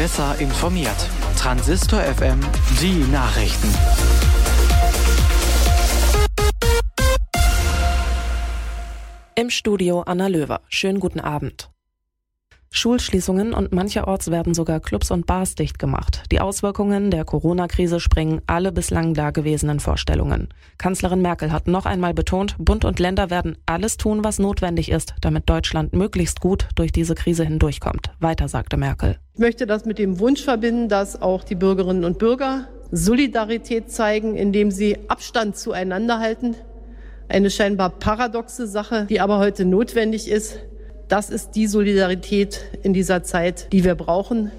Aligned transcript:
besser 0.00 0.34
informiert. 0.40 0.96
Transistor 1.36 2.00
FM, 2.00 2.40
die 2.80 3.04
Nachrichten. 3.12 3.68
Im 9.34 9.50
Studio 9.50 10.00
Anna 10.00 10.28
Löwer. 10.28 10.62
Schönen 10.70 11.00
guten 11.00 11.20
Abend. 11.20 11.70
Schulschließungen 12.80 13.52
und 13.52 13.72
mancherorts 13.72 14.30
werden 14.30 14.54
sogar 14.54 14.80
Clubs 14.80 15.10
und 15.10 15.26
Bars 15.26 15.54
dicht 15.54 15.78
gemacht. 15.78 16.22
Die 16.32 16.40
Auswirkungen 16.40 17.10
der 17.10 17.24
Corona-Krise 17.26 18.00
sprengen 18.00 18.40
alle 18.46 18.72
bislang 18.72 19.12
dagewesenen 19.12 19.80
Vorstellungen. 19.80 20.48
Kanzlerin 20.78 21.20
Merkel 21.20 21.52
hat 21.52 21.66
noch 21.66 21.84
einmal 21.84 22.14
betont, 22.14 22.54
Bund 22.58 22.86
und 22.86 22.98
Länder 22.98 23.28
werden 23.28 23.58
alles 23.66 23.98
tun, 23.98 24.24
was 24.24 24.38
notwendig 24.38 24.90
ist, 24.90 25.14
damit 25.20 25.50
Deutschland 25.50 25.92
möglichst 25.92 26.40
gut 26.40 26.68
durch 26.76 26.90
diese 26.90 27.14
Krise 27.14 27.44
hindurchkommt. 27.44 28.12
Weiter 28.18 28.48
sagte 28.48 28.78
Merkel. 28.78 29.18
Ich 29.34 29.40
möchte 29.40 29.66
das 29.66 29.84
mit 29.84 29.98
dem 29.98 30.18
Wunsch 30.18 30.42
verbinden, 30.42 30.88
dass 30.88 31.20
auch 31.20 31.44
die 31.44 31.56
Bürgerinnen 31.56 32.04
und 32.04 32.18
Bürger 32.18 32.68
Solidarität 32.92 33.90
zeigen, 33.90 34.36
indem 34.36 34.70
sie 34.70 34.96
Abstand 35.08 35.56
zueinander 35.56 36.18
halten. 36.18 36.54
Eine 37.28 37.50
scheinbar 37.50 37.90
paradoxe 37.90 38.66
Sache, 38.66 39.06
die 39.10 39.20
aber 39.20 39.38
heute 39.38 39.66
notwendig 39.66 40.30
ist. 40.30 40.60
Das 41.10 41.28
ist 41.28 41.56
die 41.56 41.66
Solidarität 41.66 42.60
in 42.84 42.94
dieser 42.94 43.24
Zeit, 43.24 43.72
die 43.72 43.82
wir 43.82 43.96
brauchen. 43.96 44.52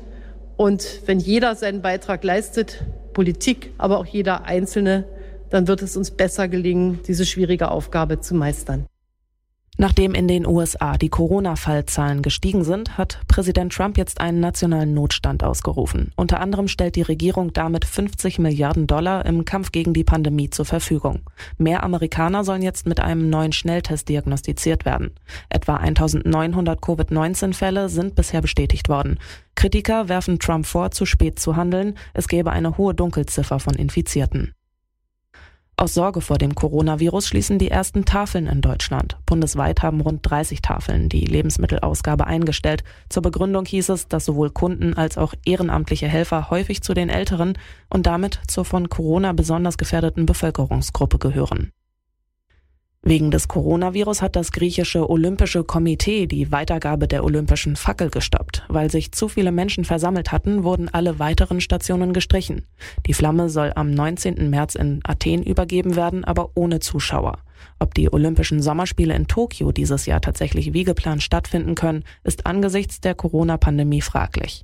Und 0.58 1.00
wenn 1.06 1.18
jeder 1.18 1.56
seinen 1.56 1.82
Beitrag 1.82 2.26
leistet, 2.26 2.84
Politik, 3.14 3.72
aber 3.78 4.00
auch 4.00 4.06
jeder 4.06 4.44
Einzelne, 4.44 5.06
dann 5.50 5.70
wird 5.70 5.82
es 5.82 5.96
uns 5.96 6.12
besser 6.12 6.50
gelingen, 6.50 7.00
diese 7.08 7.26
schwierige 7.26 7.72
Aufgabe 7.72 8.20
zu 8.20 8.36
meistern. 8.36 8.86
Nachdem 9.82 10.14
in 10.14 10.28
den 10.28 10.46
USA 10.46 10.96
die 10.96 11.10
Corona-Fallzahlen 11.10 12.22
gestiegen 12.22 12.64
sind, 12.64 13.00
hat 13.00 13.20
Präsident 13.28 13.74
Trump 13.74 13.98
jetzt 13.98 14.22
einen 14.22 14.40
nationalen 14.40 14.94
Notstand 14.94 15.44
ausgerufen. 15.44 16.12
Unter 16.16 16.40
anderem 16.40 16.68
stellt 16.68 16.96
die 16.96 17.02
Regierung 17.02 17.52
damit 17.52 17.86
50 17.86 18.38
Milliarden 18.38 18.86
Dollar 18.86 19.26
im 19.26 19.44
Kampf 19.44 19.72
gegen 19.72 19.96
die 19.96 20.04
Pandemie 20.04 20.52
zur 20.52 20.66
Verfügung. 20.66 21.22
Mehr 21.58 21.82
Amerikaner 21.82 22.44
sollen 22.44 22.62
jetzt 22.62 22.86
mit 22.86 23.00
einem 23.00 23.32
neuen 23.32 23.54
Schnelltest 23.54 24.08
diagnostiziert 24.08 24.86
werden. 24.86 25.16
Etwa 25.50 25.78
1900 25.78 26.80
Covid-19-Fälle 26.80 27.90
sind 27.90 28.14
bisher 28.14 28.44
bestätigt 28.44 28.88
worden. 28.88 29.18
Kritiker 29.56 30.10
werfen 30.10 30.38
Trump 30.38 30.68
vor, 30.68 30.92
zu 30.92 31.08
spät 31.08 31.40
zu 31.40 31.56
handeln. 31.56 31.96
Es 32.14 32.28
gäbe 32.28 32.52
eine 32.52 32.78
hohe 32.78 32.94
Dunkelziffer 32.94 33.60
von 33.60 33.74
Infizierten. 33.74 34.54
Aus 35.78 35.96
Sorge 35.96 36.22
vor 36.22 36.38
dem 36.38 36.54
Coronavirus 36.54 37.28
schließen 37.28 37.58
die 37.58 37.72
ersten 37.72 38.06
Tafeln 38.06 38.46
in 38.46 38.62
Deutschland. 38.62 39.18
Bundesweit 39.26 39.82
haben 39.82 40.00
rund 40.02 40.20
30 40.22 40.62
Tafeln 40.62 41.10
die 41.10 41.26
Lebensmittelausgabe 41.26 42.28
eingestellt. 42.28 42.84
Zur 43.10 43.24
Begründung 43.24 43.66
hieß 43.66 43.90
es, 43.90 44.08
dass 44.08 44.26
sowohl 44.26 44.52
Kunden 44.52 44.94
als 44.94 45.18
auch 45.18 45.34
ehrenamtliche 45.44 46.08
Helfer 46.08 46.52
häufig 46.52 46.84
zu 46.84 46.94
den 46.94 47.10
älteren 47.10 47.58
und 47.90 48.06
damit 48.06 48.42
zur 48.48 48.64
von 48.64 48.90
Corona 48.90 49.34
besonders 49.34 49.78
gefährdeten 49.78 50.28
Bevölkerungsgruppe 50.28 51.18
gehören. 51.18 51.72
Wegen 53.04 53.32
des 53.32 53.48
Coronavirus 53.48 54.22
hat 54.22 54.36
das 54.36 54.52
griechische 54.52 55.10
Olympische 55.10 55.64
Komitee 55.64 56.28
die 56.28 56.52
Weitergabe 56.52 57.08
der 57.08 57.24
olympischen 57.24 57.76
Fackel 57.76 58.12
gestoppt. 58.12 58.64
Weil 58.68 58.92
sich 58.92 59.12
zu 59.12 59.28
viele 59.28 59.52
Menschen 59.52 59.86
versammelt 59.86 60.32
hatten, 60.32 60.64
wurden 60.64 60.88
alle 60.88 61.18
weiteren 61.18 61.62
Stationen 61.62 62.14
gestrichen. 62.14 62.68
Die 63.08 63.16
Flamme 63.16 63.50
soll 63.50 63.72
am 63.74 63.90
19. 63.90 64.52
März 64.52 64.76
in 64.76 65.00
Athen 65.04 65.42
übergeben 65.42 65.96
werden, 65.96 66.24
aber 66.24 66.52
ohne 66.54 66.80
Zuschauer. 66.80 67.40
Ob 67.80 67.96
die 67.96 68.14
Olympischen 68.14 68.62
Sommerspiele 68.62 69.16
in 69.16 69.28
Tokio 69.28 69.72
dieses 69.72 70.06
Jahr 70.06 70.22
tatsächlich 70.22 70.74
wie 70.74 70.84
geplant 70.84 71.24
stattfinden 71.24 71.74
können, 71.74 72.04
ist 72.24 72.46
angesichts 72.46 73.02
der 73.02 73.16
Corona-Pandemie 73.16 74.02
fraglich. 74.02 74.64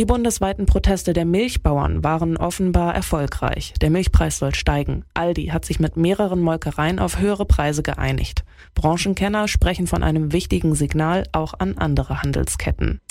Die 0.00 0.06
bundesweiten 0.06 0.64
Proteste 0.64 1.12
der 1.12 1.26
Milchbauern 1.26 2.02
waren 2.02 2.38
offenbar 2.38 2.94
erfolgreich. 2.94 3.74
Der 3.82 3.90
Milchpreis 3.90 4.38
soll 4.38 4.54
steigen. 4.54 5.04
Aldi 5.12 5.48
hat 5.48 5.66
sich 5.66 5.78
mit 5.78 5.98
mehreren 5.98 6.40
Molkereien 6.40 6.98
auf 6.98 7.18
höhere 7.18 7.44
Preise 7.44 7.82
geeinigt. 7.82 8.42
Branchenkenner 8.74 9.46
sprechen 9.46 9.86
von 9.86 10.02
einem 10.02 10.32
wichtigen 10.32 10.74
Signal 10.74 11.24
auch 11.32 11.52
an 11.58 11.76
andere 11.76 12.22
Handelsketten. 12.22 13.02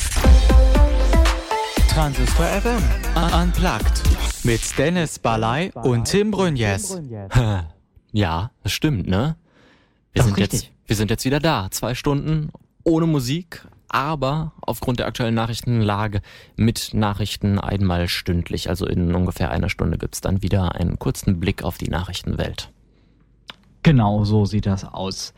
Transistor 1.90 2.46
FM 2.47 2.81
Unplugged 3.40 4.02
mit 4.42 4.59
Dennis 4.80 5.19
Balai 5.19 5.69
und 5.75 6.06
Tim 6.06 6.31
Brunjes. 6.31 7.00
Ja, 8.12 8.50
das 8.63 8.72
stimmt, 8.72 9.06
ne? 9.06 9.36
Wir 10.13 10.24
Doch, 10.24 10.25
sind 10.30 10.38
richtig. 10.40 10.62
jetzt 10.63 10.72
wir 10.88 10.96
sind 10.96 11.12
jetzt 11.12 11.24
wieder 11.24 11.40
da, 11.40 11.68
zwei 11.69 11.94
Stunden 11.94 12.50
ohne 12.84 13.06
Musik, 13.06 13.63
aber 13.89 14.53
aufgrund 14.61 15.00
der 15.00 15.07
aktuellen 15.07 15.35
Nachrichtenlage 15.35 16.22
mit 16.55 16.94
Nachrichten 16.94 17.59
einmal 17.59 18.07
stündlich. 18.07 18.69
Also 18.69 18.85
in 18.85 19.13
ungefähr 19.13 19.51
einer 19.51 19.69
Stunde 19.69 19.97
gibt's 19.97 20.22
dann 20.22 20.41
wieder 20.41 20.75
einen 20.75 21.00
kurzen 21.00 21.39
Blick 21.39 21.63
auf 21.63 21.77
die 21.77 21.89
Nachrichtenwelt. 21.89 22.72
Genau 23.83 24.23
so 24.23 24.45
sieht 24.45 24.66
das 24.66 24.85
aus. 24.85 25.33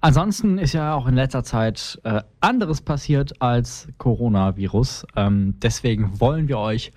Ansonsten 0.00 0.56
ist 0.56 0.72
ja 0.72 0.94
auch 0.94 1.06
in 1.06 1.14
letzter 1.14 1.44
Zeit 1.44 2.00
äh, 2.04 2.22
anderes 2.40 2.80
passiert 2.80 3.42
als 3.42 3.88
Coronavirus. 3.98 5.06
Ähm, 5.16 5.56
deswegen 5.60 6.18
wollen 6.20 6.48
wir 6.48 6.58
euch 6.58 6.92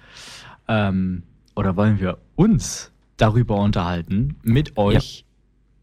ähm, 0.69 1.23
oder 1.55 1.75
wollen 1.75 1.99
wir 1.99 2.17
uns 2.35 2.91
darüber 3.17 3.57
unterhalten, 3.57 4.37
mit 4.43 4.77
euch 4.77 5.25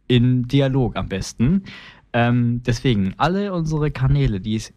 in 0.09 0.49
Dialog 0.49 0.97
am 0.97 1.09
besten. 1.09 1.65
Ähm, 2.13 2.63
deswegen, 2.65 3.15
alle 3.19 3.53
unsere 3.53 3.91
Kanäle, 3.91 4.41
die 4.41 4.57
es 4.57 4.73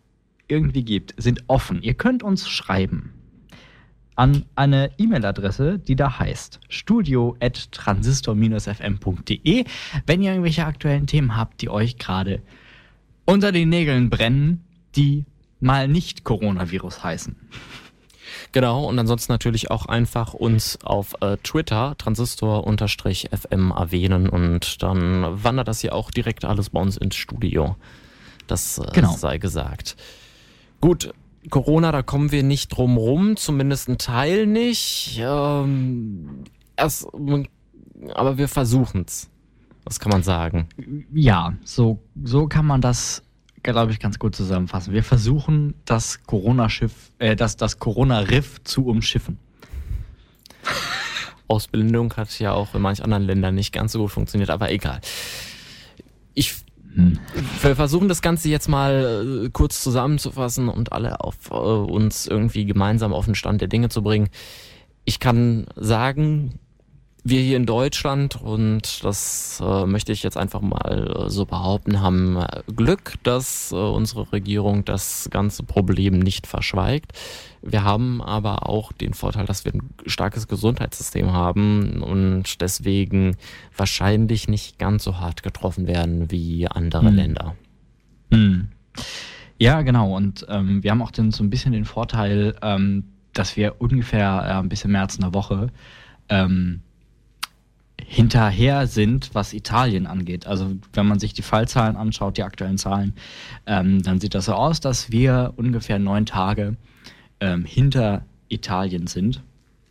irgendwie 0.48 0.84
gibt, 0.84 1.14
sind 1.18 1.44
offen. 1.48 1.82
Ihr 1.82 1.94
könnt 1.94 2.24
uns 2.24 2.50
schreiben 2.50 3.14
an 4.16 4.46
eine 4.56 4.92
E-Mail-Adresse, 4.98 5.78
die 5.80 5.96
da 5.96 6.20
heißt 6.20 6.60
studio.transistor-fm.de. 6.70 9.66
Wenn 10.06 10.22
ihr 10.22 10.32
irgendwelche 10.32 10.66
aktuellen 10.66 11.08
Themen 11.08 11.36
habt, 11.36 11.62
die 11.62 11.70
euch 11.70 11.98
gerade 11.98 12.42
unter 13.26 13.52
den 13.52 13.70
Nägeln 13.70 14.12
brennen, 14.12 14.64
die 14.96 15.26
mal 15.60 15.88
nicht 15.88 16.24
Coronavirus 16.24 17.04
heißen. 17.04 17.36
Genau, 18.52 18.86
und 18.86 19.00
ansonsten 19.00 19.32
natürlich 19.32 19.72
auch 19.72 19.88
einfach 19.88 20.34
uns 20.34 20.78
auf 20.84 21.16
äh, 21.22 21.38
Twitter 21.38 21.96
transistor-fm 21.98 23.72
erwähnen 23.72 24.30
und 24.30 24.84
dann 24.84 25.44
wandert 25.44 25.68
das 25.68 25.82
hier 25.82 25.96
auch 25.96 26.12
direkt 26.12 26.46
alles 26.46 26.70
bei 26.70 26.80
uns 26.80 26.98
ins 26.98 27.16
Studio. 27.16 27.76
Das 28.48 28.78
äh, 28.78 28.86
Genau. 28.94 29.16
sei 29.16 29.40
gesagt. 29.40 29.96
Gut, 30.84 31.14
Corona, 31.50 31.94
da 31.94 32.02
kommen 32.02 32.34
wir 32.34 32.44
nicht 32.44 32.68
drum 32.68 32.98
rum, 32.98 33.38
zumindest 33.38 33.88
ein 33.88 33.98
Teil 33.98 34.46
nicht. 34.46 35.18
Ähm, 35.18 36.44
erst, 36.76 37.08
aber 38.14 38.38
wir 38.38 38.50
versuchen's. 38.50 39.30
Was 39.86 40.02
kann 40.02 40.12
man 40.12 40.24
sagen? 40.24 40.68
Ja, 41.14 41.54
so, 41.64 42.02
so 42.22 42.48
kann 42.48 42.66
man 42.66 42.82
das, 42.82 43.24
glaube 43.64 43.94
ich, 43.94 44.02
ganz 44.02 44.20
gut 44.20 44.36
zusammenfassen. 44.36 44.92
Wir 44.92 45.06
versuchen, 45.06 45.76
das 45.86 46.22
Corona-Schiff, 46.26 47.14
äh, 47.18 47.38
das, 47.38 47.56
das 47.56 47.80
Corona-Riff 47.80 48.62
zu 48.66 48.86
umschiffen. 48.86 49.38
Ausbildung 51.48 52.14
hat 52.18 52.38
ja 52.40 52.52
auch 52.52 52.76
in 52.76 52.82
manch 52.82 53.02
anderen 53.02 53.24
Ländern 53.24 53.56
nicht 53.56 53.72
ganz 53.72 53.94
so 53.94 54.00
gut 54.00 54.12
funktioniert, 54.12 54.50
aber 54.50 54.70
egal. 54.70 55.00
Ich 56.34 56.56
Hm. 56.96 57.18
wir 57.62 57.76
versuchen 57.76 58.08
das 58.08 58.22
Ganze 58.22 58.50
jetzt 58.50 58.70
mal 58.70 59.46
äh, 59.46 59.50
kurz 59.50 59.82
zusammenzufassen 59.82 60.70
und 60.70 60.92
alle 60.92 61.22
auf 61.22 61.50
äh, 61.50 61.54
uns 61.54 62.28
irgendwie 62.28 62.66
gemeinsam 62.66 63.14
auf 63.14 63.26
den 63.26 63.36
Stand 63.36 63.62
der 63.62 63.68
Dinge 63.68 63.90
zu 63.90 64.04
bringen. 64.04 64.30
Ich 65.06 65.20
kann 65.20 65.66
sagen, 65.76 66.60
wir 67.26 67.42
hier 67.42 67.56
in 67.56 67.66
Deutschland, 67.66 68.42
und 68.42 69.04
das 69.04 69.62
äh, 69.64 69.86
möchte 69.86 70.12
ich 70.12 70.24
jetzt 70.24 70.38
einfach 70.38 70.60
mal 70.60 71.26
äh, 71.26 71.30
so 71.30 71.46
behaupten, 71.46 72.02
haben 72.02 72.38
äh, 72.38 72.62
Glück, 72.76 73.14
dass 73.24 73.72
äh, 73.72 73.76
unsere 73.76 74.32
Regierung 74.34 74.84
das 74.84 75.30
ganze 75.32 75.64
Problem 75.64 76.20
nicht 76.20 76.48
verschweigt. 76.48 77.14
Wir 77.62 77.86
haben 77.86 78.22
aber 78.22 78.68
auch 78.68 78.92
den 78.92 79.14
Vorteil, 79.14 79.46
dass 79.46 79.64
wir 79.64 79.74
ein 79.74 79.90
starkes 80.06 80.50
Gesundheitssystem 80.50 81.32
haben 81.32 82.04
und 82.04 82.60
deswegen 82.60 83.38
wahrscheinlich 83.78 84.50
nicht 84.50 84.78
ganz 84.78 85.06
so 85.06 85.20
hart 85.20 85.44
getroffen 85.44 85.88
werden 85.88 86.30
wie 86.30 86.68
andere 86.68 87.08
Hm. 87.08 87.16
Länder. 87.16 87.56
Hm. 88.32 88.68
Ja, 89.60 89.82
genau. 89.82 90.14
Und 90.14 90.46
ähm, 90.50 90.84
wir 90.84 90.92
haben 90.92 91.02
auch 91.02 91.12
den, 91.12 91.32
so 91.32 91.42
ein 91.42 91.50
bisschen 91.50 91.72
den 91.72 91.86
Vorteil, 91.86 92.56
ähm, 92.62 93.06
dass 93.32 93.56
wir 93.56 93.80
ungefähr 93.80 94.44
äh, 94.46 94.60
ein 94.60 94.68
bisschen 94.68 94.92
mehr 94.92 95.02
als 95.02 95.18
eine 95.18 95.34
Woche 95.34 95.68
ähm, 96.28 96.82
hinterher 98.02 98.88
sind, 98.88 99.32
was 99.34 99.54
Italien 99.54 100.08
angeht. 100.08 100.46
Also 100.48 100.72
wenn 100.94 101.08
man 101.08 101.20
sich 101.20 101.34
die 101.34 101.42
Fallzahlen 101.42 101.96
anschaut, 101.96 102.38
die 102.38 102.44
aktuellen 102.44 102.78
Zahlen, 102.78 103.14
ähm, 103.66 104.02
dann 104.04 104.20
sieht 104.20 104.36
das 104.36 104.46
so 104.46 104.54
aus, 104.54 104.80
dass 104.80 105.12
wir 105.12 105.54
ungefähr 105.56 106.00
neun 106.00 106.26
Tage 106.26 106.76
ähm, 107.40 107.66
hinter 107.66 108.24
Italien 108.50 109.08
sind, 109.08 109.42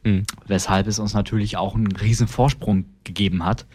Hm. 0.05 0.25
weshalb 0.49 0.89
es 0.89 0.99
uns 0.99 1.15
natürlich 1.15 1.57
auch 1.57 1.77
einen 1.77 1.93
riesen 1.93 2.27
Vorsprung 2.27 2.87
gegeben 3.05 3.45
hat. 3.45 3.67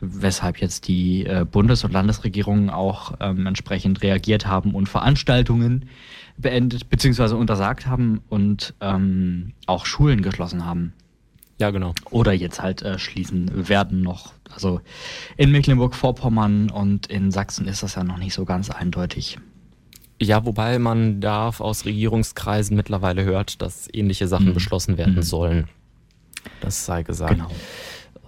weshalb 0.00 0.58
jetzt 0.58 0.88
die 0.88 1.24
äh, 1.24 1.46
Bundes- 1.50 1.82
und 1.84 1.92
Landesregierungen 1.92 2.68
auch 2.68 3.14
ähm, 3.20 3.46
entsprechend 3.46 4.02
reagiert 4.02 4.46
haben 4.46 4.74
und 4.74 4.88
Veranstaltungen 4.90 5.86
beendet 6.36 6.90
bzw. 6.90 7.34
untersagt 7.34 7.86
haben 7.86 8.20
und 8.28 8.74
ähm, 8.82 9.52
auch 9.66 9.86
Schulen 9.86 10.20
geschlossen 10.20 10.66
haben. 10.66 10.92
Ja, 11.58 11.70
genau. 11.70 11.94
Oder 12.10 12.32
jetzt 12.32 12.60
halt 12.60 12.82
äh, 12.82 12.98
schließen 12.98 13.68
werden 13.68 14.02
noch. 14.02 14.32
Also 14.50 14.80
in 15.36 15.52
Mecklenburg-Vorpommern 15.52 16.70
und 16.70 17.06
in 17.06 17.30
Sachsen 17.30 17.66
ist 17.66 17.82
das 17.82 17.94
ja 17.94 18.04
noch 18.04 18.18
nicht 18.18 18.34
so 18.34 18.44
ganz 18.44 18.70
eindeutig. 18.70 19.38
Ja, 20.20 20.44
wobei 20.46 20.78
man 20.78 21.20
da 21.20 21.48
aus 21.58 21.84
Regierungskreisen 21.84 22.76
mittlerweile 22.76 23.24
hört, 23.24 23.60
dass 23.60 23.88
ähnliche 23.92 24.28
Sachen 24.28 24.48
mhm. 24.48 24.54
beschlossen 24.54 24.96
werden 24.98 25.16
mhm. 25.16 25.22
sollen. 25.22 25.68
Das 26.60 26.86
sei 26.86 27.02
gesagt. 27.02 27.34
Genau. 27.34 27.50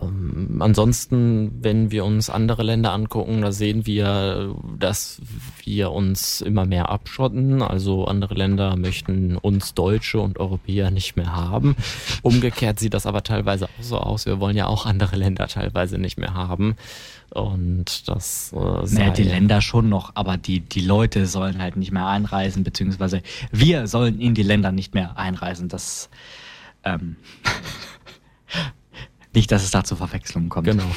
Ähm, 0.00 0.58
ansonsten, 0.60 1.62
wenn 1.62 1.90
wir 1.90 2.04
uns 2.04 2.30
andere 2.30 2.62
Länder 2.62 2.92
angucken, 2.92 3.42
da 3.42 3.52
sehen 3.52 3.86
wir, 3.86 4.54
dass 4.78 5.20
wir 5.64 5.92
uns 5.92 6.40
immer 6.40 6.64
mehr 6.64 6.90
abschotten. 6.90 7.62
Also 7.62 8.06
andere 8.06 8.34
Länder 8.34 8.76
möchten 8.76 9.36
uns 9.36 9.74
Deutsche 9.74 10.20
und 10.20 10.38
Europäer 10.38 10.90
nicht 10.90 11.16
mehr 11.16 11.34
haben. 11.34 11.76
Umgekehrt 12.22 12.78
sieht 12.78 12.94
das 12.94 13.06
aber 13.06 13.22
teilweise 13.22 13.66
auch 13.66 13.82
so 13.82 13.98
aus. 13.98 14.26
Wir 14.26 14.40
wollen 14.40 14.56
ja 14.56 14.66
auch 14.66 14.86
andere 14.86 15.16
Länder 15.16 15.48
teilweise 15.48 15.98
nicht 15.98 16.18
mehr 16.18 16.34
haben. 16.34 16.76
Und 17.30 18.08
das 18.08 18.52
äh, 18.54 18.86
sei 18.86 19.00
naja, 19.00 19.12
die 19.12 19.22
Länder 19.22 19.60
schon 19.60 19.88
noch, 19.88 20.12
aber 20.14 20.38
die, 20.38 20.60
die 20.60 20.80
Leute 20.80 21.26
sollen 21.26 21.58
halt 21.60 21.76
nicht 21.76 21.92
mehr 21.92 22.06
einreisen, 22.06 22.64
beziehungsweise 22.64 23.22
wir 23.52 23.86
sollen 23.86 24.18
in 24.18 24.34
die 24.34 24.42
Länder 24.42 24.72
nicht 24.72 24.94
mehr 24.94 25.18
einreisen. 25.18 25.68
Das 25.68 26.08
ähm, 26.84 27.16
nicht, 29.34 29.50
dass 29.52 29.64
es 29.64 29.70
da 29.70 29.84
zu 29.84 29.96
Verwechslungen 29.96 30.48
kommt. 30.48 30.66
Genau. 30.66 30.90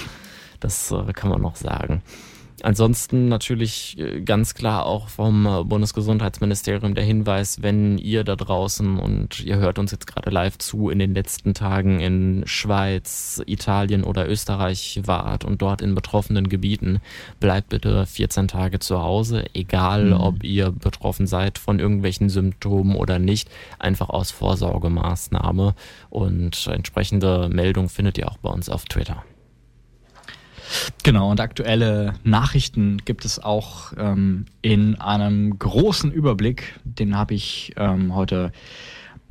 Das 0.59 0.91
äh, 0.91 1.13
kann 1.13 1.29
man 1.29 1.41
noch 1.41 1.55
sagen. 1.55 2.01
Ansonsten 2.63 3.27
natürlich 3.27 3.97
äh, 3.97 4.21
ganz 4.21 4.53
klar 4.53 4.85
auch 4.85 5.09
vom 5.09 5.45
äh, 5.45 5.63
Bundesgesundheitsministerium 5.63 6.93
der 6.93 7.03
Hinweis, 7.03 7.61
wenn 7.61 7.97
ihr 7.97 8.23
da 8.23 8.35
draußen 8.35 8.99
und 8.99 9.39
ihr 9.43 9.57
hört 9.57 9.79
uns 9.79 9.91
jetzt 9.91 10.05
gerade 10.05 10.29
live 10.29 10.57
zu, 10.57 10.89
in 10.89 10.99
den 10.99 11.13
letzten 11.13 11.53
Tagen 11.53 11.99
in 11.99 12.43
Schweiz, 12.45 13.41
Italien 13.47 14.03
oder 14.03 14.29
Österreich 14.29 15.01
wart 15.05 15.43
und 15.43 15.61
dort 15.61 15.81
in 15.81 15.95
betroffenen 15.95 16.49
Gebieten, 16.49 16.99
bleibt 17.39 17.69
bitte 17.69 18.05
14 18.05 18.47
Tage 18.47 18.79
zu 18.79 19.01
Hause, 19.01 19.45
egal 19.53 20.05
mhm. 20.05 20.13
ob 20.13 20.43
ihr 20.43 20.71
betroffen 20.71 21.25
seid 21.25 21.57
von 21.57 21.79
irgendwelchen 21.79 22.29
Symptomen 22.29 22.95
oder 22.95 23.17
nicht, 23.17 23.49
einfach 23.79 24.09
aus 24.09 24.31
Vorsorgemaßnahme 24.31 25.73
und 26.09 26.67
entsprechende 26.67 27.49
Meldung 27.49 27.89
findet 27.89 28.17
ihr 28.17 28.29
auch 28.29 28.37
bei 28.37 28.49
uns 28.49 28.69
auf 28.69 28.85
Twitter. 28.85 29.23
Genau, 31.03 31.31
und 31.31 31.39
aktuelle 31.39 32.13
Nachrichten 32.23 32.97
gibt 33.05 33.25
es 33.25 33.39
auch 33.39 33.93
ähm, 33.97 34.45
in 34.61 34.95
einem 34.95 35.57
großen 35.57 36.11
Überblick. 36.11 36.79
Den 36.83 37.17
habe 37.17 37.33
ich 37.33 37.73
ähm, 37.77 38.15
heute 38.15 38.51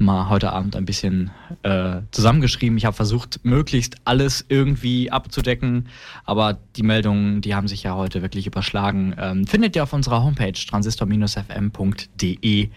mal 0.00 0.28
heute 0.31 0.52
Abend 0.52 0.76
ein 0.76 0.87
bisschen 0.87 1.31
äh, 1.62 2.00
zusammengeschrieben. 2.10 2.78
Ich 2.78 2.87
habe 2.87 2.96
versucht, 2.96 3.44
möglichst 3.44 3.98
alles 4.04 4.44
irgendwie 4.48 5.12
abzudecken, 5.12 5.88
aber 6.25 6.58
die 6.76 6.82
Meldungen, 6.82 7.42
die 7.42 7.54
haben 7.54 7.69
sich 7.69 7.82
ja 7.82 7.94
heute 7.94 8.22
wirklich 8.22 8.46
überschlagen. 8.46 9.14
Ähm, 9.19 9.46
findet 9.46 9.76
ihr 9.76 9.82
auf 9.82 9.92
unserer 9.92 10.25
Homepage 10.25 10.52
transistor-fm.de. 10.52 12.70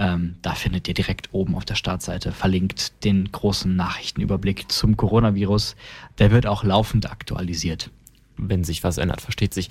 Ähm, 0.00 0.36
da 0.42 0.52
findet 0.52 0.86
ihr 0.86 0.94
direkt 0.94 1.30
oben 1.32 1.56
auf 1.56 1.64
der 1.64 1.74
Startseite 1.74 2.30
verlinkt 2.32 3.04
den 3.04 3.32
großen 3.32 3.74
Nachrichtenüberblick 3.74 4.70
zum 4.70 4.96
Coronavirus. 4.96 5.74
Der 6.18 6.30
wird 6.30 6.46
auch 6.46 6.62
laufend 6.62 7.10
aktualisiert 7.10 7.90
wenn 8.38 8.64
sich 8.64 8.84
was 8.84 8.98
ändert, 8.98 9.20
versteht 9.20 9.52
sich. 9.52 9.68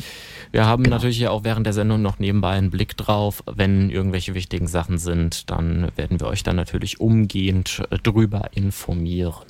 Wir 0.52 0.66
haben 0.66 0.84
genau. 0.84 0.98
natürlich 0.98 1.20
ja 1.20 1.32
auch 1.32 1.44
während 1.44 1.66
der 1.66 1.74
Sendung 1.74 2.02
noch 2.02 2.20
nebenbei 2.20 2.52
einen 2.52 2.70
Blick 2.70 2.96
drauf. 2.98 3.44
Wenn 3.46 3.90
irgendwelche 3.90 4.36
wichtigen 4.36 4.68
Sachen 4.68 4.98
sind, 4.98 5.50
dann 5.50 5.92
werden 5.96 6.20
wir 6.20 6.28
euch 6.28 6.44
dann 6.44 6.56
natürlich 6.56 7.00
umgehend 7.00 7.84
äh, 7.90 7.98
drüber 7.98 8.50
informieren. 8.54 9.46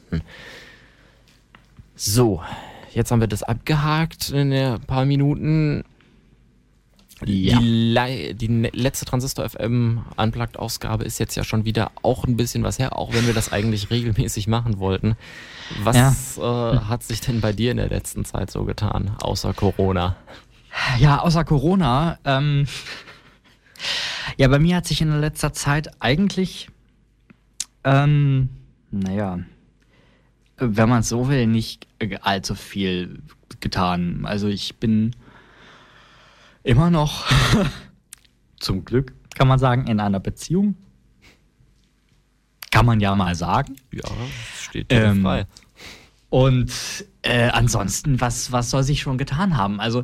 So, 1.96 2.42
jetzt 2.94 3.12
haben 3.12 3.20
wir 3.22 3.28
das 3.28 3.44
abgehakt 3.44 4.30
in 4.30 4.54
ein 4.54 4.80
paar 4.82 5.06
Minuten. 5.06 5.84
Ja. 7.26 7.60
Die, 7.60 8.36
die 8.36 8.70
letzte 8.74 9.06
Transistor 9.06 9.50
FM 9.50 10.06
Unplugged 10.18 10.58
Ausgabe 10.58 11.04
ist 11.04 11.20
jetzt 11.20 11.36
ja 11.36 11.44
schon 11.44 11.66
wieder 11.66 11.92
auch 12.04 12.26
ein 12.26 12.38
bisschen 12.38 12.64
was 12.64 12.78
her, 12.78 12.96
auch 12.96 13.12
wenn 13.14 13.26
wir 13.26 13.34
das 13.34 13.52
eigentlich 13.52 13.90
regelmäßig 13.90 14.48
machen 14.48 14.78
wollten. 14.78 15.16
Was 15.82 16.36
ja. 16.36 16.74
äh, 16.74 16.80
hat 16.82 17.04
sich 17.04 17.22
denn 17.22 17.42
bei 17.42 17.54
dir 17.54 17.72
in 17.72 17.78
der 17.78 17.90
letzten 17.90 18.24
Zeit 18.24 18.52
so 18.52 18.66
getan, 18.66 19.16
außer 19.20 19.54
Corona? 19.54 20.16
Ja, 21.00 21.20
außer 21.20 21.44
Corona. 21.44 22.20
Ähm, 22.24 22.68
ja, 24.38 24.48
bei 24.48 24.60
mir 24.60 24.76
hat 24.76 24.86
sich 24.86 25.02
in 25.02 25.10
der 25.10 25.20
letzter 25.20 25.54
Zeit 25.54 25.90
eigentlich, 26.00 26.70
ähm, 27.84 28.50
naja, 28.92 29.40
wenn 30.58 30.90
man 30.90 31.00
es 31.00 31.10
so 31.10 31.30
will, 31.30 31.48
nicht 31.48 31.88
allzu 32.22 32.54
viel 32.54 33.24
getan. 33.60 34.26
Also 34.26 34.48
ich 34.48 34.76
bin 34.76 35.16
immer 36.68 36.90
noch, 36.90 37.26
zum 38.60 38.84
Glück, 38.86 39.14
kann 39.36 39.48
man 39.48 39.58
sagen, 39.58 39.88
in 39.88 40.00
einer 40.00 40.20
Beziehung. 40.20 40.76
Kann 42.72 42.86
man 42.86 43.00
ja 43.00 43.16
mal 43.16 43.36
sagen. 43.36 43.76
Ja, 43.92 44.10
steht 44.62 44.92
dir 44.92 45.06
ähm, 45.06 45.22
frei. 45.22 45.48
Und 46.30 46.72
äh, 47.22 47.50
ansonsten, 47.50 48.20
was, 48.20 48.52
was 48.52 48.70
soll 48.70 48.84
sich 48.84 49.02
schon 49.02 49.18
getan 49.18 49.56
haben? 49.56 49.80
Also, 49.80 50.04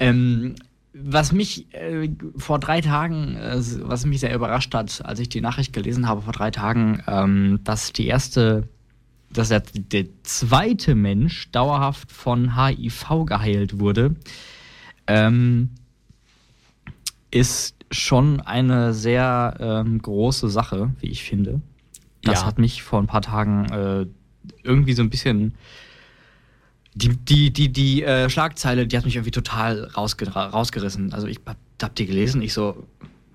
ähm, 0.00 0.56
was 0.92 1.32
mich 1.32 1.72
äh, 1.72 2.10
vor 2.36 2.58
drei 2.58 2.80
Tagen, 2.80 3.36
äh, 3.36 3.60
was 3.82 4.04
mich 4.04 4.20
sehr 4.20 4.34
überrascht 4.34 4.74
hat, 4.74 5.04
als 5.04 5.20
ich 5.20 5.28
die 5.28 5.40
Nachricht 5.40 5.72
gelesen 5.72 6.08
habe 6.08 6.22
vor 6.22 6.32
drei 6.32 6.50
Tagen, 6.50 7.02
ähm, 7.06 7.60
dass 7.62 7.92
die 7.92 8.08
erste, 8.08 8.68
dass 9.30 9.48
der, 9.48 9.62
der 9.72 10.06
zweite 10.24 10.96
Mensch 10.96 11.50
dauerhaft 11.52 12.10
von 12.10 12.56
HIV 12.56 13.24
geheilt 13.24 13.78
wurde, 13.78 14.16
ähm, 15.06 15.70
ist 17.32 17.74
schon 17.90 18.40
eine 18.40 18.94
sehr 18.94 19.56
ähm, 19.58 20.00
große 20.00 20.48
Sache, 20.48 20.92
wie 21.00 21.08
ich 21.08 21.24
finde. 21.24 21.60
Das 22.22 22.42
ja. 22.42 22.46
hat 22.46 22.58
mich 22.58 22.82
vor 22.82 23.00
ein 23.00 23.06
paar 23.06 23.22
Tagen 23.22 23.66
äh, 23.70 24.06
irgendwie 24.62 24.92
so 24.92 25.02
ein 25.02 25.10
bisschen. 25.10 25.54
Die, 26.94 27.08
die, 27.08 27.50
die, 27.50 27.72
die 27.72 28.02
äh, 28.02 28.28
Schlagzeile, 28.28 28.86
die 28.86 28.96
hat 28.96 29.06
mich 29.06 29.16
irgendwie 29.16 29.30
total 29.30 29.84
rausge 29.84 30.28
rausgerissen. 30.30 31.14
Also 31.14 31.26
ich 31.26 31.40
hab, 31.46 31.56
hab 31.82 31.94
die 31.94 32.04
gelesen, 32.04 32.42
ich 32.42 32.52
so, 32.52 32.86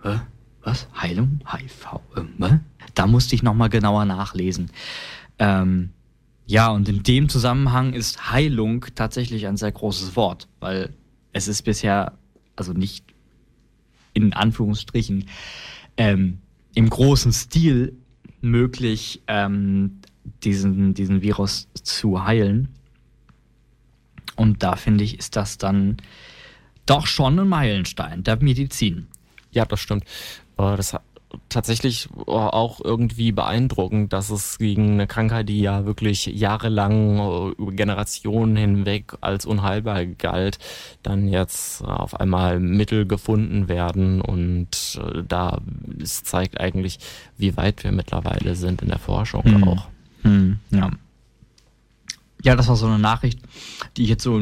Hä? 0.04 0.20
was? 0.62 0.88
Heilung? 0.96 1.40
HIV? 1.52 2.00
Äh, 2.16 2.60
da 2.94 3.08
musste 3.08 3.34
ich 3.34 3.42
nochmal 3.42 3.70
genauer 3.70 4.06
nachlesen. 4.06 4.70
Ähm, 5.40 5.90
ja, 6.46 6.70
und 6.70 6.88
in 6.88 7.04
dem 7.04 7.30
Zusammenhang 7.30 7.94
ist 7.94 8.32
Heilung 8.32 8.86
tatsächlich 8.96 9.48
ein 9.48 9.58
sehr 9.58 9.72
großes 9.72 10.16
Wort, 10.16 10.48
weil 10.60 10.94
es 11.34 11.48
ist 11.48 11.64
bisher, 11.64 12.14
also 12.56 12.74
nicht 12.74 13.06
in 14.24 14.34
Anführungsstrichen, 14.34 15.26
ähm, 15.98 16.40
im 16.76 16.90
großen 16.90 17.32
Stil 17.32 17.96
möglich, 18.42 19.22
ähm, 19.28 20.00
diesen, 20.44 20.94
diesen 20.94 21.22
Virus 21.22 21.68
zu 21.74 22.24
heilen. 22.24 22.70
Und 24.36 24.62
da 24.64 24.76
finde 24.76 25.04
ich, 25.04 25.18
ist 25.18 25.36
das 25.36 25.58
dann 25.58 25.98
doch 26.86 27.08
schon 27.08 27.40
ein 27.40 27.48
Meilenstein 27.48 28.24
der 28.24 28.42
Medizin. 28.42 29.08
Ja, 29.52 29.66
das 29.66 29.80
stimmt. 29.80 30.04
Äh, 30.58 30.78
das 30.78 30.96
tatsächlich 31.50 32.10
auch 32.26 32.80
irgendwie 32.84 33.32
beeindruckend, 33.32 34.14
dass 34.14 34.30
es 34.30 34.58
gegen 34.58 34.94
eine 34.94 35.08
Krankheit, 35.08 35.50
die 35.50 35.60
ja 35.60 35.86
wirklich 35.86 36.26
jahrelang 36.26 37.18
äh, 37.18 37.50
über 37.58 37.72
Generationen 37.72 38.56
hinweg 38.56 39.14
als 39.22 39.46
unheilbar 39.46 40.06
galt, 40.06 40.58
dann 41.04 41.28
jetzt 41.28 41.84
auf 41.84 42.20
einmal 42.20 42.60
Mittel 42.60 43.06
gefunden 43.06 43.68
werden 43.68 44.22
und 44.22 45.00
äh, 45.02 45.24
da 45.28 45.62
es 46.02 46.24
zeigt 46.24 46.60
eigentlich, 46.60 47.00
wie 47.38 47.58
weit 47.58 47.84
wir 47.84 47.92
mittlerweile 47.92 48.56
sind 48.56 48.82
in 48.82 48.90
der 48.90 49.00
Forschung 49.00 49.44
hm. 49.44 49.64
auch. 49.64 49.88
Hm, 50.24 50.60
ja. 50.72 50.92
Ja, 52.44 52.56
das 52.56 52.68
war 52.68 52.76
so 52.76 52.86
eine 52.86 53.00
Nachricht, 53.00 53.40
die 53.98 54.04
ich 54.04 54.10
jetzt 54.10 54.24
so 54.24 54.40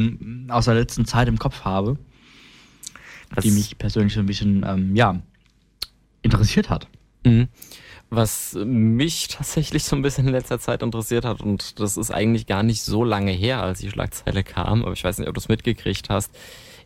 aus 0.49 0.65
der 0.65 0.75
letzten 0.75 1.05
Zeit 1.05 1.27
im 1.27 1.39
Kopf 1.39 1.61
habe, 1.61 1.97
das 3.33 3.43
die 3.43 3.51
mich 3.51 3.77
persönlich 3.77 4.13
so 4.13 4.19
ein 4.19 4.25
bisschen, 4.25 4.65
ähm, 4.67 4.95
ja, 4.95 5.21
interessiert 6.25 6.69
hat. 6.69 6.87
Mhm. 7.23 7.47
Was 8.09 8.55
mich 8.63 9.29
tatsächlich 9.29 9.83
so 9.83 9.95
ein 9.95 10.01
bisschen 10.01 10.27
in 10.27 10.33
letzter 10.33 10.59
Zeit 10.59 10.83
interessiert 10.83 11.25
hat, 11.25 11.41
und 11.41 11.79
das 11.79 11.97
ist 11.97 12.11
eigentlich 12.11 12.45
gar 12.45 12.63
nicht 12.63 12.83
so 12.83 13.03
lange 13.03 13.31
her, 13.31 13.61
als 13.61 13.79
die 13.79 13.89
Schlagzeile 13.89 14.43
kam, 14.43 14.83
aber 14.83 14.93
ich 14.93 15.03
weiß 15.03 15.17
nicht, 15.17 15.27
ob 15.27 15.33
du 15.33 15.39
es 15.39 15.47
mitgekriegt 15.47 16.09
hast. 16.09 16.31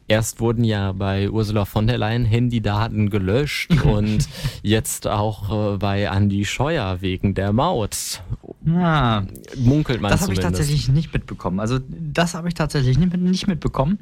Erst 0.07 0.39
wurden 0.39 0.63
ja 0.63 0.91
bei 0.91 1.29
Ursula 1.29 1.65
von 1.65 1.85
der 1.85 1.99
Leyen 1.99 2.25
Handydaten 2.25 3.11
gelöscht 3.11 3.71
und 3.83 4.27
jetzt 4.63 5.05
auch 5.05 5.73
äh, 5.73 5.77
bei 5.77 6.03
Andy 6.03 6.45
Scheuer 6.45 7.01
wegen 7.01 7.35
der 7.35 7.53
Maut. 7.53 8.23
Na, 8.63 9.27
Munkelt 9.55 10.01
man 10.01 10.09
das 10.11 10.21
habe 10.21 10.33
ich 10.33 10.39
tatsächlich 10.39 10.89
nicht 10.89 11.13
mitbekommen. 11.13 11.59
Also 11.59 11.77
das 11.87 12.33
habe 12.33 12.47
ich 12.47 12.55
tatsächlich 12.55 12.97
nicht, 12.97 13.15
nicht 13.17 13.47
mitbekommen. 13.47 13.99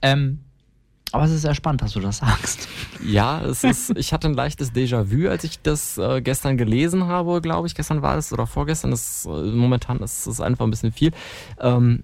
Ähm, 0.00 0.40
aber 1.12 1.24
es 1.24 1.30
ist 1.30 1.42
sehr 1.42 1.54
spannend, 1.54 1.82
dass 1.82 1.92
du 1.92 2.00
das 2.00 2.18
sagst. 2.18 2.68
Ja, 3.04 3.40
es 3.42 3.64
ist, 3.64 3.96
ich 3.96 4.12
hatte 4.12 4.28
ein 4.28 4.34
leichtes 4.34 4.72
Déjà-vu, 4.72 5.28
als 5.28 5.44
ich 5.44 5.60
das 5.62 5.98
äh, 5.98 6.20
gestern 6.20 6.58
gelesen 6.58 7.06
habe, 7.06 7.40
glaube 7.40 7.66
ich. 7.66 7.74
Gestern 7.74 8.02
war 8.02 8.16
es 8.16 8.32
oder 8.32 8.46
vorgestern. 8.46 8.90
Das, 8.90 9.26
äh, 9.26 9.28
momentan 9.30 9.98
ist 10.00 10.26
es 10.26 10.40
einfach 10.40 10.66
ein 10.66 10.70
bisschen 10.70 10.92
viel. 10.92 11.12
Ähm, 11.60 12.02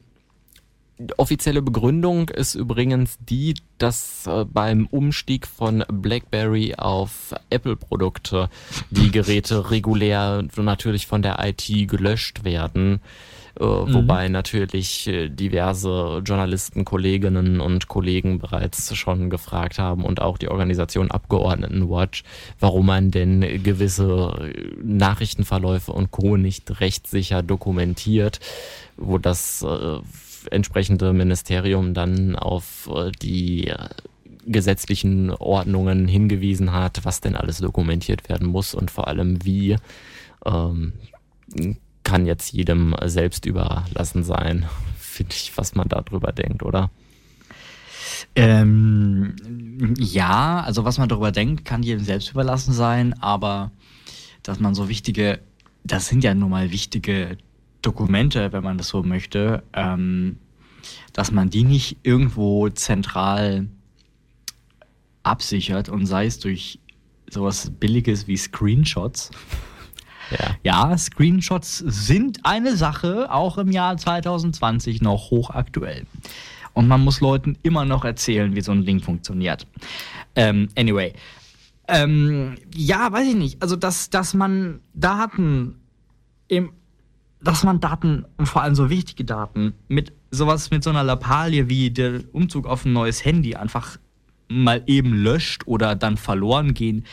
offizielle 1.17 1.63
Begründung 1.63 2.29
ist 2.29 2.55
übrigens 2.55 3.19
die, 3.29 3.55
dass 3.79 4.27
äh, 4.27 4.45
beim 4.45 4.87
Umstieg 4.87 5.47
von 5.47 5.85
BlackBerry 5.93 6.75
auf 6.77 7.35
Apple-Produkte 7.51 8.49
die 8.91 9.11
Geräte 9.11 9.71
regulär 9.71 10.45
natürlich 10.57 11.07
von 11.07 11.23
der 11.23 11.39
IT 11.45 11.67
gelöscht 11.89 12.45
werden. 12.45 13.01
Äh, 13.59 13.63
Wobei 13.63 14.29
natürlich 14.29 15.07
äh, 15.07 15.29
diverse 15.29 16.23
Journalisten, 16.25 16.85
Kolleginnen 16.85 17.61
und 17.61 17.87
Kollegen 17.87 18.39
bereits 18.39 18.95
schon 18.97 19.31
gefragt 19.31 19.79
haben 19.79 20.05
und 20.05 20.21
auch 20.21 20.39
die 20.39 20.49
Organisation 20.49 21.11
Abgeordnetenwatch, 21.11 22.25
warum 22.59 22.87
man 22.87 23.11
denn 23.13 23.63
gewisse 23.63 24.35
äh, 24.41 24.73
Nachrichtenverläufe 24.83 25.93
und 25.93 26.11
Co. 26.11 26.37
nicht 26.37 26.81
rechtssicher 26.81 27.43
dokumentiert, 27.43 28.41
wo 28.97 29.19
das 29.19 29.63
äh, 29.63 29.99
entsprechende 30.51 31.13
Ministerium 31.13 31.95
dann 31.95 32.35
auf 32.35 32.91
äh, 32.93 33.13
die 33.23 33.73
gesetzlichen 34.47 35.31
Ordnungen 35.31 36.09
hingewiesen 36.09 36.73
hat, 36.73 37.05
was 37.05 37.21
denn 37.21 37.37
alles 37.37 37.59
dokumentiert 37.59 38.29
werden 38.29 38.49
muss 38.49 38.75
und 38.75 38.91
vor 38.91 39.07
allem 39.07 39.45
wie. 39.45 39.77
Ähm, 40.45 40.93
kann 42.05 42.27
jetzt 42.27 42.53
jedem 42.53 42.95
selbst 43.05 43.47
überlassen 43.47 44.23
sein, 44.23 44.67
finde 44.99 45.35
ich, 45.35 45.53
was 45.57 45.75
man 45.75 45.89
darüber 45.89 46.33
denkt, 46.33 46.63
oder? 46.63 46.91
Ähm, 48.37 49.35
ja, 49.99 50.61
also 50.61 50.85
was 50.85 50.99
man 50.99 51.09
darüber 51.09 51.33
denkt, 51.33 51.65
kann 51.65 51.83
jedem 51.83 52.05
selbst 52.05 52.31
überlassen 52.31 52.73
sein, 52.73 53.15
aber 53.21 53.71
dass 54.43 54.61
man 54.61 54.75
so 54.75 54.89
wichtige, 54.89 55.41
das 55.85 56.09
sind 56.09 56.25
ja 56.25 56.35
nun 56.35 56.51
mal 56.51 56.71
wichtige 56.71 57.39
Dokumente, 57.81 58.53
wenn 58.53 58.65
man 58.65 58.79
das 58.79 58.89
so 58.89 59.03
möchte, 59.03 59.63
ähm, 59.73 60.39
dass 61.13 61.31
man 61.31 61.51
die 61.51 61.65
nicht 61.65 61.99
irgendwo 62.03 62.69
zentral 62.69 63.69
absichert 65.23 65.89
und 65.89 66.07
sei 66.07 66.27
es 66.27 66.39
durch 66.39 66.79
sowas 67.31 67.71
Billiges 67.79 68.27
wie 68.27 68.37
Screenshots. 68.37 69.31
Ja. 70.31 70.57
Ja, 70.63 70.99
Screenshots 70.99 71.79
sind 71.79 72.41
eine 72.45 72.77
Sache, 72.77 73.33
auch 73.33 73.59
im 73.59 73.71
Jahr 73.71 73.97
2020 73.97 75.03
noch 75.03 75.31
hochaktuell. 75.31 76.07
Und 76.73 76.89
man 76.89 77.03
muss 77.03 77.21
Leuten 77.21 77.57
immer 77.63 77.85
noch 77.85 78.05
erzählen, 78.05 78.55
wie 78.57 78.61
so 78.61 78.73
ein 78.73 78.85
Ding 78.85 79.01
funktioniert. 79.01 79.67
Ähm, 80.35 80.69
anyway. 80.77 81.13
Ähm, 81.87 82.57
ja, 82.75 83.13
weiß 83.13 83.29
ich 83.29 83.37
nicht. 83.37 83.63
Also, 83.63 83.77
dass, 83.77 84.11
dass 84.11 84.35
man 84.35 84.81
Daten 84.95 85.77
im, 86.49 86.73
dass 87.41 87.63
man 87.63 87.81
Daten, 87.81 88.25
und 88.37 88.47
vor 88.47 88.63
allem 88.63 88.75
so 88.75 88.91
wichtige 88.91 89.25
Daten, 89.25 89.75
mit 89.89 90.13
sowas, 90.31 90.71
mit 90.71 90.83
so 90.83 90.91
einer 90.91 91.05
Lappalie 91.05 91.69
wie 91.69 91.91
der 91.91 92.23
Umzug 92.33 92.67
auf 92.67 92.85
ein 92.85 92.93
neues 92.93 93.25
Handy 93.25 93.55
einfach 93.55 93.99
mal 94.49 94.83
eben 94.87 95.15
löscht 95.15 95.67
oder 95.67 95.95
dann 95.95 96.17
verloren 96.17 96.75
gehen, 96.75 97.05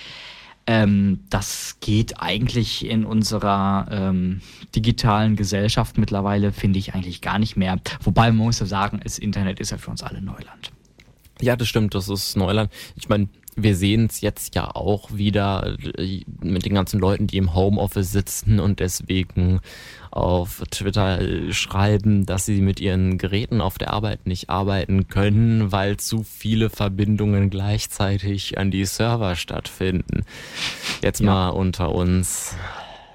ähm, 0.71 1.19
das 1.29 1.75
geht 1.81 2.21
eigentlich 2.21 2.85
in 2.85 3.03
unserer 3.03 3.87
ähm, 3.91 4.39
digitalen 4.73 5.35
Gesellschaft 5.35 5.97
mittlerweile, 5.97 6.53
finde 6.53 6.79
ich 6.79 6.95
eigentlich 6.95 7.19
gar 7.19 7.39
nicht 7.39 7.57
mehr. 7.57 7.77
Wobei 8.01 8.27
man 8.27 8.37
muss 8.37 8.61
ja 8.61 8.65
sagen, 8.65 9.01
das 9.03 9.19
Internet 9.19 9.59
ist 9.59 9.71
ja 9.71 9.77
für 9.77 9.91
uns 9.91 10.01
alle 10.01 10.21
Neuland. 10.21 10.71
Ja, 11.41 11.57
das 11.57 11.67
stimmt, 11.67 11.93
das 11.93 12.07
ist 12.07 12.37
Neuland. 12.37 12.71
Ich 12.95 13.09
meine, 13.09 13.27
wir 13.57 13.75
sehen 13.75 14.05
es 14.05 14.21
jetzt 14.21 14.55
ja 14.55 14.73
auch 14.73 15.11
wieder 15.11 15.75
äh, 15.97 16.21
mit 16.41 16.63
den 16.63 16.73
ganzen 16.73 17.01
Leuten, 17.01 17.27
die 17.27 17.35
im 17.35 17.53
Homeoffice 17.53 18.13
sitzen 18.13 18.61
und 18.61 18.79
deswegen 18.79 19.59
auf 20.11 20.61
Twitter 20.71 21.19
schreiben, 21.51 22.25
dass 22.25 22.45
sie 22.45 22.61
mit 22.61 22.79
ihren 22.79 23.17
Geräten 23.17 23.61
auf 23.61 23.77
der 23.77 23.93
Arbeit 23.93 24.27
nicht 24.27 24.49
arbeiten 24.49 25.07
können, 25.07 25.71
weil 25.71 25.97
zu 25.97 26.23
viele 26.23 26.69
Verbindungen 26.69 27.49
gleichzeitig 27.49 28.57
an 28.57 28.71
die 28.71 28.85
Server 28.85 29.35
stattfinden. 29.35 30.25
Jetzt 31.01 31.21
Ja. 31.21 31.25
mal 31.27 31.49
unter 31.49 31.95
uns. 31.95 32.55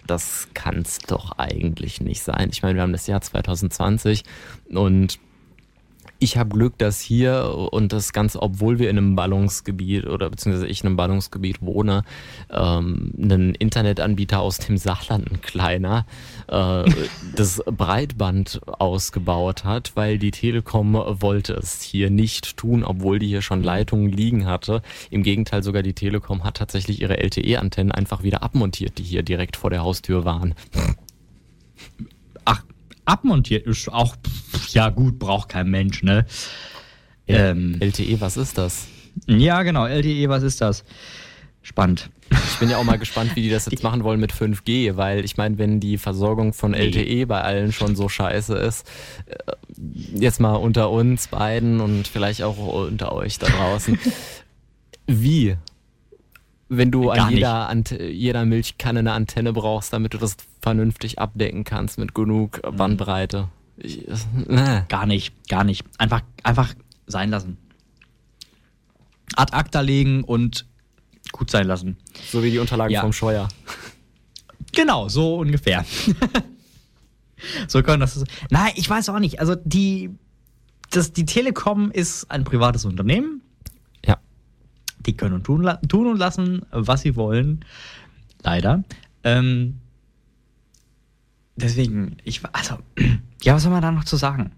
Das 0.06 0.48
kann's 0.54 0.98
doch 0.98 1.32
eigentlich 1.36 2.00
nicht 2.00 2.22
sein. 2.22 2.48
Ich 2.52 2.62
meine, 2.62 2.76
wir 2.76 2.82
haben 2.82 2.92
das 2.92 3.06
Jahr 3.08 3.20
2020 3.20 4.22
und 4.70 5.18
ich 6.26 6.36
habe 6.36 6.56
Glück, 6.56 6.76
dass 6.78 7.00
hier 7.00 7.68
und 7.70 7.92
das 7.92 8.12
Ganze, 8.12 8.42
obwohl 8.42 8.80
wir 8.80 8.90
in 8.90 8.98
einem 8.98 9.14
Ballungsgebiet 9.14 10.06
oder 10.06 10.28
beziehungsweise 10.28 10.66
ich 10.66 10.80
in 10.80 10.88
einem 10.88 10.96
Ballungsgebiet 10.96 11.62
wohne, 11.62 12.02
ähm, 12.50 13.12
einen 13.16 13.54
Internetanbieter 13.54 14.40
aus 14.40 14.58
dem 14.58 14.76
Saarland, 14.76 15.30
ein 15.30 15.40
kleiner, 15.40 16.04
äh, 16.48 16.82
das 17.36 17.62
Breitband 17.64 18.60
ausgebaut 18.66 19.62
hat, 19.62 19.92
weil 19.94 20.18
die 20.18 20.32
Telekom 20.32 20.94
wollte 20.94 21.52
es 21.52 21.80
hier 21.80 22.10
nicht 22.10 22.56
tun, 22.56 22.82
obwohl 22.82 23.20
die 23.20 23.28
hier 23.28 23.42
schon 23.42 23.62
Leitungen 23.62 24.10
liegen 24.10 24.46
hatte. 24.46 24.82
Im 25.10 25.22
Gegenteil, 25.22 25.62
sogar 25.62 25.84
die 25.84 25.94
Telekom 25.94 26.42
hat 26.42 26.56
tatsächlich 26.56 27.00
ihre 27.00 27.18
LTE-Antennen 27.18 27.92
einfach 27.92 28.24
wieder 28.24 28.42
abmontiert, 28.42 28.98
die 28.98 29.04
hier 29.04 29.22
direkt 29.22 29.54
vor 29.54 29.70
der 29.70 29.84
Haustür 29.84 30.24
waren. 30.24 30.56
Abmontiert 33.06 33.66
ist 33.66 33.88
auch, 33.88 34.16
pff, 34.16 34.68
ja 34.68 34.90
gut, 34.90 35.18
braucht 35.18 35.48
kein 35.48 35.70
Mensch, 35.70 36.02
ne? 36.02 36.26
Ähm, 37.26 37.76
LTE, 37.80 38.20
was 38.20 38.36
ist 38.36 38.58
das? 38.58 38.86
ja, 39.26 39.62
genau, 39.62 39.86
LTE, 39.86 40.28
was 40.28 40.42
ist 40.42 40.60
das? 40.60 40.84
Spannend. 41.62 42.10
Ich 42.30 42.58
bin 42.60 42.70
ja 42.70 42.76
auch 42.76 42.84
mal 42.84 42.98
gespannt, 42.98 43.34
wie 43.34 43.42
die 43.42 43.50
das 43.50 43.66
jetzt 43.70 43.82
machen 43.82 44.04
wollen 44.04 44.20
mit 44.20 44.32
5G, 44.32 44.96
weil 44.96 45.24
ich 45.24 45.36
meine, 45.36 45.58
wenn 45.58 45.80
die 45.80 45.98
Versorgung 45.98 46.52
von. 46.52 46.74
LTE 46.74 47.26
bei 47.26 47.40
allen 47.40 47.72
schon 47.72 47.96
so 47.96 48.08
scheiße 48.08 48.54
ist, 48.54 48.88
äh, 49.26 49.34
jetzt 50.14 50.38
mal 50.38 50.54
unter 50.54 50.90
uns 50.90 51.28
beiden 51.28 51.80
und 51.80 52.06
vielleicht 52.06 52.42
auch 52.42 52.58
unter 52.58 53.12
euch 53.12 53.38
da 53.38 53.48
draußen, 53.48 53.98
wie? 55.06 55.56
Wenn 56.68 56.90
du 56.90 57.06
Gar 57.06 57.26
an 57.26 57.32
jeder, 57.34 57.68
Ant 57.68 57.90
jeder 57.92 58.44
Milchkanne 58.44 58.98
eine 59.00 59.12
Antenne 59.12 59.52
brauchst, 59.52 59.92
damit 59.92 60.14
du 60.14 60.18
das 60.18 60.36
vernünftig 60.62 61.18
abdecken 61.18 61.62
kannst 61.64 61.96
mit 61.98 62.14
genug 62.14 62.60
Mhm. 62.64 62.76
Bandbreite. 62.76 63.48
Ich, 63.76 64.08
äh. 64.08 64.82
Gar 64.88 65.06
nicht, 65.06 65.48
gar 65.48 65.62
nicht. 65.64 65.84
Einfach, 65.98 66.22
einfach 66.42 66.74
sein 67.06 67.30
lassen. 67.30 67.56
Ad 69.36 69.52
acta 69.54 69.80
legen 69.80 70.24
und 70.24 70.66
gut 71.32 71.50
sein 71.50 71.66
lassen. 71.66 71.98
So 72.30 72.42
wie 72.42 72.50
die 72.50 72.58
Unterlagen 72.58 72.92
Ja. 72.92 73.02
vom 73.02 73.12
Scheuer. 73.12 73.48
Genau, 74.72 75.08
so 75.08 75.36
ungefähr. 75.36 75.84
so 77.68 77.82
können 77.82 78.00
das. 78.00 78.24
Nein, 78.50 78.72
ich 78.76 78.88
weiß 78.88 79.08
auch 79.10 79.18
nicht. 79.18 79.40
Also 79.40 79.54
die, 79.64 80.10
das, 80.90 81.12
die 81.12 81.26
Telekom 81.26 81.90
ist 81.90 82.30
ein 82.30 82.44
privates 82.44 82.84
Unternehmen. 82.84 83.42
Die 85.06 85.16
können 85.16 85.42
tun, 85.44 85.68
tun 85.88 86.06
und 86.08 86.18
lassen, 86.18 86.62
was 86.70 87.02
sie 87.02 87.16
wollen. 87.16 87.64
Leider. 88.42 88.82
Ähm, 89.24 89.78
deswegen, 91.56 92.16
ich 92.24 92.40
also, 92.52 92.78
ja, 93.42 93.54
was 93.54 93.62
soll 93.62 93.72
man 93.72 93.82
da 93.82 93.90
noch 93.92 94.04
zu 94.04 94.16
sagen? 94.16 94.52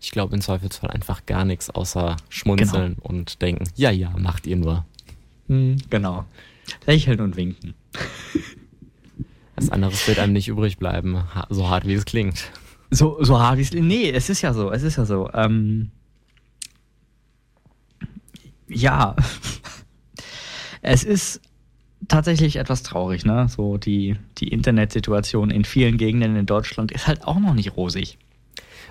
Ich 0.00 0.10
glaube 0.10 0.34
im 0.34 0.40
Zweifelsfall 0.40 0.90
einfach 0.90 1.26
gar 1.26 1.44
nichts 1.44 1.70
außer 1.70 2.16
schmunzeln 2.28 2.96
Genau. 2.96 3.08
und 3.08 3.40
denken, 3.42 3.64
ja, 3.76 3.90
ja, 3.90 4.10
macht 4.18 4.46
ihr 4.46 4.56
nur. 4.56 4.84
Hm, 5.48 5.76
genau. 5.90 6.24
Lächeln 6.86 7.20
und 7.20 7.36
winken. 7.36 7.74
Was 9.56 9.70
anderes 9.70 10.06
wird 10.06 10.18
einem 10.18 10.34
nicht 10.34 10.48
übrig 10.48 10.76
bleiben, 10.76 11.22
so 11.48 11.70
hart 11.70 11.86
wie 11.86 11.94
es 11.94 12.04
klingt. 12.04 12.50
So, 12.90 13.22
so 13.24 13.40
hart 13.40 13.56
wie 13.56 13.62
es. 13.62 13.72
Nee, 13.72 14.10
es 14.10 14.28
ist 14.28 14.42
ja 14.42 14.52
so, 14.52 14.70
es 14.70 14.82
ist 14.82 14.96
ja 14.96 15.06
so. 15.06 15.30
Ähm, 15.32 15.90
ja. 18.68 19.16
es 20.82 21.04
ist 21.04 21.40
tatsächlich 22.08 22.56
etwas 22.56 22.82
traurig, 22.82 23.24
ne? 23.24 23.48
So 23.48 23.76
die, 23.76 24.16
die 24.38 24.48
Internetsituation 24.48 25.50
in 25.50 25.64
vielen 25.64 25.96
Gegenden 25.98 26.36
in 26.36 26.46
Deutschland 26.46 26.92
ist 26.92 27.06
halt 27.06 27.24
auch 27.24 27.38
noch 27.38 27.54
nicht 27.54 27.76
rosig. 27.76 28.18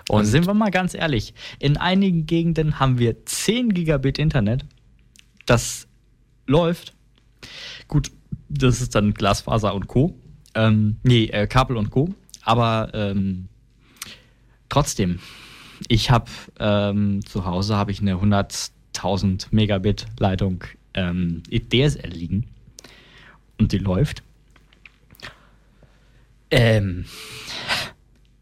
Und 0.09 0.19
Und 0.19 0.25
sind 0.25 0.45
wir 0.45 0.53
mal 0.53 0.71
ganz 0.71 0.93
ehrlich, 0.93 1.33
in 1.59 1.77
einigen 1.77 2.25
Gegenden 2.25 2.79
haben 2.79 2.99
wir 2.99 3.25
10 3.25 3.73
Gigabit 3.73 4.19
Internet. 4.19 4.65
Das 5.45 5.87
läuft. 6.45 6.93
Gut, 7.87 8.11
das 8.49 8.81
ist 8.81 8.95
dann 8.95 9.13
Glasfaser 9.13 9.73
und 9.73 9.87
Co. 9.87 10.15
Ähm, 10.53 10.97
nee, 11.03 11.25
äh, 11.25 11.47
Kabel 11.47 11.77
und 11.77 11.89
Co. 11.89 12.13
Aber 12.43 12.91
ähm, 12.93 13.47
trotzdem, 14.69 15.19
ich 15.87 16.11
habe 16.11 16.29
ähm, 16.59 17.25
zu 17.25 17.45
Hause 17.45 17.75
habe 17.75 17.91
ich 17.91 17.99
eine 17.99 18.13
100.000 18.99 19.47
Megabit 19.51 20.05
Leitung 20.19 20.63
ähm, 20.93 21.43
DSL 21.51 22.09
liegen 22.09 22.47
und 23.57 23.71
die 23.71 23.77
läuft. 23.77 24.23
Ähm, 26.51 27.05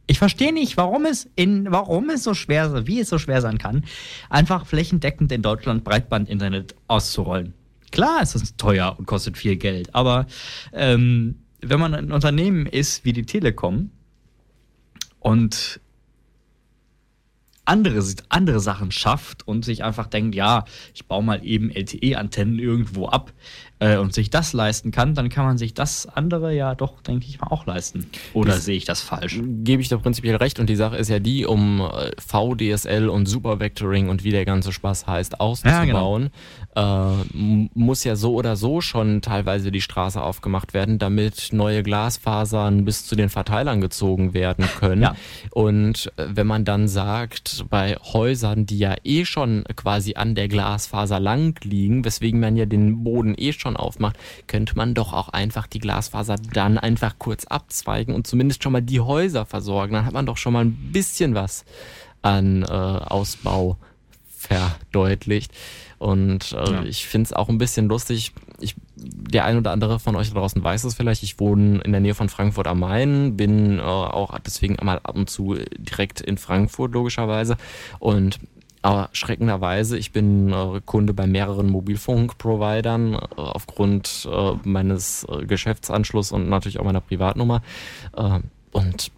ich 0.06 0.20
verstehe 0.20 0.54
nicht, 0.54 0.78
warum 0.78 1.06
es, 1.06 1.30
in, 1.36 1.72
warum 1.72 2.10
es 2.10 2.24
so 2.24 2.34
schwer, 2.34 2.86
wie 2.86 3.00
es 3.00 3.10
so 3.10 3.18
schwer 3.18 3.42
sein 3.42 3.58
kann, 3.58 3.84
einfach 4.30 4.66
flächendeckend 4.66 5.32
in 5.32 5.42
Deutschland 5.42 5.84
Breitbandinternet 5.84 6.76
auszurollen. 6.88 7.54
Klar 7.92 8.22
ist 8.22 8.36
es 8.36 8.56
teuer 8.58 8.96
und 8.98 9.06
kostet 9.06 9.38
viel 9.38 9.56
Geld, 9.56 9.94
aber 9.96 10.28
ähm, 10.74 11.36
wenn 11.62 11.80
man 11.80 11.94
ein 11.94 12.12
Unternehmen 12.12 12.66
ist 12.66 13.06
wie 13.06 13.14
die 13.14 13.26
Telekom 13.26 13.92
und 15.20 15.80
andere, 17.66 18.04
andere 18.30 18.60
Sachen 18.60 18.92
schafft 18.92 19.48
und 19.48 19.64
sich 19.64 19.84
einfach 19.84 20.08
denkt, 20.08 20.36
ja, 20.36 20.66
ich 20.94 21.06
baue 21.06 21.24
mal 21.24 21.46
eben 21.46 21.70
LTE-Antennen 21.70 22.60
irgendwo 22.60 23.08
ab, 23.08 23.34
äh, 23.84 23.98
und 23.98 24.14
sich 24.14 24.30
das 24.30 24.54
leisten 24.54 24.92
kann, 24.92 25.14
dann 25.14 25.30
kann 25.30 25.46
man 25.46 25.58
sich 25.58 25.74
das 25.74 26.08
andere 26.08 26.56
ja 26.56 26.74
doch, 26.74 27.02
denke 27.02 27.26
ich 27.28 27.42
mal, 27.42 27.48
auch 27.48 27.66
leisten. 27.66 28.08
Oder 28.34 28.54
sehe 28.54 28.78
ich 28.78 28.86
das 28.86 29.02
falsch? 29.02 29.40
Gebe 29.42 29.82
ich 29.82 29.90
da 29.90 29.98
prinzipiell 29.98 30.38
recht 30.38 30.60
und 30.60 30.70
die 30.70 30.76
Sache 30.76 30.96
ist 30.96 31.10
ja 31.10 31.20
die, 31.20 31.46
um 31.46 31.82
äh, 31.82 32.12
VDSL 32.18 33.10
und 33.10 33.26
Supervectoring 33.26 34.08
und 34.10 34.24
wie 34.24 34.32
der 34.32 34.46
ganze 34.46 34.72
Spaß 34.72 35.08
heißt, 35.08 35.42
auszubauen, 35.42 36.32
ja, 36.76 36.76
genau. 36.76 37.18
äh, 37.20 37.70
muss 37.74 38.04
ja 38.04 38.16
so 38.16 38.36
oder 38.36 38.56
so 38.56 38.80
schon 38.80 39.22
teilweise 39.22 39.72
die 39.72 39.82
Straße 39.82 40.22
aufgemacht 40.22 40.74
werden, 40.74 40.98
damit 40.98 41.50
neue 41.52 41.84
Glasfasern 41.84 42.86
bis 42.86 43.06
zu 43.06 43.16
den 43.16 43.30
Verteilern 43.30 43.82
gezogen 43.82 44.34
werden 44.34 44.66
können. 44.80 45.02
Ja. 45.02 45.16
Und 45.52 46.12
äh, 46.16 46.28
wenn 46.30 46.48
man 46.48 46.64
dann 46.64 46.88
sagt, 46.88 47.66
bei 47.70 47.96
Häusern, 47.96 48.66
die 48.66 48.78
ja 48.78 48.96
eh 49.04 49.26
schon 49.26 49.66
quasi 49.76 50.16
an 50.16 50.36
der 50.36 50.48
Glasfaser 50.48 51.20
lang 51.20 51.60
liegen, 51.64 52.06
weswegen 52.06 52.40
man 52.40 52.56
ja 52.56 52.66
den 52.66 53.04
Boden 53.04 53.36
eh 53.38 53.52
schon 53.52 53.73
schon 53.74 53.78
aufmacht, 53.78 54.18
könnte 54.48 54.76
man 54.76 54.94
doch 54.94 55.14
auch 55.14 55.30
einfach 55.30 55.68
die 55.68 55.80
Glasfaser 55.80 56.36
dann 56.54 56.78
einfach 56.78 57.16
kurz 57.20 57.46
abzweigen 57.46 58.14
und 58.14 58.28
zumindest 58.28 58.64
schon 58.64 58.74
mal 58.74 58.82
die 58.82 59.00
Häuser 59.00 59.46
versorgen. 59.46 59.94
Dann 59.94 60.06
hat 60.06 60.14
man 60.14 60.26
doch 60.26 60.38
schon 60.38 60.54
mal 60.54 60.66
ein 60.66 60.92
bisschen 60.92 61.36
was 61.36 61.66
an 62.22 62.64
äh, 62.64 62.66
Ausbau 62.66 63.78
verdeutlicht. 64.28 65.52
Und 65.98 66.52
äh, 66.52 66.72
ja. 66.72 66.84
ich 66.84 67.08
finde 67.08 67.28
es 67.28 67.34
auch 67.34 67.48
ein 67.48 67.58
bisschen 67.58 67.88
lustig. 67.88 68.34
Ich, 68.60 68.76
der 68.96 69.46
ein 69.46 69.58
oder 69.58 69.72
andere 69.72 70.00
von 70.00 70.16
euch 70.16 70.30
da 70.30 70.40
draußen 70.40 70.62
weiß 70.62 70.84
es 70.84 70.96
vielleicht. 70.96 71.24
Ich 71.24 71.40
wohne 71.40 71.80
in 71.82 71.92
der 71.92 72.02
Nähe 72.02 72.14
von 72.14 72.28
Frankfurt 72.28 72.68
am 72.68 72.80
Main, 72.80 73.38
bin 73.38 73.80
äh, 73.80 73.82
auch 73.82 74.38
deswegen 74.40 74.78
einmal 74.80 75.00
ab 75.04 75.16
und 75.16 75.30
zu 75.30 75.56
direkt 75.78 76.20
in 76.20 76.38
Frankfurt 76.38 76.92
logischerweise. 76.92 77.56
Und 78.00 78.40
aber 78.84 79.10
schreckenderweise, 79.14 79.98
ich 79.98 80.12
bin 80.12 80.52
äh, 80.52 80.82
Kunde 80.86 81.14
bei 81.14 81.26
mehreren 81.26 81.70
Mobilfunkprovidern 81.70 83.14
äh, 83.14 83.18
aufgrund 83.36 84.28
äh, 84.30 84.52
meines 84.66 85.26
äh, 85.30 85.46
Geschäftsanschlusses 85.46 86.34
und 86.34 86.50
natürlich 86.50 86.80
auch 86.80 86.84
meiner 86.84 87.02
Privatnummer. 87.02 87.62
Äh, 88.16 88.40
und 88.72 89.12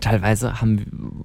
teilweise 0.00 0.62
habe 0.62 0.78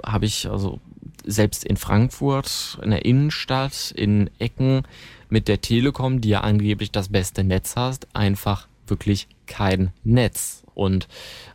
hab 0.06 0.24
ich 0.24 0.50
also 0.50 0.82
selbst 1.26 1.64
in 1.64 1.78
Frankfurt, 1.78 2.78
in 2.84 2.92
der 2.92 3.06
Innenstadt, 3.06 3.92
in 3.92 4.30
Ecken 4.40 4.84
mit 5.30 5.48
der 5.48 5.62
Telekom, 5.62 6.20
die 6.20 6.30
ja 6.30 6.42
angeblich 6.42 6.92
das 6.92 7.08
beste 7.08 7.46
Netz 7.46 7.78
hast, 7.78 8.08
einfach 8.14 8.68
wirklich 8.88 9.30
kein 9.46 9.92
Netz. 10.04 10.64
Und 10.80 11.10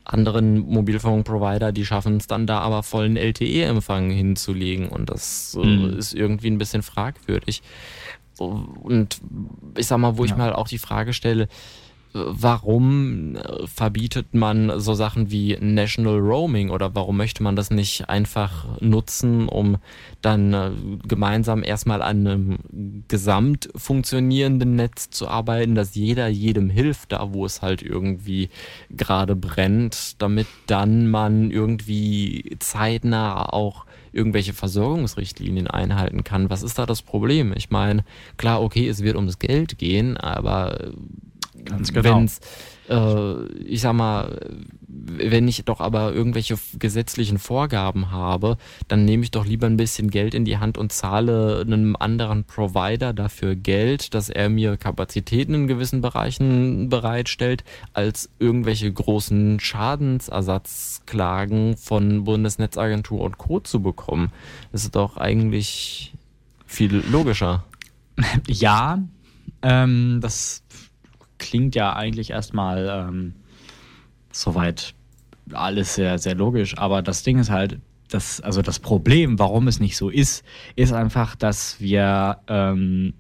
anderen 0.05 0.59
Mobilfunkprovider, 0.59 1.73
die 1.73 1.87
schaffen 1.87 2.19
es 2.19 2.27
dann 2.27 2.47
da 2.47 2.59
aber 2.59 2.83
vollen 2.83 3.17
LTE-Empfang 3.17 4.11
hinzulegen 4.11 4.89
und 4.89 5.09
das 5.09 5.57
mhm. 5.61 5.97
ist 5.99 6.13
irgendwie 6.13 6.51
ein 6.51 6.59
bisschen 6.59 6.83
fragwürdig. 6.83 7.63
Und 8.39 9.21
ich 9.79 9.87
sag 9.87 9.99
mal, 9.99 10.19
wo 10.19 10.25
ja. 10.25 10.31
ich 10.31 10.37
mal 10.37 10.53
auch 10.53 10.69
die 10.69 10.79
Frage 10.79 11.15
stelle, 11.15 11.49
warum 12.15 13.35
äh, 13.35 13.67
verbietet 13.67 14.35
man 14.35 14.79
so 14.79 14.95
Sachen 14.95 15.33
wie 15.33 15.59
National 15.61 16.19
Roaming 16.19 16.71
oder 16.71 16.95
warum 16.95 17.17
möchte 17.17 17.43
man 17.43 17.57
das 17.57 17.71
nicht 17.71 18.09
einfach 18.09 18.81
nutzen, 18.81 19.49
um 19.49 19.79
dann 20.23 20.53
äh, 20.55 20.71
gemeinsam 21.07 21.65
erstmal 21.65 22.03
an 22.03 22.27
einem 22.27 22.59
gesamt 23.09 23.69
funktionierenden 23.75 24.77
Netz 24.77 25.11
zu 25.11 25.27
arbeiten, 25.27 25.75
dass 25.75 25.97
jeder 25.97 26.29
jedem 26.29 26.71
hilft, 26.71 27.11
da 27.13 27.33
wo 27.33 27.45
es 27.45 27.63
halt 27.63 27.83
irgendwie 27.83 28.49
gerade 28.91 29.35
brennt, 29.35 30.23
damit 30.23 30.47
dann 30.67 31.11
man 31.11 31.51
irgendwie 31.51 32.57
zeitnah 32.61 33.53
auch 33.53 33.87
irgendwelche 34.13 34.53
Versorgungsrichtlinien 34.53 35.67
einhalten 35.67 36.23
kann. 36.23 36.49
Was 36.49 36.63
ist 36.63 36.79
da 36.79 36.87
das 36.87 37.03
Problem? 37.03 37.53
Ich 37.57 37.71
meine, 37.71 38.05
klar, 38.37 38.63
okay, 38.63 38.87
es 38.89 39.03
wird 39.03 39.17
ums 39.17 39.41
Geld 39.41 39.79
gehen, 39.79 40.17
aber 40.17 40.93
Ganz 41.65 41.93
genau. 41.93 42.17
Wenn's, 42.17 42.41
äh, 42.89 43.47
ich 43.65 43.81
sag 43.81 43.95
mal, 43.95 44.39
wenn 44.87 45.49
ich 45.49 45.65
doch 45.65 45.81
aber 45.81 46.13
irgendwelche 46.13 46.57
gesetzlichen 46.79 47.39
Vorgaben 47.39 48.11
habe, 48.11 48.59
dann 48.89 49.05
nehme 49.05 49.23
ich 49.25 49.31
doch 49.31 49.45
lieber 49.45 49.67
ein 49.67 49.77
bisschen 49.77 50.11
Geld 50.11 50.35
in 50.35 50.45
die 50.45 50.59
Hand 50.59 50.79
und 50.79 50.93
zahle 50.93 51.61
einem 51.61 51.97
anderen 51.97 52.45
Provider 52.45 53.13
dafür 53.13 53.57
Geld, 53.57 54.15
dass 54.15 54.29
er 54.29 54.49
mir 54.49 54.77
Kapazitäten 54.77 55.55
in 55.55 55.67
gewissen 55.67 56.01
Bereichen 56.01 56.89
bereitstellt, 56.89 57.65
als 57.93 58.31
irgendwelche 58.39 58.93
großen 58.93 59.59
Schadensersatzklagen 59.61 61.77
von 61.77 62.23
Bundesnetzagentur 62.25 63.21
und 63.21 63.39
Co. 63.39 63.61
zu 63.61 63.83
bekommen. 63.83 64.33
Das 64.73 64.83
ist 64.85 64.97
doch 64.97 65.17
eigentlich 65.17 66.13
viel 66.67 67.03
logischer. 67.11 67.65
Ja, 68.47 69.01
ähm, 69.63 70.19
das 70.21 70.64
klingt 71.45 71.75
ja 71.75 71.95
eigentlich 71.95 72.31
erstmal 72.31 72.89
ähm, 72.89 73.35
soweit 74.33 74.95
alles 75.53 75.95
sehr, 75.95 76.19
sehr 76.19 76.35
logisch. 76.35 76.79
Aber 76.79 77.03
das 77.03 77.23
Ding 77.23 77.39
ist 77.39 77.51
halt, 77.51 77.81
das, 78.09 78.41
also 78.41 78.63
das 78.63 78.79
Problem, 78.79 79.39
warum 79.39 79.69
es 79.69 79.79
nicht 79.79 79.97
so 79.97 80.09
ist, 80.09 80.43
ist 80.75 80.93
einfach, 80.93 81.37
dass 81.37 81.81
wir 81.81 82.39
ähm, 82.49 83.13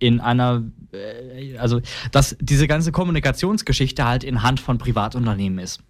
in 0.00 0.18
einer, 0.18 0.64
äh, 0.92 1.56
also 1.58 1.80
dass 2.10 2.36
diese 2.40 2.66
ganze 2.66 2.90
Kommunikationsgeschichte 2.90 4.04
halt 4.04 4.24
in 4.24 4.42
Hand 4.42 4.58
von 4.58 4.78
Privatunternehmen 4.78 5.60
ist. 5.60 5.80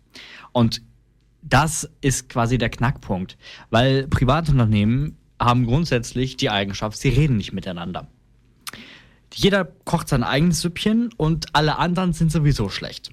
Und 0.53 0.83
das 1.43 1.91
ist 2.03 2.29
quasi 2.29 2.59
der 2.59 2.69
Knackpunkt, 2.69 3.39
weil 3.71 4.07
Privatunternehmen 4.09 5.17
haben 5.41 5.65
grundsätzlich 5.65 6.37
die 6.37 6.51
Eigenschaft, 6.51 6.99
sie 6.99 7.09
reden 7.09 7.39
nicht 7.39 7.55
miteinander. 7.55 8.09
Jeder 9.35 9.65
kocht 9.85 10.09
sein 10.09 10.23
eigenes 10.23 10.61
Süppchen 10.61 11.11
und 11.17 11.55
alle 11.55 11.79
anderen 11.79 12.13
sind 12.13 12.33
sowieso 12.33 12.69
schlecht. 12.69 13.11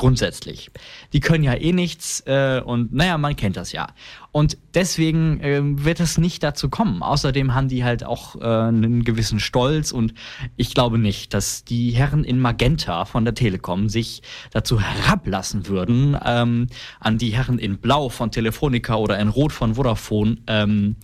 Grundsätzlich. 0.00 0.70
Die 1.12 1.20
können 1.20 1.44
ja 1.44 1.52
eh 1.52 1.74
nichts 1.74 2.22
äh, 2.26 2.62
und 2.64 2.94
naja, 2.94 3.18
man 3.18 3.36
kennt 3.36 3.58
das 3.58 3.72
ja. 3.72 3.88
Und 4.32 4.56
deswegen 4.72 5.40
äh, 5.40 5.60
wird 5.62 6.00
es 6.00 6.16
nicht 6.16 6.42
dazu 6.42 6.70
kommen. 6.70 7.02
Außerdem 7.02 7.54
haben 7.54 7.68
die 7.68 7.84
halt 7.84 8.04
auch 8.04 8.36
äh, 8.36 8.44
einen 8.44 9.04
gewissen 9.04 9.40
Stolz 9.40 9.92
und 9.92 10.14
ich 10.56 10.72
glaube 10.72 10.96
nicht, 10.96 11.34
dass 11.34 11.64
die 11.64 11.90
Herren 11.90 12.24
in 12.24 12.40
Magenta 12.40 13.04
von 13.04 13.26
der 13.26 13.34
Telekom 13.34 13.90
sich 13.90 14.22
dazu 14.52 14.80
herablassen 14.80 15.66
würden, 15.66 16.16
ähm, 16.24 16.68
an 17.00 17.18
die 17.18 17.30
Herren 17.30 17.58
in 17.58 17.78
Blau 17.78 18.08
von 18.08 18.30
Telefonica 18.30 18.94
oder 18.94 19.18
in 19.18 19.28
Rot 19.28 19.52
von 19.52 19.74
Vodafone 19.74 20.38
ähm, 20.46 20.96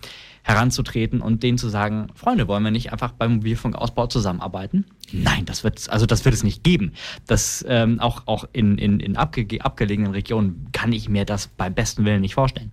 heranzutreten 0.47 1.19
und 1.19 1.43
denen 1.43 1.57
zu 1.57 1.67
sagen, 1.67 2.07
Freunde, 2.15 2.47
wollen 2.47 2.63
wir 2.63 2.71
nicht 2.71 2.93
einfach 2.93 3.11
beim 3.11 3.35
Mobilfunkausbau 3.35 4.07
zusammenarbeiten? 4.07 4.85
Nein, 5.11 5.45
das 5.45 5.65
wird 5.65 5.89
also 5.89 6.05
das 6.05 6.23
wird 6.23 6.33
es 6.33 6.43
nicht 6.43 6.63
geben. 6.63 6.93
Das 7.27 7.65
ähm, 7.67 7.99
auch 7.99 8.23
auch 8.27 8.47
in, 8.53 8.77
in, 8.77 9.01
in 9.01 9.17
abge 9.17 9.45
abgelegenen 9.59 10.13
Regionen 10.13 10.69
kann 10.71 10.93
ich 10.93 11.09
mir 11.09 11.25
das 11.25 11.47
beim 11.47 11.73
besten 11.73 12.05
Willen 12.05 12.21
nicht 12.21 12.35
vorstellen. 12.35 12.71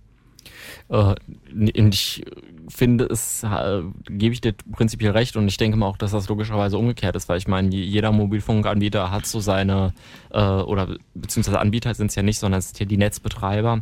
Äh, 0.89 1.15
ich 1.53 2.23
finde 2.69 3.05
es, 3.05 3.43
äh, 3.43 3.81
gebe 4.07 4.33
ich 4.33 4.39
dir 4.39 4.53
prinzipiell 4.71 5.11
recht 5.11 5.35
und 5.35 5.47
ich 5.47 5.57
denke 5.57 5.77
mal 5.77 5.87
auch, 5.87 5.97
dass 5.97 6.11
das 6.11 6.29
logischerweise 6.29 6.77
umgekehrt 6.77 7.15
ist, 7.17 7.27
weil 7.27 7.37
ich 7.37 7.47
meine, 7.47 7.75
jeder 7.75 8.13
Mobilfunkanbieter 8.13 9.11
hat 9.11 9.25
so 9.25 9.41
seine, 9.41 9.93
äh, 10.31 10.41
oder 10.41 10.95
beziehungsweise 11.13 11.59
Anbieter 11.59 11.93
sind 11.93 12.07
es 12.07 12.15
ja 12.15 12.23
nicht, 12.23 12.39
sondern 12.39 12.59
es 12.59 12.69
sind 12.69 12.79
ja 12.79 12.85
die 12.85 12.97
Netzbetreiber. 12.97 13.81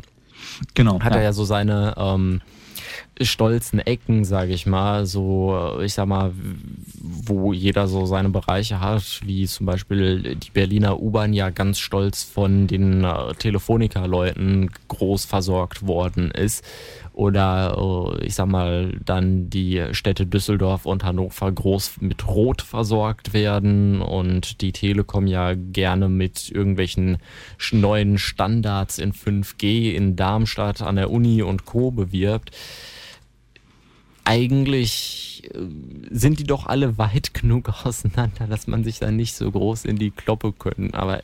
Genau. 0.74 1.00
Hat 1.00 1.12
ja. 1.12 1.18
er 1.18 1.24
ja 1.24 1.32
so 1.32 1.44
seine 1.44 1.94
ähm, 1.96 2.40
stolzen 3.20 3.78
Ecken, 3.78 4.24
sage 4.24 4.52
ich 4.52 4.66
mal, 4.66 5.06
so 5.06 5.78
ich 5.82 5.94
sag 5.94 6.06
mal, 6.06 6.32
wo 7.00 7.52
jeder 7.52 7.86
so 7.86 8.06
seine 8.06 8.28
Bereiche 8.28 8.80
hat, 8.80 9.20
wie 9.24 9.46
zum 9.46 9.66
Beispiel 9.66 10.36
die 10.36 10.50
Berliner 10.50 11.00
U-Bahn 11.00 11.32
ja 11.32 11.50
ganz 11.50 11.78
stolz 11.78 12.22
von 12.22 12.66
den 12.66 13.04
äh, 13.04 13.34
Telefonica-Leuten 13.34 14.70
groß 14.88 15.24
versorgt 15.24 15.86
worden 15.86 16.30
ist. 16.30 16.64
Oder 17.14 18.16
äh, 18.18 18.26
ich 18.26 18.34
sag 18.34 18.46
mal, 18.46 18.98
dann 19.04 19.48
die 19.48 19.84
Städte 19.92 20.26
Düsseldorf 20.26 20.84
und 20.84 21.04
Hannover 21.04 21.50
groß 21.50 22.00
mit 22.00 22.26
Rot 22.26 22.60
versorgt 22.60 23.32
werden 23.32 24.02
und 24.02 24.60
die 24.60 24.72
Telekom 24.72 25.28
ja 25.28 25.54
gerne 25.54 26.08
mit 26.08 26.50
irgendwelchen 26.50 27.18
neuen 27.70 28.18
Standards 28.18 28.98
in 28.98 29.12
5G 29.12 29.92
in 29.92 30.16
Darmstadt 30.16 30.82
an 30.82 30.96
der 30.96 31.10
Uni 31.10 31.42
und 31.42 31.64
Co. 31.64 31.92
bewirbt 31.92 32.50
eigentlich 34.24 35.42
äh, 35.52 35.58
sind 36.10 36.38
die 36.38 36.44
doch 36.44 36.66
alle 36.66 36.98
weit 36.98 37.34
genug 37.34 37.68
auseinander, 37.84 38.46
dass 38.48 38.66
man 38.66 38.84
sich 38.84 38.98
da 38.98 39.10
nicht 39.10 39.34
so 39.34 39.50
groß 39.50 39.84
in 39.84 39.96
die 39.96 40.10
Kloppe 40.10 40.52
können. 40.52 40.94
Aber 40.94 41.20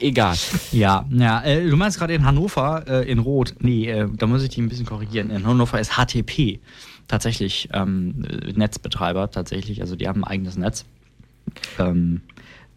egal. 0.00 0.36
Ja, 0.72 1.06
ja 1.10 1.42
äh, 1.42 1.68
du 1.68 1.76
meinst 1.76 1.98
gerade 1.98 2.14
in 2.14 2.24
Hannover, 2.24 2.84
äh, 2.88 3.10
in 3.10 3.18
Rot, 3.18 3.54
nee, 3.60 3.92
da 4.16 4.26
muss 4.26 4.42
ich 4.42 4.50
dich 4.50 4.58
ein 4.58 4.68
bisschen 4.68 4.86
korrigieren. 4.86 5.30
In 5.30 5.46
Hannover 5.46 5.78
ist 5.78 5.92
HTP 5.92 6.60
tatsächlich 7.08 7.68
ähm, 7.72 8.24
Netzbetreiber, 8.54 9.30
tatsächlich, 9.30 9.80
also 9.82 9.96
die 9.96 10.08
haben 10.08 10.24
ein 10.24 10.30
eigenes 10.30 10.56
Netz. 10.56 10.84
Ähm, 11.78 12.22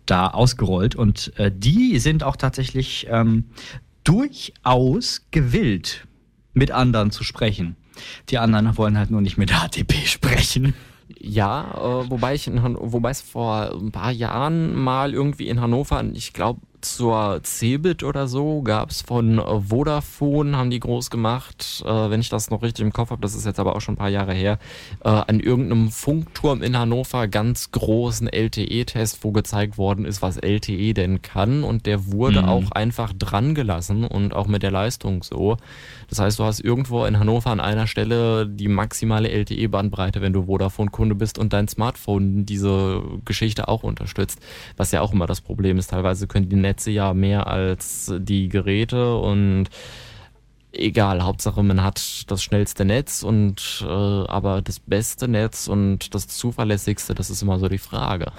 da 0.05 0.27
ausgerollt 0.27 0.95
und 0.95 1.33
die 1.39 1.97
sind 1.97 2.23
auch 2.23 2.35
tatsächlich 2.35 3.07
ähm, 3.09 3.45
durchaus 4.03 5.25
gewillt, 5.31 6.05
mit 6.53 6.69
anderen 6.69 7.09
zu 7.09 7.23
sprechen. 7.23 7.75
Die 8.29 8.37
anderen 8.37 8.77
wollen 8.77 8.97
halt 8.97 9.11
nur 9.11 9.21
nicht 9.21 9.37
mit 9.37 9.51
HTP 9.51 10.05
sprechen. 10.05 10.73
Ja, 11.19 11.71
äh, 11.75 12.09
wobei 12.09 12.33
ich 12.33 12.47
in 12.47 12.63
Han 12.63 12.75
wobei 12.79 13.11
es 13.11 13.21
vor 13.21 13.71
ein 13.73 13.91
paar 13.91 14.11
Jahren 14.11 14.75
mal 14.75 15.13
irgendwie 15.13 15.47
in 15.47 15.61
Hannover, 15.61 16.03
ich 16.13 16.33
glaube 16.33 16.61
zur 16.85 17.41
Cebit 17.43 18.03
oder 18.03 18.27
so 18.27 18.61
gab 18.61 18.91
es 18.91 19.01
von 19.01 19.39
äh, 19.39 19.61
Vodafone, 19.61 20.55
haben 20.55 20.69
die 20.69 20.79
groß 20.79 21.09
gemacht, 21.09 21.83
äh, 21.85 22.09
wenn 22.09 22.21
ich 22.21 22.29
das 22.29 22.49
noch 22.49 22.61
richtig 22.61 22.85
im 22.85 22.93
Kopf 22.93 23.09
habe, 23.09 23.21
das 23.21 23.35
ist 23.35 23.45
jetzt 23.45 23.59
aber 23.59 23.75
auch 23.75 23.81
schon 23.81 23.95
ein 23.95 23.97
paar 23.97 24.09
Jahre 24.09 24.33
her, 24.33 24.59
äh, 25.03 25.09
an 25.09 25.39
irgendeinem 25.39 25.89
Funkturm 25.89 26.61
in 26.61 26.77
Hannover 26.77 27.27
ganz 27.27 27.71
großen 27.71 28.27
LTE-Test, 28.27 29.23
wo 29.23 29.31
gezeigt 29.31 29.77
worden 29.77 30.05
ist, 30.05 30.21
was 30.21 30.37
LTE 30.37 30.93
denn 30.93 31.21
kann 31.21 31.63
und 31.63 31.85
der 31.85 32.11
wurde 32.11 32.43
mhm. 32.43 32.49
auch 32.49 32.71
einfach 32.71 33.11
dran 33.13 33.55
gelassen 33.55 34.05
und 34.05 34.33
auch 34.33 34.47
mit 34.47 34.63
der 34.63 34.71
Leistung 34.71 35.23
so. 35.23 35.57
Das 36.09 36.19
heißt, 36.19 36.39
du 36.39 36.43
hast 36.43 36.59
irgendwo 36.59 37.05
in 37.05 37.19
Hannover 37.19 37.49
an 37.49 37.59
einer 37.59 37.87
Stelle 37.87 38.47
die 38.47 38.67
maximale 38.67 39.29
LTE-Bandbreite, 39.29 40.21
wenn 40.21 40.33
du 40.33 40.43
Vodafone-Kunde 40.43 41.15
bist 41.15 41.39
und 41.39 41.51
dein 41.51 41.67
Smartphone 41.67 42.45
diese 42.45 43.01
Geschichte 43.25 43.67
auch 43.67 43.83
unterstützt, 43.83 44.39
was 44.77 44.91
ja 44.91 45.01
auch 45.01 45.13
immer 45.13 45.25
das 45.25 45.41
Problem 45.41 45.77
ist. 45.77 45.89
Teilweise 45.89 46.27
können 46.27 46.49
die 46.49 46.55
Netze 46.55 46.74
ja 46.85 47.13
mehr 47.13 47.47
als 47.47 48.13
die 48.17 48.49
Geräte 48.49 49.17
und 49.17 49.69
egal, 50.71 51.23
Hauptsache 51.23 51.63
man 51.63 51.81
hat 51.81 52.29
das 52.29 52.43
schnellste 52.43 52.85
Netz 52.85 53.23
und 53.23 53.83
äh, 53.87 53.87
aber 53.87 54.61
das 54.61 54.79
beste 54.79 55.27
Netz 55.27 55.67
und 55.67 56.13
das 56.13 56.27
zuverlässigste, 56.27 57.15
das 57.15 57.29
ist 57.29 57.41
immer 57.41 57.59
so 57.59 57.69
die 57.69 57.77
Frage. 57.77 58.31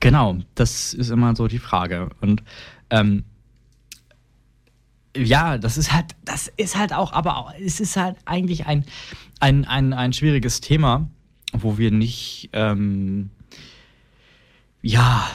Genau, 0.00 0.38
das 0.54 0.94
ist 0.94 1.10
immer 1.10 1.36
so 1.36 1.46
die 1.46 1.58
Frage. 1.58 2.10
Und 2.20 2.42
ähm, 2.90 3.24
ja, 5.16 5.58
das 5.58 5.76
ist 5.76 5.92
halt, 5.92 6.16
das 6.24 6.48
ist 6.56 6.76
halt 6.76 6.92
auch, 6.92 7.12
aber 7.12 7.36
auch, 7.36 7.52
es 7.60 7.80
ist 7.80 7.96
halt 7.96 8.16
eigentlich 8.24 8.66
ein, 8.66 8.84
ein, 9.40 9.64
ein, 9.64 9.92
ein 9.92 10.12
schwieriges 10.12 10.60
Thema, 10.60 11.08
wo 11.52 11.78
wir 11.78 11.90
nicht, 11.90 12.50
ähm, 12.52 13.30
ja, 14.82 15.26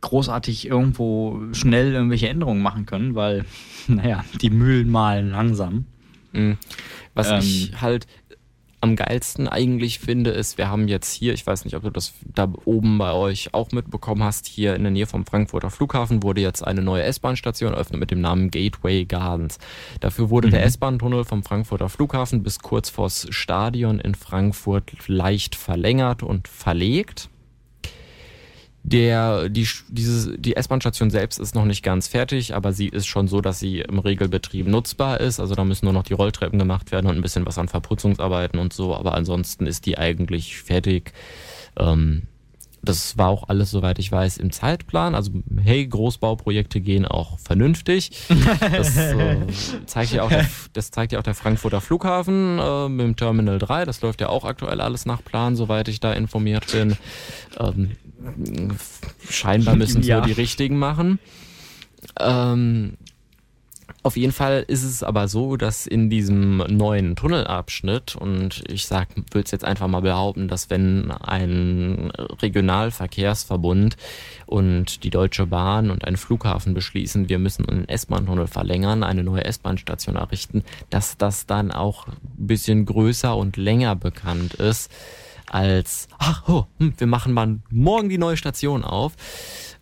großartig 0.00 0.66
irgendwo 0.66 1.40
schnell 1.52 1.92
irgendwelche 1.92 2.28
Änderungen 2.28 2.62
machen 2.62 2.86
können, 2.86 3.14
weil, 3.14 3.44
naja, 3.88 4.24
die 4.40 4.50
Mühlen 4.50 4.90
malen 4.90 5.30
langsam. 5.30 5.86
Mhm. 6.32 6.58
Was 7.14 7.30
ähm, 7.30 7.38
ich 7.40 7.80
halt 7.80 8.06
am 8.82 8.96
geilsten 8.96 9.46
eigentlich 9.46 9.98
finde, 9.98 10.30
ist, 10.30 10.56
wir 10.56 10.68
haben 10.68 10.88
jetzt 10.88 11.12
hier, 11.12 11.34
ich 11.34 11.46
weiß 11.46 11.64
nicht, 11.64 11.76
ob 11.76 11.82
du 11.82 11.90
das 11.90 12.14
da 12.34 12.50
oben 12.64 12.96
bei 12.96 13.12
euch 13.12 13.52
auch 13.52 13.72
mitbekommen 13.72 14.22
hast, 14.22 14.46
hier 14.46 14.74
in 14.74 14.82
der 14.82 14.90
Nähe 14.90 15.06
vom 15.06 15.26
Frankfurter 15.26 15.70
Flughafen 15.70 16.22
wurde 16.22 16.40
jetzt 16.40 16.66
eine 16.66 16.80
neue 16.80 17.02
S-Bahn-Station 17.02 17.74
eröffnet 17.74 18.00
mit 18.00 18.10
dem 18.10 18.22
Namen 18.22 18.50
Gateway 18.50 19.04
Gardens. 19.04 19.58
Dafür 20.00 20.30
wurde 20.30 20.48
mhm. 20.48 20.52
der 20.52 20.64
S-Bahn-Tunnel 20.64 21.24
vom 21.24 21.42
Frankfurter 21.42 21.90
Flughafen 21.90 22.42
bis 22.42 22.60
kurz 22.60 22.88
vors 22.88 23.26
Stadion 23.30 24.00
in 24.00 24.14
Frankfurt 24.14 24.92
leicht 25.08 25.56
verlängert 25.56 26.22
und 26.22 26.48
verlegt. 26.48 27.28
Der, 28.82 29.50
die, 29.50 29.68
diese, 29.88 30.38
die 30.38 30.56
S-Bahn-Station 30.56 31.10
selbst 31.10 31.38
ist 31.38 31.54
noch 31.54 31.66
nicht 31.66 31.82
ganz 31.82 32.08
fertig, 32.08 32.54
aber 32.54 32.72
sie 32.72 32.88
ist 32.88 33.06
schon 33.06 33.28
so, 33.28 33.42
dass 33.42 33.58
sie 33.58 33.80
im 33.80 33.98
Regelbetrieb 33.98 34.66
nutzbar 34.66 35.20
ist. 35.20 35.38
Also 35.38 35.54
da 35.54 35.64
müssen 35.64 35.84
nur 35.84 35.92
noch 35.92 36.02
die 36.02 36.14
Rolltreppen 36.14 36.58
gemacht 36.58 36.90
werden 36.90 37.06
und 37.06 37.16
ein 37.16 37.22
bisschen 37.22 37.44
was 37.44 37.58
an 37.58 37.68
Verputzungsarbeiten 37.68 38.58
und 38.58 38.72
so. 38.72 38.94
Aber 38.94 39.14
ansonsten 39.14 39.66
ist 39.66 39.84
die 39.84 39.98
eigentlich 39.98 40.62
fertig. 40.62 41.12
Ähm, 41.76 42.22
das 42.82 43.18
war 43.18 43.28
auch 43.28 43.48
alles, 43.48 43.70
soweit 43.70 43.98
ich 43.98 44.10
weiß, 44.10 44.38
im 44.38 44.50
Zeitplan. 44.52 45.14
Also, 45.14 45.32
hey, 45.62 45.86
Großbauprojekte 45.86 46.80
gehen 46.80 47.04
auch 47.04 47.38
vernünftig. 47.38 48.10
Das, 48.60 48.96
äh, 48.96 49.36
zeigt, 49.86 50.12
ja 50.12 50.22
auch 50.22 50.30
der, 50.30 50.46
das 50.72 50.90
zeigt 50.90 51.12
ja 51.12 51.18
auch 51.18 51.22
der 51.22 51.34
Frankfurter 51.34 51.82
Flughafen 51.82 52.58
äh, 52.58 52.88
mit 52.88 53.04
dem 53.04 53.16
Terminal 53.16 53.58
3. 53.58 53.84
Das 53.84 54.00
läuft 54.00 54.22
ja 54.22 54.30
auch 54.30 54.44
aktuell 54.44 54.80
alles 54.80 55.04
nach 55.04 55.22
Plan, 55.22 55.56
soweit 55.56 55.88
ich 55.88 56.00
da 56.00 56.12
informiert 56.12 56.72
bin. 56.72 56.96
Ähm, 57.58 57.96
scheinbar 59.28 59.76
müssen 59.76 60.02
ja. 60.02 60.20
so 60.20 60.26
die 60.26 60.32
richtigen 60.32 60.78
machen. 60.78 61.18
Ähm, 62.18 62.96
auf 64.02 64.16
jeden 64.16 64.32
Fall 64.32 64.64
ist 64.66 64.82
es 64.82 65.02
aber 65.02 65.28
so, 65.28 65.56
dass 65.56 65.86
in 65.86 66.08
diesem 66.08 66.58
neuen 66.68 67.16
Tunnelabschnitt, 67.16 68.16
und 68.16 68.64
ich 68.70 68.86
sag, 68.86 69.08
würde 69.14 69.44
es 69.44 69.50
jetzt 69.50 69.64
einfach 69.64 69.88
mal 69.88 70.00
behaupten, 70.00 70.48
dass 70.48 70.70
wenn 70.70 71.10
ein 71.10 72.10
Regionalverkehrsverbund 72.40 73.98
und 74.46 75.04
die 75.04 75.10
Deutsche 75.10 75.46
Bahn 75.46 75.90
und 75.90 76.06
ein 76.06 76.16
Flughafen 76.16 76.72
beschließen, 76.72 77.28
wir 77.28 77.38
müssen 77.38 77.68
einen 77.68 77.88
S-Bahn-Tunnel 77.88 78.46
verlängern, 78.46 79.02
eine 79.02 79.22
neue 79.22 79.44
S-Bahn-Station 79.44 80.16
errichten, 80.16 80.64
dass 80.88 81.18
das 81.18 81.44
dann 81.44 81.70
auch 81.70 82.08
ein 82.08 82.16
bisschen 82.38 82.86
größer 82.86 83.36
und 83.36 83.58
länger 83.58 83.96
bekannt 83.96 84.54
ist 84.54 84.90
als, 85.50 86.08
ach, 86.18 86.48
oh, 86.48 86.64
hm, 86.78 86.94
wir 86.96 87.06
machen 87.06 87.32
mal 87.32 87.58
morgen 87.70 88.08
die 88.08 88.18
neue 88.18 88.36
Station 88.36 88.84
auf. 88.84 89.16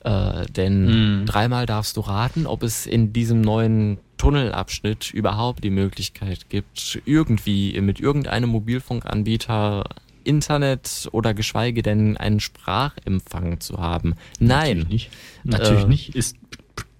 Äh, 0.00 0.46
denn 0.46 1.22
mm. 1.22 1.26
dreimal 1.26 1.66
darfst 1.66 1.96
du 1.96 2.00
raten, 2.00 2.46
ob 2.46 2.62
es 2.62 2.86
in 2.86 3.12
diesem 3.12 3.40
neuen 3.40 3.98
Tunnelabschnitt 4.16 5.12
überhaupt 5.12 5.62
die 5.62 5.70
Möglichkeit 5.70 6.48
gibt, 6.48 7.00
irgendwie 7.04 7.80
mit 7.80 8.00
irgendeinem 8.00 8.50
Mobilfunkanbieter 8.50 9.84
Internet 10.24 11.08
oder 11.12 11.32
geschweige 11.34 11.82
denn 11.82 12.16
einen 12.16 12.40
Sprachempfang 12.40 13.60
zu 13.60 13.78
haben. 13.78 14.14
Nein. 14.38 14.78
Natürlich 14.78 14.88
nicht. 14.88 15.10
Natürlich 15.44 15.84
äh, 15.84 15.88
nicht. 15.88 16.14
Ist 16.14 16.36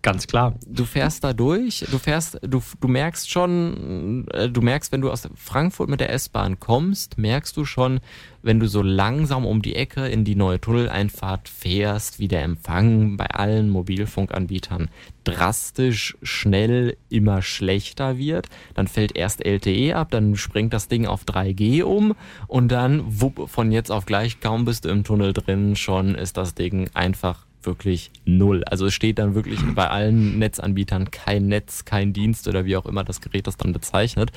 Ganz 0.01 0.29
klar. 0.29 0.55
Du 0.65 0.85
fährst 0.85 1.25
da 1.25 1.33
durch, 1.33 1.85
du 1.91 1.99
fährst, 1.99 2.39
du, 2.43 2.63
du 2.81 2.89
merkst 2.89 3.29
schon, 3.29 4.29
äh, 4.29 4.49
du 4.49 4.61
merkst, 4.61 4.93
wenn 4.93 5.01
du 5.01 5.11
aus 5.11 5.29
Frankfurt 5.35 5.89
mit 5.89 5.99
der 5.99 6.13
S-Bahn 6.13 6.61
kommst, 6.61 7.19
merkst 7.19 7.57
du 7.57 7.65
schon, 7.65 7.99
wenn 8.41 8.61
du 8.61 8.69
so 8.69 8.81
langsam 8.81 9.45
um 9.45 9.61
die 9.61 9.75
Ecke 9.75 10.07
in 10.07 10.25
die 10.25 10.37
neue 10.37 10.61
Tunneleinfahrt 10.61 11.49
fährst, 11.49 12.21
wie 12.21 12.29
der 12.29 12.45
Empfang 12.45 13.17
bei 13.17 13.27
allen 13.27 13.71
Mobilfunkanbietern 13.71 14.89
drastisch 15.25 16.17
schnell 16.23 16.97
immer 17.09 17.43
schlechter 17.43 18.19
wird. 18.19 18.49
Dann 18.75 18.87
fällt 18.87 19.17
erst 19.17 19.45
LTE 19.45 19.97
ab, 19.97 20.13
dann 20.13 20.37
springt 20.37 20.73
das 20.73 20.87
Ding 20.87 21.07
auf 21.07 21.25
3G 21.25 21.83
um 21.83 22.15
und 22.47 22.69
dann 22.69 23.03
wupp, 23.21 23.51
von 23.51 23.73
jetzt 23.73 23.91
auf 23.91 24.07
gleich, 24.07 24.39
kaum 24.39 24.65
bist 24.65 24.85
du 24.85 24.91
im 24.91 25.03
Tunnel 25.03 25.33
drin, 25.33 25.75
schon 25.75 26.15
ist 26.15 26.37
das 26.37 26.55
Ding 26.55 26.89
einfach 26.95 27.48
wirklich 27.63 28.11
null. 28.25 28.65
Also 28.65 28.87
es 28.87 28.95
steht 28.95 29.19
dann 29.19 29.35
wirklich 29.35 29.61
bei 29.75 29.89
allen 29.89 30.39
Netzanbietern 30.39 31.11
kein 31.11 31.47
Netz, 31.49 31.85
kein 31.85 32.13
Dienst 32.13 32.49
oder 32.49 32.65
wie 32.65 32.77
auch 32.77 32.87
immer 32.87 33.05
das 33.05 33.21
Gerät 33.21 33.47
das 33.47 33.57
dann 33.57 33.73
bezeichnet. 33.73 34.31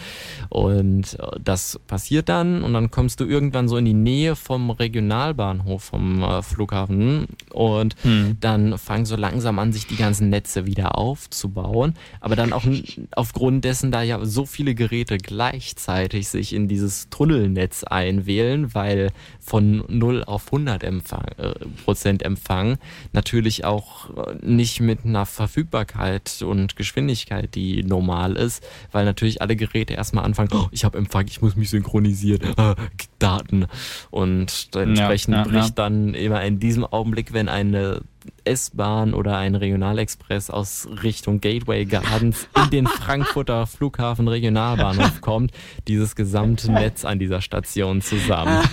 Und 0.50 1.20
äh, 1.20 1.40
das 1.44 1.80
passiert 1.88 2.30
dann 2.30 2.64
und 2.64 2.74
dann 2.74 2.92
kommst 2.92 3.20
du 3.20 3.26
irgendwann 3.26 3.68
so 3.68 3.78
in 3.78 3.86
die 3.86 3.94
Nähe 3.94 4.36
vom 4.36 4.70
Regionalbahnhof 4.70 5.84
vom 5.84 6.24
äh, 6.24 6.42
Flughafen 6.42 7.28
und 7.52 7.96
hm. 8.04 8.38
dann 8.40 8.78
fangen 8.78 9.06
so 9.06 9.16
langsam 9.16 9.60
an, 9.60 9.74
sich 9.74 9.88
die 9.88 9.98
ganzen 9.98 10.30
Netze 10.30 10.66
wieder 10.66 10.98
aufzubauen. 10.98 11.94
Aber 12.20 12.36
dann 12.36 12.54
auch 12.54 12.64
aufgrund 13.12 13.66
dessen, 13.66 13.92
da 13.92 14.02
ja 14.02 14.24
so 14.26 14.46
viele 14.46 14.76
Geräte 14.76 15.18
gleichzeitig 15.18 16.30
sich 16.30 16.54
in 16.54 16.68
dieses 16.68 17.10
Tunnelnetz 17.10 17.84
einwählen, 17.84 18.74
weil 18.74 19.12
von 19.40 19.84
0 19.88 20.24
auf 20.24 20.48
100 20.48 20.84
Empfang, 20.84 21.26
äh, 21.38 21.54
Prozent 21.84 22.24
Empfang 22.24 22.78
natürlich 23.22 23.66
auch 23.66 24.10
äh, 24.10 24.36
nicht 24.42 24.82
mit 24.82 25.06
einer 25.06 25.28
Verfügbarkeit 25.28 26.42
und 26.42 26.76
Geschwindigkeit, 26.76 27.54
die 27.54 27.84
normal 27.84 28.36
ist, 28.36 28.66
weil 28.92 29.06
natürlich 29.06 29.44
alle 29.44 29.56
Geräte 29.56 29.94
erstmal 29.94 30.26
anfangen, 30.26 30.50
oh, 30.54 30.68
ich 30.72 30.84
habe 30.86 30.98
Empfang, 30.98 31.28
ich 31.28 31.40
muss 31.40 31.56
mich 31.56 31.70
synchronisieren, 31.70 32.58
äh, 32.58 32.76
Daten. 33.20 33.68
Und 34.10 34.70
entsprechend 34.74 35.36
ja, 35.36 35.44
ja, 35.44 35.48
bricht 35.48 35.70
ja. 35.70 35.74
dann 35.76 36.16
immer 36.16 36.44
in 36.44 36.60
diesem 36.60 36.84
Augenblick, 36.84 37.32
wenn 37.32 37.48
eine 37.48 38.02
S-Bahn 38.44 39.14
oder 39.14 39.38
ein 39.38 39.54
Regionalexpress 39.54 40.50
aus 40.50 40.88
Richtung 41.04 41.42
Gateway 41.42 41.86
Gardens 41.86 42.48
in 42.56 42.72
den 42.72 42.88
Frankfurter 42.88 43.68
Flughafen 43.68 44.28
Regionalbahnhof 44.28 45.22
kommt, 45.22 45.52
dieses 45.88 46.16
gesamte 46.16 46.72
Netz 46.72 47.06
an 47.06 47.20
dieser 47.20 47.42
Station 47.42 48.02
zusammen. 48.02 48.64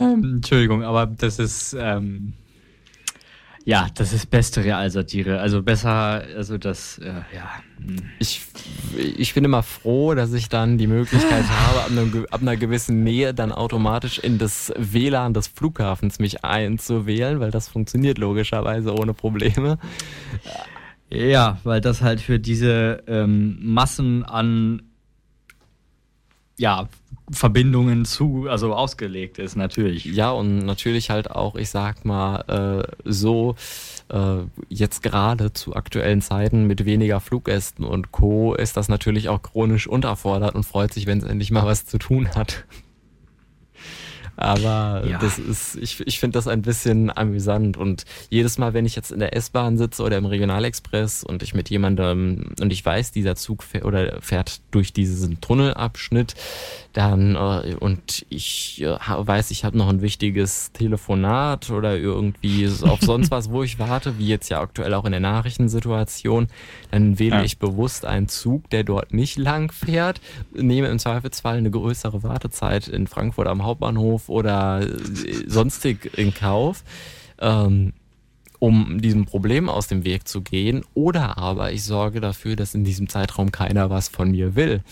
Ähm, 0.00 0.36
Entschuldigung, 0.36 0.82
aber 0.82 1.06
das 1.06 1.38
ist, 1.38 1.76
ähm, 1.78 2.34
Ja, 3.66 3.86
das 3.94 4.12
ist 4.12 4.30
beste 4.30 4.62
Realsatire. 4.62 5.40
Also 5.40 5.62
besser, 5.62 6.22
also 6.36 6.58
das, 6.58 6.98
äh, 6.98 7.12
ja. 7.34 7.50
Hm. 7.78 7.96
Ich, 8.18 8.42
ich 9.16 9.32
bin 9.32 9.42
immer 9.44 9.62
froh, 9.62 10.14
dass 10.14 10.34
ich 10.34 10.50
dann 10.50 10.76
die 10.76 10.86
Möglichkeit 10.86 11.44
habe, 11.48 11.80
ab, 11.80 11.90
einem, 11.90 12.26
ab 12.30 12.42
einer 12.42 12.56
gewissen 12.56 13.02
Nähe 13.04 13.32
dann 13.32 13.52
automatisch 13.52 14.18
in 14.18 14.36
das 14.36 14.72
WLAN 14.76 15.32
des 15.32 15.46
Flughafens 15.46 16.18
mich 16.18 16.44
einzuwählen, 16.44 17.40
weil 17.40 17.50
das 17.50 17.68
funktioniert 17.68 18.18
logischerweise 18.18 18.94
ohne 18.94 19.14
Probleme. 19.14 19.78
Ja, 21.08 21.58
weil 21.64 21.80
das 21.80 22.02
halt 22.02 22.20
für 22.20 22.38
diese 22.38 23.02
ähm, 23.06 23.58
Massen 23.62 24.24
an 24.24 24.82
ja, 26.56 26.88
Verbindungen 27.30 28.04
zu, 28.04 28.48
also 28.48 28.74
ausgelegt 28.74 29.38
ist, 29.38 29.56
natürlich. 29.56 30.04
Ja, 30.04 30.30
und 30.30 30.58
natürlich 30.58 31.10
halt 31.10 31.30
auch, 31.30 31.54
ich 31.54 31.70
sag 31.70 32.04
mal, 32.04 32.84
äh, 32.86 32.92
so 33.04 33.56
äh, 34.10 34.42
jetzt 34.68 35.02
gerade 35.02 35.52
zu 35.52 35.74
aktuellen 35.74 36.20
Zeiten 36.20 36.66
mit 36.66 36.84
weniger 36.84 37.20
Fluggästen 37.20 37.84
und 37.84 38.12
Co. 38.12 38.54
ist 38.54 38.76
das 38.76 38.88
natürlich 38.88 39.28
auch 39.28 39.42
chronisch 39.42 39.86
unterfordert 39.86 40.54
und 40.54 40.64
freut 40.64 40.92
sich, 40.92 41.06
wenn 41.06 41.18
es 41.18 41.24
endlich 41.24 41.50
mal 41.50 41.64
was 41.64 41.86
zu 41.86 41.98
tun 41.98 42.28
hat. 42.34 42.64
Aber 44.36 45.04
ja. 45.06 45.18
das 45.18 45.38
ist, 45.38 45.76
ich, 45.76 46.00
ich 46.06 46.18
finde 46.18 46.38
das 46.38 46.48
ein 46.48 46.62
bisschen 46.62 47.16
amüsant. 47.16 47.76
Und 47.76 48.04
jedes 48.30 48.58
Mal, 48.58 48.74
wenn 48.74 48.86
ich 48.86 48.96
jetzt 48.96 49.12
in 49.12 49.20
der 49.20 49.36
S-Bahn 49.36 49.78
sitze 49.78 50.02
oder 50.02 50.18
im 50.18 50.26
Regionalexpress 50.26 51.24
und 51.24 51.42
ich 51.42 51.54
mit 51.54 51.70
jemandem 51.70 52.52
und 52.60 52.72
ich 52.72 52.84
weiß, 52.84 53.12
dieser 53.12 53.36
Zug 53.36 53.62
fährt, 53.62 53.84
oder 53.84 54.20
fährt 54.20 54.60
durch 54.70 54.92
diesen 54.92 55.40
Tunnelabschnitt, 55.40 56.34
dann 56.92 57.36
äh, 57.36 57.74
und 57.78 58.26
ich 58.28 58.82
äh, 58.82 58.96
weiß, 58.98 59.50
ich 59.50 59.64
habe 59.64 59.76
noch 59.76 59.88
ein 59.88 60.02
wichtiges 60.02 60.72
Telefonat 60.72 61.70
oder 61.70 61.96
irgendwie 61.96 62.68
auf 62.82 63.00
sonst 63.02 63.30
was, 63.30 63.50
wo 63.50 63.62
ich 63.62 63.78
warte, 63.78 64.18
wie 64.18 64.28
jetzt 64.28 64.48
ja 64.48 64.60
aktuell 64.60 64.94
auch 64.94 65.04
in 65.04 65.12
der 65.12 65.20
Nachrichtensituation, 65.20 66.48
dann 66.90 67.18
wähle 67.18 67.36
ja. 67.36 67.42
ich 67.42 67.58
bewusst 67.58 68.04
einen 68.04 68.28
Zug, 68.28 68.70
der 68.70 68.84
dort 68.84 69.12
nicht 69.12 69.38
lang 69.38 69.72
fährt, 69.72 70.20
nehme 70.52 70.88
im 70.88 70.98
Zweifelsfall 70.98 71.58
eine 71.58 71.70
größere 71.70 72.22
Wartezeit 72.22 72.88
in 72.88 73.06
Frankfurt 73.06 73.48
am 73.48 73.64
Hauptbahnhof 73.64 74.23
oder 74.28 74.80
äh, 74.82 75.48
sonstig 75.48 76.16
in 76.16 76.34
Kauf. 76.34 76.84
Ähm, 77.38 77.92
um 78.60 79.02
diesem 79.02 79.26
Problem 79.26 79.68
aus 79.68 79.88
dem 79.88 80.04
Weg 80.04 80.26
zu 80.26 80.40
gehen, 80.40 80.84
oder 80.94 81.36
aber 81.36 81.72
ich 81.72 81.84
sorge 81.84 82.22
dafür, 82.22 82.56
dass 82.56 82.74
in 82.74 82.82
diesem 82.82 83.10
Zeitraum 83.10 83.52
keiner 83.52 83.90
was 83.90 84.08
von 84.08 84.30
mir 84.30 84.54
will 84.54 84.82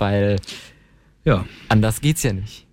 weil 0.00 0.36
ja. 1.24 1.44
anders 1.68 2.00
geht's 2.00 2.22
ja 2.22 2.32
nicht. 2.32 2.66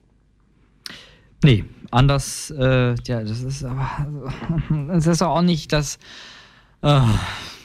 Nee, 1.43 1.65
anders, 1.91 2.49
äh, 2.51 2.95
ja, 3.03 3.23
das 3.23 3.41
ist 3.41 3.63
aber, 3.63 4.07
das 4.87 5.05
ist 5.05 5.21
auch 5.21 5.41
nicht 5.41 5.71
das, 5.71 5.99
äh, 6.81 7.01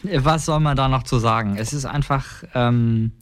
was 0.03 0.45
soll 0.45 0.61
man 0.61 0.77
da 0.77 0.89
noch 0.89 1.05
zu 1.05 1.19
sagen? 1.19 1.57
Es 1.57 1.73
ist 1.73 1.87
einfach, 1.87 2.45
ähm, 2.55 3.13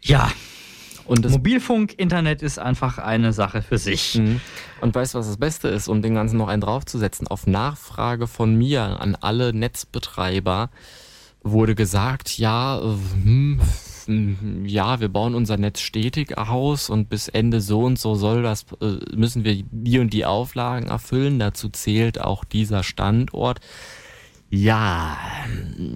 ja, 0.00 0.30
und 1.06 1.28
Mobilfunk, 1.28 1.98
Internet 1.98 2.42
ist 2.42 2.58
einfach 2.58 2.98
eine 2.98 3.32
Sache 3.32 3.62
für 3.62 3.78
sich. 3.78 4.16
Mhm. 4.16 4.40
Und 4.80 4.94
weißt 4.94 5.14
du, 5.14 5.18
was 5.18 5.26
das 5.26 5.36
Beste 5.36 5.68
ist, 5.68 5.88
um 5.88 6.02
den 6.02 6.14
Ganzen 6.14 6.36
noch 6.36 6.48
einen 6.48 6.60
draufzusetzen? 6.60 7.26
Auf 7.26 7.46
Nachfrage 7.46 8.26
von 8.26 8.54
mir 8.54 9.00
an 9.00 9.16
alle 9.20 9.52
Netzbetreiber 9.52 10.70
wurde 11.42 11.74
gesagt, 11.74 12.38
ja, 12.38 12.78
äh, 12.78 12.96
hm, 13.24 13.60
ja, 14.64 15.00
wir 15.00 15.08
bauen 15.08 15.34
unser 15.34 15.56
Netz 15.56 15.80
stetig 15.80 16.38
aus 16.38 16.90
und 16.90 17.08
bis 17.08 17.28
Ende 17.28 17.60
so 17.60 17.82
und 17.82 17.98
so 17.98 18.14
soll 18.14 18.42
das, 18.42 18.66
äh, 18.80 19.14
müssen 19.14 19.44
wir 19.44 19.62
die 19.70 19.98
und 19.98 20.12
die 20.12 20.24
Auflagen 20.24 20.88
erfüllen. 20.88 21.38
Dazu 21.38 21.68
zählt 21.68 22.20
auch 22.20 22.44
dieser 22.44 22.82
Standort. 22.82 23.60
Ja, 24.54 25.16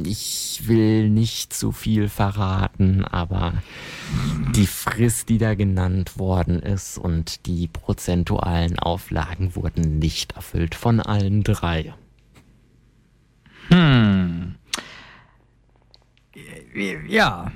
ich 0.04 0.62
will 0.64 1.10
nicht 1.10 1.52
zu 1.52 1.72
viel 1.72 2.08
verraten, 2.08 3.04
aber 3.04 3.52
die 4.54 4.66
Frist, 4.66 5.28
die 5.28 5.36
da 5.36 5.54
genannt 5.54 6.18
worden 6.18 6.60
ist 6.60 6.96
und 6.96 7.44
die 7.44 7.68
prozentualen 7.68 8.78
Auflagen 8.78 9.54
wurden 9.56 9.98
nicht 9.98 10.32
erfüllt 10.32 10.74
von 10.74 11.00
allen 11.00 11.42
drei. 11.42 11.92
Hm. 13.68 14.54
Ja, 17.08 17.52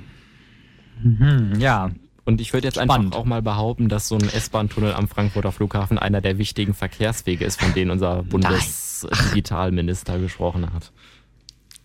Mhm, 1.03 1.59
ja. 1.59 1.91
Und 2.23 2.39
ich 2.39 2.53
würde 2.53 2.67
jetzt 2.67 2.75
Spannend. 2.75 3.07
einfach 3.07 3.19
auch 3.19 3.25
mal 3.25 3.41
behaupten, 3.41 3.89
dass 3.89 4.07
so 4.07 4.15
ein 4.15 4.29
S-Bahn-Tunnel 4.29 4.93
am 4.93 5.07
Frankfurter 5.07 5.51
Flughafen 5.51 5.97
einer 5.97 6.21
der 6.21 6.37
wichtigen 6.37 6.73
Verkehrswege 6.73 7.45
ist, 7.45 7.59
von 7.59 7.73
denen 7.73 7.89
unser 7.89 8.23
Bundesdigitalminister 8.23 10.19
gesprochen 10.19 10.71
hat. 10.71 10.91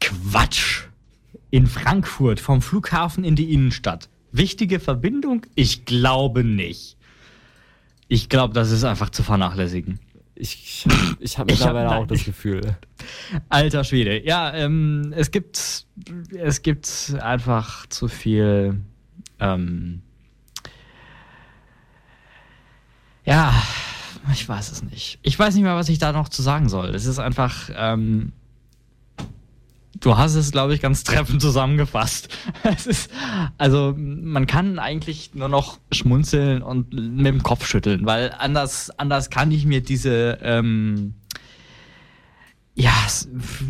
Quatsch! 0.00 0.84
In 1.50 1.66
Frankfurt 1.66 2.40
vom 2.40 2.60
Flughafen 2.60 3.24
in 3.24 3.34
die 3.34 3.52
Innenstadt. 3.52 4.10
Wichtige 4.30 4.80
Verbindung? 4.80 5.46
Ich 5.54 5.86
glaube 5.86 6.44
nicht. 6.44 6.96
Ich 8.08 8.28
glaube, 8.28 8.52
das 8.52 8.70
ist 8.70 8.84
einfach 8.84 9.10
zu 9.10 9.22
vernachlässigen. 9.22 9.98
Ich, 10.34 10.86
ich 11.18 11.38
habe 11.38 11.50
mittlerweile 11.50 11.88
hab, 11.88 12.02
auch 12.02 12.06
das 12.06 12.24
Gefühl. 12.24 12.76
Alter 13.48 13.84
Schwede. 13.84 14.22
Ja, 14.24 14.52
ähm, 14.52 15.14
es 15.16 15.30
gibt 15.30 15.86
es 16.34 16.62
gibt 16.62 17.16
einfach 17.20 17.86
zu 17.86 18.08
viel 18.08 18.82
ähm, 19.40 20.02
ja, 23.26 23.52
ich 24.32 24.48
weiß 24.48 24.72
es 24.72 24.82
nicht. 24.82 25.18
Ich 25.22 25.38
weiß 25.38 25.54
nicht 25.54 25.64
mehr, 25.64 25.74
was 25.74 25.88
ich 25.88 25.98
da 25.98 26.12
noch 26.12 26.28
zu 26.28 26.42
sagen 26.42 26.68
soll. 26.68 26.94
Es 26.94 27.06
ist 27.06 27.18
einfach, 27.18 27.70
ähm, 27.74 28.32
du 29.98 30.16
hast 30.16 30.36
es, 30.36 30.52
glaube 30.52 30.74
ich, 30.74 30.80
ganz 30.80 31.04
treffend 31.04 31.42
zusammengefasst. 31.42 32.28
es 32.62 32.86
ist, 32.86 33.10
also 33.58 33.94
man 33.98 34.46
kann 34.46 34.78
eigentlich 34.78 35.34
nur 35.34 35.48
noch 35.48 35.78
schmunzeln 35.90 36.62
und 36.62 36.92
mit 36.92 37.26
dem 37.26 37.42
Kopf 37.42 37.66
schütteln, 37.66 38.06
weil 38.06 38.32
anders, 38.38 38.90
anders 38.96 39.28
kann 39.28 39.50
ich 39.50 39.66
mir 39.66 39.82
diese, 39.82 40.38
ähm, 40.40 41.14
ja, 42.74 42.92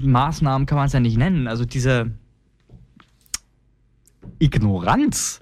Maßnahmen 0.02 0.66
kann 0.66 0.76
man 0.76 0.88
es 0.88 0.92
ja 0.92 1.00
nicht 1.00 1.16
nennen. 1.16 1.48
Also 1.48 1.64
diese 1.64 2.10
Ignoranz 4.38 5.40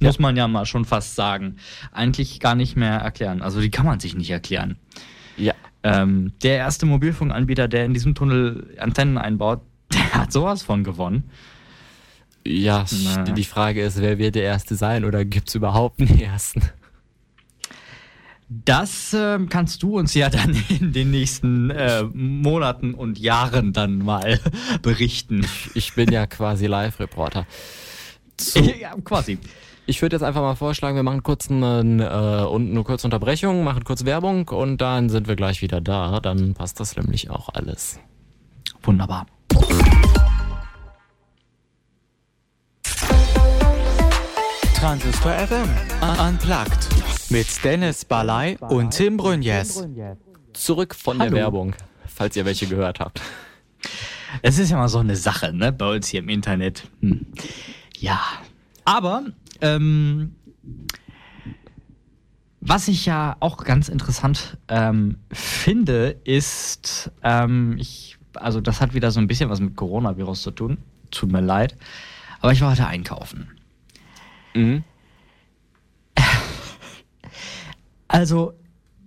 muss 0.00 0.18
man 0.18 0.36
ja 0.36 0.48
mal 0.48 0.66
schon 0.66 0.84
fast 0.84 1.14
sagen, 1.14 1.56
eigentlich 1.92 2.40
gar 2.40 2.54
nicht 2.54 2.76
mehr 2.76 2.94
erklären. 2.98 3.42
Also 3.42 3.60
die 3.60 3.70
kann 3.70 3.86
man 3.86 4.00
sich 4.00 4.14
nicht 4.14 4.30
erklären. 4.30 4.76
Ja. 5.36 5.54
Ähm, 5.82 6.32
der 6.42 6.56
erste 6.56 6.86
Mobilfunkanbieter, 6.86 7.68
der 7.68 7.84
in 7.84 7.94
diesem 7.94 8.14
Tunnel 8.14 8.74
Antennen 8.78 9.18
einbaut, 9.18 9.62
der 9.92 10.14
hat 10.14 10.32
sowas 10.32 10.62
von 10.62 10.84
gewonnen. 10.84 11.30
Ja, 12.46 12.84
Na. 13.02 13.24
die 13.24 13.44
Frage 13.44 13.82
ist, 13.82 14.00
wer 14.00 14.18
wird 14.18 14.36
der 14.36 14.44
Erste 14.44 14.76
sein 14.76 15.04
oder 15.04 15.24
gibt 15.24 15.48
es 15.48 15.54
überhaupt 15.56 16.00
einen 16.00 16.20
Ersten? 16.20 16.62
Das 18.48 19.12
äh, 19.12 19.40
kannst 19.48 19.82
du 19.82 19.98
uns 19.98 20.14
ja 20.14 20.30
dann 20.30 20.56
in 20.68 20.92
den 20.92 21.10
nächsten 21.10 21.70
äh, 21.70 22.04
Monaten 22.04 22.94
und 22.94 23.18
Jahren 23.18 23.72
dann 23.72 23.98
mal 23.98 24.40
berichten. 24.82 25.44
Ich 25.74 25.94
bin 25.94 26.12
ja 26.12 26.26
quasi 26.26 26.66
Live-Reporter. 26.66 27.46
Ja, 28.54 28.94
quasi. 29.02 29.38
Ich 29.88 30.02
würde 30.02 30.16
jetzt 30.16 30.24
einfach 30.24 30.40
mal 30.40 30.56
vorschlagen, 30.56 30.96
wir 30.96 31.04
machen 31.04 31.22
kurz 31.22 31.48
einen, 31.48 32.00
äh, 32.00 32.04
eine 32.04 32.82
kurze 32.82 33.06
Unterbrechung, 33.06 33.62
machen 33.62 33.84
kurz 33.84 34.04
Werbung 34.04 34.48
und 34.48 34.78
dann 34.78 35.08
sind 35.08 35.28
wir 35.28 35.36
gleich 35.36 35.62
wieder 35.62 35.80
da. 35.80 36.18
Dann 36.18 36.54
passt 36.54 36.80
das 36.80 36.96
nämlich 36.96 37.30
auch 37.30 37.50
alles. 37.50 38.00
Wunderbar. 38.82 39.26
Transistor 44.74 45.32
FM 45.32 45.68
Unplugged 46.20 46.88
mit 47.30 47.46
Dennis 47.64 48.04
Balai 48.04 48.56
und 48.58 48.90
Tim 48.90 49.16
Brunjes. 49.16 49.86
Zurück 50.52 50.96
von 50.96 51.20
Hallo. 51.20 51.30
der 51.30 51.42
Werbung, 51.42 51.74
falls 52.12 52.34
ihr 52.34 52.44
welche 52.44 52.66
gehört 52.66 52.98
habt. 52.98 53.20
Es 54.42 54.58
ist 54.58 54.70
ja 54.70 54.78
mal 54.78 54.88
so 54.88 54.98
eine 54.98 55.14
Sache, 55.14 55.52
ne, 55.52 55.70
bei 55.70 55.94
uns 55.94 56.08
hier 56.08 56.20
im 56.20 56.28
Internet. 56.28 56.88
Hm. 57.02 57.26
Ja, 57.98 58.20
aber 58.86 59.24
ähm, 59.60 60.34
was 62.60 62.88
ich 62.88 63.04
ja 63.04 63.36
auch 63.40 63.58
ganz 63.58 63.88
interessant 63.88 64.56
ähm, 64.68 65.18
finde, 65.30 66.16
ist, 66.24 67.10
ähm, 67.22 67.76
ich, 67.78 68.16
also 68.34 68.60
das 68.60 68.80
hat 68.80 68.94
wieder 68.94 69.10
so 69.10 69.20
ein 69.20 69.26
bisschen 69.26 69.50
was 69.50 69.60
mit 69.60 69.76
Coronavirus 69.76 70.42
zu 70.42 70.50
tun. 70.50 70.78
Tut 71.10 71.30
mir 71.30 71.40
leid. 71.40 71.76
Aber 72.40 72.52
ich 72.52 72.60
war 72.60 72.70
heute 72.70 72.86
einkaufen. 72.86 73.50
Mhm. 74.54 74.84
Also, 78.08 78.54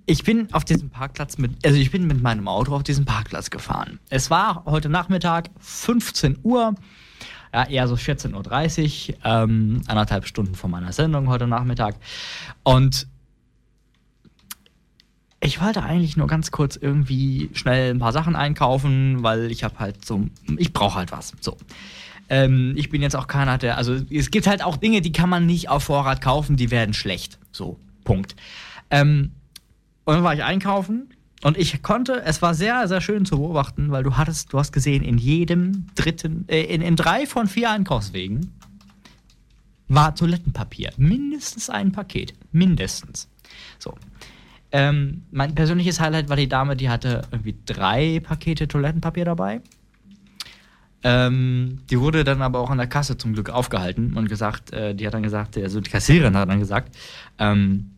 ich 0.05 0.25
bin 0.25 0.53
auf 0.53 0.65
diesem 0.65 0.89
Parkplatz 0.89 1.37
mit, 1.37 1.65
also 1.65 1.77
ich 1.77 1.89
bin 1.89 2.05
mit 2.05 2.21
meinem 2.21 2.49
Auto 2.49 2.75
auf 2.75 2.83
diesen 2.83 3.05
Parkplatz 3.05 3.49
gefahren. 3.49 3.99
Es 4.09 4.29
war 4.29 4.65
heute 4.65 4.89
Nachmittag 4.89 5.49
15 5.59 6.39
Uhr 6.43 6.75
ja, 7.53 7.63
eher 7.65 7.87
so 7.87 7.95
14.30 7.95 9.09
Uhr, 9.09 9.15
ähm, 9.23 9.81
anderthalb 9.87 10.25
Stunden 10.27 10.55
vor 10.55 10.69
meiner 10.69 10.91
Sendung 10.91 11.27
heute 11.29 11.47
Nachmittag. 11.47 11.95
Und 12.63 13.07
ich 15.41 15.61
wollte 15.61 15.83
eigentlich 15.83 16.17
nur 16.17 16.27
ganz 16.27 16.51
kurz 16.51 16.75
irgendwie 16.75 17.49
schnell 17.53 17.93
ein 17.93 17.99
paar 17.99 18.11
Sachen 18.11 18.35
einkaufen, 18.35 19.23
weil 19.23 19.51
ich 19.51 19.63
habe 19.63 19.79
halt 19.79 20.05
so, 20.05 20.27
ich 20.57 20.73
brauche 20.73 20.95
halt 20.95 21.11
was. 21.11 21.33
So. 21.39 21.57
Ähm, 22.29 22.73
ich 22.75 22.89
bin 22.89 23.01
jetzt 23.01 23.15
auch 23.15 23.27
keiner, 23.27 23.57
der, 23.57 23.77
also 23.77 23.95
es 24.11 24.31
gibt 24.31 24.47
halt 24.47 24.63
auch 24.63 24.77
Dinge, 24.77 25.01
die 25.01 25.11
kann 25.11 25.29
man 25.29 25.45
nicht 25.45 25.69
auf 25.69 25.83
Vorrat 25.83 26.21
kaufen, 26.21 26.57
die 26.57 26.71
werden 26.71 26.93
schlecht. 26.93 27.39
So, 27.51 27.79
Punkt. 28.03 28.35
Ähm, 28.89 29.31
und 30.03 30.15
dann 30.15 30.23
war 30.23 30.33
ich 30.33 30.43
einkaufen 30.43 31.09
und 31.43 31.57
ich 31.57 31.81
konnte, 31.81 32.21
es 32.23 32.41
war 32.41 32.53
sehr, 32.53 32.87
sehr 32.87 33.01
schön 33.01 33.25
zu 33.25 33.37
beobachten, 33.37 33.91
weil 33.91 34.03
du 34.03 34.17
hattest, 34.17 34.51
du 34.51 34.59
hast 34.59 34.73
gesehen, 34.73 35.03
in 35.03 35.17
jedem 35.17 35.87
dritten, 35.95 36.45
äh, 36.47 36.63
in, 36.63 36.81
in 36.81 36.95
drei 36.95 37.25
von 37.25 37.47
vier 37.47 37.71
Einkaufswegen 37.71 38.51
war 39.87 40.13
Toilettenpapier. 40.15 40.91
Mindestens 40.97 41.69
ein 41.69 41.91
Paket. 41.91 42.33
Mindestens. 42.51 43.27
So. 43.79 43.95
Ähm, 44.71 45.23
mein 45.31 45.55
persönliches 45.55 45.99
Highlight 45.99 46.29
war 46.29 46.35
die 46.35 46.47
Dame, 46.47 46.75
die 46.75 46.89
hatte 46.89 47.23
irgendwie 47.31 47.55
drei 47.65 48.19
Pakete 48.19 48.67
Toilettenpapier 48.67 49.25
dabei. 49.25 49.61
Ähm, 51.01 51.79
die 51.89 51.99
wurde 51.99 52.23
dann 52.23 52.41
aber 52.41 52.59
auch 52.59 52.69
an 52.69 52.77
der 52.77 52.87
Kasse 52.87 53.17
zum 53.17 53.33
Glück 53.33 53.49
aufgehalten 53.49 54.15
und 54.15 54.27
gesagt, 54.27 54.73
äh, 54.73 54.93
die 54.93 55.07
hat 55.07 55.13
dann 55.13 55.23
gesagt, 55.23 55.57
also 55.57 55.79
die 55.79 55.89
Kassiererin 55.89 56.35
hat 56.35 56.49
dann 56.49 56.59
gesagt, 56.59 56.95
ähm, 57.39 57.91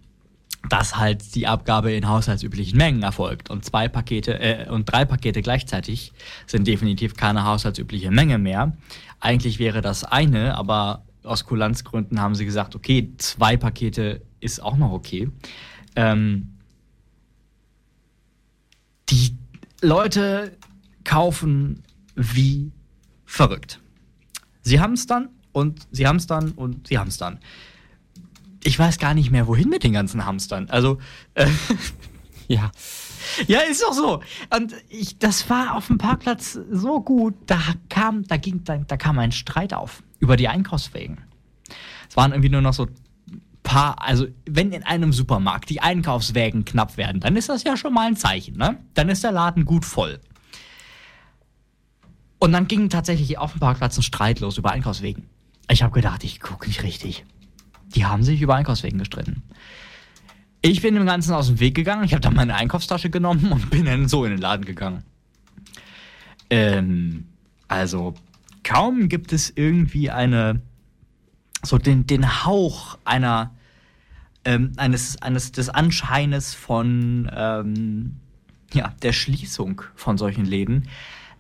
dass 0.70 0.98
halt 0.98 1.36
die 1.36 1.48
Abgabe 1.48 1.92
in 1.92 2.08
haushaltsüblichen 2.08 2.78
Mengen 2.78 3.04
erfolgt. 3.04 3.50
Und 3.50 3.66
zwei 3.66 3.88
Pakete 3.88 4.40
äh, 4.40 4.70
und 4.70 4.86
drei 4.86 5.06
Pakete 5.06 5.42
gleichzeitig 5.42 6.14
sind 6.46 6.68
definitiv 6.68 7.16
keine 7.16 7.46
haushaltsübliche 7.46 8.12
Menge 8.12 8.38
mehr. 8.38 8.78
Eigentlich 9.20 9.60
wäre 9.60 9.82
das 9.82 10.04
eine, 10.04 10.56
aber 10.56 11.04
aus 11.24 11.46
Kulanzgründen 11.46 12.20
haben 12.20 12.36
sie 12.36 12.46
gesagt, 12.46 12.76
okay, 12.76 13.14
zwei 13.18 13.58
Pakete 13.58 14.22
ist 14.40 14.62
auch 14.62 14.78
noch 14.78 14.92
okay. 14.92 15.30
Ähm, 15.96 16.58
die 19.10 19.36
Leute 19.82 20.58
kaufen 21.04 21.84
wie 22.16 22.72
verrückt. 23.26 23.80
Sie 24.62 24.80
haben 24.80 24.94
es 24.94 25.08
dann 25.08 25.30
und 25.52 25.88
sie 25.92 26.08
haben 26.08 26.18
es 26.18 26.28
dann 26.28 26.52
und 26.52 26.88
sie 26.88 26.98
haben 26.98 27.08
es 27.08 27.18
dann. 27.18 27.40
Ich 28.64 28.78
weiß 28.78 29.00
gar 29.00 29.14
nicht 29.14 29.32
mehr, 29.32 29.48
wohin 29.48 29.70
mit 29.70 29.84
den 29.84 29.94
ganzen 29.94 30.26
Hamstern. 30.26 30.70
Also, 30.70 31.00
äh, 31.34 31.48
ja. 32.48 32.72
Ja, 33.48 33.60
ist 33.60 33.84
doch 33.84 33.94
so. 33.94 34.22
Und 34.56 34.76
ich, 34.90 35.20
das 35.20 35.50
war 35.50 35.76
auf 35.76 35.88
dem 35.88 35.98
Parkplatz 35.98 36.60
so 36.72 37.02
gut. 37.02 37.36
Da 37.46 37.60
kam, 37.90 38.24
da 38.28 38.38
ging, 38.38 38.64
da, 38.64 38.78
da 38.78 38.98
kam 38.98 39.20
ein 39.20 39.32
Streit 39.32 39.74
auf 39.74 40.04
über 40.20 40.38
die 40.38 40.48
Einkaufswegen. 40.48 41.20
Es 42.10 42.18
waren 42.18 42.32
irgendwie 42.32 42.50
nur 42.50 42.62
noch 42.62 42.74
so 42.74 42.88
paar, 43.64 44.02
also 44.02 44.28
wenn 44.46 44.72
in 44.72 44.84
einem 44.84 45.14
Supermarkt 45.14 45.70
die 45.70 45.82
Einkaufswägen 45.82 46.66
knapp 46.66 46.98
werden, 46.98 47.22
dann 47.22 47.36
ist 47.36 47.50
das 47.50 47.64
ja 47.64 47.78
schon 47.78 47.94
mal 47.94 48.08
ein 48.08 48.16
Zeichen, 48.16 48.58
ne? 48.58 48.78
Dann 48.94 49.10
ist 49.10 49.24
der 49.24 49.32
Laden 49.32 49.66
gut 49.66 49.86
voll. 49.86 50.20
Und 52.40 52.54
dann 52.54 52.68
ging 52.68 52.90
tatsächlich 52.90 53.38
auf 53.38 53.52
dem 53.52 53.60
Parkplatz 53.60 53.98
ein 53.98 54.02
Streit 54.02 54.40
los 54.40 54.58
über 54.58 54.72
Einkaufswegen. 54.72 55.30
Ich 55.70 55.84
habe 55.84 55.94
gedacht, 55.94 56.24
ich 56.24 56.40
gucke 56.40 56.68
nicht 56.68 56.84
richtig. 56.84 57.24
Die 57.96 58.06
haben 58.06 58.24
sich 58.24 58.42
über 58.42 58.56
Einkaufswegen 58.56 59.00
gestritten. 59.00 59.44
Ich 60.62 60.82
bin 60.82 60.96
dem 60.96 61.06
Ganzen 61.06 61.34
aus 61.34 61.48
dem 61.48 61.60
Weg 61.60 61.76
gegangen, 61.76 62.04
ich 62.04 62.14
habe 62.14 62.22
dann 62.22 62.36
meine 62.36 62.56
Einkaufstasche 62.56 63.10
genommen 63.10 63.52
und 63.52 63.70
bin 63.70 63.86
dann 63.86 64.08
so 64.08 64.26
in 64.26 64.32
den 64.32 64.42
Laden 64.42 64.66
gegangen. 64.66 65.04
Ähm, 66.50 67.26
also 67.68 68.14
kaum 68.64 69.10
gibt 69.10 69.34
es 69.34 69.52
irgendwie 69.56 70.12
eine 70.12 70.62
so 71.64 71.78
den, 71.78 72.08
den 72.08 72.44
Hauch 72.46 72.98
einer 73.06 73.52
ähm, 74.46 74.74
eines, 74.78 75.22
eines 75.22 75.52
des 75.52 75.70
Anscheines 75.70 76.54
von 76.54 77.30
ähm, 77.34 78.18
ja, 78.74 78.94
der 79.02 79.14
Schließung 79.14 79.82
von 79.96 80.18
solchen 80.18 80.46
Läden, 80.46 80.88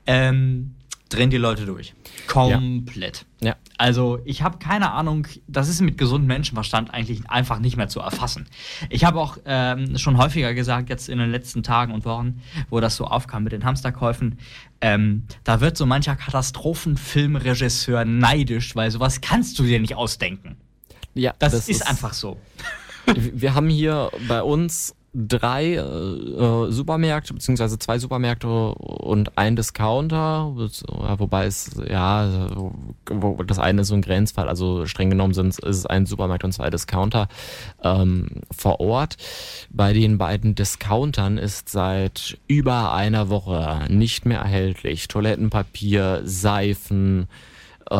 ähm, 0.05 0.75
drehen 1.11 1.29
die 1.29 1.37
Leute 1.37 1.65
durch. 1.65 1.93
Komplett. 2.27 3.25
Ja. 3.41 3.49
ja. 3.49 3.55
Also 3.77 4.19
ich 4.25 4.41
habe 4.41 4.57
keine 4.57 4.91
Ahnung, 4.91 5.27
das 5.47 5.67
ist 5.67 5.81
mit 5.81 5.97
gesundem 5.97 6.27
Menschenverstand 6.27 6.93
eigentlich 6.93 7.29
einfach 7.29 7.59
nicht 7.59 7.77
mehr 7.77 7.87
zu 7.87 7.99
erfassen. 7.99 8.47
Ich 8.89 9.03
habe 9.03 9.19
auch 9.19 9.37
ähm, 9.45 9.97
schon 9.97 10.17
häufiger 10.17 10.53
gesagt, 10.53 10.89
jetzt 10.89 11.09
in 11.09 11.19
den 11.19 11.29
letzten 11.29 11.63
Tagen 11.63 11.93
und 11.93 12.05
Wochen, 12.05 12.41
wo 12.69 12.79
das 12.79 12.95
so 12.95 13.05
aufkam 13.05 13.43
mit 13.43 13.51
den 13.51 13.65
Hamsterkäufen, 13.65 14.39
ähm, 14.81 15.23
da 15.43 15.61
wird 15.61 15.77
so 15.77 15.85
mancher 15.85 16.15
Katastrophenfilmregisseur 16.15 18.05
neidisch, 18.05 18.75
weil 18.75 18.89
sowas 18.91 19.21
kannst 19.21 19.59
du 19.59 19.63
dir 19.63 19.79
nicht 19.79 19.95
ausdenken. 19.95 20.57
Ja, 21.13 21.33
das, 21.39 21.51
das 21.51 21.69
ist, 21.69 21.81
ist 21.81 21.87
einfach 21.87 22.13
so. 22.13 22.39
Wir 23.15 23.55
haben 23.55 23.67
hier 23.67 24.11
bei 24.27 24.41
uns 24.41 24.95
drei 25.13 25.75
äh, 25.75 26.71
Supermärkte, 26.71 27.33
beziehungsweise 27.33 27.77
zwei 27.77 27.99
Supermärkte 27.99 28.47
und 28.47 29.37
ein 29.37 29.55
Discounter, 29.55 30.53
wobei 30.55 31.45
es, 31.45 31.71
ja, 31.89 32.47
das 33.45 33.59
eine 33.59 33.81
ist 33.81 33.89
so 33.89 33.95
ein 33.95 34.01
Grenzfall, 34.01 34.47
also 34.47 34.85
streng 34.85 35.09
genommen 35.09 35.33
sind, 35.33 35.49
ist 35.59 35.63
es 35.63 35.85
ein 35.85 36.05
Supermarkt 36.05 36.45
und 36.45 36.53
zwei 36.53 36.69
Discounter 36.69 37.27
ähm, 37.83 38.27
vor 38.55 38.79
Ort. 38.79 39.17
Bei 39.69 39.91
den 39.91 40.17
beiden 40.17 40.55
Discountern 40.55 41.37
ist 41.37 41.69
seit 41.69 42.37
über 42.47 42.93
einer 42.93 43.29
Woche 43.29 43.85
nicht 43.89 44.25
mehr 44.25 44.39
erhältlich 44.39 45.09
Toilettenpapier, 45.09 46.21
Seifen, 46.23 47.27
äh, 47.89 47.95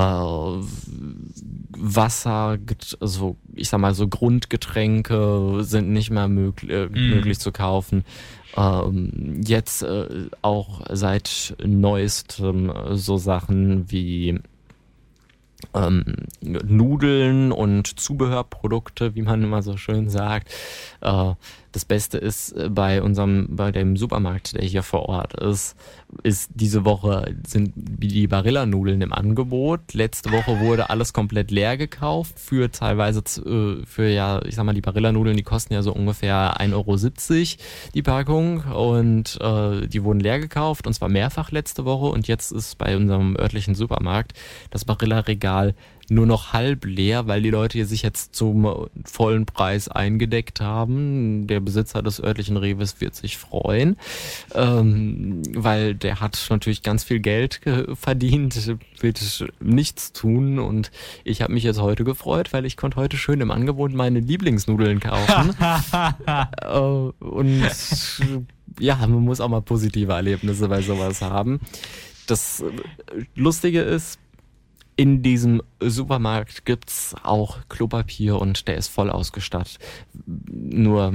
Wasser, 1.84 2.58
so 3.00 3.38
ich 3.56 3.70
sag 3.70 3.80
mal 3.80 3.94
so 3.94 4.08
Grundgetränke 4.08 5.60
sind 5.62 5.90
nicht 5.90 6.12
mehr 6.12 6.28
möglich, 6.28 6.72
äh, 6.72 6.88
mm. 6.88 7.10
möglich 7.10 7.40
zu 7.40 7.52
kaufen. 7.52 8.06
Ähm, 8.56 9.42
jetzt 9.46 9.84
äh, 9.84 10.28
auch 10.42 10.82
seit 10.90 11.56
neuestem 11.64 12.72
so 12.92 13.18
Sachen 13.18 13.90
wie 13.92 14.40
ähm, 15.74 16.04
Nudeln 16.42 17.52
und 17.52 18.00
Zubehörprodukte, 18.00 19.16
wie 19.16 19.22
man 19.22 19.44
immer 19.44 19.62
so 19.62 19.78
schön 19.78 20.10
sagt. 20.10 20.52
Äh, 21.02 21.34
das 21.72 21.86
Beste 21.86 22.18
ist 22.18 22.52
äh, 22.52 22.70
bei 22.70 23.02
unserem, 23.02 23.48
bei 23.50 23.72
dem 23.72 23.98
Supermarkt, 23.98 24.56
der 24.56 24.64
hier 24.64 24.84
vor 24.84 25.08
Ort 25.08 25.34
ist, 25.36 25.76
ist 26.24 26.52
diese 26.54 26.84
Woche 26.84 27.36
sind 27.48 27.74
die 27.76 28.28
Barilla-Nudeln 28.28 29.02
im 29.02 29.14
Angebot. 29.14 29.94
Letzte 29.94 30.32
Woche 30.32 30.60
wurde 30.60 30.90
alles 30.90 31.14
komplett 31.14 31.52
leer 31.52 31.78
gekauft 31.78 32.38
für 32.38 32.72
teilweise 32.72 33.22
äh, 33.22 33.86
für 33.86 34.10
ja, 34.10 34.42
ich 34.46 34.56
sag 34.56 34.66
mal, 34.66 34.74
die 34.74 34.82
Barilla-Nudeln, 34.82 35.38
die 35.38 35.44
kosten 35.44 35.74
ja 35.74 35.82
so 35.82 35.94
ungefähr 35.94 36.60
1,70 36.60 36.74
Euro 36.74 37.64
die 37.94 38.02
Packung 38.02 38.64
und 38.66 39.40
äh, 39.42 39.88
die 39.88 40.04
wurden 40.04 40.20
leer 40.20 40.40
gekauft 40.40 40.88
und 40.88 40.94
zwar 40.94 41.10
mehrfach 41.10 41.52
letzte 41.52 41.86
Woche 41.86 42.08
und 42.08 42.28
jetzt 42.28 42.52
ist 42.52 42.78
bei 42.78 42.96
unserem 42.98 43.38
örtlichen 43.38 43.76
Supermarkt 43.76 44.34
das 44.70 44.86
Barilla-Regal 44.86 45.76
nur 46.10 46.26
noch 46.26 46.54
halb 46.54 46.86
leer, 46.86 47.28
weil 47.28 47.42
die 47.42 47.50
Leute 47.50 47.86
sich 47.86 48.02
jetzt 48.02 48.36
zum 48.36 48.88
vollen 49.06 49.46
Preis 49.46 49.88
eingedeckt 49.88 50.62
haben. 50.62 51.48
Der 51.48 51.60
Besitzer 51.60 52.02
des 52.02 52.22
örtlichen 52.22 52.58
Reves 52.58 53.02
wird 53.02 53.16
sich 53.16 53.38
freuen, 53.38 53.98
ähm, 54.56 55.42
weil 55.56 55.96
der 55.96 56.20
hat 56.20 56.48
natürlich 56.50 56.84
ganz 56.84 57.04
viel 57.04 57.20
Geld 57.20 57.62
verdient, 57.94 58.76
wird 59.00 59.46
nichts 59.60 60.14
tun 60.14 60.60
und 60.60 60.92
ich 61.24 61.42
habe 61.42 61.54
mich 61.54 61.64
jetzt 61.64 61.80
heute 61.80 62.04
gefreut, 62.04 62.54
weil 62.54 62.66
ich 62.66 62.78
konnte 62.78 62.98
heute 62.98 63.18
schön 63.18 63.42
im 63.42 63.52
Angebot 63.52 63.94
meine 63.94 64.20
Lieblingsnudeln 64.20 65.00
kaufen. 65.00 65.56
äh, 66.62 67.26
und 67.26 67.70
ja, 68.80 68.96
man 68.96 69.24
muss 69.24 69.42
auch 69.42 69.50
mal 69.50 69.62
positive 69.62 70.14
Erlebnisse 70.14 70.68
bei 70.68 70.82
sowas 70.82 71.22
haben. 71.22 71.60
Das 72.28 72.64
Lustige 73.36 73.82
ist, 73.82 74.20
in 74.96 75.24
diesem 75.24 75.62
Supermarkt 75.80 76.66
gibt 76.66 76.90
es 76.90 77.16
auch 77.24 77.58
Klopapier 77.70 78.40
und 78.40 78.68
der 78.68 78.76
ist 78.76 78.90
voll 78.90 79.10
ausgestattet. 79.10 79.80
Nur 80.26 81.14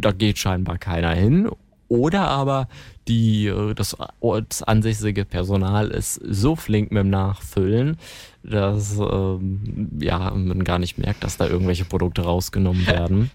da 0.00 0.12
geht 0.12 0.38
scheinbar 0.38 0.78
keiner 0.78 1.14
hin. 1.14 1.50
Oder 1.88 2.28
aber 2.28 2.68
die, 3.06 3.52
das 3.76 3.96
ortsansässige 4.20 5.26
Personal 5.26 5.88
ist 5.88 6.14
so 6.26 6.56
flink 6.56 6.90
mit 6.90 7.00
dem 7.00 7.10
Nachfüllen, 7.10 7.98
dass 8.42 8.98
ähm, 8.98 9.90
ja, 10.00 10.30
man 10.30 10.64
gar 10.64 10.78
nicht 10.78 10.96
merkt, 10.96 11.22
dass 11.22 11.36
da 11.36 11.46
irgendwelche 11.46 11.84
Produkte 11.84 12.22
rausgenommen 12.22 12.86
werden. 12.86 13.30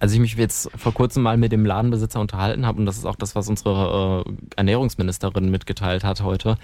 Als 0.00 0.12
ich 0.12 0.18
mich 0.18 0.34
jetzt 0.34 0.70
vor 0.74 0.92
kurzem 0.92 1.22
mal 1.22 1.36
mit 1.36 1.52
dem 1.52 1.64
Ladenbesitzer 1.64 2.18
unterhalten 2.18 2.66
habe, 2.66 2.80
und 2.80 2.86
das 2.86 2.96
ist 2.96 3.04
auch 3.04 3.14
das, 3.14 3.34
was 3.36 3.48
unsere 3.48 4.24
äh, 4.26 4.32
Ernährungsministerin 4.56 5.50
mitgeteilt 5.50 6.02
hat 6.02 6.22
heute, 6.22 6.56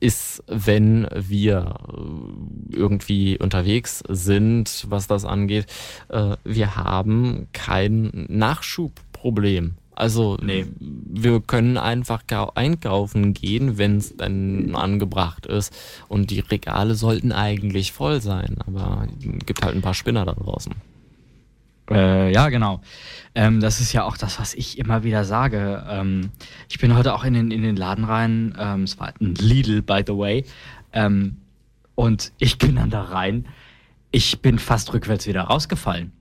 ist, 0.00 0.42
wenn 0.46 1.06
wir 1.14 1.76
äh, 1.88 2.76
irgendwie 2.76 3.38
unterwegs 3.38 4.02
sind, 4.08 4.86
was 4.88 5.06
das 5.06 5.24
angeht, 5.24 5.66
äh, 6.08 6.36
wir 6.44 6.76
haben 6.76 7.48
kein 7.52 8.26
Nachschubproblem. 8.28 9.76
Also 9.94 10.38
nee. 10.42 10.66
wir 10.78 11.40
können 11.40 11.76
einfach 11.76 12.22
einkaufen 12.54 13.34
gehen, 13.34 13.76
wenn 13.78 13.98
es 13.98 14.16
dann 14.16 14.74
angebracht 14.74 15.46
ist. 15.46 15.72
Und 16.08 16.30
die 16.30 16.40
Regale 16.40 16.94
sollten 16.94 17.30
eigentlich 17.30 17.92
voll 17.92 18.20
sein, 18.20 18.56
aber 18.66 19.06
es 19.18 19.46
gibt 19.46 19.62
halt 19.62 19.74
ein 19.74 19.82
paar 19.82 19.94
Spinner 19.94 20.24
da 20.24 20.32
draußen. 20.32 20.74
Äh, 21.90 22.32
ja, 22.32 22.48
genau. 22.48 22.80
Ähm, 23.34 23.60
das 23.60 23.80
ist 23.80 23.92
ja 23.92 24.04
auch 24.04 24.16
das, 24.16 24.38
was 24.38 24.54
ich 24.54 24.78
immer 24.78 25.04
wieder 25.04 25.24
sage. 25.24 25.84
Ähm, 25.88 26.30
ich 26.68 26.78
bin 26.78 26.96
heute 26.96 27.14
auch 27.14 27.24
in 27.24 27.34
den, 27.34 27.50
in 27.50 27.62
den 27.62 27.76
Laden 27.76 28.04
rein. 28.04 28.54
Ähm, 28.58 28.84
es 28.84 28.98
war 28.98 29.12
ein 29.20 29.34
Lidl, 29.34 29.82
by 29.82 30.02
the 30.06 30.16
way. 30.16 30.44
Ähm, 30.92 31.38
und 31.94 32.32
ich 32.38 32.58
bin 32.58 32.76
dann 32.76 32.90
da 32.90 33.02
rein. 33.02 33.46
Ich 34.10 34.40
bin 34.40 34.58
fast 34.58 34.92
rückwärts 34.92 35.26
wieder 35.26 35.42
rausgefallen. 35.42 36.12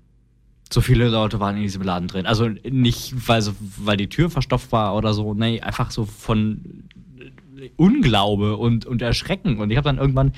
So 0.72 0.80
viele 0.80 1.10
Leute 1.10 1.40
waren 1.40 1.58
in 1.58 1.64
diesem 1.64 1.82
Laden 1.82 2.08
drin. 2.08 2.26
Also 2.26 2.48
nicht, 2.48 3.28
weil, 3.28 3.42
so, 3.42 3.54
weil 3.60 3.98
die 3.98 4.08
Tür 4.08 4.30
verstopft 4.30 4.72
war 4.72 4.96
oder 4.96 5.14
so. 5.14 5.34
Nee, 5.34 5.60
einfach 5.60 5.92
so 5.92 6.06
von 6.06 6.86
Unglaube 7.76 8.58
und, 8.58 8.86
und 8.86 9.02
Erschrecken. 9.02 9.60
Und 9.60 9.70
ich 9.70 9.78
habe 9.78 9.86
dann 9.86 9.98
irgendwann 9.98 10.32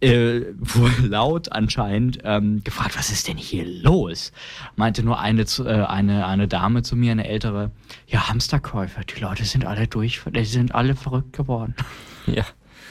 äh, 0.00 0.42
wohl 0.58 0.92
laut 1.02 1.52
anscheinend 1.52 2.18
ähm, 2.24 2.62
gefragt, 2.64 2.96
was 2.98 3.10
ist 3.10 3.28
denn 3.28 3.36
hier 3.36 3.64
los? 3.66 4.32
Meinte 4.76 5.02
nur 5.02 5.18
eine, 5.18 5.42
äh, 5.42 5.84
eine, 5.84 6.26
eine 6.26 6.48
Dame 6.48 6.82
zu 6.82 6.96
mir, 6.96 7.12
eine 7.12 7.28
ältere, 7.28 7.70
ja, 8.06 8.28
Hamsterkäufer, 8.28 9.02
die 9.04 9.20
Leute 9.20 9.44
sind 9.44 9.64
alle 9.64 9.86
durch, 9.86 10.20
die 10.34 10.44
sind 10.44 10.74
alle 10.74 10.94
verrückt 10.94 11.32
geworden. 11.32 11.74
Ja. 12.28 12.44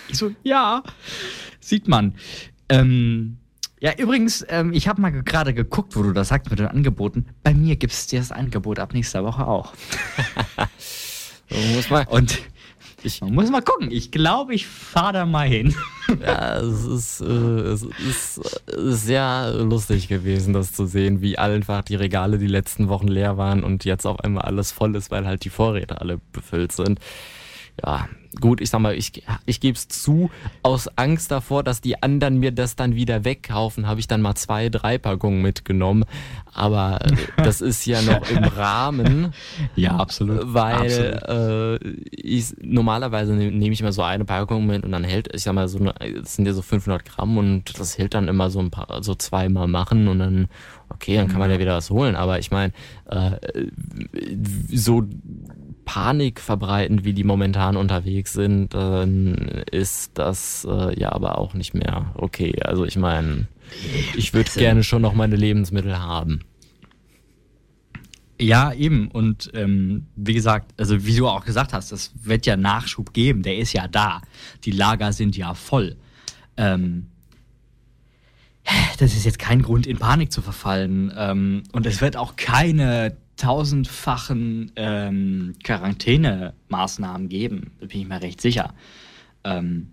Ich 0.08 0.18
so, 0.18 0.32
ja, 0.44 0.82
sieht 1.60 1.90
man. 1.90 2.16
Ähm, 2.70 3.36
ja, 3.82 3.92
übrigens, 3.98 4.46
ähm, 4.48 4.72
ich 4.72 4.88
habe 4.88 5.02
mal 5.02 5.10
gerade 5.10 5.54
geguckt, 5.54 5.98
wo 5.98 6.04
du 6.04 6.14
das 6.14 6.30
sagst 6.30 6.50
mit 6.50 6.60
den 6.60 6.68
Angeboten. 6.68 7.26
Bei 7.44 7.54
mir 7.54 7.76
gibt 7.76 7.92
es 7.92 8.08
das 8.08 8.32
Angebot 8.32 8.80
ab 8.80 8.94
nächster 8.94 9.26
Woche 9.26 9.46
auch. 9.46 9.74
muss 11.76 11.90
mal. 11.90 12.08
Und 12.08 12.40
ich 13.06 13.22
Man 13.22 13.34
muss 13.34 13.50
mal 13.50 13.62
gucken. 13.62 13.90
Ich 13.92 14.12
glaube, 14.12 14.54
ich 14.54 14.68
fahre 14.68 15.14
da 15.14 15.26
mal 15.26 15.48
hin. 15.48 15.74
Ja, 16.22 16.60
es 16.60 16.86
ist, 16.86 17.22
äh, 17.22 17.26
es 17.26 17.82
ist 17.82 18.40
sehr 18.68 19.56
lustig 19.58 20.08
gewesen, 20.08 20.54
das 20.54 20.72
zu 20.72 20.86
sehen, 20.86 21.20
wie 21.22 21.40
einfach 21.40 21.82
die 21.82 21.96
Regale 21.96 22.38
die 22.38 22.46
letzten 22.46 22.90
Wochen 22.90 23.08
leer 23.08 23.38
waren 23.38 23.64
und 23.64 23.86
jetzt 23.86 24.06
auf 24.06 24.20
einmal 24.20 24.44
alles 24.44 24.72
voll 24.72 24.96
ist, 24.96 25.10
weil 25.10 25.26
halt 25.26 25.44
die 25.46 25.50
Vorräte 25.50 26.02
alle 26.02 26.20
befüllt 26.32 26.74
sind. 26.74 27.00
Ja, 27.84 28.08
gut, 28.40 28.62
ich 28.62 28.70
sag 28.70 28.80
mal, 28.80 28.96
ich, 28.96 29.24
ich 29.46 29.60
gebe 29.60 29.76
es 29.76 29.88
zu, 29.88 30.30
aus 30.64 30.88
Angst 30.98 31.32
davor, 31.32 31.64
dass 31.64 31.82
die 31.82 32.02
anderen 32.02 32.38
mir 32.40 32.52
das 32.52 32.76
dann 32.76 32.96
wieder 32.96 33.26
wegkaufen, 33.26 33.88
habe 33.88 34.00
ich 34.00 34.08
dann 34.08 34.22
mal 34.22 34.36
zwei, 34.36 34.70
drei 34.70 34.98
Packungen 34.98 35.42
mitgenommen. 35.42 36.06
Aber 36.54 37.00
äh, 37.04 37.12
das 37.44 37.62
ist 37.62 37.86
ja 37.86 38.02
noch 38.02 38.30
im 38.30 38.44
Rahmen. 38.44 39.34
Ja, 39.76 39.98
absolut. 39.98 40.54
Weil 40.54 41.16
absolut. 41.16 41.84
Äh, 41.84 41.90
ich, 42.12 42.56
normalerweise 42.62 43.34
nehme 43.34 43.58
nehm 43.58 43.72
ich 43.74 43.84
mal 43.84 43.92
so 43.92 44.04
eine 44.04 44.26
Packung 44.26 44.66
mit 44.66 44.84
und 44.84 44.92
dann 44.92 45.04
hält, 45.04 45.34
ich 45.34 45.44
sag 45.44 45.54
mal, 45.54 45.68
so, 45.68 45.80
das 45.80 46.36
sind 46.36 46.46
ja 46.46 46.54
so 46.54 46.62
500 46.62 47.04
Gramm 47.04 47.38
und 47.38 47.78
das 47.80 47.98
hält 47.98 48.14
dann 48.14 48.28
immer 48.28 48.50
so 48.50 48.60
ein 48.60 48.72
paar, 48.72 49.04
so 49.04 49.16
zweimal 49.16 49.68
machen 49.68 50.08
und 50.08 50.20
dann, 50.20 50.48
okay, 50.90 51.16
dann 51.16 51.28
kann 51.28 51.40
man 51.40 51.52
ja 51.52 51.60
wieder 51.60 51.76
was 51.76 51.90
holen. 51.90 52.16
Aber 52.16 52.40
ich 52.40 52.52
meine, 52.52 52.72
äh, 53.10 53.32
so 54.72 55.04
Panik 55.86 56.42
verbreiten, 56.42 57.06
wie 57.06 57.14
die 57.14 57.24
momentan 57.24 57.78
unterwegs 57.78 58.34
sind, 58.34 58.74
dann 58.74 59.64
ist 59.72 60.18
das 60.18 60.68
äh, 60.70 61.00
ja 61.00 61.12
aber 61.12 61.38
auch 61.38 61.54
nicht 61.54 61.74
mehr 61.74 62.12
okay. 62.16 62.62
Also 62.64 62.86
ich 62.86 62.98
meine, 62.98 63.48
ich 64.16 64.34
würde 64.34 64.52
gerne 64.52 64.84
schon 64.84 65.02
noch 65.02 65.14
meine 65.14 65.36
Lebensmittel 65.36 66.00
haben. 66.00 66.42
Ja, 68.40 68.74
eben. 68.74 69.08
Und 69.08 69.52
ähm, 69.54 70.08
wie 70.16 70.34
gesagt, 70.34 70.74
also 70.78 71.06
wie 71.06 71.16
du 71.16 71.28
auch 71.28 71.46
gesagt 71.46 71.72
hast, 71.72 71.92
es 71.92 72.12
wird 72.22 72.46
ja 72.46 72.58
Nachschub 72.58 73.14
geben, 73.14 73.44
der 73.44 73.58
ist 73.58 73.72
ja 73.74 73.88
da. 73.88 74.22
Die 74.66 74.72
Lager 74.72 75.14
sind 75.14 75.38
ja 75.38 75.54
voll. 75.54 75.96
Ähm, 76.58 77.08
das 78.98 79.16
ist 79.16 79.26
jetzt 79.26 79.40
kein 79.40 79.62
Grund, 79.62 79.88
in 79.88 79.98
Panik 79.98 80.32
zu 80.32 80.42
verfallen. 80.42 81.14
Ähm, 81.16 81.64
und 81.72 81.86
es 81.86 82.02
wird 82.02 82.18
auch 82.18 82.36
keine 82.36 83.16
tausendfachen 83.38 84.72
ähm, 84.76 85.56
Quarantänemaßnahmen 85.64 87.30
geben. 87.30 87.72
Da 87.80 87.88
bin 87.88 88.02
ich 88.02 88.08
mir 88.08 88.22
recht 88.22 88.42
sicher. 88.42 88.74
Ähm, 89.44 89.88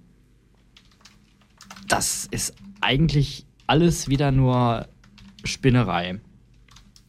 das 1.89 2.27
ist 2.31 2.55
eigentlich 2.81 3.47
alles 3.67 4.09
wieder 4.09 4.33
nur 4.33 4.87
Spinnerei 5.45 6.21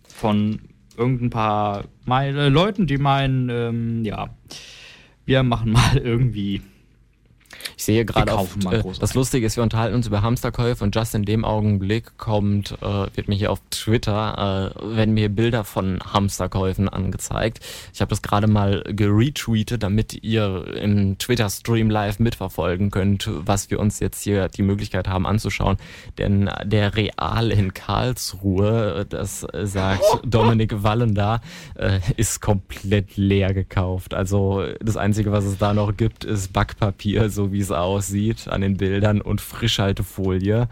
von 0.08 0.62
irgendein 0.98 1.30
paar 1.30 1.86
Leuten, 2.06 2.88
die 2.88 2.98
meinen, 2.98 3.50
ähm, 3.50 4.06
ja, 4.06 4.30
wir 5.26 5.44
machen 5.44 5.72
mal 5.72 5.98
irgendwie 6.04 6.62
ich 7.78 7.84
sehe 7.84 8.06
gerade 8.06 8.34
auf, 8.34 8.56
äh, 8.72 8.84
das 9.00 9.14
Lustige 9.14 9.46
ist, 9.46 9.56
wir 9.56 9.64
unterhalten 9.64 9.96
uns 9.96 10.08
über 10.08 10.22
Hamsterkäufe 10.22 10.84
und 10.84 10.96
just 10.96 11.16
in 11.16 11.24
dem 11.24 11.46
Augenblick 11.46 12.18
kommt, 12.18 12.78
äh, 12.82 13.08
wird 13.16 13.28
mir 13.28 13.36
hier 13.36 13.52
auf 13.52 13.62
Twitter, 13.70 14.74
äh, 14.76 14.96
werden 14.96 15.14
mir 15.14 15.30
Bilder 15.30 15.64
von 15.64 16.00
Hamsterkäufen 16.02 16.90
angezeigt. 16.90 17.60
Ich 17.94 18.02
habe 18.02 18.10
das 18.10 18.22
gerade 18.22 18.48
mal 18.48 18.84
geretweetet, 18.88 19.84
damit 19.84 20.24
ihr 20.24 20.76
im 20.78 21.18
Twitter-Stream 21.18 21.90
live 21.90 22.20
mitverfolgen 22.20 22.92
könnt, 22.92 23.30
was 23.32 23.70
wir 23.70 23.80
uns 23.80 24.00
jetzt 24.00 24.24
hier 24.24 24.48
die 24.50 24.64
Möglichkeit 24.64 25.08
haben 25.08 25.26
anzuschauen. 25.26 25.78
Denn 26.18 26.50
der 26.64 26.96
Real 26.96 27.52
in 27.52 27.74
Karlsruhe, 27.74 29.06
das 29.08 29.46
sagt 29.64 30.04
Dominik 30.26 30.84
Wallender, 30.84 31.42
äh, 31.76 32.00
ist 32.18 32.42
komplett 32.42 33.18
leer 33.18 33.54
gekauft. 33.54 34.14
Also 34.14 34.66
das 34.80 34.98
Einzige, 34.98 35.32
was 35.32 35.46
es 35.46 35.58
da 35.58 35.74
noch 35.74 35.96
gibt, 35.96 36.24
ist 36.24 36.54
Backpapier, 36.54 37.30
so 37.30 37.43
wie 37.52 37.60
es 37.60 37.72
aussieht 37.72 38.48
an 38.48 38.62
den 38.62 38.78
Bildern 38.78 39.22
und 39.22 39.42
Frischhaltefolie. 39.42 40.68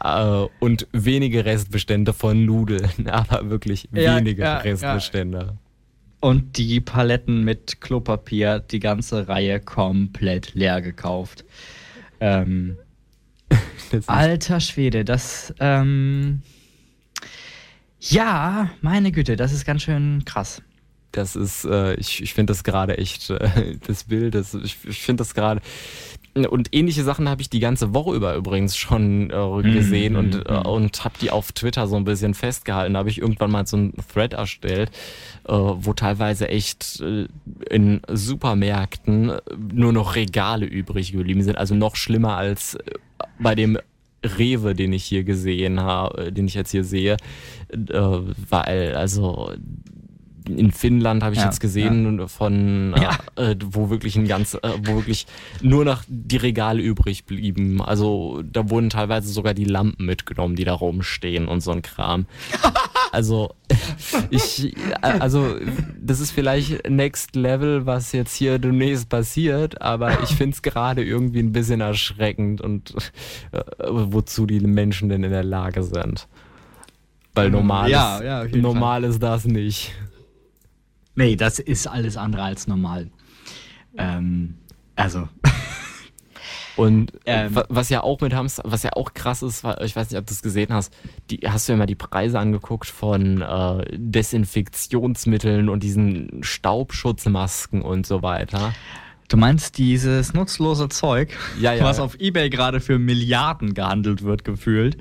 Äh, 0.00 0.46
und 0.60 0.86
wenige 0.92 1.44
Restbestände 1.44 2.12
von 2.12 2.44
Nudeln, 2.44 2.90
aber 3.08 3.50
wirklich 3.50 3.88
ja, 3.92 4.16
wenige 4.16 4.42
ja, 4.42 4.58
Restbestände. 4.58 5.38
Ja. 5.38 5.56
Und 6.20 6.56
die 6.56 6.80
Paletten 6.80 7.44
mit 7.44 7.80
Klopapier, 7.80 8.58
die 8.58 8.80
ganze 8.80 9.28
Reihe 9.28 9.60
komplett 9.60 10.54
leer 10.54 10.80
gekauft. 10.80 11.44
Ähm, 12.20 12.78
alter 14.06 14.60
Schwede, 14.60 15.04
das. 15.04 15.54
Ähm, 15.60 16.42
ja, 18.00 18.70
meine 18.80 19.12
Güte, 19.12 19.36
das 19.36 19.52
ist 19.52 19.64
ganz 19.64 19.82
schön 19.82 20.24
krass 20.24 20.62
das 21.16 21.36
ist, 21.36 21.64
äh, 21.64 21.94
ich, 21.94 22.22
ich 22.22 22.34
finde 22.34 22.52
das 22.52 22.64
gerade 22.64 22.98
echt, 22.98 23.30
äh, 23.30 23.76
das 23.86 24.04
Bild, 24.04 24.34
das, 24.34 24.54
ich, 24.54 24.76
ich 24.84 25.02
finde 25.02 25.22
das 25.22 25.34
gerade. 25.34 25.60
Und 26.50 26.70
ähnliche 26.72 27.04
Sachen 27.04 27.28
habe 27.28 27.42
ich 27.42 27.48
die 27.48 27.60
ganze 27.60 27.94
Woche 27.94 28.12
über 28.12 28.34
übrigens 28.34 28.76
schon 28.76 29.30
äh, 29.30 29.62
gesehen 29.62 30.14
mm, 30.14 30.16
und, 30.16 30.50
mm, 30.50 30.66
und 30.66 31.04
habe 31.04 31.14
die 31.20 31.30
auf 31.30 31.52
Twitter 31.52 31.86
so 31.86 31.94
ein 31.94 32.04
bisschen 32.04 32.34
festgehalten. 32.34 32.94
Da 32.94 32.98
habe 32.98 33.08
ich 33.08 33.20
irgendwann 33.20 33.52
mal 33.52 33.64
so 33.68 33.76
einen 33.76 33.94
Thread 34.12 34.32
erstellt, 34.32 34.90
äh, 35.46 35.52
wo 35.52 35.92
teilweise 35.92 36.48
echt 36.48 37.00
äh, 37.00 37.28
in 37.70 38.00
Supermärkten 38.10 39.32
nur 39.72 39.92
noch 39.92 40.16
Regale 40.16 40.66
übrig 40.66 41.12
geblieben 41.12 41.42
sind. 41.42 41.56
Also 41.56 41.76
noch 41.76 41.94
schlimmer 41.94 42.36
als 42.36 42.76
bei 43.38 43.54
dem 43.54 43.78
Rewe, 44.24 44.74
den 44.74 44.92
ich 44.92 45.04
hier 45.04 45.22
gesehen 45.22 45.80
habe, 45.80 46.32
den 46.32 46.48
ich 46.48 46.54
jetzt 46.54 46.70
hier 46.70 46.84
sehe, 46.84 47.16
weil 47.70 48.94
also 48.96 49.52
in 50.48 50.72
Finnland 50.72 51.22
habe 51.22 51.34
ich 51.34 51.40
ja, 51.40 51.46
jetzt 51.46 51.60
gesehen 51.60 52.18
ja. 52.18 52.26
von 52.26 52.94
ja. 53.00 53.18
Äh, 53.36 53.56
wo 53.64 53.90
wirklich 53.90 54.16
ein 54.16 54.26
ganz 54.26 54.54
äh, 54.54 54.70
wo 54.82 54.96
wirklich 54.96 55.26
nur 55.62 55.84
noch 55.84 56.02
die 56.06 56.36
Regale 56.36 56.82
übrig 56.82 57.24
blieben. 57.24 57.80
Also 57.80 58.42
da 58.44 58.68
wurden 58.68 58.90
teilweise 58.90 59.28
sogar 59.32 59.54
die 59.54 59.64
Lampen 59.64 60.06
mitgenommen, 60.06 60.56
die 60.56 60.64
da 60.64 60.74
rumstehen 60.74 61.48
und 61.48 61.60
so 61.60 61.70
ein 61.72 61.82
Kram. 61.82 62.26
Also 63.12 63.54
ich 64.30 64.74
also 65.00 65.54
das 66.00 66.18
ist 66.18 66.32
vielleicht 66.32 66.90
Next 66.90 67.36
Level, 67.36 67.86
was 67.86 68.10
jetzt 68.10 68.34
hier 68.34 68.58
demnächst 68.58 69.08
passiert, 69.08 69.80
aber 69.80 70.20
ich 70.24 70.30
finde 70.30 70.54
es 70.54 70.62
gerade 70.62 71.04
irgendwie 71.04 71.38
ein 71.38 71.52
bisschen 71.52 71.80
erschreckend 71.80 72.60
und 72.60 72.92
äh, 73.52 73.60
wozu 73.88 74.46
die 74.46 74.58
Menschen 74.58 75.10
denn 75.10 75.22
in 75.22 75.30
der 75.30 75.44
Lage 75.44 75.84
sind. 75.84 76.26
Weil 77.34 77.50
normal, 77.50 77.90
ist, 77.90 78.56
normal 78.56 79.04
ist 79.04 79.22
das 79.22 79.44
nicht. 79.44 79.92
Nee, 81.14 81.36
das 81.36 81.58
ist 81.58 81.86
alles 81.86 82.16
andere 82.16 82.42
als 82.42 82.66
normal. 82.66 83.10
Ähm, 83.96 84.56
also. 84.96 85.28
Und 86.76 87.12
ähm, 87.24 87.56
was 87.68 87.88
ja 87.88 88.02
auch 88.02 88.20
mit 88.20 88.34
Hamster, 88.34 88.64
was 88.66 88.82
ja 88.82 88.90
auch 88.94 89.14
krass 89.14 89.42
ist, 89.42 89.64
ich 89.82 89.94
weiß 89.94 90.10
nicht, 90.10 90.18
ob 90.18 90.26
du 90.26 90.32
es 90.32 90.42
gesehen 90.42 90.72
hast, 90.72 90.92
die, 91.30 91.38
hast 91.46 91.68
du 91.68 91.72
ja 91.72 91.78
mal 91.78 91.86
die 91.86 91.94
Preise 91.94 92.38
angeguckt 92.40 92.88
von 92.88 93.42
äh, 93.42 93.84
Desinfektionsmitteln 93.92 95.68
und 95.68 95.84
diesen 95.84 96.42
Staubschutzmasken 96.42 97.80
und 97.80 98.06
so 98.06 98.22
weiter. 98.22 98.74
Du 99.28 99.36
meinst 99.36 99.78
dieses 99.78 100.34
nutzlose 100.34 100.88
Zeug, 100.88 101.36
ja, 101.58 101.72
ja, 101.72 101.84
was 101.84 101.98
auf 101.98 102.20
Ebay 102.20 102.50
gerade 102.50 102.80
für 102.80 102.98
Milliarden 102.98 103.74
gehandelt 103.74 104.22
wird, 104.22 104.44
gefühlt. 104.44 104.98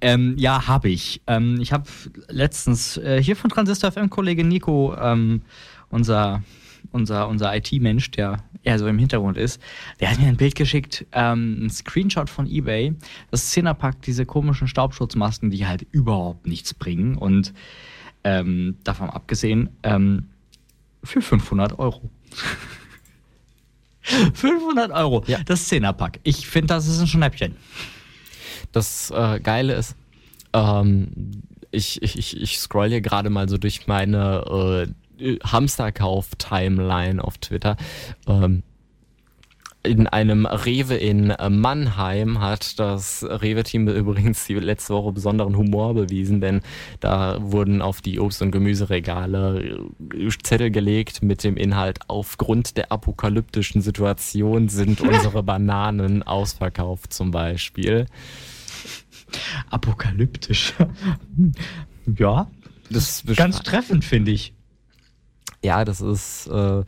Ähm, 0.00 0.34
ja, 0.36 0.66
habe 0.66 0.88
ich. 0.88 1.22
Ähm, 1.26 1.60
ich 1.60 1.72
habe 1.72 1.84
letztens 2.28 2.96
äh, 2.96 3.22
hier 3.22 3.36
von 3.36 3.50
Transistor 3.50 3.92
FM 3.92 4.10
Kollege 4.10 4.44
Nico, 4.44 4.94
ähm, 4.96 5.42
unser 5.88 6.42
unser, 6.92 7.28
unser 7.28 7.54
IT-Mensch, 7.56 8.10
der 8.12 8.44
eher 8.62 8.78
so 8.78 8.86
im 8.86 8.98
Hintergrund 8.98 9.36
ist, 9.36 9.60
der 10.00 10.10
hat 10.10 10.18
mir 10.18 10.28
ein 10.28 10.36
Bild 10.36 10.54
geschickt, 10.54 11.06
ähm, 11.12 11.64
ein 11.64 11.70
Screenshot 11.70 12.30
von 12.30 12.46
eBay. 12.46 12.94
Das 13.30 13.50
Zehnerpack, 13.50 14.00
diese 14.02 14.24
komischen 14.26 14.68
Staubschutzmasken, 14.68 15.50
die 15.50 15.66
halt 15.66 15.86
überhaupt 15.90 16.46
nichts 16.46 16.72
bringen. 16.72 17.16
Und 17.16 17.52
ähm, 18.22 18.76
davon 18.84 19.10
abgesehen, 19.10 19.70
ähm, 19.82 20.30
für 21.02 21.20
500 21.20 21.78
Euro. 21.78 22.10
500 24.34 24.90
Euro, 24.92 25.24
ja. 25.26 25.38
das 25.44 25.66
Zehnerpack. 25.66 26.20
Ich 26.22 26.46
finde, 26.46 26.68
das 26.68 26.86
ist 26.86 27.00
ein 27.00 27.06
Schnäppchen. 27.06 27.56
Das 28.72 29.10
äh, 29.10 29.40
Geile 29.40 29.74
ist, 29.74 29.96
ähm, 30.52 31.42
ich, 31.70 32.02
ich, 32.02 32.40
ich 32.40 32.58
scroll 32.58 32.88
hier 32.88 33.00
gerade 33.00 33.30
mal 33.30 33.48
so 33.48 33.58
durch 33.58 33.86
meine 33.86 34.86
äh, 35.18 35.38
Hamsterkauf-Timeline 35.44 37.22
auf 37.22 37.38
Twitter. 37.38 37.76
Ähm, 38.26 38.62
in 39.84 40.06
einem 40.06 40.46
Rewe 40.46 40.94
in 40.94 41.34
Mannheim 41.50 42.40
hat 42.40 42.78
das 42.78 43.22
Rewe-Team 43.22 43.88
übrigens 43.94 44.46
die 44.46 44.54
letzte 44.54 44.94
Woche 44.94 45.12
besonderen 45.12 45.56
Humor 45.56 45.94
bewiesen, 45.94 46.40
denn 46.40 46.62
da 47.00 47.38
wurden 47.40 47.82
auf 47.82 48.00
die 48.00 48.18
Obst- 48.18 48.42
und 48.42 48.50
Gemüseregale 48.50 49.86
Zettel 50.42 50.70
gelegt 50.70 51.22
mit 51.22 51.44
dem 51.44 51.56
Inhalt, 51.56 51.98
aufgrund 52.08 52.76
der 52.76 52.90
apokalyptischen 52.90 53.82
Situation 53.82 54.68
sind 54.68 55.00
unsere 55.00 55.42
Bananen 55.42 56.22
ausverkauft 56.22 57.12
zum 57.12 57.30
Beispiel. 57.30 58.06
Apokalyptisch. 59.70 60.74
ja, 62.18 62.50
das 62.90 63.20
ist 63.22 63.36
ganz 63.36 63.62
treffend, 63.62 64.04
finde 64.04 64.30
ich. 64.30 64.54
Ja, 65.64 65.84
das 65.84 66.02
ist, 66.02 66.46
äh, 66.48 66.84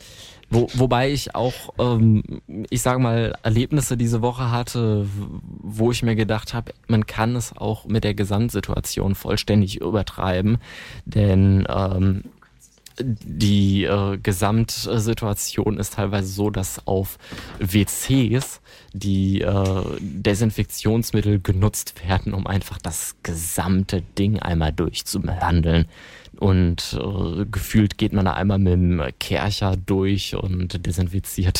wo, 0.48 0.68
wobei 0.74 1.10
ich 1.10 1.34
auch, 1.34 1.74
ähm, 1.78 2.22
ich 2.70 2.82
sage 2.82 3.00
mal, 3.00 3.36
Erlebnisse 3.42 3.96
diese 3.96 4.22
Woche 4.22 4.50
hatte, 4.50 5.06
wo 5.62 5.90
ich 5.90 6.02
mir 6.02 6.14
gedacht 6.14 6.54
habe, 6.54 6.72
man 6.86 7.06
kann 7.06 7.34
es 7.34 7.56
auch 7.56 7.86
mit 7.86 8.04
der 8.04 8.14
Gesamtsituation 8.14 9.14
vollständig 9.14 9.80
übertreiben, 9.80 10.58
denn 11.04 11.66
ähm, 11.68 12.22
die 12.98 13.84
äh, 13.84 14.18
Gesamtsituation 14.18 15.78
ist 15.78 15.94
teilweise 15.94 16.28
so, 16.28 16.50
dass 16.50 16.86
auf 16.86 17.18
WCs 17.58 18.60
die 18.92 19.42
äh, 19.42 19.84
Desinfektionsmittel 20.00 21.40
genutzt 21.40 22.02
werden, 22.06 22.32
um 22.32 22.46
einfach 22.46 22.78
das 22.78 23.16
gesamte 23.22 24.00
Ding 24.00 24.38
einmal 24.38 24.72
durchzubehandeln. 24.72 25.86
Und 26.38 26.98
äh, 27.00 27.46
gefühlt 27.50 27.96
geht 27.96 28.12
man 28.12 28.26
da 28.26 28.34
einmal 28.34 28.58
mit 28.58 28.72
dem 28.74 29.02
Kercher 29.18 29.76
durch 29.76 30.34
und 30.34 30.86
desinfiziert 30.86 31.58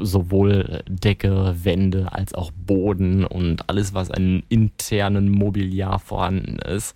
sowohl 0.00 0.82
Decke, 0.86 1.56
Wände 1.62 2.12
als 2.12 2.34
auch 2.34 2.50
Boden 2.52 3.24
und 3.24 3.68
alles, 3.70 3.94
was 3.94 4.10
an 4.10 4.42
internen 4.48 5.30
Mobiliar 5.30 5.98
vorhanden 5.98 6.58
ist. 6.58 6.94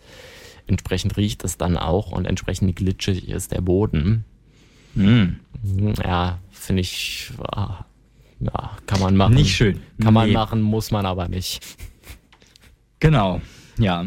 Entsprechend 0.66 1.16
riecht 1.16 1.42
es 1.44 1.56
dann 1.56 1.76
auch 1.76 2.12
und 2.12 2.26
entsprechend 2.26 2.76
glitschig 2.76 3.28
ist 3.28 3.52
der 3.52 3.62
Boden. 3.62 4.24
Mm. 4.94 5.36
Ja, 6.04 6.38
finde 6.50 6.82
ich, 6.82 7.30
ah, 7.50 7.84
ja, 8.40 8.76
kann 8.86 9.00
man 9.00 9.16
machen. 9.16 9.34
Nicht 9.34 9.54
schön. 9.54 9.80
Kann 10.00 10.14
man 10.14 10.32
machen, 10.32 10.60
muss 10.60 10.90
man 10.90 11.06
aber 11.06 11.28
nicht. 11.28 11.64
Genau, 13.00 13.40
ja. 13.78 14.06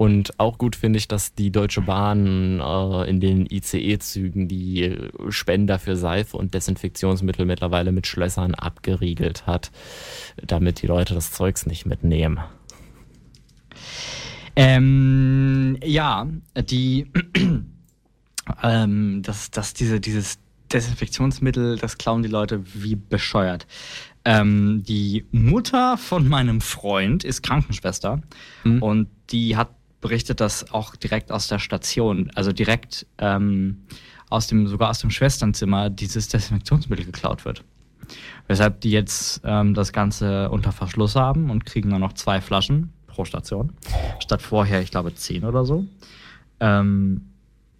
Und 0.00 0.40
auch 0.40 0.56
gut 0.56 0.76
finde 0.76 0.98
ich, 0.98 1.08
dass 1.08 1.34
die 1.34 1.52
Deutsche 1.52 1.82
Bahn 1.82 2.58
äh, 2.58 3.10
in 3.10 3.20
den 3.20 3.44
ICE-Zügen 3.44 4.48
die 4.48 4.96
Spender 5.28 5.78
für 5.78 5.94
Seife 5.94 6.38
und 6.38 6.54
Desinfektionsmittel 6.54 7.44
mittlerweile 7.44 7.92
mit 7.92 8.06
Schlössern 8.06 8.54
abgeriegelt 8.54 9.46
hat, 9.46 9.70
damit 10.42 10.80
die 10.80 10.86
Leute 10.86 11.12
das 11.12 11.32
Zeugs 11.32 11.66
nicht 11.66 11.84
mitnehmen. 11.84 12.38
Ähm, 14.56 15.76
ja, 15.84 16.26
die, 16.56 17.12
ähm, 18.62 19.22
dass, 19.22 19.50
dass 19.50 19.74
diese, 19.74 20.00
dieses 20.00 20.38
Desinfektionsmittel, 20.72 21.76
das 21.76 21.98
klauen 21.98 22.22
die 22.22 22.30
Leute 22.30 22.62
wie 22.72 22.94
bescheuert. 22.96 23.66
Ähm, 24.24 24.82
die 24.82 25.26
Mutter 25.30 25.98
von 25.98 26.26
meinem 26.26 26.62
Freund 26.62 27.22
ist 27.22 27.42
Krankenschwester 27.42 28.22
mhm. 28.64 28.82
und 28.82 29.08
die 29.30 29.58
hat 29.58 29.68
berichtet, 30.00 30.40
dass 30.40 30.72
auch 30.72 30.96
direkt 30.96 31.30
aus 31.30 31.48
der 31.48 31.58
Station, 31.58 32.30
also 32.34 32.52
direkt 32.52 33.06
ähm, 33.18 33.82
aus 34.30 34.46
dem, 34.46 34.66
sogar 34.66 34.90
aus 34.90 35.00
dem 35.00 35.10
Schwesternzimmer, 35.10 35.90
dieses 35.90 36.28
Desinfektionsmittel 36.28 37.04
geklaut 37.04 37.44
wird. 37.44 37.64
Weshalb 38.46 38.80
die 38.80 38.90
jetzt 38.90 39.40
ähm, 39.44 39.74
das 39.74 39.92
Ganze 39.92 40.50
unter 40.50 40.72
Verschluss 40.72 41.16
haben 41.16 41.50
und 41.50 41.66
kriegen 41.66 41.90
dann 41.90 42.00
noch 42.00 42.14
zwei 42.14 42.40
Flaschen 42.40 42.92
pro 43.06 43.24
Station. 43.24 43.72
Statt 44.20 44.42
vorher, 44.42 44.80
ich 44.80 44.90
glaube, 44.90 45.14
zehn 45.14 45.44
oder 45.44 45.64
so. 45.64 45.86
Ähm, 46.60 47.26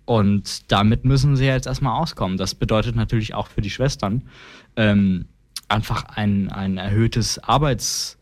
und 0.04 0.72
damit 0.72 1.04
müssen 1.04 1.36
sie 1.36 1.46
jetzt 1.46 1.66
erstmal 1.66 2.00
auskommen. 2.00 2.36
Das 2.36 2.54
bedeutet 2.54 2.96
natürlich 2.96 3.34
auch 3.34 3.46
für 3.46 3.60
die 3.60 3.70
Schwestern 3.70 4.22
ähm, 4.76 5.26
einfach 5.68 6.04
ein, 6.04 6.50
ein 6.50 6.78
erhöhtes 6.78 7.38
Arbeits-, 7.38 8.18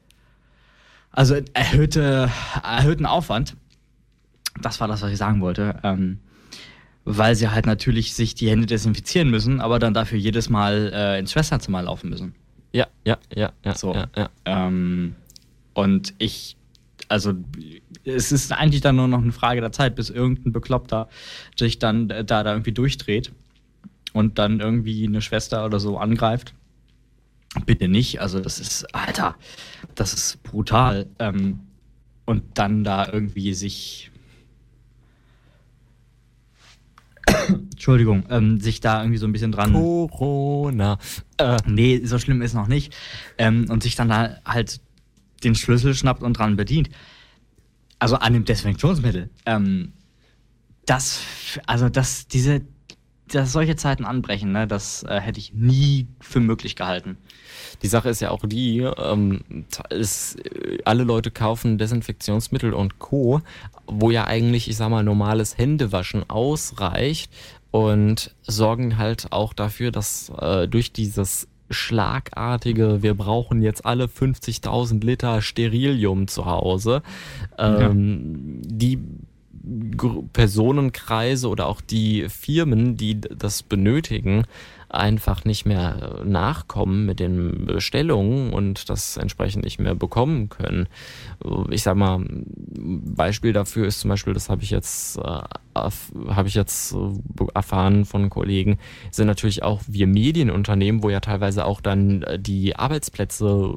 also 1.11 1.37
erhöhte, 1.55 2.31
erhöhten 2.63 3.07
Aufwand. 3.07 3.57
Das 4.63 4.81
war 4.81 4.89
das, 4.89 5.03
was 5.03 5.13
ich 5.13 5.19
sagen 5.19 5.41
wollte. 5.41 5.79
Ähm, 5.83 6.19
weil 7.05 7.35
sie 7.35 7.49
halt 7.49 7.65
natürlich 7.65 8.15
sich 8.15 8.35
die 8.35 8.51
Hände 8.51 8.67
desinfizieren 8.67 9.31
müssen, 9.31 9.61
aber 9.61 9.79
dann 9.79 9.95
dafür 9.95 10.19
jedes 10.19 10.51
Mal 10.51 10.93
äh, 10.93 11.19
ins 11.19 11.33
Schwesternzimmer 11.33 11.83
laufen 11.83 12.11
müssen. 12.11 12.35
Ja, 12.73 12.87
ja, 13.05 13.17
ja, 13.35 13.53
ja. 13.65 13.75
So. 13.75 13.95
Ja, 13.95 14.09
ja. 14.15 14.29
Ähm, 14.45 15.17
und 15.73 16.13
ich 16.19 16.59
also 17.09 17.33
es 18.05 18.33
ist 18.33 18.53
eigentlich 18.53 18.81
dann 18.81 18.97
nur 18.97 19.09
noch 19.09 19.23
eine 19.23 19.33
Frage 19.33 19.61
der 19.61 19.73
Zeit, 19.73 19.95
bis 19.97 20.11
irgendein 20.11 20.53
Bekloppter 20.53 21.09
sich 21.57 21.79
dann 21.79 22.09
da, 22.09 22.23
da 22.23 22.45
irgendwie 22.45 22.73
durchdreht 22.73 23.33
und 24.13 24.39
dann 24.39 24.61
irgendwie 24.61 25.07
eine 25.07 25.23
Schwester 25.23 25.65
oder 25.65 25.81
so 25.81 25.99
angreift. 25.99 26.55
Bitte 27.65 27.89
nicht, 27.89 28.21
also 28.21 28.41
das 28.41 28.61
ist, 28.61 28.95
Alter, 28.95 29.37
das 29.95 30.13
ist 30.13 30.43
brutal. 30.43 31.07
Ähm, 31.19 31.61
und 32.27 32.43
dann 32.55 32.85
da 32.85 33.11
irgendwie 33.11 33.55
sich 33.55 34.11
Entschuldigung, 37.73 38.25
ähm, 38.31 38.61
sich 38.61 38.81
da 38.81 39.03
irgendwie 39.03 39.19
so 39.19 39.27
ein 39.27 39.33
bisschen 39.33 39.53
dran. 39.53 39.73
Corona. 39.73 40.99
Äh, 41.37 41.59
nee, 41.67 42.01
so 42.05 42.19
schlimm 42.19 42.43
ist 42.43 42.55
noch 42.55 42.69
nicht. 42.69 42.95
Ähm, 43.37 43.67
und 43.69 43.83
sich 43.83 43.95
dann 43.95 44.09
da 44.09 44.37
halt 44.45 44.81
den 45.45 45.55
Schlüssel 45.55 45.95
schnappt 45.95 46.23
und 46.23 46.39
dran 46.39 46.57
bedient. 46.57 46.91
Also 47.99 48.17
an 48.17 48.33
dem 48.33 48.45
Desinfektionsmittel. 48.45 49.31
Ähm, 49.47 49.93
das, 50.87 51.21
also 51.67 51.89
das, 51.89 52.29
diese, 52.29 52.63
dass 53.29 53.53
solche 53.53 53.77
Zeiten 53.77 54.05
anbrechen, 54.05 54.53
ne, 54.53 54.67
das 54.67 55.03
äh, 55.03 55.21
hätte 55.21 55.39
ich 55.39 55.53
nie 55.53 56.07
für 56.21 56.41
möglich 56.41 56.77
gehalten. 56.77 57.19
Die 57.83 57.89
Sache 57.89 58.09
ist 58.09 58.21
ja 58.21 58.31
auch 58.31 58.45
die, 58.47 58.79
ähm, 58.79 59.41
ist, 59.91 60.39
alle 60.85 61.05
Leute 61.05 61.31
kaufen 61.31 61.79
Desinfektionsmittel 61.79 62.73
und 62.73 62.99
Co., 62.99 63.43
wo 63.89 64.11
ja 64.11 64.27
eigentlich, 64.27 64.69
ich 64.69 64.77
sag 64.77 64.91
mal, 64.91 65.03
normales 65.03 65.59
Händewaschen 65.59 66.29
ausreicht 66.29 67.33
und 67.71 68.35
sorgen 68.43 68.99
halt 68.99 69.33
auch 69.33 69.53
dafür, 69.53 69.91
dass 69.91 70.31
äh, 70.41 70.69
durch 70.69 70.93
dieses 70.93 71.49
schlagartige, 71.71 73.03
wir 73.03 73.15
brauchen 73.15 73.61
jetzt 73.63 73.85
alle 73.85 74.07
50.000 74.07 75.05
Liter 75.05 75.43
Sterilium 75.43 76.29
zu 76.29 76.47
Hause. 76.47 77.03
Ähm, 77.59 78.63
ja. 78.63 78.69
Die 78.71 78.99
Personenkreise 80.33 81.49
oder 81.49 81.67
auch 81.67 81.83
die 81.83 82.29
Firmen, 82.29 82.97
die 82.97 83.21
das 83.21 83.63
benötigen, 83.63 84.45
einfach 84.89 85.45
nicht 85.45 85.67
mehr 85.67 86.23
nachkommen 86.25 87.05
mit 87.05 87.21
den 87.21 87.67
Bestellungen 87.67 88.53
und 88.53 88.89
das 88.89 89.19
entsprechend 89.19 89.65
nicht 89.65 89.79
mehr 89.79 89.95
bekommen 89.95 90.49
können. 90.49 90.89
Ich 91.71 91.83
sag 91.83 91.97
mal, 91.97 92.25
Beispiel 92.27 93.53
dafür 93.53 93.87
ist 93.87 94.01
zum 94.01 94.09
Beispiel, 94.09 94.33
das 94.33 94.49
habe 94.49 94.63
ich 94.63 94.71
jetzt, 94.71 95.19
äh, 95.19 95.43
habe 95.75 96.49
ich 96.49 96.55
jetzt 96.55 96.95
äh, 96.95 97.45
erfahren 97.55 98.07
von 98.07 98.31
Kollegen, 98.31 98.79
sind 99.11 99.27
natürlich 99.27 99.63
auch 99.63 99.83
wir 99.87 100.07
Medienunternehmen, 100.07 101.03
wo 101.03 101.11
ja 101.11 101.21
teilweise 101.21 101.67
auch 101.67 101.83
dann 101.83 102.23
äh, 102.23 102.39
die 102.39 102.77
Arbeitsplätze, 102.77 103.75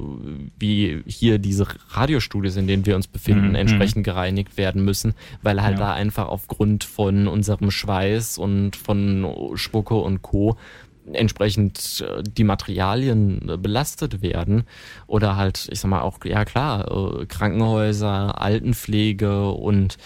wie 0.58 1.04
hier 1.06 1.40
diese 1.40 1.68
Radiostudios, 1.90 2.56
in 2.56 2.68
denen 2.68 2.86
wir 2.86 2.96
uns 2.96 3.08
befinden, 3.08 3.50
mhm. 3.50 3.56
entsprechend 3.56 4.06
gereinigt 4.06 4.56
werden 4.56 4.86
müssen, 4.86 5.14
weil 5.42 5.62
halt 5.62 5.78
ja. 5.78 5.88
da 5.88 5.94
einfach 5.94 6.30
aufgrund 6.30 6.86
von 6.86 7.28
unserem 7.28 7.70
Schweiß 7.70 8.38
und 8.38 8.78
von 8.78 9.52
Spucke 9.56 9.96
und 9.96 10.22
Co 10.22 10.58
entsprechend 11.14 12.04
äh, 12.08 12.24
die 12.24 12.44
Materialien 12.44 13.50
äh, 13.50 13.58
belastet 13.58 14.22
werden 14.22 14.64
oder 15.08 15.36
halt, 15.36 15.68
ich 15.72 15.80
sag 15.80 15.90
mal 15.90 16.02
auch, 16.02 16.24
ja 16.24 16.46
klar, 16.46 17.22
äh, 17.22 17.26
Krankenhäuser, 17.26 18.42
Altenpflege 18.42 19.50
und 19.50 19.98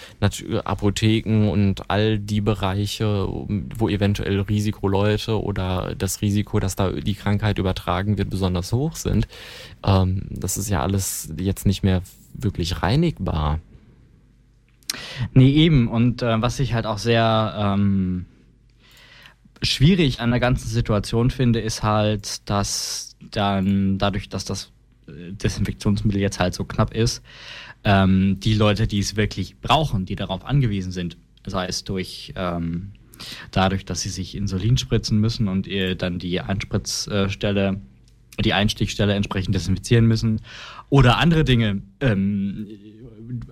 Apotheken 0.64 1.50
und 1.50 1.90
all 1.90 2.18
die 2.18 2.40
Bereiche, 2.40 3.28
wo 3.28 3.88
eventuell 3.88 4.40
Risikoleute 4.40 5.42
oder 5.42 5.94
das 5.96 6.22
Risiko, 6.22 6.60
dass 6.60 6.76
da 6.76 6.90
die 6.90 7.14
Krankheit 7.14 7.58
übertragen 7.58 8.18
wird, 8.18 8.30
besonders 8.30 8.72
hoch 8.72 8.96
sind. 8.96 9.28
Ähm, 9.84 10.22
das 10.30 10.56
ist 10.56 10.70
ja 10.70 10.82
alles 10.82 11.32
jetzt 11.38 11.66
nicht 11.66 11.82
mehr 11.82 12.02
wirklich 12.34 12.82
reinigbar. 12.82 13.60
Nee, 15.34 15.50
eben. 15.50 15.88
Und 15.88 16.22
äh, 16.22 16.40
was 16.40 16.60
ich 16.60 16.74
halt 16.74 16.86
auch 16.86 16.98
sehr 16.98 17.54
ähm, 17.58 18.26
schwierig 19.62 20.20
an 20.20 20.30
der 20.30 20.40
ganzen 20.40 20.68
Situation 20.68 21.30
finde, 21.30 21.60
ist 21.60 21.82
halt, 21.82 22.48
dass 22.48 23.16
dann 23.30 23.98
dadurch, 23.98 24.28
dass 24.28 24.44
das 24.44 24.72
äh, 25.08 25.32
Desinfektionsmittel 25.32 26.20
jetzt 26.20 26.38
halt 26.38 26.54
so 26.54 26.64
knapp 26.64 26.94
ist, 26.94 27.22
ähm, 27.84 28.38
die 28.40 28.54
Leute, 28.54 28.86
die 28.86 28.98
es 28.98 29.16
wirklich 29.16 29.60
brauchen, 29.60 30.06
die 30.06 30.16
darauf 30.16 30.44
angewiesen 30.44 30.92
sind, 30.92 31.16
sei 31.46 31.66
es 31.66 31.84
durch 31.84 32.32
ähm, 32.36 32.92
dadurch, 33.50 33.84
dass 33.84 34.02
sie 34.02 34.08
sich 34.08 34.34
Insulin 34.34 34.76
spritzen 34.76 35.18
müssen 35.18 35.48
und 35.48 35.66
ihr 35.66 35.94
dann 35.94 36.18
die 36.18 36.40
Einspritzstelle, 36.40 37.80
die 38.44 38.52
Einstichstelle 38.52 39.14
entsprechend 39.14 39.54
desinfizieren 39.54 40.06
müssen 40.06 40.40
oder 40.90 41.18
andere 41.18 41.44
Dinge, 41.44 41.82
ähm, 42.00 42.66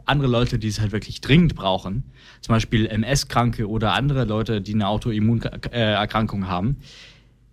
andere 0.04 0.28
Leute, 0.28 0.58
die 0.58 0.68
es 0.68 0.80
halt 0.80 0.92
wirklich 0.92 1.20
dringend 1.20 1.54
brauchen, 1.54 2.04
zum 2.40 2.54
Beispiel 2.54 2.86
MS-Kranke 2.86 3.68
oder 3.68 3.92
andere 3.92 4.24
Leute, 4.24 4.60
die 4.60 4.74
eine 4.74 4.88
Autoimmunerkrankung 4.88 6.46
haben, 6.48 6.76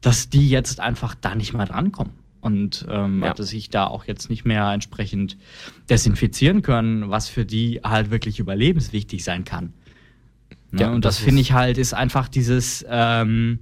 dass 0.01 0.29
die 0.29 0.49
jetzt 0.49 0.79
einfach 0.79 1.15
da 1.15 1.35
nicht 1.35 1.53
mehr 1.53 1.65
drankommen. 1.65 2.13
Und 2.41 2.87
ähm, 2.89 3.21
ja. 3.23 3.35
dass 3.35 3.49
sich 3.49 3.69
da 3.69 3.85
auch 3.85 4.05
jetzt 4.05 4.31
nicht 4.31 4.45
mehr 4.45 4.67
entsprechend 4.71 5.37
desinfizieren 5.91 6.63
können, 6.63 7.11
was 7.11 7.29
für 7.29 7.45
die 7.45 7.81
halt 7.83 8.09
wirklich 8.09 8.39
überlebenswichtig 8.39 9.23
sein 9.23 9.43
kann. 9.43 9.73
Ne? 10.71 10.81
Ja, 10.81 10.91
und 10.91 11.05
das, 11.05 11.17
das 11.17 11.23
finde 11.23 11.41
ich 11.41 11.51
halt, 11.51 11.77
ist 11.77 11.93
einfach 11.93 12.27
dieses, 12.27 12.83
ähm, 12.89 13.59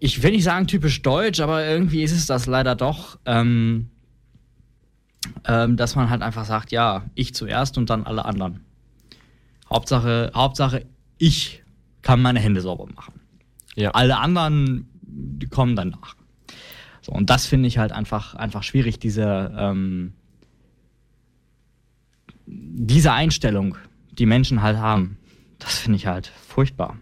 ich 0.00 0.22
will 0.22 0.32
nicht 0.32 0.44
sagen 0.44 0.66
typisch 0.66 1.02
deutsch, 1.02 1.40
aber 1.40 1.64
irgendwie 1.64 2.02
ist 2.02 2.12
es 2.12 2.26
das 2.26 2.46
leider 2.46 2.74
doch. 2.74 3.18
Ähm, 3.24 3.88
ähm, 5.44 5.76
dass 5.76 5.96
man 5.96 6.10
halt 6.10 6.22
einfach 6.22 6.44
sagt, 6.44 6.72
ja, 6.72 7.04
ich 7.14 7.34
zuerst 7.34 7.78
und 7.78 7.90
dann 7.90 8.04
alle 8.04 8.24
anderen. 8.24 8.64
Hauptsache, 9.70 10.30
Hauptsache, 10.34 10.86
ich 11.18 11.62
kann 12.02 12.22
meine 12.22 12.40
Hände 12.40 12.60
sauber 12.60 12.86
machen. 12.94 13.20
Ja. 13.74 13.90
Alle 13.90 14.18
anderen, 14.18 14.88
die 15.02 15.46
kommen 15.46 15.76
danach. 15.76 16.16
So, 17.02 17.12
und 17.12 17.30
das 17.30 17.46
finde 17.46 17.68
ich 17.68 17.78
halt 17.78 17.92
einfach, 17.92 18.34
einfach 18.34 18.62
schwierig, 18.62 18.98
diese, 18.98 19.54
ähm, 19.56 20.14
diese 22.46 23.12
Einstellung, 23.12 23.76
die 24.12 24.26
Menschen 24.26 24.62
halt 24.62 24.78
haben. 24.78 25.18
Das 25.58 25.78
finde 25.78 25.96
ich 25.96 26.06
halt 26.06 26.26
furchtbar. 26.46 26.96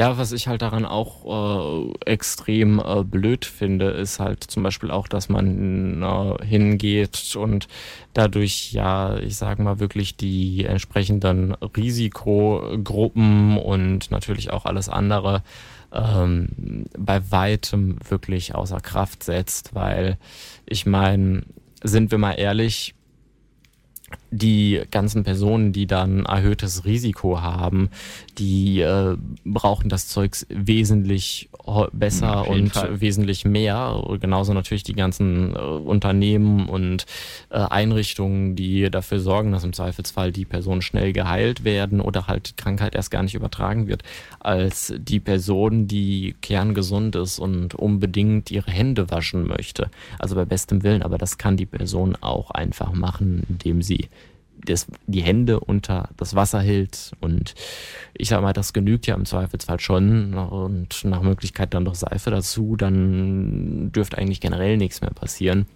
Ja, 0.00 0.16
was 0.16 0.30
ich 0.30 0.46
halt 0.46 0.62
daran 0.62 0.84
auch 0.84 1.90
äh, 1.90 2.10
extrem 2.12 2.78
äh, 2.78 3.02
blöd 3.02 3.44
finde, 3.44 3.90
ist 3.90 4.20
halt 4.20 4.44
zum 4.44 4.62
Beispiel 4.62 4.92
auch, 4.92 5.08
dass 5.08 5.28
man 5.28 6.00
äh, 6.02 6.46
hingeht 6.46 7.34
und 7.34 7.66
dadurch 8.14 8.72
ja, 8.72 9.18
ich 9.18 9.36
sage 9.36 9.60
mal 9.60 9.80
wirklich 9.80 10.16
die 10.16 10.64
entsprechenden 10.64 11.54
Risikogruppen 11.54 13.58
und 13.58 14.12
natürlich 14.12 14.52
auch 14.52 14.66
alles 14.66 14.88
andere 14.88 15.42
ähm, 15.92 16.86
bei 16.96 17.32
weitem 17.32 17.96
wirklich 18.08 18.54
außer 18.54 18.80
Kraft 18.80 19.24
setzt, 19.24 19.74
weil 19.74 20.16
ich 20.64 20.86
meine, 20.86 21.42
sind 21.82 22.12
wir 22.12 22.18
mal 22.18 22.34
ehrlich, 22.34 22.94
die 24.30 24.82
ganzen 24.90 25.24
Personen, 25.24 25.72
die 25.72 25.86
dann 25.86 26.24
erhöhtes 26.24 26.84
Risiko 26.84 27.40
haben, 27.40 27.90
die 28.38 28.80
äh, 28.80 29.16
brauchen 29.44 29.88
das 29.88 30.08
Zeugs 30.08 30.46
wesentlich 30.48 31.48
besser 31.92 32.48
und 32.48 32.70
Fall. 32.70 33.00
wesentlich 33.00 33.44
mehr. 33.44 34.02
Genauso 34.20 34.54
natürlich 34.54 34.82
die 34.82 34.94
ganzen 34.94 35.54
äh, 35.54 35.58
Unternehmen 35.58 36.68
und 36.68 37.06
äh, 37.50 37.58
Einrichtungen, 37.58 38.56
die 38.56 38.90
dafür 38.90 39.20
sorgen, 39.20 39.52
dass 39.52 39.64
im 39.64 39.72
Zweifelsfall 39.72 40.32
die 40.32 40.44
Personen 40.44 40.82
schnell 40.82 41.12
geheilt 41.12 41.64
werden 41.64 42.00
oder 42.00 42.26
halt 42.26 42.50
die 42.50 42.56
Krankheit 42.56 42.94
erst 42.94 43.10
gar 43.10 43.22
nicht 43.22 43.34
übertragen 43.34 43.86
wird, 43.86 44.02
als 44.40 44.94
die 44.98 45.20
Person, 45.20 45.88
die 45.88 46.36
kerngesund 46.40 47.16
ist 47.16 47.38
und 47.38 47.74
unbedingt 47.74 48.50
ihre 48.50 48.70
Hände 48.70 49.10
waschen 49.10 49.46
möchte. 49.46 49.90
Also 50.18 50.34
bei 50.34 50.44
bestem 50.44 50.82
Willen, 50.82 51.02
aber 51.02 51.18
das 51.18 51.38
kann 51.38 51.56
die 51.56 51.66
Person 51.66 52.16
auch 52.20 52.50
einfach 52.50 52.92
machen, 52.92 53.42
indem 53.48 53.82
sie 53.82 54.08
das, 54.68 54.86
die 55.06 55.22
Hände 55.22 55.60
unter 55.60 56.10
das 56.16 56.34
Wasser 56.34 56.60
hält. 56.60 57.12
Und 57.20 57.54
ich 58.14 58.28
sag 58.28 58.42
mal, 58.42 58.52
das 58.52 58.72
genügt 58.72 59.06
ja 59.06 59.14
im 59.14 59.24
Zweifelsfall 59.24 59.80
schon. 59.80 60.34
Und 60.34 61.04
nach 61.04 61.22
Möglichkeit 61.22 61.74
dann 61.74 61.84
noch 61.84 61.94
Seife 61.94 62.30
dazu, 62.30 62.76
dann 62.76 63.92
dürfte 63.92 64.18
eigentlich 64.18 64.40
generell 64.40 64.76
nichts 64.76 65.00
mehr 65.00 65.10
passieren. 65.10 65.66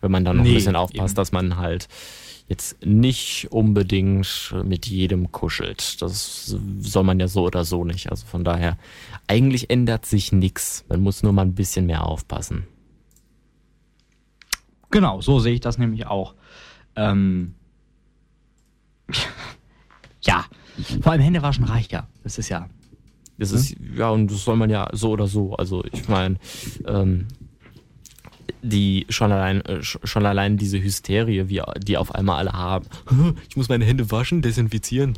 Wenn 0.00 0.10
man 0.10 0.24
dann 0.24 0.36
noch 0.36 0.44
nee, 0.44 0.50
ein 0.50 0.54
bisschen 0.54 0.76
aufpasst, 0.76 1.12
eben. 1.12 1.16
dass 1.16 1.32
man 1.32 1.56
halt 1.56 1.88
jetzt 2.48 2.84
nicht 2.84 3.48
unbedingt 3.50 4.54
mit 4.64 4.86
jedem 4.86 5.30
kuschelt. 5.32 6.00
Das 6.00 6.56
soll 6.80 7.04
man 7.04 7.20
ja 7.20 7.28
so 7.28 7.44
oder 7.44 7.64
so 7.64 7.84
nicht. 7.84 8.10
Also 8.10 8.26
von 8.26 8.42
daher, 8.42 8.78
eigentlich 9.26 9.70
ändert 9.70 10.06
sich 10.06 10.32
nichts. 10.32 10.84
Man 10.88 11.00
muss 11.00 11.22
nur 11.22 11.32
mal 11.32 11.42
ein 11.42 11.54
bisschen 11.54 11.86
mehr 11.86 12.06
aufpassen. 12.06 12.66
Genau, 14.90 15.20
so 15.20 15.38
sehe 15.38 15.54
ich 15.54 15.60
das 15.60 15.76
nämlich 15.76 16.06
auch. 16.06 16.34
Ähm, 16.96 17.54
ja, 20.22 20.44
vor 21.02 21.12
allem 21.12 21.22
Hände 21.22 21.42
waschen 21.42 21.64
reicht 21.64 21.92
ja. 21.92 22.06
Das 22.22 22.38
ist 22.38 22.48
ja. 22.48 22.68
Das 23.38 23.52
ist, 23.52 23.76
ja, 23.96 24.10
und 24.10 24.30
das 24.32 24.44
soll 24.44 24.56
man 24.56 24.68
ja 24.68 24.88
so 24.92 25.10
oder 25.10 25.28
so. 25.28 25.54
Also 25.54 25.84
ich 25.92 26.08
meine, 26.08 26.36
ähm, 26.86 27.28
die 28.62 29.06
schon 29.08 29.30
allein, 29.30 29.60
äh, 29.62 29.82
schon 29.82 30.26
allein 30.26 30.56
diese 30.56 30.82
Hysterie, 30.82 31.48
wie, 31.48 31.62
die 31.78 31.96
auf 31.96 32.14
einmal 32.14 32.38
alle 32.38 32.52
haben. 32.52 32.86
Ich 33.48 33.56
muss 33.56 33.68
meine 33.68 33.84
Hände 33.84 34.10
waschen, 34.10 34.42
desinfizieren. 34.42 35.14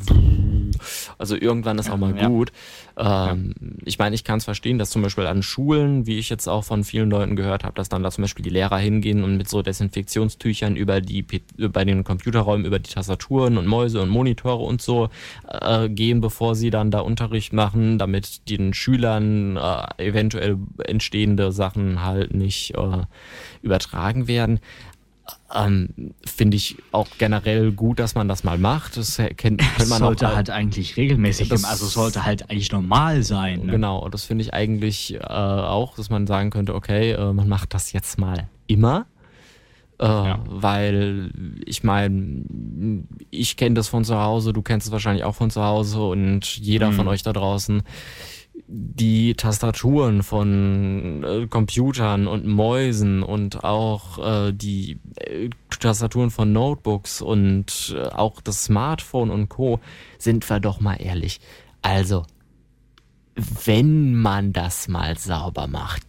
Also 1.19 1.37
irgendwann 1.37 1.79
ist 1.79 1.91
auch 1.91 1.97
mal 1.97 2.17
ja. 2.17 2.29
gut. 2.29 2.53
Ähm. 2.97 3.55
Ich 3.85 3.99
meine, 3.99 4.15
ich 4.15 4.25
kann 4.25 4.39
es 4.39 4.45
verstehen, 4.45 4.79
dass 4.79 4.91
zum 4.91 5.03
Beispiel 5.03 5.27
an 5.27 5.43
Schulen, 5.43 6.07
wie 6.07 6.19
ich 6.19 6.29
jetzt 6.29 6.49
auch 6.49 6.65
von 6.65 6.85
vielen 6.85 7.11
Leuten 7.11 7.37
gehört 7.37 7.65
habe, 7.65 7.75
dass 7.75 7.89
dann 7.89 8.03
da 8.03 8.11
zum 8.11 8.23
Beispiel 8.23 8.43
die 8.43 8.51
Lehrer 8.51 8.79
hingehen 8.79 9.25
und 9.25 9.37
mit 9.37 9.49
so 9.49 9.63
Desinfektionstüchern 9.63 10.77
über 10.77 11.01
die 11.01 11.25
bei 11.59 11.85
den 11.85 12.05
Computerräumen 12.05 12.67
über 12.67 12.79
die 12.79 12.91
Tastaturen 12.91 13.59
und 13.59 13.67
Mäuse 13.67 14.01
und 14.01 14.09
Monitore 14.09 14.65
und 14.65 14.83
so 14.83 15.09
äh, 15.49 15.89
gehen, 15.89 16.21
bevor 16.21 16.55
sie 16.55 16.71
dann 16.71 16.91
da 16.91 17.01
Unterricht 17.01 17.53
machen, 17.53 17.99
damit 17.99 18.49
den 18.49 18.75
Schülern 18.75 19.57
äh, 19.57 20.09
eventuell 20.09 20.59
entstehende 20.85 21.53
Sachen 21.53 22.03
halt 22.05 22.35
nicht 22.35 22.75
äh, 22.75 23.05
übertragen 23.63 24.29
werden 24.29 24.61
ähm, 25.55 26.15
finde 26.25 26.57
ich 26.57 26.77
auch 26.93 27.09
generell 27.19 27.73
gut, 27.73 27.99
dass 27.99 28.15
man 28.15 28.29
das 28.29 28.45
mal 28.45 28.59
macht. 28.59 28.97
Das 28.97 29.21
kennt, 29.37 29.63
das 29.79 29.89
man 29.89 29.99
sollte 29.99 30.29
auch, 30.29 30.37
halt 30.37 30.51
eigentlich 30.51 30.97
regelmäßig, 30.97 31.49
das, 31.49 31.65
also 31.65 31.87
sollte 31.87 32.25
halt 32.25 32.51
eigentlich 32.51 32.73
normal 32.73 33.23
sein. 33.23 33.67
Ne? 33.67 33.73
Genau, 33.73 34.09
das 34.09 34.25
finde 34.25 34.43
ich 34.43 34.55
eigentlich 34.55 35.15
äh, 35.15 35.19
auch, 35.21 35.95
dass 35.97 36.11
man 36.11 36.27
sagen 36.27 36.51
könnte, 36.51 36.75
okay, 36.75 37.13
äh, 37.13 37.33
man 37.33 37.49
macht 37.49 37.75
das 37.75 37.93
jetzt 37.93 38.19
mal 38.19 38.49
immer. 38.67 39.07
Äh, 40.01 40.07
ja. 40.07 40.39
Weil 40.47 41.31
ich 41.67 41.85
meine, 41.85 42.45
ich 43.31 43.57
kenne 43.57 43.75
das 43.75 43.89
von 43.89 44.05
zu 44.05 44.19
Hause, 44.19 44.53
du 44.53 44.63
kennst 44.63 44.87
es 44.87 44.93
wahrscheinlich 44.93 45.25
auch 45.25 45.35
von 45.35 45.51
zu 45.51 45.63
Hause 45.63 46.01
und 46.03 46.57
jeder 46.57 46.91
mhm. 46.91 46.95
von 46.95 47.09
euch 47.09 47.23
da 47.23 47.33
draußen 47.33 47.83
die 48.67 49.35
Tastaturen 49.35 50.23
von 50.23 51.25
äh, 51.25 51.47
Computern 51.47 52.27
und 52.27 52.47
Mäusen 52.47 53.23
und 53.23 53.65
auch 53.65 54.19
äh, 54.19 54.53
die 54.53 54.99
äh, 55.17 55.51
Tastaturen 55.79 56.31
von 56.31 56.53
Notebooks 56.53 57.23
und 57.23 57.95
äh, 57.97 58.09
auch 58.09 58.41
das 58.41 58.65
Smartphone 58.65 59.31
und 59.31 59.49
Co. 59.49 59.81
sind 60.19 60.49
wir 60.49 60.61
doch 60.61 60.81
mal 60.81 60.97
ehrlich. 60.97 61.41
Also, 61.83 62.27
wenn 63.65 64.15
man 64.15 64.53
das 64.53 64.89
mal 64.89 65.17
sauber 65.17 65.67
macht, 65.67 66.03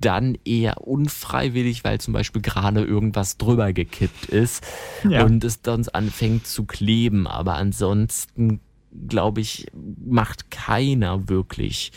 dann 0.00 0.38
eher 0.44 0.86
unfreiwillig, 0.86 1.84
weil 1.84 2.00
zum 2.00 2.14
Beispiel 2.14 2.40
gerade 2.40 2.82
irgendwas 2.82 3.36
drüber 3.36 3.72
gekippt 3.72 4.26
ist 4.26 4.66
ja. 5.08 5.24
und 5.24 5.44
es 5.44 5.60
dann 5.60 5.86
anfängt 5.92 6.46
zu 6.46 6.64
kleben. 6.64 7.26
Aber 7.26 7.54
ansonsten 7.54 8.60
glaube 9.08 9.40
ich, 9.40 9.66
macht 10.04 10.50
keiner 10.50 11.28
wirklich 11.28 11.92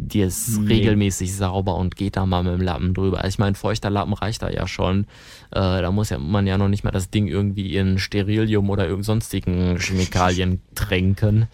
dir 0.00 0.26
ist 0.26 0.58
nee. 0.58 0.74
regelmäßig 0.74 1.34
sauber 1.34 1.76
und 1.76 1.96
geht 1.96 2.16
da 2.16 2.26
mal 2.26 2.42
mit 2.42 2.54
dem 2.54 2.60
Lappen 2.60 2.94
drüber. 2.94 3.18
Also 3.18 3.28
ich 3.28 3.38
meine, 3.38 3.54
feuchter 3.54 3.90
Lappen 3.90 4.14
reicht 4.14 4.42
da 4.42 4.50
ja 4.50 4.66
schon. 4.66 5.04
Äh, 5.50 5.82
da 5.82 5.90
muss 5.90 6.10
ja 6.10 6.18
man 6.18 6.46
ja 6.46 6.58
noch 6.58 6.68
nicht 6.68 6.84
mal 6.84 6.90
das 6.90 7.10
Ding 7.10 7.26
irgendwie 7.26 7.76
in 7.76 7.98
Sterilium 7.98 8.70
oder 8.70 8.86
irgend 8.86 9.04
sonstigen 9.04 9.78
Chemikalien 9.78 10.60
tränken. 10.74 11.48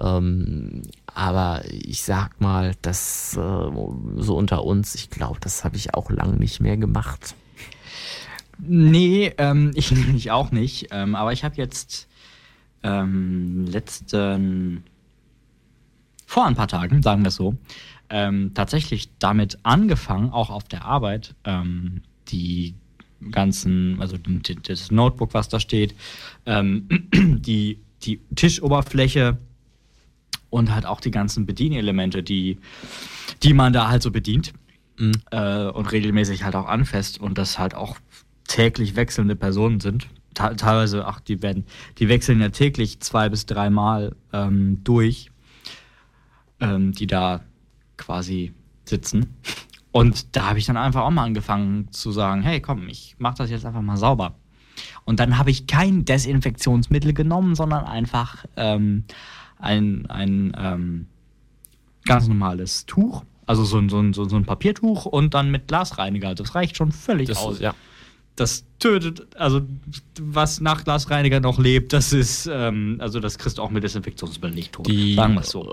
Ähm, 0.00 0.82
aber 1.06 1.62
ich 1.68 2.02
sag 2.02 2.40
mal, 2.40 2.74
das 2.82 3.36
äh, 3.36 3.40
so 4.16 4.36
unter 4.36 4.64
uns, 4.64 4.94
ich 4.94 5.10
glaube, 5.10 5.38
das 5.40 5.64
habe 5.64 5.76
ich 5.76 5.94
auch 5.94 6.10
lang 6.10 6.38
nicht 6.38 6.60
mehr 6.60 6.76
gemacht. 6.76 7.34
Nee, 8.58 9.32
ähm, 9.38 9.72
ich, 9.74 9.92
ich 10.16 10.30
auch 10.30 10.50
nicht. 10.50 10.88
Ähm, 10.90 11.14
aber 11.14 11.32
ich 11.32 11.44
habe 11.44 11.56
jetzt 11.56 12.08
ähm, 12.84 13.66
letzten, 13.66 14.84
vor 16.26 16.46
ein 16.46 16.54
paar 16.54 16.68
Tagen, 16.68 17.02
sagen 17.02 17.22
wir 17.22 17.28
es 17.28 17.34
so, 17.34 17.56
ähm, 18.10 18.52
tatsächlich 18.54 19.08
damit 19.18 19.58
angefangen, 19.64 20.30
auch 20.30 20.50
auf 20.50 20.64
der 20.64 20.84
Arbeit, 20.84 21.34
ähm, 21.44 22.02
die 22.28 22.74
ganzen, 23.30 24.00
also 24.00 24.16
das 24.62 24.90
Notebook, 24.90 25.34
was 25.34 25.48
da 25.48 25.58
steht, 25.58 25.94
ähm, 26.46 26.88
die, 27.14 27.80
die 28.02 28.20
Tischoberfläche 28.36 29.38
und 30.50 30.72
halt 30.72 30.86
auch 30.86 31.00
die 31.00 31.10
ganzen 31.10 31.46
Bedienelemente, 31.46 32.22
die, 32.22 32.58
die 33.42 33.54
man 33.54 33.72
da 33.72 33.88
halt 33.88 34.02
so 34.02 34.10
bedient 34.10 34.52
mhm. 34.98 35.12
äh, 35.30 35.66
und 35.68 35.90
regelmäßig 35.90 36.44
halt 36.44 36.54
auch 36.54 36.66
anfasst 36.66 37.18
und 37.18 37.38
das 37.38 37.58
halt 37.58 37.74
auch 37.74 37.96
täglich 38.46 38.94
wechselnde 38.94 39.36
Personen 39.36 39.80
sind. 39.80 40.08
Teilweise, 40.34 41.06
ach, 41.06 41.20
die 41.20 41.42
werden, 41.42 41.64
die 41.98 42.08
wechseln 42.08 42.40
ja 42.40 42.48
täglich 42.50 43.00
zwei 43.00 43.28
bis 43.28 43.46
dreimal 43.46 44.14
ähm, 44.32 44.82
durch, 44.84 45.30
ähm, 46.60 46.92
die 46.92 47.06
da 47.06 47.40
quasi 47.96 48.52
sitzen. 48.84 49.34
Und 49.92 50.36
da 50.36 50.48
habe 50.48 50.58
ich 50.58 50.66
dann 50.66 50.76
einfach 50.76 51.02
auch 51.02 51.10
mal 51.10 51.24
angefangen 51.24 51.90
zu 51.92 52.10
sagen, 52.10 52.42
hey, 52.42 52.60
komm, 52.60 52.88
ich 52.88 53.14
mache 53.18 53.36
das 53.38 53.50
jetzt 53.50 53.64
einfach 53.64 53.82
mal 53.82 53.96
sauber. 53.96 54.34
Und 55.04 55.20
dann 55.20 55.38
habe 55.38 55.50
ich 55.50 55.66
kein 55.66 56.04
Desinfektionsmittel 56.04 57.12
genommen, 57.12 57.54
sondern 57.54 57.84
einfach 57.84 58.44
ähm, 58.56 59.04
ein, 59.58 60.06
ein 60.10 60.52
ähm, 60.58 61.06
ganz 62.04 62.26
normales 62.26 62.86
Tuch, 62.86 63.24
also 63.46 63.64
so 63.64 63.78
ein, 63.78 63.88
so, 63.88 64.00
ein, 64.00 64.12
so 64.12 64.24
ein 64.24 64.44
Papiertuch 64.44 65.06
und 65.06 65.34
dann 65.34 65.52
mit 65.52 65.68
Glasreiniger. 65.68 66.34
Das 66.34 66.56
reicht 66.56 66.76
schon 66.76 66.90
völlig 66.90 67.28
das 67.28 67.38
aus. 67.38 67.54
Ist, 67.54 67.60
ja 67.62 67.74
das 68.36 68.64
tötet, 68.80 69.28
also 69.36 69.60
was 70.20 70.60
nach 70.60 70.84
Glasreiniger 70.84 71.38
noch 71.38 71.58
lebt, 71.58 71.92
das 71.92 72.12
ist, 72.12 72.50
ähm, 72.52 72.96
also 72.98 73.20
das 73.20 73.38
kriegst 73.38 73.58
du 73.58 73.62
auch 73.62 73.70
mit 73.70 73.84
Desinfektionsmittel 73.84 74.54
nicht 74.54 74.72
tot. 74.72 74.88
Die, 74.88 75.14
sagen 75.14 75.34
wir 75.34 75.42
es 75.42 75.50
so. 75.50 75.72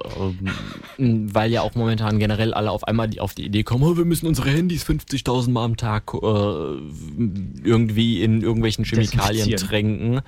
Ähm, 0.98 1.34
weil 1.34 1.52
ja 1.52 1.62
auch 1.62 1.74
momentan 1.74 2.20
generell 2.20 2.54
alle 2.54 2.70
auf 2.70 2.88
einmal 2.88 3.10
auf 3.20 3.34
die 3.34 3.46
Idee 3.46 3.64
kommen, 3.64 3.84
oh, 3.84 3.98
wir 3.98 4.06
müssen 4.06 4.28
unsere 4.28 4.52
Handys 4.52 4.86
50.000 4.86 5.50
Mal 5.50 5.66
am 5.66 5.78
Tag 5.78 6.14
äh, 6.14 6.18
irgendwie 6.18 8.22
in 8.22 8.42
irgendwelchen 8.42 8.86
Chemikalien 8.86 9.58
tränken. 9.58 10.22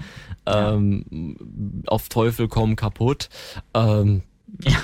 Ähm, 0.48 1.06
ja. 1.12 1.88
Auf 1.88 2.10
Teufel 2.10 2.48
kommen 2.48 2.76
kaputt. 2.76 3.30
Ähm, 3.76 4.24
ja 4.64 4.78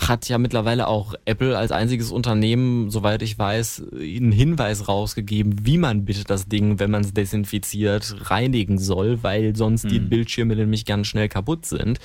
hat 0.00 0.28
ja 0.28 0.38
mittlerweile 0.38 0.88
auch 0.88 1.14
Apple 1.24 1.56
als 1.56 1.70
einziges 1.72 2.10
Unternehmen, 2.10 2.90
soweit 2.90 3.22
ich 3.22 3.38
weiß, 3.38 3.84
einen 3.92 4.32
Hinweis 4.32 4.88
rausgegeben, 4.88 5.64
wie 5.64 5.78
man 5.78 6.04
bitte 6.04 6.24
das 6.24 6.48
Ding, 6.48 6.78
wenn 6.78 6.90
man 6.90 7.02
es 7.02 7.14
desinfiziert, 7.14 8.30
reinigen 8.30 8.78
soll, 8.78 9.22
weil 9.22 9.54
sonst 9.54 9.84
mhm. 9.84 9.88
die 9.88 10.00
Bildschirme 10.00 10.56
nämlich 10.56 10.84
ganz 10.84 11.06
schnell 11.06 11.28
kaputt 11.28 11.66
sind. 11.66 11.98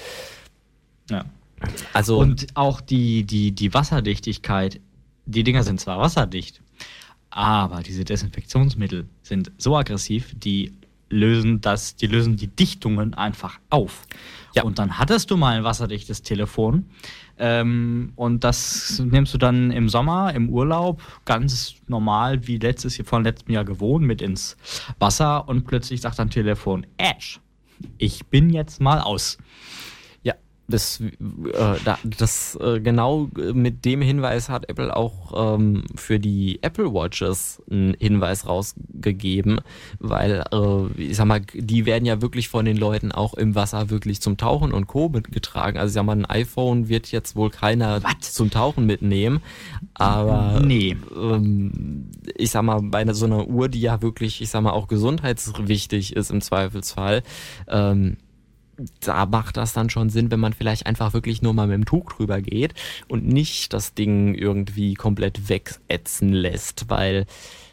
Ja. 1.09 1.26
Also 1.93 2.19
und 2.19 2.47
auch 2.55 2.82
die, 2.82 3.24
die, 3.24 3.51
die 3.53 3.74
Wasserdichtigkeit, 3.74 4.80
die 5.26 5.43
Dinger 5.43 5.63
sind 5.63 5.80
zwar 5.80 5.99
wasserdicht, 5.99 6.61
aber 7.30 7.82
diese 7.82 8.03
Desinfektionsmittel 8.03 9.07
sind 9.24 9.51
so 9.57 9.76
aggressiv, 9.76 10.34
die 10.36 10.74
lösen 11.09 11.61
das, 11.61 11.95
die 11.95 12.07
lösen 12.07 12.36
die 12.38 12.47
Dichtungen 12.47 13.13
einfach 13.13 13.59
auf. 13.69 14.05
Ja. 14.55 14.63
Und 14.63 14.80
dann 14.80 14.97
hattest 14.97 15.32
du 15.32 15.38
mal 15.38 15.57
ein 15.57 15.63
wasserdichtes 15.63 16.21
Telefon 16.21 16.86
ähm, 17.40 18.14
und 18.16 18.44
das 18.44 19.02
nimmst 19.04 19.34
du 19.34 19.38
dann 19.38 19.72
im 19.72 19.90
Sommer, 19.90 20.34
im 20.34 20.50
Urlaub, 20.50 21.02
ganz 21.26 21.76
normal 21.88 22.48
wie 22.48 22.58
letztes 22.58 22.98
Jahr, 22.98 23.06
von 23.06 23.24
letztem 23.24 23.54
Jahr 23.54 23.66
gewohnt, 23.66 24.06
mit 24.06 24.22
ins 24.22 24.56
Wasser 25.00 25.48
und 25.48 25.66
plötzlich 25.66 26.02
sagt 26.02 26.20
dein 26.20 26.30
Telefon, 26.30 26.86
Ash, 26.98 27.40
ich 27.98 28.26
bin 28.28 28.50
jetzt 28.50 28.82
mal 28.82 29.00
aus 29.00 29.38
das, 30.74 30.99
äh, 30.99 31.11
da, 31.86 31.99
das 32.03 32.57
äh, 32.59 32.80
genau 32.80 33.30
mit 33.36 33.86
dem 33.86 34.01
Hinweis 34.01 34.49
hat 34.49 34.69
Apple 34.69 34.95
auch 34.95 35.55
ähm, 35.55 35.84
für 35.95 36.19
die 36.19 36.59
Apple 36.63 36.91
Watches 36.93 37.61
einen 37.69 37.95
Hinweis 37.99 38.47
rausgegeben, 38.47 39.61
weil 39.99 40.43
äh, 40.51 41.01
ich 41.01 41.15
sag 41.15 41.26
mal, 41.26 41.41
die 41.53 41.86
werden 41.86 42.05
ja 42.05 42.21
wirklich 42.21 42.49
von 42.49 42.65
den 42.65 42.76
Leuten 42.76 43.11
auch 43.11 43.36
im 43.36 43.53
Wasser 43.53 43.91
wirklich 43.91 44.19
zum 44.19 44.38
Tauchen 44.38 44.74
und 44.74 44.88
Co. 44.88 45.09
mitgetragen. 45.09 45.78
Also 45.78 45.91
ich 45.91 45.93
sag 45.93 46.05
mal, 46.05 46.17
ein 46.17 46.26
iPhone 46.26 46.89
wird 46.89 47.11
jetzt 47.11 47.36
wohl 47.36 47.51
keiner 47.51 48.03
What? 48.03 48.24
zum 48.24 48.49
Tauchen 48.49 48.88
mitnehmen, 48.88 49.41
aber 49.93 50.59
nee. 50.65 50.97
ähm, 51.15 52.09
ich 52.36 52.49
sag 52.49 52.63
mal, 52.63 52.82
bei 52.82 53.05
so 53.13 53.26
einer 53.26 53.47
Uhr, 53.47 53.69
die 53.69 53.82
ja 53.82 54.01
wirklich, 54.01 54.41
ich 54.41 54.49
sag 54.49 54.63
mal, 54.63 54.71
auch 54.71 54.88
gesundheitswichtig 54.88 56.15
ist 56.15 56.32
im 56.32 56.41
Zweifelsfall, 56.41 57.21
ähm, 57.67 58.17
da 59.01 59.26
macht 59.26 59.57
das 59.57 59.74
dann 59.74 59.89
schon 59.89 60.09
Sinn, 60.09 60.32
wenn 60.32 60.39
man 60.39 60.53
vielleicht 60.53 60.86
einfach 60.86 61.13
wirklich 61.13 61.41
nur 61.41 61.53
mal 61.53 61.67
mit 61.67 61.76
dem 61.76 61.86
Tuch 61.86 62.13
drüber 62.13 62.41
geht 62.41 62.74
und 63.07 63.28
nicht 63.28 63.74
das 63.74 63.93
Ding 63.93 64.34
irgendwie 64.34 64.95
komplett 64.95 65.49
wegätzen 65.49 66.30
lässt, 66.30 66.89
weil, 66.89 67.26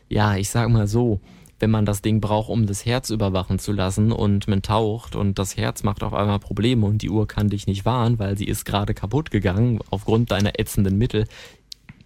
ja, 0.08 0.36
ich 0.36 0.50
sag 0.50 0.68
mal 0.68 0.86
so, 0.86 1.20
wenn 1.58 1.70
man 1.70 1.84
das 1.84 2.02
Ding 2.02 2.20
braucht, 2.20 2.48
um 2.48 2.66
das 2.66 2.86
Herz 2.86 3.10
überwachen 3.10 3.58
zu 3.58 3.72
lassen 3.72 4.12
und 4.12 4.48
man 4.48 4.62
taucht 4.62 5.14
und 5.14 5.38
das 5.38 5.56
Herz 5.56 5.82
macht 5.82 6.02
auf 6.02 6.14
einmal 6.14 6.38
Probleme 6.38 6.86
und 6.86 7.02
die 7.02 7.10
Uhr 7.10 7.28
kann 7.28 7.48
dich 7.48 7.66
nicht 7.66 7.84
warnen, 7.84 8.18
weil 8.18 8.36
sie 8.36 8.46
ist 8.46 8.64
gerade 8.64 8.94
kaputt 8.94 9.30
gegangen 9.30 9.80
aufgrund 9.90 10.30
deiner 10.30 10.58
ätzenden 10.58 10.96
Mittel. 10.96 11.26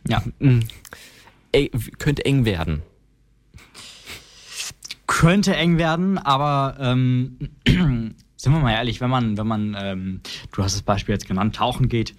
Ja, 0.09 0.23
mm, 0.41 0.61
ey, 1.53 1.71
könnte 1.99 2.25
eng 2.25 2.45
werden. 2.45 2.83
Könnte 5.07 5.55
eng 5.55 5.79
werden, 5.79 6.19
aber 6.19 6.77
ähm, 6.81 7.39
sind 8.45 8.53
wir 8.53 8.61
mal 8.61 8.73
ehrlich, 8.73 9.01
wenn 9.01 9.11
man, 9.11 9.37
wenn 9.37 9.47
man, 9.47 9.77
ähm, 9.79 10.21
du 10.53 10.63
hast 10.63 10.75
das 10.75 10.83
Beispiel 10.83 11.15
jetzt 11.15 11.27
genannt, 11.27 11.57
tauchen 11.57 11.89
geht, 11.89 12.15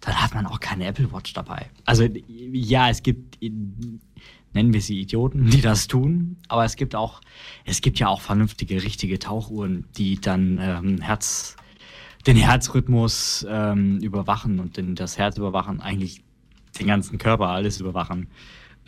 dann 0.00 0.20
hat 0.22 0.34
man 0.34 0.46
auch 0.46 0.60
keine 0.60 0.86
Apple 0.86 1.12
Watch 1.12 1.32
dabei. 1.32 1.70
Also 1.84 2.08
ja, 2.28 2.88
es 2.88 3.02
gibt, 3.02 3.38
nennen 3.40 4.72
wir 4.72 4.80
sie 4.80 5.00
Idioten, 5.00 5.50
die 5.50 5.60
das 5.60 5.88
tun, 5.88 6.36
aber 6.48 6.64
es 6.64 6.76
gibt 6.76 6.94
auch, 6.94 7.20
es 7.64 7.80
gibt 7.80 7.98
ja 7.98 8.08
auch 8.08 8.20
vernünftige, 8.20 8.82
richtige 8.82 9.18
Tauchuhren, 9.18 9.86
die 9.96 10.20
dann 10.20 10.58
ähm, 10.60 11.00
Herz, 11.00 11.56
den 12.26 12.36
Herzrhythmus 12.36 13.44
ähm, 13.48 13.98
überwachen 13.98 14.60
und 14.60 14.76
den, 14.76 14.94
das 14.94 15.18
Herz 15.18 15.38
überwachen, 15.38 15.80
eigentlich 15.80 16.22
den 16.78 16.86
ganzen 16.86 17.18
Körper, 17.18 17.48
alles 17.48 17.80
überwachen. 17.80 18.28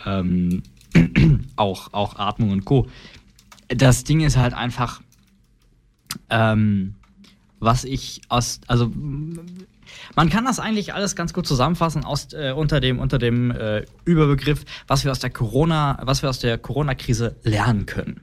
Ähm, 0.05 0.63
auch, 1.57 1.93
auch 1.93 2.17
Atmung 2.17 2.51
und 2.51 2.65
Co. 2.65 2.87
Das 3.69 4.05
Ding 4.05 4.21
ist 4.21 4.37
halt 4.37 4.55
einfach, 4.55 5.03
ähm, 6.31 6.95
was 7.59 7.85
ich 7.85 8.21
aus, 8.29 8.61
also 8.67 8.93
man 10.15 10.31
kann 10.31 10.45
das 10.45 10.59
eigentlich 10.59 10.95
alles 10.95 11.17
ganz 11.17 11.33
gut 11.33 11.47
zusammenfassen 11.47 12.05
aus, 12.05 12.33
äh, 12.33 12.53
unter 12.55 12.81
dem, 12.81 12.99
unter 12.99 13.19
dem 13.19 13.51
äh, 13.51 13.85
Überbegriff, 14.05 14.65
was 14.87 15.05
wir 15.05 15.11
aus 15.11 15.21
der 15.21 15.31
Corona, 15.31 15.99
was 16.03 16.23
wir 16.23 16.29
aus 16.29 16.39
der 16.39 16.59
Corona-Krise 16.59 17.37
lernen 17.43 17.87
können. 17.87 18.21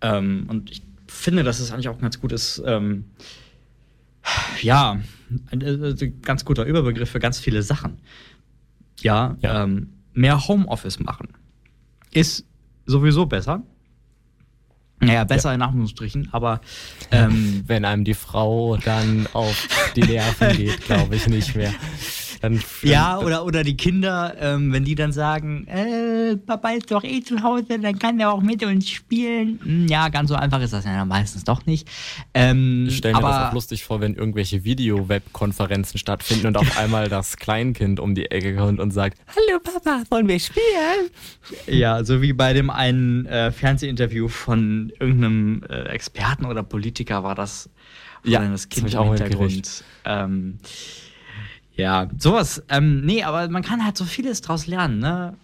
Ähm, 0.00 0.46
und 0.48 0.70
ich 0.70 0.82
finde, 1.06 1.44
dass 1.44 1.60
es 1.60 1.72
eigentlich 1.72 1.88
auch 1.88 1.96
ein 1.96 2.02
ganz 2.02 2.20
gutes, 2.20 2.62
ähm, 2.66 3.04
ja, 4.60 5.00
ein, 5.50 5.62
ein, 5.62 5.62
äh, 5.62 6.12
ganz 6.22 6.44
guter 6.44 6.64
Überbegriff 6.64 7.10
für 7.10 7.20
ganz 7.20 7.38
viele 7.38 7.62
Sachen. 7.62 7.98
Ja, 9.00 9.36
ja. 9.40 9.64
Ähm, 9.64 9.94
mehr 10.14 10.46
Homeoffice 10.46 10.98
machen 11.00 11.28
ist 12.12 12.44
sowieso 12.86 13.26
besser. 13.26 13.62
Naja, 15.02 15.24
besser 15.24 15.50
ja. 15.50 15.56
in 15.56 15.62
Anführungsstrichen, 15.62 16.28
aber 16.32 16.60
ähm, 17.10 17.64
wenn 17.66 17.84
einem 17.84 18.04
die 18.04 18.14
Frau 18.14 18.76
dann 18.76 19.26
auf 19.32 19.68
die 19.96 20.02
Nerven 20.02 20.52
geht, 20.56 20.82
glaube 20.82 21.16
ich 21.16 21.26
nicht 21.26 21.56
mehr. 21.56 21.74
Dann, 22.42 22.60
ja, 22.82 23.20
oder, 23.20 23.44
oder 23.44 23.62
die 23.62 23.76
Kinder, 23.76 24.34
ähm, 24.40 24.72
wenn 24.72 24.84
die 24.84 24.96
dann 24.96 25.12
sagen, 25.12 25.64
äh, 25.68 26.36
Papa 26.36 26.70
ist 26.70 26.90
doch 26.90 27.04
eh 27.04 27.22
zu 27.22 27.40
Hause, 27.40 27.78
dann 27.78 27.96
kann 28.00 28.18
er 28.18 28.32
auch 28.32 28.42
mit 28.42 28.64
uns 28.64 28.90
spielen. 28.90 29.60
Hm, 29.62 29.86
ja, 29.86 30.08
ganz 30.08 30.28
so 30.28 30.34
einfach 30.34 30.60
ist 30.60 30.72
das 30.72 30.84
ja 30.84 31.04
meistens 31.04 31.44
doch 31.44 31.66
nicht. 31.66 31.88
Ähm, 32.34 32.86
ich 32.88 32.96
stelle 32.96 33.14
mir 33.14 33.20
das 33.20 33.48
auch 33.48 33.52
lustig 33.52 33.84
vor, 33.84 34.00
wenn 34.00 34.16
irgendwelche 34.16 34.64
Video-Web-Konferenzen 34.64 35.98
stattfinden 35.98 36.48
und 36.48 36.56
auf 36.56 36.76
einmal 36.78 37.08
das 37.08 37.36
Kleinkind 37.36 38.00
um 38.00 38.16
die 38.16 38.32
Ecke 38.32 38.56
kommt 38.56 38.80
und 38.80 38.90
sagt, 38.90 39.18
Hallo 39.28 39.60
Papa, 39.60 40.02
wollen 40.10 40.26
wir 40.26 40.40
spielen? 40.40 41.10
Ja, 41.68 42.02
so 42.02 42.22
wie 42.22 42.32
bei 42.32 42.52
dem 42.54 42.70
einen 42.70 43.24
äh, 43.26 43.52
Fernsehinterview 43.52 44.26
von 44.26 44.92
irgendeinem 44.98 45.62
äh, 45.70 45.90
Experten 45.90 46.46
oder 46.46 46.64
Politiker 46.64 47.22
war 47.22 47.36
das, 47.36 47.70
ja, 48.24 48.44
das 48.44 48.68
Kind 48.68 48.92
das 48.92 48.94
im 48.94 49.14
Hintergrund. 49.14 49.84
Ähm, 50.04 50.58
ja, 51.74 52.08
sowas. 52.18 52.62
Ähm, 52.68 53.00
nee, 53.04 53.22
aber 53.22 53.48
man 53.48 53.62
kann 53.62 53.84
halt 53.84 53.96
so 53.96 54.04
vieles 54.04 54.40
draus 54.40 54.66
lernen, 54.66 54.98
ne? 54.98 55.36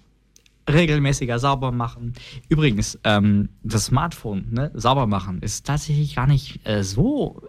Regelmäßiger 0.68 1.38
sauber 1.38 1.72
machen. 1.72 2.12
Übrigens, 2.48 2.98
ähm, 3.04 3.48
das 3.62 3.86
Smartphone, 3.86 4.48
ne, 4.50 4.70
sauber 4.74 5.06
machen, 5.06 5.40
ist 5.40 5.66
tatsächlich 5.66 6.14
gar 6.14 6.26
nicht 6.26 6.60
äh, 6.68 6.84
so 6.84 7.42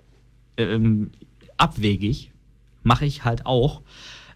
ähm, 0.58 1.12
abwegig. 1.58 2.32
mache 2.84 3.06
ich 3.06 3.26
halt 3.26 3.46
auch. 3.46 3.82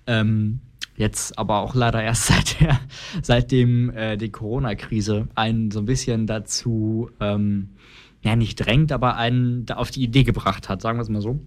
Ähm, 0.06 0.60
jetzt 0.98 1.40
aber 1.40 1.60
auch 1.60 1.76
leider 1.76 2.04
erst 2.04 2.26
seit 2.28 2.60
der, 2.60 2.80
seitdem 3.22 3.90
äh, 3.92 4.18
die 4.18 4.32
Corona-Krise 4.32 5.30
einen 5.36 5.72
so 5.72 5.80
ein 5.80 5.86
bisschen 5.86 6.28
dazu, 6.28 7.10
ähm, 7.22 7.70
ja, 8.22 8.36
nicht 8.36 8.56
drängt, 8.58 8.92
aber 8.92 9.16
einen 9.16 9.66
auf 9.70 9.92
die 9.92 10.04
Idee 10.04 10.24
gebracht 10.24 10.68
hat, 10.68 10.82
sagen 10.82 10.98
wir 10.98 11.04
es 11.04 11.10
mal 11.10 11.22
so 11.22 11.40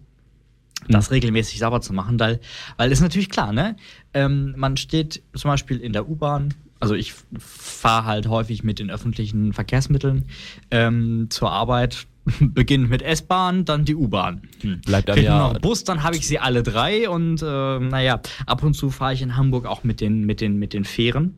das 0.88 1.10
regelmäßig 1.10 1.58
sauber 1.58 1.80
zu 1.80 1.92
machen, 1.92 2.18
weil, 2.20 2.40
weil 2.76 2.92
ist 2.92 3.00
natürlich 3.00 3.30
klar, 3.30 3.52
ne? 3.52 3.76
Ähm, 4.14 4.54
man 4.56 4.76
steht 4.76 5.22
zum 5.34 5.50
Beispiel 5.50 5.78
in 5.78 5.92
der 5.92 6.08
U-Bahn, 6.08 6.54
also 6.80 6.94
ich 6.94 7.14
fahre 7.38 8.06
halt 8.06 8.28
häufig 8.28 8.62
mit 8.62 8.78
den 8.78 8.90
öffentlichen 8.90 9.52
Verkehrsmitteln 9.52 10.26
ähm, 10.70 11.26
zur 11.30 11.50
Arbeit, 11.50 12.06
beginnt 12.40 12.90
mit 12.90 13.02
S-Bahn, 13.02 13.64
dann 13.64 13.84
die 13.84 13.94
U-Bahn. 13.94 14.42
Hm. 14.60 14.80
Bleibt 14.82 15.10
einem 15.10 15.24
ja 15.24 15.52
noch 15.52 15.58
Bus, 15.60 15.84
dann 15.84 16.02
habe 16.02 16.16
ich 16.16 16.26
sie 16.26 16.38
alle 16.38 16.62
drei 16.62 17.08
und 17.08 17.42
äh, 17.42 17.78
naja, 17.78 18.20
ab 18.46 18.62
und 18.62 18.74
zu 18.74 18.90
fahre 18.90 19.14
ich 19.14 19.22
in 19.22 19.36
Hamburg 19.36 19.66
auch 19.66 19.84
mit 19.84 20.00
den, 20.00 20.24
mit, 20.26 20.40
den, 20.40 20.58
mit 20.58 20.72
den 20.72 20.84
Fähren. 20.84 21.36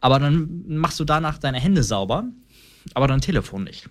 Aber 0.00 0.18
dann 0.18 0.64
machst 0.66 0.98
du 1.00 1.04
danach 1.04 1.38
deine 1.38 1.60
Hände 1.60 1.82
sauber, 1.82 2.24
aber 2.94 3.06
dein 3.06 3.20
Telefon 3.20 3.64
nicht 3.64 3.88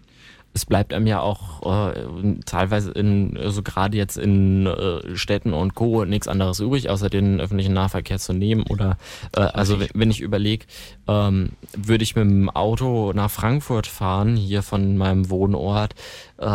es 0.54 0.66
bleibt 0.66 0.94
einem 0.94 1.08
ja 1.08 1.22
auch 1.22 1.94
äh, 1.94 2.36
teilweise 2.46 2.92
in, 2.92 3.38
also 3.38 3.64
gerade 3.64 3.96
jetzt 3.98 4.18
in 4.18 4.68
äh, 4.68 5.16
Städten 5.16 5.54
und 5.54 5.76
Co. 5.76 6.04
nichts 6.06 6.28
anderes 6.28 6.60
übrig, 6.60 6.90
außer 6.90 7.10
den 7.10 7.40
öffentlichen 7.40 7.74
Nahverkehr 7.74 8.20
zu 8.20 8.34
nehmen. 8.34 8.64
Oder 8.70 8.98
äh, 9.36 9.42
also 9.42 9.80
wenn 9.94 10.12
ich 10.12 10.20
überlege, 10.20 10.66
ähm, 11.08 11.52
würde 11.76 12.04
ich 12.04 12.16
mit 12.16 12.26
dem 12.26 12.50
Auto 12.50 13.14
nach 13.14 13.32
Frankfurt 13.32 13.88
fahren, 13.88 14.36
hier 14.36 14.62
von 14.62 14.98
meinem 14.98 15.30
Wohnort, 15.30 15.96
äh, 16.42 16.46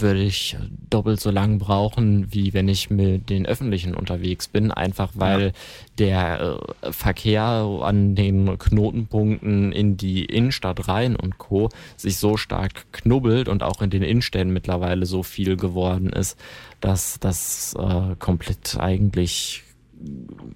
würde 0.00 0.22
ich 0.22 0.56
doppelt 0.88 1.20
so 1.20 1.30
lang 1.30 1.58
brauchen, 1.58 2.32
wie 2.32 2.54
wenn 2.54 2.66
ich 2.66 2.88
mit 2.88 3.28
den 3.28 3.44
Öffentlichen 3.44 3.94
unterwegs 3.94 4.48
bin, 4.48 4.70
einfach 4.70 5.10
weil 5.14 5.46
ja. 5.46 5.52
der 5.98 6.58
äh, 6.82 6.92
Verkehr 6.92 7.42
an 7.82 8.14
den 8.14 8.58
Knotenpunkten 8.58 9.70
in 9.72 9.98
die 9.98 10.24
Innenstadt 10.24 10.88
rein 10.88 11.14
und 11.14 11.36
Co. 11.36 11.68
sich 11.96 12.16
so 12.16 12.38
stark 12.38 12.90
knubbelt 12.92 13.48
und 13.48 13.62
auch 13.62 13.82
in 13.82 13.90
den 13.90 14.02
Innenstädten 14.02 14.52
mittlerweile 14.52 15.04
so 15.04 15.22
viel 15.22 15.56
geworden 15.56 16.08
ist, 16.08 16.38
dass 16.80 17.20
das 17.20 17.76
äh, 17.78 18.16
komplett 18.18 18.78
eigentlich 18.80 19.62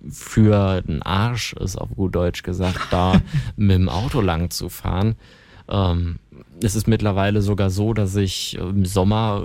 für 0.08 0.80
den 0.80 1.02
Arsch 1.02 1.52
ist, 1.54 1.76
auf 1.76 1.90
gut 1.94 2.14
Deutsch 2.14 2.42
gesagt, 2.42 2.80
da 2.90 3.20
mit 3.56 3.76
dem 3.76 3.90
Auto 3.90 4.22
lang 4.22 4.48
zu 4.50 4.70
fahren. 4.70 5.16
Ähm, 5.68 6.18
es 6.62 6.74
ist 6.74 6.88
mittlerweile 6.88 7.42
sogar 7.42 7.70
so, 7.70 7.94
dass 7.94 8.16
ich 8.16 8.56
im 8.56 8.84
Sommer, 8.84 9.42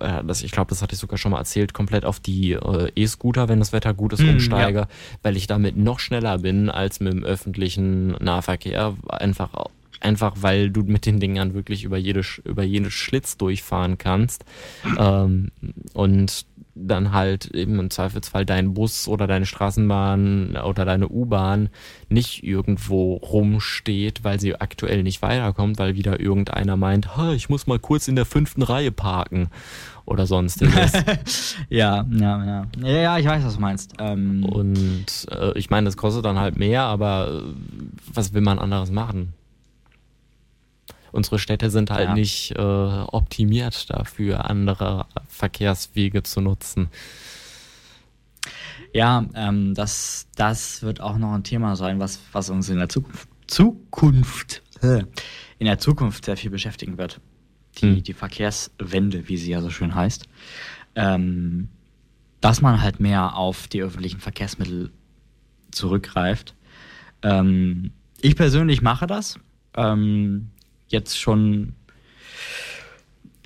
äh, 0.00 0.18
äh 0.18 0.24
das, 0.24 0.42
ich 0.42 0.52
glaube, 0.52 0.68
das 0.68 0.82
hatte 0.82 0.94
ich 0.94 1.00
sogar 1.00 1.18
schon 1.18 1.32
mal 1.32 1.38
erzählt, 1.38 1.74
komplett 1.74 2.04
auf 2.04 2.20
die 2.20 2.52
äh, 2.52 2.90
E-Scooter, 2.94 3.48
wenn 3.48 3.58
das 3.58 3.72
Wetter 3.72 3.94
gut 3.94 4.12
ist, 4.12 4.22
mm, 4.22 4.28
umsteige, 4.28 4.78
ja. 4.80 4.88
weil 5.22 5.36
ich 5.36 5.46
damit 5.46 5.76
noch 5.76 5.98
schneller 5.98 6.38
bin 6.38 6.70
als 6.70 7.00
mit 7.00 7.12
dem 7.12 7.24
öffentlichen 7.24 8.12
Nahverkehr. 8.12 8.94
Einfach, 9.08 9.50
einfach 10.00 10.34
weil 10.40 10.70
du 10.70 10.82
mit 10.82 11.06
den 11.06 11.20
Dingern 11.20 11.54
wirklich 11.54 11.84
über 11.84 11.96
jede, 11.96 12.22
über 12.44 12.62
jede 12.62 12.90
Schlitz 12.90 13.36
durchfahren 13.36 13.98
kannst. 13.98 14.44
Ähm, 14.98 15.50
und 15.92 16.46
dann 16.74 17.12
halt 17.12 17.46
eben 17.54 17.78
im 17.78 17.90
Zweifelsfall 17.90 18.44
dein 18.44 18.74
Bus 18.74 19.06
oder 19.06 19.26
deine 19.26 19.46
Straßenbahn 19.46 20.56
oder 20.56 20.84
deine 20.84 21.08
U-Bahn 21.08 21.68
nicht 22.08 22.42
irgendwo 22.42 23.14
rumsteht, 23.14 24.24
weil 24.24 24.40
sie 24.40 24.56
aktuell 24.56 25.02
nicht 25.02 25.22
weiterkommt, 25.22 25.78
weil 25.78 25.94
wieder 25.94 26.18
irgendeiner 26.18 26.76
meint, 26.76 27.08
ich 27.34 27.48
muss 27.48 27.66
mal 27.66 27.78
kurz 27.78 28.08
in 28.08 28.16
der 28.16 28.24
fünften 28.24 28.62
Reihe 28.62 28.90
parken 28.90 29.48
oder 30.04 30.26
sonstiges. 30.26 30.92
ja, 31.68 32.04
ja, 32.10 32.44
ja. 32.44 32.66
Ja, 32.78 32.88
ja, 32.88 33.18
ich 33.18 33.26
weiß, 33.26 33.44
was 33.44 33.54
du 33.54 33.60
meinst. 33.60 33.94
Ähm 33.98 34.44
Und 34.44 35.26
äh, 35.30 35.56
ich 35.56 35.70
meine, 35.70 35.86
das 35.86 35.96
kostet 35.96 36.24
dann 36.24 36.38
halt 36.38 36.58
mehr, 36.58 36.82
aber 36.82 37.28
äh, 37.28 37.52
was 38.12 38.34
will 38.34 38.42
man 38.42 38.58
anderes 38.58 38.90
machen? 38.90 39.32
Unsere 41.14 41.38
Städte 41.38 41.70
sind 41.70 41.90
halt 41.90 42.08
ja. 42.08 42.14
nicht 42.14 42.52
äh, 42.52 42.60
optimiert 42.60 43.90
dafür, 43.90 44.50
andere 44.50 45.06
Verkehrswege 45.28 46.22
zu 46.22 46.40
nutzen. 46.40 46.88
Ja, 48.92 49.24
ähm, 49.34 49.74
das, 49.74 50.26
das 50.36 50.82
wird 50.82 51.00
auch 51.00 51.16
noch 51.18 51.32
ein 51.32 51.44
Thema 51.44 51.76
sein, 51.76 51.98
was, 51.98 52.20
was 52.32 52.50
uns 52.50 52.68
in 52.68 52.78
der 52.78 52.88
Zukunft, 52.88 53.28
Zukunft 53.46 54.62
in 55.58 55.66
der 55.66 55.78
Zukunft 55.78 56.24
sehr 56.24 56.36
viel 56.36 56.50
beschäftigen 56.50 56.98
wird. 56.98 57.20
Die, 57.78 57.96
hm. 57.96 58.02
die 58.02 58.12
Verkehrswende, 58.12 59.28
wie 59.28 59.36
sie 59.36 59.50
ja 59.50 59.60
so 59.60 59.70
schön 59.70 59.94
heißt. 59.94 60.28
Ähm, 60.94 61.68
dass 62.40 62.60
man 62.60 62.82
halt 62.82 63.00
mehr 63.00 63.36
auf 63.36 63.66
die 63.68 63.82
öffentlichen 63.82 64.20
Verkehrsmittel 64.20 64.90
zurückgreift. 65.70 66.54
Ähm, 67.22 67.92
ich 68.20 68.36
persönlich 68.36 68.82
mache 68.82 69.06
das. 69.06 69.38
Ähm, 69.76 70.50
jetzt 70.94 71.18
schon 71.18 71.74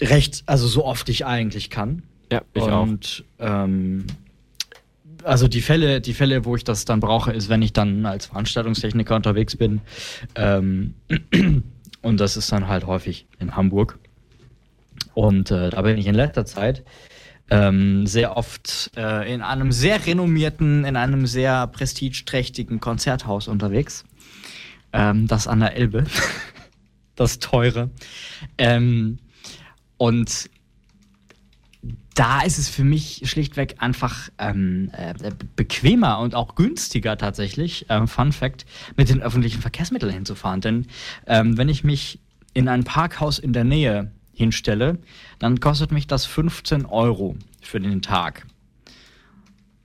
recht, 0.00 0.44
also 0.46 0.68
so 0.68 0.84
oft 0.84 1.08
ich 1.08 1.26
eigentlich 1.26 1.70
kann. 1.70 2.04
Ja, 2.30 2.42
ich 2.54 2.62
und, 2.62 3.24
auch. 3.38 3.64
Ähm, 3.64 4.06
also 5.24 5.48
die 5.48 5.60
Fälle, 5.60 6.00
die 6.00 6.14
Fälle, 6.14 6.44
wo 6.44 6.54
ich 6.54 6.64
das 6.64 6.84
dann 6.84 7.00
brauche, 7.00 7.32
ist, 7.32 7.48
wenn 7.48 7.62
ich 7.62 7.72
dann 7.72 8.06
als 8.06 8.26
Veranstaltungstechniker 8.26 9.16
unterwegs 9.16 9.56
bin. 9.56 9.80
Ähm, 10.36 10.94
und 12.02 12.20
das 12.20 12.36
ist 12.36 12.52
dann 12.52 12.68
halt 12.68 12.86
häufig 12.86 13.26
in 13.40 13.56
Hamburg. 13.56 13.98
Und 15.14 15.50
äh, 15.50 15.70
da 15.70 15.82
bin 15.82 15.98
ich 15.98 16.06
in 16.06 16.14
letzter 16.14 16.46
Zeit 16.46 16.84
ähm, 17.50 18.06
sehr 18.06 18.36
oft 18.36 18.90
äh, 18.96 19.32
in 19.32 19.42
einem 19.42 19.72
sehr 19.72 20.06
renommierten, 20.06 20.84
in 20.84 20.96
einem 20.96 21.26
sehr 21.26 21.66
prestigeträchtigen 21.66 22.78
Konzerthaus 22.80 23.48
unterwegs. 23.48 24.04
Ähm, 24.92 25.26
das 25.26 25.46
an 25.46 25.60
der 25.60 25.76
Elbe. 25.76 26.04
das 27.20 27.38
teure. 27.38 27.90
Ähm, 28.56 29.18
und 29.96 30.50
da 32.14 32.40
ist 32.40 32.58
es 32.58 32.68
für 32.68 32.82
mich 32.82 33.22
schlichtweg 33.24 33.76
einfach 33.78 34.28
ähm, 34.38 34.90
äh, 34.92 35.14
bequemer 35.54 36.18
und 36.18 36.34
auch 36.34 36.56
günstiger 36.56 37.16
tatsächlich, 37.16 37.88
äh, 37.90 38.06
Fun 38.08 38.32
Fact, 38.32 38.66
mit 38.96 39.08
den 39.08 39.22
öffentlichen 39.22 39.60
Verkehrsmitteln 39.60 40.12
hinzufahren. 40.12 40.60
Denn 40.60 40.86
ähm, 41.26 41.56
wenn 41.56 41.68
ich 41.68 41.84
mich 41.84 42.18
in 42.54 42.68
ein 42.68 42.82
Parkhaus 42.82 43.38
in 43.38 43.52
der 43.52 43.62
Nähe 43.62 44.10
hinstelle, 44.32 44.98
dann 45.38 45.60
kostet 45.60 45.92
mich 45.92 46.08
das 46.08 46.26
15 46.26 46.86
Euro 46.86 47.36
für 47.62 47.78
den 47.78 48.02
Tag. 48.02 48.46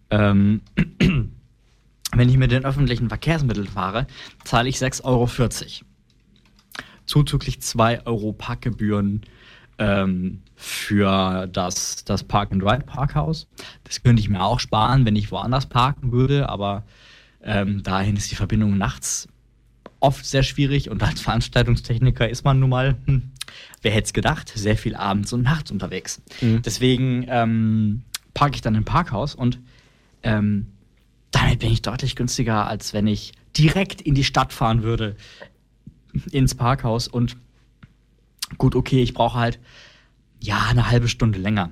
Ähm, 0.10 0.62
wenn 2.16 2.30
ich 2.30 2.38
mit 2.38 2.52
den 2.52 2.66
öffentlichen 2.66 3.10
Verkehrsmitteln 3.10 3.68
fahre, 3.68 4.08
zahle 4.44 4.70
ich 4.70 4.78
6,40 4.78 5.04
Euro 5.04 5.28
zuzüglich 7.06 7.62
2 7.62 8.06
Euro 8.06 8.34
Parkgebühren 8.34 9.22
ähm, 9.78 10.42
für 10.56 11.48
das, 11.48 12.06
das 12.06 12.24
Park-and-Ride-Parkhaus. 12.24 13.48
Das 13.84 14.04
könnte 14.04 14.22
ich 14.22 14.30
mir 14.30 14.42
auch 14.42 14.60
sparen, 14.60 15.06
wenn 15.06 15.16
ich 15.16 15.32
woanders 15.32 15.66
parken 15.66 16.12
würde, 16.12 16.50
aber 16.50 16.84
ähm, 17.44 17.84
dahin 17.84 18.16
ist 18.16 18.32
die 18.32 18.36
Verbindung 18.36 18.78
nachts 18.78 19.28
oft 20.00 20.26
sehr 20.26 20.44
schwierig 20.44 20.90
und 20.90 21.02
als 21.02 21.22
Veranstaltungstechniker 21.22 22.28
ist 22.28 22.44
man 22.44 22.60
nun 22.60 22.70
mal, 22.70 22.96
hm, 23.06 23.32
wer 23.82 23.92
hätte 23.92 24.06
es 24.06 24.14
gedacht, 24.14 24.52
sehr 24.54 24.78
viel 24.78 24.96
abends 24.96 25.32
und 25.32 25.44
nachts 25.44 25.72
unterwegs. 25.72 26.22
Mhm. 26.42 26.62
Deswegen 26.62 27.26
ähm, 27.30 28.04
parke 28.34 28.56
ich 28.56 28.62
dann 28.62 28.76
im 28.76 28.84
Parkhaus 28.84 29.34
und 29.34 29.60
ähm, 30.22 30.68
damit 31.32 31.60
bin 31.60 31.72
ich 31.72 31.82
deutlich 31.82 32.16
günstiger, 32.16 32.68
als 32.68 32.94
wenn 32.94 33.08
ich 33.08 33.32
direkt 33.58 34.02
in 34.02 34.14
die 34.14 34.24
Stadt 34.24 34.52
fahren 34.52 34.84
würde 34.84 35.16
ins 36.32 36.56
Parkhaus 36.56 37.08
und 37.08 37.38
gut, 38.58 38.76
okay, 38.76 39.02
ich 39.02 39.14
brauche 39.14 39.40
halt 39.40 39.60
ja 40.40 40.68
eine 40.70 40.90
halbe 40.90 41.08
Stunde 41.08 41.40
länger. 41.40 41.72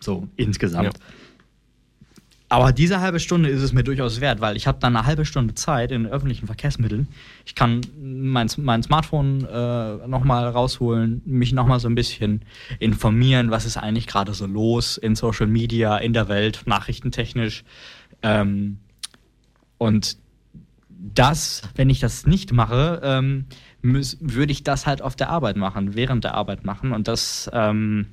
So 0.00 0.28
insgesamt. 0.36 0.94
Ja. 0.98 1.00
Aber 2.50 2.72
diese 2.72 3.00
halbe 3.00 3.18
Stunde 3.18 3.48
ist 3.48 3.62
es 3.62 3.72
mir 3.72 3.82
durchaus 3.82 4.20
wert, 4.20 4.40
weil 4.40 4.56
ich 4.56 4.66
habe 4.66 4.78
dann 4.78 4.94
eine 4.94 5.06
halbe 5.06 5.24
Stunde 5.24 5.54
Zeit 5.54 5.90
in 5.90 6.06
öffentlichen 6.06 6.46
Verkehrsmitteln. 6.46 7.08
Ich 7.44 7.54
kann 7.54 7.80
mein, 8.00 8.48
mein 8.58 8.82
Smartphone 8.82 9.44
äh, 9.44 10.06
nochmal 10.06 10.46
rausholen, 10.48 11.22
mich 11.24 11.52
nochmal 11.52 11.80
so 11.80 11.88
ein 11.88 11.94
bisschen 11.94 12.42
informieren, 12.78 13.50
was 13.50 13.64
ist 13.64 13.76
eigentlich 13.76 14.06
gerade 14.06 14.34
so 14.34 14.46
los 14.46 14.98
in 14.98 15.16
Social 15.16 15.46
Media, 15.46 15.96
in 15.96 16.12
der 16.12 16.28
Welt, 16.28 16.62
nachrichtentechnisch. 16.66 17.64
Ähm, 18.22 18.78
und 19.78 20.18
das, 21.14 21.62
wenn 21.74 21.90
ich 21.90 22.00
das 22.00 22.26
nicht 22.26 22.52
mache, 22.52 23.00
ähm, 23.02 23.46
würde 23.82 24.52
ich 24.52 24.64
das 24.64 24.86
halt 24.86 25.02
auf 25.02 25.16
der 25.16 25.28
Arbeit 25.28 25.56
machen, 25.56 25.94
während 25.94 26.24
der 26.24 26.34
Arbeit 26.34 26.64
machen. 26.64 26.92
Und 26.92 27.08
das 27.08 27.50
ähm, 27.52 28.06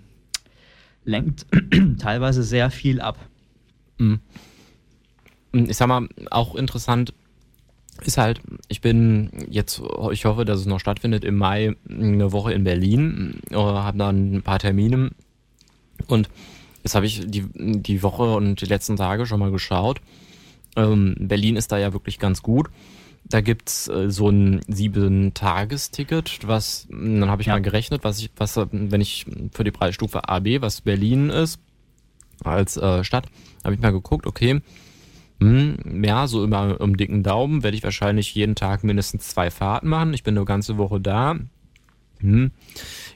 lenkt 1.06 1.46
teilweise 2.00 2.44
sehr 2.44 2.70
viel 2.72 3.02
ab. 3.02 3.18
Mhm. 3.98 4.20
Ich 5.54 5.78
sag 5.78 5.88
mal, 5.88 6.08
auch 6.30 6.56
interessant 6.56 7.14
ist 8.04 8.18
halt, 8.18 8.42
ich 8.68 8.82
bin 8.82 9.30
jetzt, 9.50 9.82
ich 10.12 10.26
hoffe, 10.26 10.46
dass 10.46 10.60
es 10.60 10.66
noch 10.66 10.80
stattfindet, 10.80 11.24
im 11.24 11.36
Mai 11.36 11.76
eine 11.88 12.32
Woche 12.32 12.54
in 12.54 12.64
Berlin, 12.64 13.42
habe 13.54 13.98
dann 13.98 14.36
ein 14.36 14.42
paar 14.42 14.60
Termine 14.60 15.12
und 16.08 16.30
Jetzt 16.84 16.96
habe 16.96 17.06
ich 17.06 17.22
die, 17.26 17.46
die 17.54 18.04
Woche 18.04 18.34
und 18.36 18.62
die 18.62 18.66
letzten 18.66 18.96
Tage 18.96 19.26
schon 19.26 19.40
mal 19.40 19.52
geschaut. 19.52 20.02
Ähm, 20.76 21.16
Berlin 21.20 21.56
ist 21.56 21.72
da 21.72 21.78
ja 21.78 21.94
wirklich 21.94 22.20
ganz 22.20 22.42
gut. 22.42 22.70
Da 23.24 23.42
gibt's 23.42 23.88
äh, 23.88 24.10
so 24.10 24.30
ein 24.30 24.62
Sieben-Tages-Ticket, 24.68 26.48
was, 26.48 26.88
dann 26.90 27.30
habe 27.30 27.42
ich 27.42 27.48
ja. 27.48 27.54
mal 27.54 27.62
gerechnet, 27.62 28.04
was 28.04 28.20
ich, 28.20 28.30
was, 28.36 28.58
wenn 28.58 29.02
ich 29.02 29.26
für 29.54 29.64
die 29.64 29.72
Preisstufe 29.72 30.28
AB, 30.28 30.62
was 30.62 30.82
Berlin 30.82 31.30
ist, 31.30 31.60
als 32.44 32.78
äh, 32.78 33.04
Stadt, 33.04 33.28
habe 33.64 33.76
ich 33.76 33.82
mal 33.82 33.92
geguckt, 33.92 34.26
okay, 34.26 34.62
hm, 35.42 36.04
ja, 36.04 36.28
so 36.28 36.44
immer 36.44 36.80
um 36.80 36.98
dicken 36.98 37.24
Daumen 37.24 37.64
werde 37.64 37.76
ich 37.76 37.84
wahrscheinlich 37.84 38.36
jeden 38.36 38.54
Tag 38.54 38.84
mindestens 38.84 39.28
zwei 39.28 39.50
Fahrten 39.50 39.90
machen. 39.90 40.14
Ich 40.14 40.24
bin 40.24 40.38
eine 40.38 40.46
ganze 40.46 40.78
Woche 40.78 41.02
da. 41.02 41.36
Hm, 42.20 42.52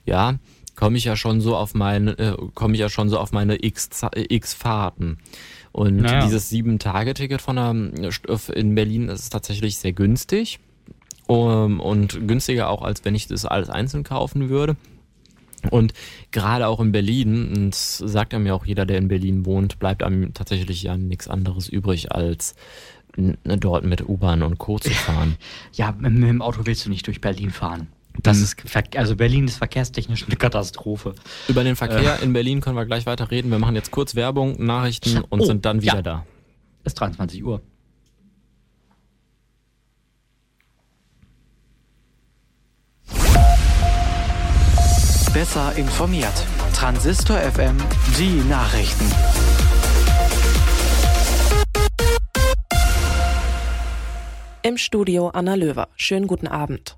ja, 0.05 0.39
komme 0.75 0.97
ich 0.97 1.05
ja 1.05 1.15
schon 1.15 1.39
so 1.39 1.55
auf 1.55 1.75
meine, 1.75 2.17
äh, 2.17 2.35
komme 2.55 2.73
ich 2.73 2.79
ja 2.79 2.89
schon 2.89 3.09
so 3.09 3.19
auf 3.19 3.31
meine 3.31 3.63
X, 3.63 3.89
X 4.15 4.55
Fahrten. 4.55 5.19
Und 5.75 5.97
naja. 5.97 6.23
dieses 6.23 6.47
Sieben-Tage-Ticket 6.47 7.41
von 7.41 7.57
der, 7.57 8.09
in 8.55 8.75
Berlin 8.75 9.09
ist 9.09 9.29
tatsächlich 9.29 9.75
sehr 9.75 9.91
günstig. 9.91 10.59
Um, 11.27 11.81
und 11.81 12.29
günstiger 12.29 12.69
auch, 12.69 12.81
als 12.81 13.03
wenn 13.03 13.13
ich 13.13 13.27
das 13.27 13.43
alles 13.43 13.69
einzeln 13.69 14.05
kaufen 14.05 14.47
würde. 14.47 14.77
Und 15.71 15.93
gerade 16.31 16.67
auch 16.67 16.79
in 16.79 16.93
Berlin, 16.93 17.51
und 17.53 17.75
sagt 17.75 18.31
ja 18.31 18.39
mir 18.39 18.55
auch 18.55 18.65
jeder, 18.65 18.85
der 18.85 18.99
in 18.99 19.09
Berlin 19.09 19.45
wohnt, 19.45 19.77
bleibt 19.77 20.01
einem 20.01 20.33
tatsächlich 20.33 20.81
ja 20.81 20.95
nichts 20.95 21.27
anderes 21.27 21.67
übrig, 21.67 22.09
als 22.13 22.55
dort 23.43 23.83
mit 23.83 24.07
U-Bahn 24.07 24.43
und 24.43 24.57
Co. 24.57 24.79
zu 24.79 24.91
fahren. 24.91 25.35
Ja, 25.73 25.93
mit 25.97 26.23
dem 26.23 26.41
Auto 26.41 26.61
willst 26.63 26.85
du 26.85 26.89
nicht 26.89 27.05
durch 27.07 27.19
Berlin 27.19 27.51
fahren. 27.51 27.87
Das 28.23 28.39
ist, 28.39 28.57
also 28.95 29.15
Berlin 29.15 29.45
ist 29.45 29.57
verkehrstechnisch 29.57 30.25
eine 30.25 30.35
Katastrophe. 30.35 31.15
Über 31.47 31.63
den 31.63 31.75
Verkehr 31.75 32.19
äh. 32.19 32.23
in 32.23 32.33
Berlin 32.33 32.61
können 32.61 32.75
wir 32.75 32.85
gleich 32.85 33.05
weiter 33.05 33.29
reden. 33.31 33.51
Wir 33.51 33.59
machen 33.59 33.75
jetzt 33.75 33.91
kurz 33.91 34.15
Werbung, 34.15 34.63
Nachrichten 34.63 35.21
und 35.29 35.41
oh, 35.41 35.45
sind 35.45 35.65
dann 35.65 35.81
wieder 35.81 35.95
ja. 35.95 36.01
da. 36.01 36.25
Es 36.83 36.93
ist 36.93 36.99
23 36.99 37.43
Uhr. 37.43 37.61
Besser 45.33 45.75
informiert. 45.75 46.45
Transistor 46.73 47.37
FM, 47.37 47.77
die 48.17 48.41
Nachrichten. 48.49 49.05
Im 54.63 54.77
Studio 54.77 55.27
Anna 55.27 55.55
Löwer. 55.55 55.89
Schönen 55.95 56.27
guten 56.27 56.47
Abend. 56.47 56.97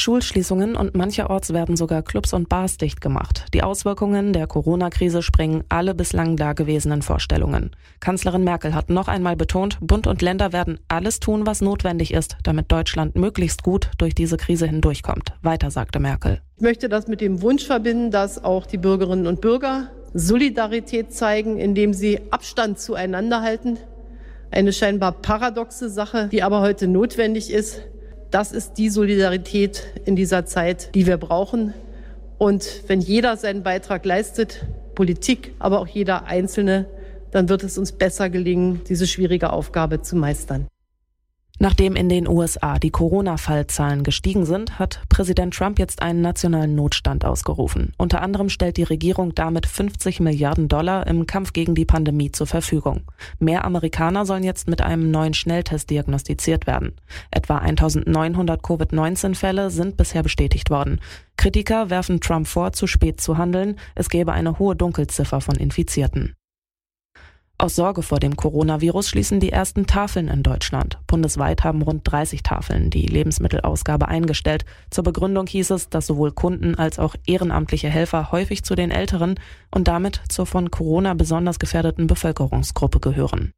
Schulschließungen 0.00 0.76
und 0.76 0.94
mancherorts 0.94 1.52
werden 1.52 1.76
sogar 1.76 2.02
Clubs 2.02 2.32
und 2.32 2.48
Bars 2.48 2.78
dicht 2.78 3.02
gemacht. 3.02 3.44
Die 3.52 3.62
Auswirkungen 3.62 4.32
der 4.32 4.46
Corona-Krise 4.46 5.20
sprengen 5.20 5.62
alle 5.68 5.94
bislang 5.94 6.36
dagewesenen 6.36 7.02
Vorstellungen. 7.02 7.76
Kanzlerin 8.00 8.42
Merkel 8.42 8.74
hat 8.74 8.88
noch 8.88 9.08
einmal 9.08 9.36
betont, 9.36 9.76
Bund 9.82 10.06
und 10.06 10.22
Länder 10.22 10.54
werden 10.54 10.80
alles 10.88 11.20
tun, 11.20 11.44
was 11.44 11.60
notwendig 11.60 12.14
ist, 12.14 12.38
damit 12.42 12.72
Deutschland 12.72 13.14
möglichst 13.16 13.62
gut 13.62 13.90
durch 13.98 14.14
diese 14.14 14.38
Krise 14.38 14.66
hindurchkommt. 14.66 15.34
Weiter 15.42 15.70
sagte 15.70 16.00
Merkel. 16.00 16.40
Ich 16.56 16.62
möchte 16.62 16.88
das 16.88 17.06
mit 17.06 17.20
dem 17.20 17.42
Wunsch 17.42 17.66
verbinden, 17.66 18.10
dass 18.10 18.42
auch 18.42 18.64
die 18.64 18.78
Bürgerinnen 18.78 19.26
und 19.26 19.42
Bürger 19.42 19.90
Solidarität 20.14 21.12
zeigen, 21.12 21.58
indem 21.58 21.92
sie 21.92 22.20
Abstand 22.30 22.78
zueinander 22.80 23.42
halten. 23.42 23.76
Eine 24.50 24.72
scheinbar 24.72 25.12
paradoxe 25.12 25.90
Sache, 25.90 26.28
die 26.32 26.42
aber 26.42 26.62
heute 26.62 26.88
notwendig 26.88 27.52
ist, 27.52 27.82
das 28.30 28.52
ist 28.52 28.74
die 28.74 28.90
Solidarität 28.90 29.84
in 30.04 30.16
dieser 30.16 30.46
Zeit, 30.46 30.94
die 30.94 31.06
wir 31.06 31.16
brauchen. 31.16 31.74
Und 32.38 32.84
wenn 32.86 33.00
jeder 33.00 33.36
seinen 33.36 33.62
Beitrag 33.62 34.04
leistet, 34.04 34.66
Politik, 34.94 35.54
aber 35.58 35.80
auch 35.80 35.86
jeder 35.86 36.26
Einzelne, 36.26 36.86
dann 37.30 37.48
wird 37.48 37.62
es 37.62 37.78
uns 37.78 37.92
besser 37.92 38.30
gelingen, 38.30 38.82
diese 38.88 39.06
schwierige 39.06 39.52
Aufgabe 39.52 40.02
zu 40.02 40.16
meistern. 40.16 40.66
Nachdem 41.62 41.94
in 41.94 42.08
den 42.08 42.26
USA 42.26 42.78
die 42.78 42.90
Corona-Fallzahlen 42.90 44.02
gestiegen 44.02 44.46
sind, 44.46 44.78
hat 44.78 45.02
Präsident 45.10 45.52
Trump 45.52 45.78
jetzt 45.78 46.00
einen 46.00 46.22
nationalen 46.22 46.74
Notstand 46.74 47.22
ausgerufen. 47.26 47.92
Unter 47.98 48.22
anderem 48.22 48.48
stellt 48.48 48.78
die 48.78 48.82
Regierung 48.82 49.34
damit 49.34 49.66
50 49.66 50.20
Milliarden 50.20 50.68
Dollar 50.68 51.06
im 51.06 51.26
Kampf 51.26 51.52
gegen 51.52 51.74
die 51.74 51.84
Pandemie 51.84 52.32
zur 52.32 52.46
Verfügung. 52.46 53.02
Mehr 53.38 53.66
Amerikaner 53.66 54.24
sollen 54.24 54.42
jetzt 54.42 54.68
mit 54.68 54.80
einem 54.80 55.10
neuen 55.10 55.34
Schnelltest 55.34 55.90
diagnostiziert 55.90 56.66
werden. 56.66 56.94
Etwa 57.30 57.58
1900 57.58 58.62
Covid-19-Fälle 58.62 59.70
sind 59.70 59.98
bisher 59.98 60.22
bestätigt 60.22 60.70
worden. 60.70 60.98
Kritiker 61.36 61.90
werfen 61.90 62.22
Trump 62.22 62.46
vor, 62.46 62.72
zu 62.72 62.86
spät 62.86 63.20
zu 63.20 63.36
handeln. 63.36 63.76
Es 63.94 64.08
gäbe 64.08 64.32
eine 64.32 64.58
hohe 64.58 64.76
Dunkelziffer 64.76 65.42
von 65.42 65.56
Infizierten. 65.56 66.34
Aus 67.60 67.76
Sorge 67.76 68.00
vor 68.00 68.20
dem 68.20 68.36
Coronavirus 68.36 69.10
schließen 69.10 69.38
die 69.38 69.52
ersten 69.52 69.86
Tafeln 69.86 70.28
in 70.28 70.42
Deutschland. 70.42 70.96
Bundesweit 71.06 71.62
haben 71.62 71.82
rund 71.82 72.10
30 72.10 72.42
Tafeln 72.42 72.88
die 72.88 73.04
Lebensmittelausgabe 73.06 74.08
eingestellt. 74.08 74.64
Zur 74.88 75.04
Begründung 75.04 75.46
hieß 75.46 75.72
es, 75.72 75.90
dass 75.90 76.06
sowohl 76.06 76.32
Kunden 76.32 76.76
als 76.76 76.98
auch 76.98 77.14
ehrenamtliche 77.26 77.90
Helfer 77.90 78.32
häufig 78.32 78.62
zu 78.62 78.76
den 78.76 78.90
älteren 78.90 79.38
und 79.70 79.88
damit 79.88 80.22
zur 80.30 80.46
von 80.46 80.70
Corona 80.70 81.12
besonders 81.12 81.58
gefährdeten 81.58 82.06
Bevölkerungsgruppe 82.06 82.98
gehören. 82.98 83.52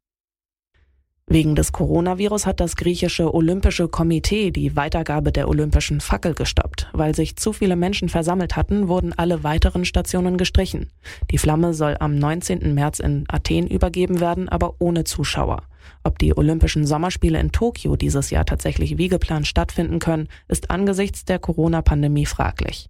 Wegen 1.27 1.55
des 1.55 1.71
Coronavirus 1.71 2.45
hat 2.45 2.59
das 2.59 2.75
griechische 2.75 3.33
Olympische 3.33 3.87
Komitee 3.87 4.51
die 4.51 4.75
Weitergabe 4.75 5.31
der 5.31 5.47
olympischen 5.47 6.01
Fackel 6.01 6.33
gestoppt. 6.33 6.89
Weil 6.91 7.15
sich 7.15 7.37
zu 7.37 7.53
viele 7.53 7.77
Menschen 7.77 8.09
versammelt 8.09 8.57
hatten, 8.57 8.89
wurden 8.89 9.13
alle 9.13 9.43
weiteren 9.43 9.85
Stationen 9.85 10.37
gestrichen. 10.37 10.91
Die 11.31 11.37
Flamme 11.37 11.73
soll 11.73 11.95
am 11.99 12.15
19. 12.15 12.73
März 12.73 12.99
in 12.99 13.23
Athen 13.29 13.67
übergeben 13.67 14.19
werden, 14.19 14.49
aber 14.49 14.75
ohne 14.79 15.05
Zuschauer. 15.05 15.63
Ob 16.03 16.19
die 16.19 16.37
Olympischen 16.37 16.85
Sommerspiele 16.85 17.39
in 17.39 17.51
Tokio 17.51 17.95
dieses 17.95 18.29
Jahr 18.29 18.45
tatsächlich 18.45 18.97
wie 18.97 19.07
geplant 19.07 19.47
stattfinden 19.47 19.99
können, 19.99 20.27
ist 20.49 20.71
angesichts 20.71 21.23
der 21.23 21.39
Corona-Pandemie 21.39 22.25
fraglich. 22.25 22.89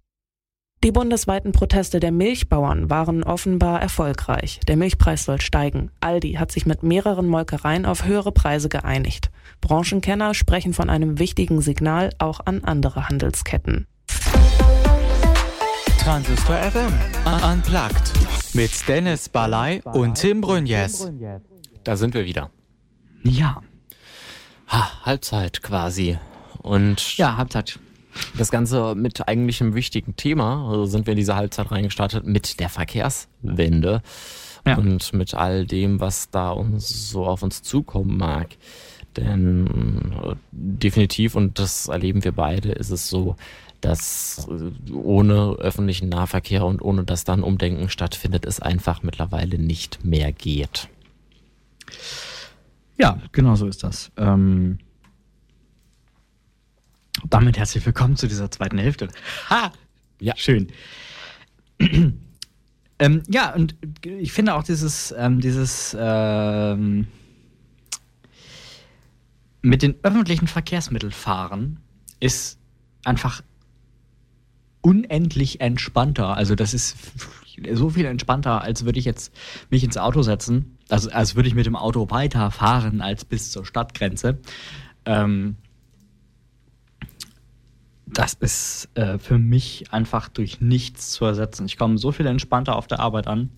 Die 0.84 0.92
bundesweiten 0.92 1.52
Proteste 1.52 1.98
der 1.98 2.12
Milchbauern 2.12 2.90
waren 2.90 3.22
offenbar 3.22 3.80
erfolgreich. 3.80 4.60
Der 4.68 4.76
Milchpreis 4.76 5.24
soll 5.24 5.40
steigen. 5.40 5.90
Aldi 6.00 6.34
hat 6.34 6.52
sich 6.52 6.66
mit 6.66 6.82
mehreren 6.82 7.26
Molkereien 7.26 7.86
auf 7.86 8.04
höhere 8.04 8.32
Preise 8.32 8.68
geeinigt. 8.68 9.30
Branchenkenner 9.62 10.34
sprechen 10.34 10.74
von 10.74 10.90
einem 10.90 11.18
wichtigen 11.18 11.62
Signal 11.62 12.10
auch 12.18 12.40
an 12.44 12.64
andere 12.64 13.08
Handelsketten. 13.08 13.86
Transistor 16.02 16.56
FM 16.56 16.92
Unplugged 17.50 18.12
mit 18.52 18.86
Dennis 18.86 19.30
Balai 19.30 19.80
und 19.84 20.16
Tim 20.16 20.42
Brunjes. 20.42 21.10
Da 21.82 21.96
sind 21.96 22.12
wir 22.12 22.26
wieder. 22.26 22.50
Ja. 23.22 23.62
Ha, 24.68 25.06
Halbzeit 25.06 25.62
quasi. 25.62 26.18
Und 26.58 27.16
ja, 27.16 27.38
Halbzeit. 27.38 27.78
Das 28.36 28.50
Ganze 28.50 28.94
mit 28.94 29.28
eigentlich 29.28 29.60
einem 29.60 29.74
wichtigen 29.74 30.16
Thema, 30.16 30.68
also 30.68 30.86
sind 30.86 31.06
wir 31.06 31.12
in 31.12 31.18
diese 31.18 31.36
Halbzeit 31.36 31.70
reingestartet 31.70 32.26
mit 32.26 32.60
der 32.60 32.68
Verkehrswende 32.68 34.02
ja. 34.66 34.76
und 34.76 35.12
mit 35.12 35.34
all 35.34 35.66
dem, 35.66 36.00
was 36.00 36.30
da 36.30 36.50
uns 36.50 37.10
so 37.10 37.26
auf 37.26 37.42
uns 37.42 37.62
zukommen 37.62 38.16
mag. 38.16 38.56
Denn 39.16 40.12
äh, 40.24 40.34
definitiv, 40.50 41.36
und 41.36 41.58
das 41.58 41.88
erleben 41.88 42.24
wir 42.24 42.32
beide, 42.32 42.72
ist 42.72 42.90
es 42.90 43.08
so, 43.08 43.36
dass 43.80 44.48
äh, 44.48 44.92
ohne 44.92 45.56
öffentlichen 45.58 46.08
Nahverkehr 46.08 46.64
und 46.64 46.82
ohne 46.82 47.04
dass 47.04 47.24
dann 47.24 47.42
Umdenken 47.42 47.88
stattfindet, 47.88 48.44
es 48.44 48.60
einfach 48.60 49.02
mittlerweile 49.02 49.58
nicht 49.58 50.04
mehr 50.04 50.32
geht. 50.32 50.88
Ja, 52.98 53.18
genau 53.32 53.54
so 53.56 53.66
ist 53.66 53.82
das. 53.82 54.10
Ähm, 54.16 54.78
damit 57.28 57.58
herzlich 57.58 57.84
willkommen 57.86 58.16
zu 58.16 58.26
dieser 58.26 58.50
zweiten 58.50 58.78
Hälfte. 58.78 59.08
Ha! 59.50 59.72
Ja. 60.20 60.36
Schön. 60.36 60.68
ähm, 62.98 63.22
ja, 63.28 63.54
und 63.54 63.74
ich 64.04 64.32
finde 64.32 64.54
auch 64.54 64.62
dieses, 64.62 65.14
ähm, 65.16 65.40
dieses 65.40 65.96
ähm, 65.98 67.06
mit 69.62 69.82
den 69.82 69.96
öffentlichen 70.02 70.46
Verkehrsmitteln 70.46 71.12
fahren 71.12 71.80
ist 72.20 72.58
einfach 73.04 73.42
unendlich 74.82 75.60
entspannter. 75.60 76.36
Also 76.36 76.54
das 76.54 76.74
ist 76.74 76.96
so 77.72 77.90
viel 77.90 78.04
entspannter, 78.04 78.60
als 78.60 78.84
würde 78.84 78.98
ich 78.98 79.04
jetzt 79.04 79.32
mich 79.70 79.82
ins 79.82 79.96
Auto 79.96 80.22
setzen. 80.22 80.76
Also 80.88 81.10
als 81.10 81.34
würde 81.34 81.48
ich 81.48 81.54
mit 81.54 81.66
dem 81.66 81.76
Auto 81.76 82.10
weiterfahren 82.10 83.00
als 83.00 83.24
bis 83.24 83.50
zur 83.50 83.64
Stadtgrenze. 83.64 84.38
Ähm, 85.06 85.56
das 88.14 88.34
ist 88.34 88.88
äh, 88.94 89.18
für 89.18 89.38
mich 89.38 89.92
einfach 89.92 90.28
durch 90.28 90.60
nichts 90.60 91.10
zu 91.10 91.24
ersetzen. 91.24 91.66
Ich 91.66 91.76
komme 91.76 91.98
so 91.98 92.12
viel 92.12 92.26
entspannter 92.26 92.76
auf 92.76 92.86
der 92.86 93.00
Arbeit 93.00 93.26
an. 93.26 93.50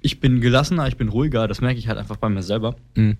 Ich 0.00 0.20
bin 0.20 0.40
gelassener, 0.40 0.86
ich 0.86 0.96
bin 0.96 1.08
ruhiger, 1.08 1.48
das 1.48 1.60
merke 1.60 1.78
ich 1.78 1.88
halt 1.88 1.98
einfach 1.98 2.16
bei 2.16 2.28
mir 2.28 2.42
selber. 2.42 2.76
Mhm. 2.94 3.18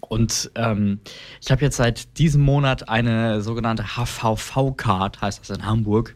Und 0.00 0.50
ähm, 0.54 1.00
ich 1.40 1.50
habe 1.50 1.62
jetzt 1.62 1.76
seit 1.76 2.18
diesem 2.18 2.42
Monat 2.42 2.88
eine 2.88 3.40
sogenannte 3.40 3.96
HVV-Card, 3.96 5.20
heißt 5.20 5.40
das 5.40 5.56
in 5.56 5.66
Hamburg. 5.66 6.14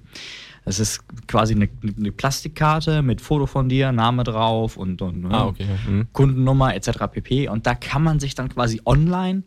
Das 0.64 0.78
ist 0.78 1.00
quasi 1.26 1.54
eine, 1.54 1.68
eine, 1.96 2.12
Plastikkarte 2.12 3.02
mit 3.02 3.20
Foto 3.20 3.46
von 3.46 3.68
dir, 3.68 3.92
Name 3.92 4.24
drauf 4.24 4.76
und, 4.76 5.02
und 5.02 5.26
ah, 5.32 5.46
okay. 5.46 5.66
mhm. 5.88 6.08
Kundennummer 6.12 6.74
etc. 6.74 6.90
pp. 7.10 7.48
Und 7.48 7.66
da 7.66 7.74
kann 7.74 8.02
man 8.02 8.20
sich 8.20 8.34
dann 8.34 8.50
quasi 8.50 8.80
online 8.84 9.42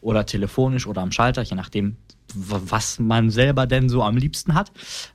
oder 0.00 0.26
telefonisch 0.26 0.86
oder 0.86 1.02
am 1.02 1.12
Schalter, 1.12 1.42
je 1.42 1.54
nachdem, 1.54 1.96
was 2.34 2.98
man 2.98 3.30
selber 3.30 3.66
denn 3.66 3.88
so 3.88 4.02
am 4.02 4.16
liebsten 4.16 4.54
hat, 4.54 4.72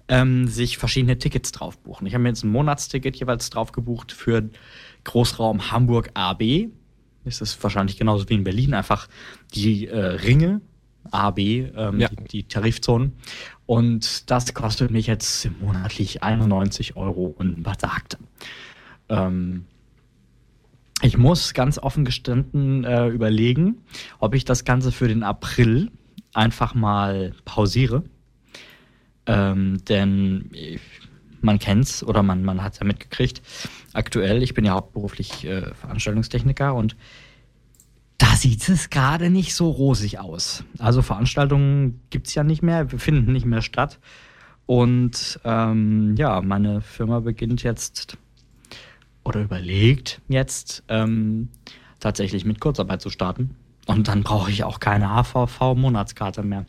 ähm, 0.07 0.47
sich 0.47 0.77
verschiedene 0.77 1.17
Tickets 1.17 1.51
drauf 1.51 1.77
buchen. 1.77 2.07
Ich 2.07 2.13
habe 2.13 2.23
mir 2.23 2.29
jetzt 2.29 2.43
ein 2.43 2.51
Monatsticket 2.51 3.15
jeweils 3.15 3.49
drauf 3.49 3.71
gebucht 3.71 4.11
für 4.11 4.49
Großraum 5.03 5.71
Hamburg 5.71 6.11
AB. 6.13 6.69
Ist 7.25 7.41
das 7.41 7.61
wahrscheinlich 7.61 7.97
genauso 7.97 8.29
wie 8.29 8.35
in 8.35 8.43
Berlin, 8.43 8.73
einfach 8.73 9.07
die 9.53 9.87
äh, 9.87 9.97
Ringe 9.97 10.61
AB, 11.11 11.39
ähm, 11.39 11.99
ja. 11.99 12.09
die, 12.09 12.23
die, 12.25 12.43
Tarifzonen. 12.43 13.13
Und 13.65 14.29
das 14.29 14.53
kostet 14.53 14.91
mich 14.91 15.07
jetzt 15.07 15.49
monatlich 15.61 16.23
91 16.23 16.95
Euro 16.95 17.33
und 17.37 17.65
was 17.65 17.77
sagt. 17.79 18.17
Ähm, 19.09 19.65
ich 21.01 21.17
muss 21.17 21.53
ganz 21.53 21.77
offen 21.77 22.03
gestanden 22.03 22.83
äh, 22.83 23.07
überlegen, 23.07 23.77
ob 24.19 24.35
ich 24.35 24.43
das 24.43 24.65
Ganze 24.65 24.91
für 24.91 25.07
den 25.07 25.23
April 25.23 25.91
einfach 26.33 26.73
mal 26.73 27.33
pausiere. 27.45 28.03
Ähm, 29.25 29.83
denn 29.85 30.49
ich, 30.53 30.81
man 31.41 31.59
kennt's 31.59 32.03
oder 32.03 32.23
man, 32.23 32.43
man 32.43 32.63
hat 32.63 32.73
es 32.73 32.79
ja 32.79 32.85
mitgekriegt. 32.85 33.41
Aktuell, 33.93 34.43
ich 34.43 34.53
bin 34.53 34.65
ja 34.65 34.73
hauptberuflich 34.73 35.45
äh, 35.45 35.73
Veranstaltungstechniker 35.73 36.73
und 36.73 36.95
da 38.17 38.35
sieht 38.35 38.67
es 38.67 38.89
gerade 38.89 39.29
nicht 39.29 39.55
so 39.55 39.69
rosig 39.69 40.19
aus. 40.19 40.63
Also 40.77 41.01
Veranstaltungen 41.01 42.01
gibt 42.09 42.27
es 42.27 42.35
ja 42.35 42.43
nicht 42.43 42.61
mehr, 42.61 42.87
finden 42.89 43.31
nicht 43.31 43.45
mehr 43.45 43.61
statt. 43.61 43.99
Und 44.65 45.39
ähm, 45.45 46.15
ja, 46.17 46.41
meine 46.41 46.81
Firma 46.81 47.21
beginnt 47.21 47.63
jetzt 47.63 48.17
oder 49.23 49.41
überlegt 49.41 50.21
jetzt 50.27 50.83
ähm, 50.89 51.49
tatsächlich 51.99 52.45
mit 52.45 52.59
Kurzarbeit 52.59 53.01
zu 53.01 53.09
starten. 53.09 53.55
Und 53.89 54.07
dann 54.07 54.21
brauche 54.21 54.51
ich 54.51 54.63
auch 54.63 54.79
keine 54.79 55.09
HVV-Monatskarte 55.09 56.43
mehr. 56.43 56.67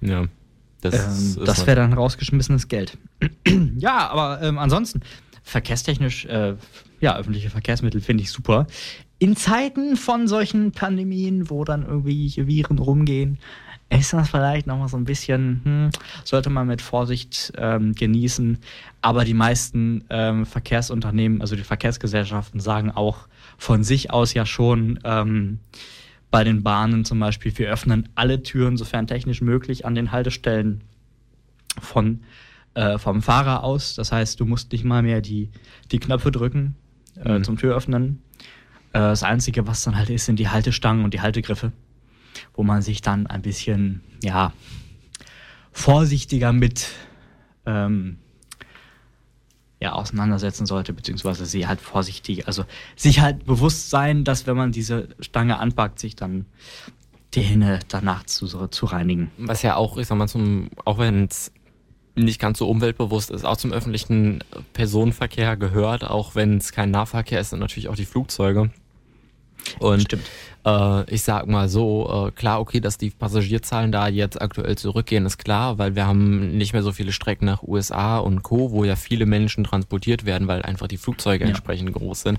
Ja. 0.00 0.24
Das, 0.80 1.36
ähm, 1.36 1.44
das 1.44 1.66
wäre 1.66 1.76
dann 1.76 1.92
rausgeschmissenes 1.92 2.68
Geld. 2.68 2.96
ja, 3.76 4.08
aber 4.08 4.40
ähm, 4.40 4.56
ansonsten, 4.56 5.02
verkehrstechnisch, 5.42 6.24
äh, 6.24 6.54
ja, 7.00 7.18
öffentliche 7.18 7.50
Verkehrsmittel 7.50 8.00
finde 8.00 8.22
ich 8.22 8.30
super. 8.30 8.66
In 9.18 9.36
Zeiten 9.36 9.96
von 9.96 10.26
solchen 10.26 10.72
Pandemien, 10.72 11.50
wo 11.50 11.64
dann 11.64 11.84
irgendwie 11.84 12.32
Viren 12.34 12.78
rumgehen, 12.78 13.38
ist 13.90 14.14
das 14.14 14.30
vielleicht 14.30 14.66
nochmal 14.66 14.88
so 14.88 14.96
ein 14.96 15.04
bisschen, 15.04 15.60
hm, 15.64 15.90
sollte 16.24 16.48
man 16.48 16.66
mit 16.66 16.80
Vorsicht 16.80 17.52
ähm, 17.58 17.94
genießen. 17.94 18.56
Aber 19.02 19.26
die 19.26 19.34
meisten 19.34 20.04
ähm, 20.08 20.46
Verkehrsunternehmen, 20.46 21.42
also 21.42 21.56
die 21.56 21.62
Verkehrsgesellschaften, 21.62 22.58
sagen 22.58 22.90
auch 22.90 23.28
von 23.58 23.84
sich 23.84 24.10
aus 24.10 24.34
ja 24.34 24.46
schon, 24.46 24.98
ähm, 25.04 25.58
bei 26.30 26.42
den 26.42 26.62
Bahnen 26.62 27.04
zum 27.04 27.20
Beispiel, 27.20 27.56
wir 27.58 27.70
öffnen 27.70 28.08
alle 28.16 28.42
Türen, 28.42 28.76
sofern 28.76 29.06
technisch 29.06 29.40
möglich, 29.40 29.86
an 29.86 29.94
den 29.94 30.10
Haltestellen 30.10 30.82
von, 31.80 32.24
äh, 32.74 32.98
vom 32.98 33.22
Fahrer 33.22 33.62
aus. 33.62 33.94
Das 33.94 34.10
heißt, 34.10 34.40
du 34.40 34.44
musst 34.44 34.72
nicht 34.72 34.84
mal 34.84 35.02
mehr 35.02 35.20
die, 35.20 35.50
die 35.92 36.00
Knöpfe 36.00 36.32
drücken 36.32 36.74
äh, 37.24 37.38
mhm. 37.38 37.44
zum 37.44 37.56
Türöffnen. 37.56 38.20
Äh, 38.92 38.98
das 38.98 39.22
Einzige, 39.22 39.66
was 39.68 39.84
dann 39.84 39.96
halt 39.96 40.10
ist, 40.10 40.26
sind 40.26 40.40
die 40.40 40.48
Haltestangen 40.48 41.04
und 41.04 41.14
die 41.14 41.20
Haltegriffe 41.20 41.72
wo 42.54 42.62
man 42.62 42.82
sich 42.82 43.02
dann 43.02 43.26
ein 43.26 43.42
bisschen, 43.42 44.00
ja, 44.22 44.52
vorsichtiger 45.72 46.52
mit 46.52 46.88
ähm, 47.66 48.18
ja, 49.84 49.92
auseinandersetzen 49.92 50.64
sollte, 50.64 50.94
beziehungsweise 50.94 51.44
sie 51.44 51.66
halt 51.66 51.78
vorsichtig, 51.78 52.46
also 52.46 52.64
sich 52.96 53.20
halt 53.20 53.44
bewusst 53.44 53.90
sein, 53.90 54.24
dass 54.24 54.46
wenn 54.46 54.56
man 54.56 54.72
diese 54.72 55.08
Stange 55.20 55.58
anpackt, 55.58 55.98
sich 55.98 56.16
dann 56.16 56.46
die 57.34 57.42
Hände 57.42 57.80
danach 57.88 58.24
zu, 58.24 58.46
zu 58.46 58.86
reinigen. 58.86 59.30
Was 59.36 59.60
ja 59.60 59.76
auch, 59.76 59.98
ich 59.98 60.06
sag 60.06 60.16
mal, 60.16 60.26
zum, 60.26 60.70
auch 60.86 60.96
wenn 60.96 61.26
es 61.26 61.52
nicht 62.14 62.40
ganz 62.40 62.58
so 62.58 62.68
umweltbewusst 62.68 63.30
ist, 63.30 63.44
auch 63.44 63.58
zum 63.58 63.72
öffentlichen 63.72 64.42
Personenverkehr 64.72 65.58
gehört, 65.58 66.04
auch 66.04 66.34
wenn 66.34 66.56
es 66.56 66.72
kein 66.72 66.90
Nahverkehr 66.90 67.40
ist, 67.40 67.50
sind 67.50 67.58
natürlich 67.58 67.88
auch 67.90 67.96
die 67.96 68.06
Flugzeuge. 68.06 68.70
Und 69.78 70.02
Stimmt. 70.02 70.24
Äh, 70.64 71.10
ich 71.12 71.22
sag 71.22 71.46
mal 71.46 71.68
so, 71.68 72.28
äh, 72.28 72.30
klar, 72.32 72.60
okay, 72.60 72.80
dass 72.80 72.98
die 72.98 73.10
Passagierzahlen 73.10 73.92
da 73.92 74.08
jetzt 74.08 74.40
aktuell 74.40 74.76
zurückgehen, 74.76 75.26
ist 75.26 75.38
klar, 75.38 75.78
weil 75.78 75.94
wir 75.94 76.06
haben 76.06 76.56
nicht 76.56 76.72
mehr 76.72 76.82
so 76.82 76.92
viele 76.92 77.12
Strecken 77.12 77.44
nach 77.44 77.62
USA 77.62 78.18
und 78.18 78.42
Co., 78.42 78.70
wo 78.72 78.84
ja 78.84 78.96
viele 78.96 79.26
Menschen 79.26 79.64
transportiert 79.64 80.24
werden, 80.24 80.48
weil 80.48 80.62
einfach 80.62 80.88
die 80.88 80.96
Flugzeuge 80.96 81.44
ja. 81.44 81.50
entsprechend 81.50 81.92
groß 81.92 82.22
sind. 82.22 82.38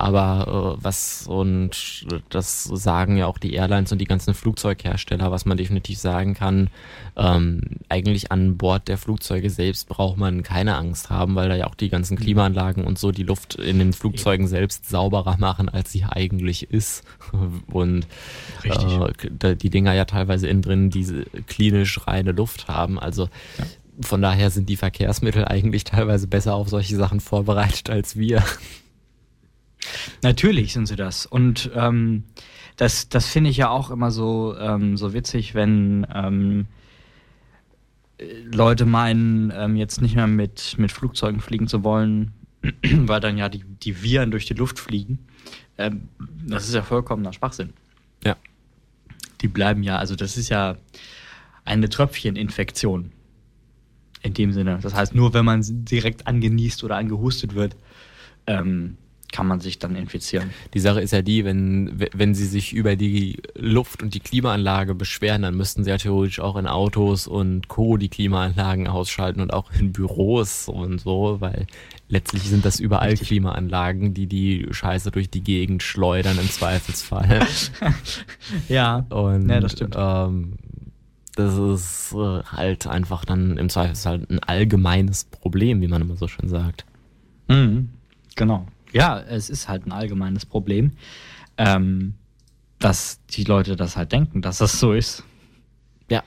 Aber 0.00 0.76
äh, 0.78 0.84
was, 0.84 1.26
und 1.26 2.06
das 2.30 2.64
sagen 2.64 3.16
ja 3.16 3.26
auch 3.26 3.38
die 3.38 3.54
Airlines 3.54 3.92
und 3.92 3.98
die 3.98 4.06
ganzen 4.06 4.34
Flugzeughersteller, 4.34 5.30
was 5.30 5.44
man 5.44 5.56
definitiv 5.56 5.98
sagen 5.98 6.34
kann, 6.34 6.70
ähm, 7.16 7.60
eigentlich 7.88 8.30
an 8.32 8.56
Bord 8.56 8.88
der 8.88 8.98
Flugzeuge 8.98 9.50
selbst 9.50 9.88
braucht 9.88 10.16
man 10.16 10.42
keine 10.42 10.76
Angst 10.76 11.10
haben, 11.10 11.34
weil 11.34 11.48
da 11.48 11.56
ja 11.56 11.66
auch 11.66 11.74
die 11.74 11.88
ganzen 11.88 12.14
mhm. 12.14 12.20
Klimaanlagen 12.20 12.84
und 12.84 12.98
so 12.98 13.12
die 13.12 13.22
Luft 13.22 13.56
in 13.56 13.78
den 13.78 13.92
Flugzeugen 13.92 14.46
selbst 14.46 14.88
sauberer 14.88 15.36
machen, 15.38 15.68
als 15.68 15.92
sie 15.92 16.04
eigentlich 16.04 16.70
ist. 16.70 17.04
Und 17.72 18.06
äh, 18.62 19.56
die 19.56 19.70
Dinger 19.70 19.92
ja 19.94 20.04
teilweise 20.04 20.48
innen 20.48 20.62
drin 20.62 20.90
diese 20.90 21.24
klinisch 21.46 22.06
reine 22.06 22.32
Luft 22.32 22.68
haben. 22.68 22.98
Also 22.98 23.24
ja. 23.58 23.64
von 24.00 24.22
daher 24.22 24.50
sind 24.50 24.68
die 24.68 24.76
Verkehrsmittel 24.76 25.44
eigentlich 25.44 25.84
teilweise 25.84 26.26
besser 26.26 26.54
auf 26.54 26.68
solche 26.68 26.96
Sachen 26.96 27.20
vorbereitet 27.20 27.90
als 27.90 28.16
wir. 28.16 28.42
Natürlich 30.22 30.72
sind 30.72 30.86
sie 30.86 30.96
das. 30.96 31.26
Und 31.26 31.70
ähm, 31.74 32.24
das, 32.76 33.08
das 33.08 33.26
finde 33.26 33.50
ich 33.50 33.56
ja 33.56 33.70
auch 33.70 33.90
immer 33.90 34.10
so, 34.10 34.56
ähm, 34.58 34.96
so 34.96 35.12
witzig, 35.12 35.54
wenn 35.54 36.06
ähm, 36.14 36.66
Leute 38.52 38.84
meinen, 38.84 39.52
ähm, 39.54 39.76
jetzt 39.76 40.00
nicht 40.00 40.16
mehr 40.16 40.26
mit, 40.26 40.76
mit 40.78 40.92
Flugzeugen 40.92 41.40
fliegen 41.40 41.68
zu 41.68 41.84
wollen, 41.84 42.32
weil 42.82 43.20
dann 43.20 43.38
ja 43.38 43.48
die, 43.48 43.64
die 43.64 44.02
Viren 44.02 44.30
durch 44.30 44.46
die 44.46 44.54
Luft 44.54 44.78
fliegen. 44.78 45.18
Ähm, 45.76 46.08
das 46.46 46.68
ist 46.68 46.74
ja 46.74 46.82
vollkommener 46.82 47.32
Schwachsinn. 47.32 47.72
Ja. 48.24 48.36
Die 49.40 49.48
bleiben 49.48 49.82
ja, 49.82 49.98
also 49.98 50.16
das 50.16 50.36
ist 50.36 50.48
ja 50.48 50.76
eine 51.64 51.88
Tröpfcheninfektion. 51.88 53.12
In 54.22 54.34
dem 54.34 54.52
Sinne. 54.52 54.80
Das 54.82 54.94
heißt, 54.94 55.14
nur 55.14 55.32
wenn 55.32 55.44
man 55.44 55.62
direkt 55.64 56.26
angenießt 56.26 56.82
oder 56.82 56.96
angehustet 56.96 57.54
wird, 57.54 57.76
ähm, 58.48 58.96
kann 59.32 59.46
man 59.46 59.60
sich 59.60 59.78
dann 59.78 59.94
infizieren. 59.94 60.50
Die 60.74 60.80
Sache 60.80 61.00
ist 61.00 61.12
ja 61.12 61.22
die, 61.22 61.44
wenn, 61.44 62.00
wenn 62.14 62.34
sie 62.34 62.46
sich 62.46 62.72
über 62.72 62.96
die 62.96 63.40
Luft 63.54 64.02
und 64.02 64.14
die 64.14 64.20
Klimaanlage 64.20 64.94
beschweren, 64.94 65.42
dann 65.42 65.54
müssten 65.54 65.84
sie 65.84 65.90
ja 65.90 65.98
theoretisch 65.98 66.40
auch 66.40 66.56
in 66.56 66.66
Autos 66.66 67.26
und 67.26 67.68
Co. 67.68 67.98
die 67.98 68.08
Klimaanlagen 68.08 68.88
ausschalten 68.88 69.40
und 69.40 69.52
auch 69.52 69.70
in 69.78 69.92
Büros 69.92 70.68
und 70.68 71.00
so, 71.00 71.40
weil 71.40 71.66
letztlich 72.08 72.44
sind 72.44 72.64
das 72.64 72.80
überall 72.80 73.10
Richtig. 73.10 73.28
Klimaanlagen, 73.28 74.14
die 74.14 74.26
die 74.26 74.66
Scheiße 74.70 75.10
durch 75.10 75.28
die 75.28 75.42
Gegend 75.42 75.82
schleudern 75.82 76.38
im 76.38 76.48
Zweifelsfall. 76.48 77.46
ja, 78.68 79.06
und, 79.10 79.48
ja, 79.48 79.60
das 79.60 79.72
stimmt. 79.72 79.94
Ähm, 79.98 80.54
das 81.36 81.56
ist 81.56 82.14
äh, 82.14 82.42
halt 82.44 82.86
einfach 82.86 83.24
dann 83.24 83.58
im 83.58 83.68
Zweifelsfall 83.68 84.26
ein 84.28 84.38
allgemeines 84.40 85.24
Problem, 85.24 85.82
wie 85.82 85.86
man 85.88 86.02
immer 86.02 86.16
so 86.16 86.26
schön 86.28 86.48
sagt. 86.48 86.86
Mhm, 87.48 87.90
genau 88.34 88.66
ja, 88.92 89.20
es 89.20 89.50
ist 89.50 89.68
halt 89.68 89.86
ein 89.86 89.92
allgemeines 89.92 90.46
Problem, 90.46 90.92
ähm, 91.56 92.14
dass 92.78 93.24
die 93.26 93.44
Leute 93.44 93.76
das 93.76 93.96
halt 93.96 94.12
denken, 94.12 94.42
dass 94.42 94.58
das 94.58 94.78
so 94.78 94.92
ist. 94.92 95.24
Ja. 96.08 96.22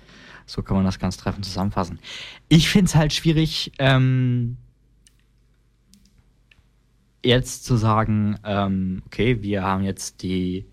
So 0.45 0.62
kann 0.62 0.76
man 0.76 0.86
das 0.86 0.99
ganz 0.99 1.18
treffend 1.18 1.45
zusammenfassen. 1.45 1.99
Ich 2.49 2.70
finde 2.70 2.86
es 2.86 2.95
halt 2.95 3.14
schwierig, 3.14 3.72
ähm, 3.80 4.57
jetzt 7.24 7.66
zu 7.66 7.78
sagen, 7.78 8.38
ähm, 8.43 9.03
okay, 9.05 9.41
wir 9.41 9.64
haben 9.64 9.84
jetzt 9.84 10.24
die, 10.24 10.66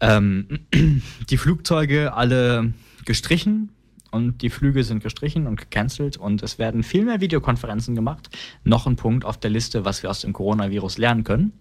ähm, 0.00 0.60
die 1.30 1.36
Flugzeuge 1.36 2.12
alle 2.12 2.74
gestrichen 3.04 3.70
und 4.10 4.42
die 4.42 4.50
Flüge 4.50 4.84
sind 4.84 5.02
gestrichen 5.02 5.46
und 5.46 5.56
gecancelt 5.56 6.16
und 6.16 6.42
es 6.42 6.58
werden 6.58 6.82
viel 6.82 7.04
mehr 7.04 7.20
Videokonferenzen 7.20 7.94
gemacht. 7.94 8.30
Noch 8.64 8.86
ein 8.86 8.96
Punkt 8.96 9.24
auf 9.24 9.38
der 9.38 9.50
Liste, 9.50 9.84
was 9.84 10.02
wir 10.02 10.10
aus 10.10 10.20
dem 10.20 10.32
Coronavirus 10.32 10.98
lernen 10.98 11.24
können. 11.24 11.52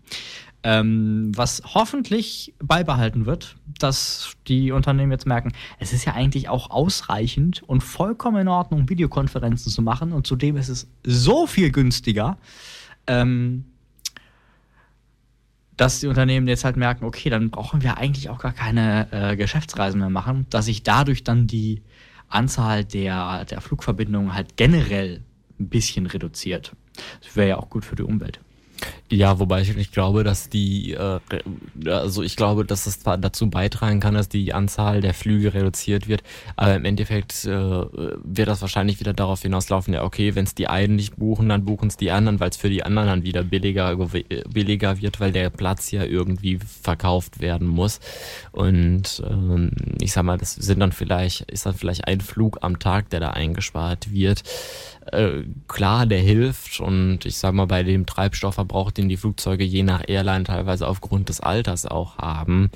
Ähm, 0.61 1.31
was 1.35 1.61
hoffentlich 1.73 2.53
beibehalten 2.59 3.25
wird, 3.25 3.55
dass 3.79 4.33
die 4.47 4.73
Unternehmen 4.73 5.11
jetzt 5.11 5.25
merken, 5.25 5.53
es 5.79 5.93
ist 5.93 6.03
ja 6.03 6.13
eigentlich 6.13 6.49
auch 6.49 6.69
ausreichend 6.69 7.63
und 7.63 7.81
vollkommen 7.81 8.41
in 8.41 8.47
Ordnung, 8.49 8.89
Videokonferenzen 8.89 9.71
zu 9.71 9.81
machen 9.81 10.11
und 10.11 10.27
zudem 10.27 10.57
ist 10.57 10.67
es 10.67 10.89
so 11.05 11.47
viel 11.47 11.71
günstiger, 11.71 12.37
ähm, 13.07 13.63
dass 15.77 16.01
die 16.01 16.07
Unternehmen 16.07 16.45
jetzt 16.49 16.65
halt 16.65 16.75
merken, 16.75 17.05
okay, 17.05 17.29
dann 17.29 17.51
brauchen 17.51 17.81
wir 17.81 17.97
eigentlich 17.97 18.29
auch 18.29 18.39
gar 18.39 18.51
keine 18.51 19.07
äh, 19.13 19.37
Geschäftsreisen 19.37 20.01
mehr 20.01 20.09
machen, 20.09 20.45
dass 20.49 20.65
sich 20.65 20.83
dadurch 20.83 21.23
dann 21.23 21.47
die 21.47 21.83
Anzahl 22.29 22.85
der, 22.85 23.45
der 23.45 23.61
Flugverbindungen 23.61 24.33
halt 24.33 24.55
generell 24.55 25.23
ein 25.59 25.69
bisschen 25.69 26.05
reduziert. 26.05 26.75
Das 27.21 27.35
wäre 27.35 27.49
ja 27.49 27.57
auch 27.57 27.69
gut 27.69 27.85
für 27.85 27.95
die 27.95 28.03
Umwelt. 28.03 28.39
Ja, 29.11 29.39
wobei 29.39 29.61
ich 29.61 29.75
nicht 29.75 29.91
glaube, 29.91 30.23
dass 30.23 30.49
die, 30.49 30.93
äh, 30.93 31.19
also 31.87 32.21
ich 32.21 32.35
glaube, 32.35 32.63
dass 32.63 32.85
es 32.85 32.99
zwar 32.99 33.17
dazu 33.17 33.49
beitragen 33.49 33.99
kann, 33.99 34.13
dass 34.13 34.29
die 34.29 34.53
Anzahl 34.53 35.01
der 35.01 35.15
Flüge 35.15 35.55
reduziert 35.55 36.07
wird, 36.07 36.21
aber 36.55 36.75
im 36.75 36.85
Endeffekt 36.85 37.43
äh, 37.45 37.49
wird 37.49 38.47
das 38.47 38.61
wahrscheinlich 38.61 38.99
wieder 38.99 39.13
darauf 39.13 39.41
hinauslaufen, 39.41 39.95
ja 39.95 40.03
okay, 40.03 40.35
wenn 40.35 40.45
es 40.45 40.53
die 40.53 40.67
einen 40.67 40.95
nicht 40.95 41.15
buchen, 41.15 41.49
dann 41.49 41.65
buchen 41.65 41.87
es 41.87 41.97
die 41.97 42.11
anderen, 42.11 42.39
weil 42.39 42.51
es 42.51 42.57
für 42.57 42.69
die 42.69 42.83
anderen 42.83 43.07
dann 43.07 43.23
wieder 43.23 43.43
billiger, 43.43 43.95
billiger 43.95 45.01
wird, 45.01 45.19
weil 45.19 45.31
der 45.31 45.49
Platz 45.49 45.89
ja 45.89 46.03
irgendwie 46.03 46.59
verkauft 46.59 47.39
werden 47.39 47.67
muss. 47.67 47.99
Und 48.51 49.23
ähm, 49.27 49.71
ich 49.99 50.11
sag 50.11 50.23
mal, 50.23 50.37
das 50.37 50.53
sind 50.53 50.79
dann 50.81 50.91
vielleicht, 50.91 51.49
ist 51.49 51.65
dann 51.65 51.73
vielleicht 51.73 52.07
ein 52.07 52.21
Flug 52.21 52.59
am 52.61 52.77
Tag, 52.77 53.09
der 53.09 53.21
da 53.21 53.31
eingespart 53.31 54.11
wird. 54.11 54.43
Äh, 55.11 55.43
klar, 55.67 56.05
der 56.05 56.19
hilft 56.19 56.79
und 56.79 57.25
ich 57.25 57.37
sag 57.37 57.53
mal, 57.53 57.65
bei 57.65 57.83
dem 57.83 58.05
Treibstoffverbrauch, 58.05 58.91
den 58.91 59.09
die 59.09 59.17
Flugzeuge 59.17 59.63
je 59.63 59.83
nach 59.83 60.03
Airline 60.07 60.43
teilweise 60.43 60.87
aufgrund 60.87 61.29
des 61.29 61.39
Alters 61.39 61.85
auch 61.85 62.17
haben, 62.17 62.69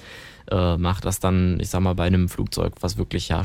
äh, 0.49 0.77
macht 0.77 1.05
das 1.05 1.19
dann, 1.19 1.59
ich 1.59 1.69
sag 1.69 1.81
mal, 1.81 1.95
bei 1.95 2.05
einem 2.05 2.29
Flugzeug, 2.29 2.73
was 2.81 2.97
wirklich 2.97 3.29
ja 3.29 3.43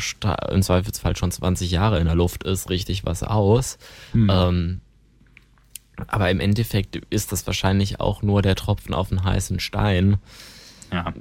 im 0.51 0.63
Zweifelsfall 0.63 1.17
schon 1.17 1.31
20 1.31 1.71
Jahre 1.71 1.99
in 1.99 2.07
der 2.07 2.15
Luft 2.15 2.45
ist, 2.45 2.71
richtig 2.71 3.05
was 3.05 3.23
aus. 3.23 3.79
Hm. 4.13 4.31
Ähm, 4.33 4.81
aber 6.07 6.31
im 6.31 6.41
Endeffekt 6.41 6.97
ist 7.11 7.33
das 7.33 7.47
wahrscheinlich 7.47 8.01
auch 8.01 8.23
nur 8.23 8.43
der 8.43 8.55
Tropfen 8.55 8.95
auf 8.95 9.09
den 9.09 9.25
heißen 9.25 9.61
Stein. 9.61 10.19
Ja, 10.91 11.13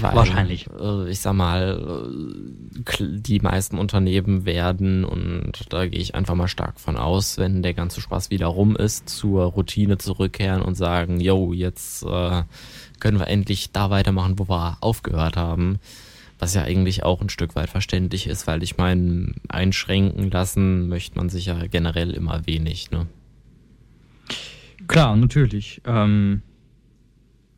Weil, 0.00 0.14
wahrscheinlich. 0.14 0.68
Äh, 0.80 1.10
ich 1.10 1.20
sag 1.20 1.34
mal, 1.34 2.12
äh, 2.90 3.04
die 3.18 3.40
meisten 3.40 3.78
Unternehmen 3.78 4.44
werden, 4.44 5.04
und 5.04 5.72
da 5.72 5.86
gehe 5.86 6.00
ich 6.00 6.14
einfach 6.14 6.34
mal 6.34 6.48
stark 6.48 6.80
von 6.80 6.96
aus, 6.96 7.38
wenn 7.38 7.62
der 7.62 7.74
ganze 7.74 8.00
Spaß 8.00 8.30
wieder 8.30 8.46
rum 8.46 8.76
ist, 8.76 9.08
zur 9.08 9.44
Routine 9.44 9.98
zurückkehren 9.98 10.62
und 10.62 10.74
sagen, 10.74 11.20
yo, 11.20 11.52
jetzt 11.52 12.02
äh, 12.04 12.42
können 12.98 13.18
wir 13.18 13.28
endlich 13.28 13.70
da 13.70 13.90
weitermachen, 13.90 14.38
wo 14.38 14.48
wir 14.48 14.78
aufgehört 14.80 15.36
haben. 15.36 15.78
Was 16.40 16.54
ja 16.54 16.62
eigentlich 16.62 17.04
auch 17.04 17.20
ein 17.20 17.28
Stück 17.28 17.54
weit 17.54 17.70
verständlich 17.70 18.26
ist, 18.26 18.48
weil 18.48 18.64
ich 18.64 18.76
meine, 18.76 19.32
einschränken 19.48 20.30
lassen 20.30 20.88
möchte 20.88 21.16
man 21.16 21.28
sich 21.28 21.46
ja 21.46 21.66
generell 21.68 22.10
immer 22.10 22.46
wenig, 22.46 22.90
ne? 22.90 23.06
Klar, 24.88 25.16
natürlich. 25.16 25.80
Ähm 25.86 26.42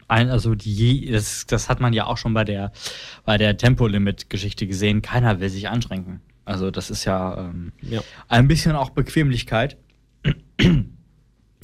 ein, 0.09 0.31
also 0.31 0.55
die, 0.55 1.11
das, 1.11 1.47
das 1.47 1.69
hat 1.69 1.81
man 1.81 1.93
ja 1.93 2.07
auch 2.07 2.17
schon 2.19 2.35
bei 2.35 2.45
der, 2.45 2.73
bei 3.25 3.39
der 3.39 3.57
Tempolimit-Geschichte 3.57 4.67
gesehen. 4.67 5.03
Keiner 5.03 5.41
will 5.41 5.49
sich 5.49 5.69
anschränken. 5.69 6.21
Also 6.45 6.71
das 6.71 6.91
ist 6.91 7.05
ja, 7.05 7.39
ähm, 7.39 7.73
ja. 7.83 8.01
ein 8.29 8.47
bisschen 8.47 8.77
auch 8.77 8.91
Bequemlichkeit. 8.91 9.77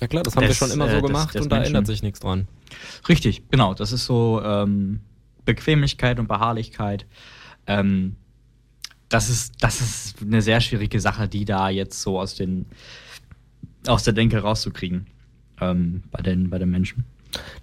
Ja 0.00 0.08
klar, 0.08 0.24
das 0.24 0.34
haben 0.34 0.46
des, 0.46 0.60
wir 0.60 0.66
schon 0.66 0.74
immer 0.74 0.90
so 0.90 0.96
äh, 0.96 1.02
gemacht 1.02 1.28
des, 1.28 1.32
des 1.34 1.42
und 1.42 1.52
da 1.52 1.56
Menschen. 1.56 1.76
ändert 1.76 1.86
sich 1.86 2.02
nichts 2.02 2.18
dran. 2.18 2.48
Richtig, 3.08 3.48
genau. 3.50 3.74
Das 3.74 3.92
ist 3.92 4.04
so 4.04 4.42
ähm, 4.44 5.00
Bequemlichkeit 5.44 6.18
und 6.18 6.26
Beharrlichkeit. 6.26 7.06
Ähm, 7.68 8.16
das 9.08 9.28
ist, 9.28 9.54
das 9.60 9.80
ist 9.80 10.22
eine 10.22 10.42
sehr 10.42 10.60
schwierige 10.60 11.00
Sache, 11.00 11.28
die 11.28 11.44
da 11.44 11.68
jetzt 11.68 12.02
so 12.02 12.18
aus 12.18 12.34
den 12.34 12.66
aus 13.86 14.04
der 14.04 14.12
Denke 14.12 14.38
rauszukriegen 14.38 15.06
ähm, 15.60 16.02
bei 16.10 16.22
den 16.22 16.50
bei 16.50 16.58
den 16.58 16.70
Menschen. 16.70 17.04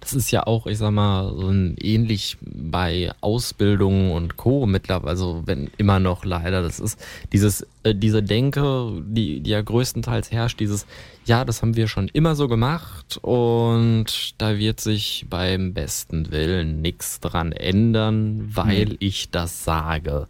Das 0.00 0.14
ist 0.14 0.30
ja 0.30 0.46
auch, 0.46 0.66
ich 0.66 0.78
sag 0.78 0.90
mal, 0.90 1.34
so 1.34 1.48
ein 1.48 1.76
ähnlich 1.80 2.36
bei 2.40 3.12
Ausbildung 3.20 4.12
und 4.12 4.36
Co. 4.36 4.66
mittlerweile, 4.66 5.10
also 5.10 5.42
wenn 5.46 5.70
immer 5.76 6.00
noch 6.00 6.24
leider, 6.24 6.62
das 6.62 6.80
ist 6.80 7.00
dieses, 7.32 7.66
äh, 7.82 7.94
diese 7.94 8.22
Denke, 8.22 9.02
die, 9.06 9.40
die 9.40 9.50
ja 9.50 9.60
größtenteils 9.60 10.30
herrscht, 10.30 10.60
dieses, 10.60 10.86
ja, 11.24 11.44
das 11.44 11.62
haben 11.62 11.76
wir 11.76 11.88
schon 11.88 12.08
immer 12.08 12.34
so 12.34 12.48
gemacht 12.48 13.18
und 13.22 14.34
da 14.38 14.58
wird 14.58 14.80
sich 14.80 15.26
beim 15.28 15.74
besten 15.74 16.30
Willen 16.30 16.80
nichts 16.80 17.20
dran 17.20 17.52
ändern, 17.52 18.50
weil 18.54 18.90
hm. 18.90 18.96
ich 19.00 19.30
das 19.30 19.64
sage. 19.64 20.26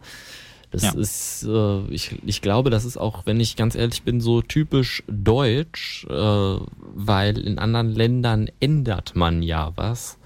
Das 0.71 0.83
ja. 0.83 0.91
ist, 0.93 1.43
äh, 1.43 1.85
ich, 1.89 2.17
ich 2.25 2.41
glaube, 2.41 2.69
das 2.69 2.85
ist 2.85 2.97
auch, 2.97 3.25
wenn 3.25 3.41
ich 3.41 3.57
ganz 3.57 3.75
ehrlich 3.75 4.03
bin, 4.03 4.21
so 4.21 4.41
typisch 4.41 5.03
deutsch, 5.07 6.05
äh, 6.09 6.57
weil 6.95 7.37
in 7.37 7.59
anderen 7.59 7.89
Ländern 7.89 8.49
ändert 8.61 9.13
man 9.15 9.43
ja 9.43 9.73
was, 9.75 10.17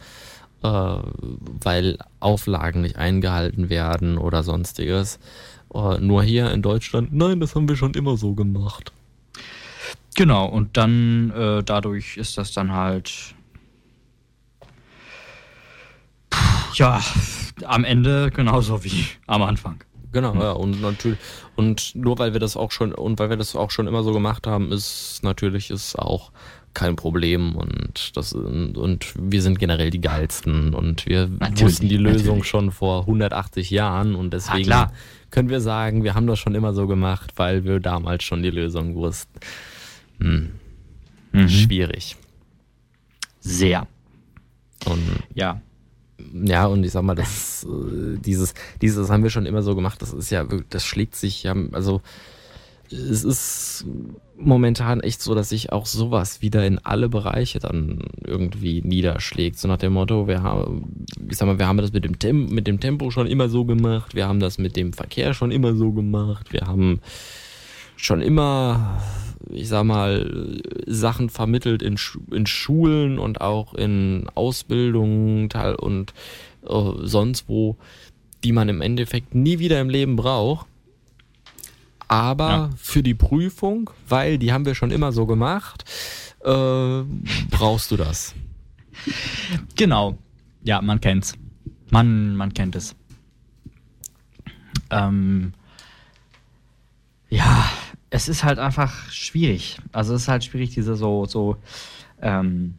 äh, 0.62 0.68
weil 0.68 1.98
Auflagen 2.20 2.82
nicht 2.82 2.98
eingehalten 2.98 3.70
werden 3.70 4.20
oder 4.20 4.44
sonstiges. 4.44 5.20
Äh, 5.74 5.98
nur 5.98 6.22
hier 6.22 6.52
in 6.52 6.62
Deutschland, 6.62 7.12
nein, 7.12 7.40
das 7.40 7.56
haben 7.56 7.68
wir 7.68 7.76
schon 7.76 7.96
immer 7.96 8.16
so 8.16 8.34
gemacht. 8.34 8.94
Genau, 10.16 10.46
und 10.46 10.78
dann 10.78 11.32
äh, 11.32 11.64
dadurch 11.64 12.18
ist 12.18 12.38
das 12.38 12.54
dann 12.54 12.72
halt 12.72 13.34
ja, 16.76 17.02
am 17.66 17.84
Ende 17.84 18.30
genauso 18.32 18.84
wie 18.84 19.06
am 19.26 19.42
Anfang. 19.42 19.84
Genau, 20.16 20.34
ja. 20.36 20.54
Und 20.54 20.82
natürlich, 20.82 21.20
und 21.58 21.94
nur 21.94 22.18
weil 22.20 22.32
wir 22.32 22.40
das 22.40 22.56
auch 22.56 22.72
schon, 22.72 22.94
und 22.94 23.20
weil 23.20 23.30
wir 23.30 23.36
das 23.36 23.54
auch 23.54 23.70
schon 23.70 23.86
immer 23.86 24.02
so 24.02 24.14
gemacht 24.14 24.48
haben, 24.48 24.72
ist 24.72 25.20
natürlich 25.24 25.70
ist 25.70 26.00
auch 26.00 26.32
kein 26.74 26.96
Problem 26.96 27.54
und 27.54 28.16
das 28.16 28.32
und 28.32 29.14
wir 29.20 29.42
sind 29.42 29.60
generell 29.60 29.90
die 29.90 30.00
geilsten 30.00 30.74
und 30.74 31.06
wir 31.06 31.28
natürlich, 31.28 31.64
wussten 31.64 31.90
die 31.90 31.98
Lösung 31.98 32.38
natürlich. 32.38 32.48
schon 32.48 32.72
vor 32.72 33.02
180 33.02 33.70
Jahren 33.72 34.16
und 34.16 34.32
deswegen 34.34 34.70
ja, 34.70 34.94
können 35.32 35.50
wir 35.50 35.60
sagen, 35.60 36.06
wir 36.06 36.16
haben 36.16 36.28
das 36.28 36.40
schon 36.40 36.56
immer 36.56 36.74
so 36.74 36.88
gemacht, 36.88 37.34
weil 37.36 37.66
wir 37.66 37.82
damals 37.82 38.24
schon 38.24 38.42
die 38.42 38.52
Lösung 38.52 38.96
wussten. 38.96 39.38
Hm. 40.22 40.52
Mhm. 41.34 41.50
Schwierig. 41.50 42.16
Sehr. 43.42 43.86
Und 44.86 45.04
ja, 45.34 45.60
ja, 46.18 46.66
und 46.66 46.84
ich 46.84 46.92
sag 46.92 47.04
mal, 47.04 47.16
das, 47.16 47.66
äh, 47.66 48.18
dieses, 48.18 48.54
dieses 48.82 49.10
haben 49.10 49.24
wir 49.24 49.30
schon 49.30 49.46
immer 49.46 49.62
so 49.62 49.76
gemacht. 49.76 50.02
Das 50.02 50.14
ist 50.14 50.30
ja, 50.30 50.46
das 50.70 50.86
schlägt 50.86 51.16
sich 51.16 51.48
also, 51.48 52.02
es 52.92 53.24
ist 53.24 53.86
momentan 54.38 55.00
echt 55.00 55.22
so, 55.22 55.34
dass 55.34 55.50
sich 55.50 55.72
auch 55.72 55.86
sowas 55.86 56.42
wieder 56.42 56.66
in 56.66 56.80
alle 56.80 57.10
Bereiche 57.10 57.60
dann 57.60 58.00
irgendwie 58.24 58.82
niederschlägt. 58.82 59.58
So 59.58 59.68
nach 59.68 59.78
dem 59.78 59.94
Motto, 59.94 60.28
wir 60.28 60.44
haben, 60.44 61.06
ich 61.30 61.38
sag 61.38 61.48
mal, 61.48 61.58
wir 61.58 61.68
haben 61.68 61.78
das 61.78 61.94
mit 61.94 62.04
dem, 62.04 62.20
Tem 62.20 62.48
mit 62.48 62.68
dem 62.68 62.80
Tempo 62.80 63.12
schon 63.12 63.28
immer 63.28 63.50
so 63.50 63.66
gemacht, 63.66 64.14
wir 64.14 64.28
haben 64.28 64.40
das 64.40 64.58
mit 64.58 64.76
dem 64.76 64.94
Verkehr 64.94 65.34
schon 65.34 65.52
immer 65.52 65.76
so 65.76 65.92
gemacht, 65.92 66.54
wir 66.54 66.62
haben 66.62 67.00
schon 67.96 68.22
immer 68.22 69.02
ich 69.50 69.68
sag 69.68 69.84
mal, 69.84 70.62
Sachen 70.86 71.30
vermittelt 71.30 71.82
in, 71.82 71.98
in 72.32 72.46
Schulen 72.46 73.20
und 73.20 73.42
auch 73.42 73.74
in 73.74 74.28
Ausbildungen 74.36 75.50
und 75.78 76.14
äh, 76.68 76.92
sonst 77.02 77.48
wo, 77.48 77.78
die 78.44 78.52
man 78.52 78.70
im 78.70 78.82
Endeffekt 78.82 79.36
nie 79.36 79.60
wieder 79.60 79.80
im 79.82 79.90
Leben 79.90 80.16
braucht. 80.16 80.68
Aber 82.08 82.50
ja. 82.50 82.70
für 82.78 83.02
die 83.02 83.16
Prüfung, 83.16 83.90
weil 84.08 84.38
die 84.38 84.54
haben 84.54 84.66
wir 84.66 84.76
schon 84.76 84.92
immer 84.92 85.12
so 85.12 85.26
gemacht, 85.26 85.84
äh, 86.44 87.04
brauchst 87.50 87.92
du 87.92 87.98
das. 87.98 88.36
Genau. 89.76 90.18
Ja, 90.64 90.82
man 90.82 91.02
kennt's. 91.02 91.34
Man, 91.90 92.36
man 92.36 92.54
kennt 92.54 92.76
es. 92.76 92.96
Ähm, 94.92 95.54
ja, 97.30 97.66
es 98.16 98.30
ist 98.30 98.46
halt 98.46 98.60
einfach 98.60 99.12
schwierig. 99.12 99.78
Also 99.92 100.14
es 100.14 100.24
ist 100.24 100.28
halt 100.30 100.46
schwierig, 100.46 100.74
diese 100.74 100.96
so, 100.96 101.26
so 101.26 101.58
ähm, 102.22 102.76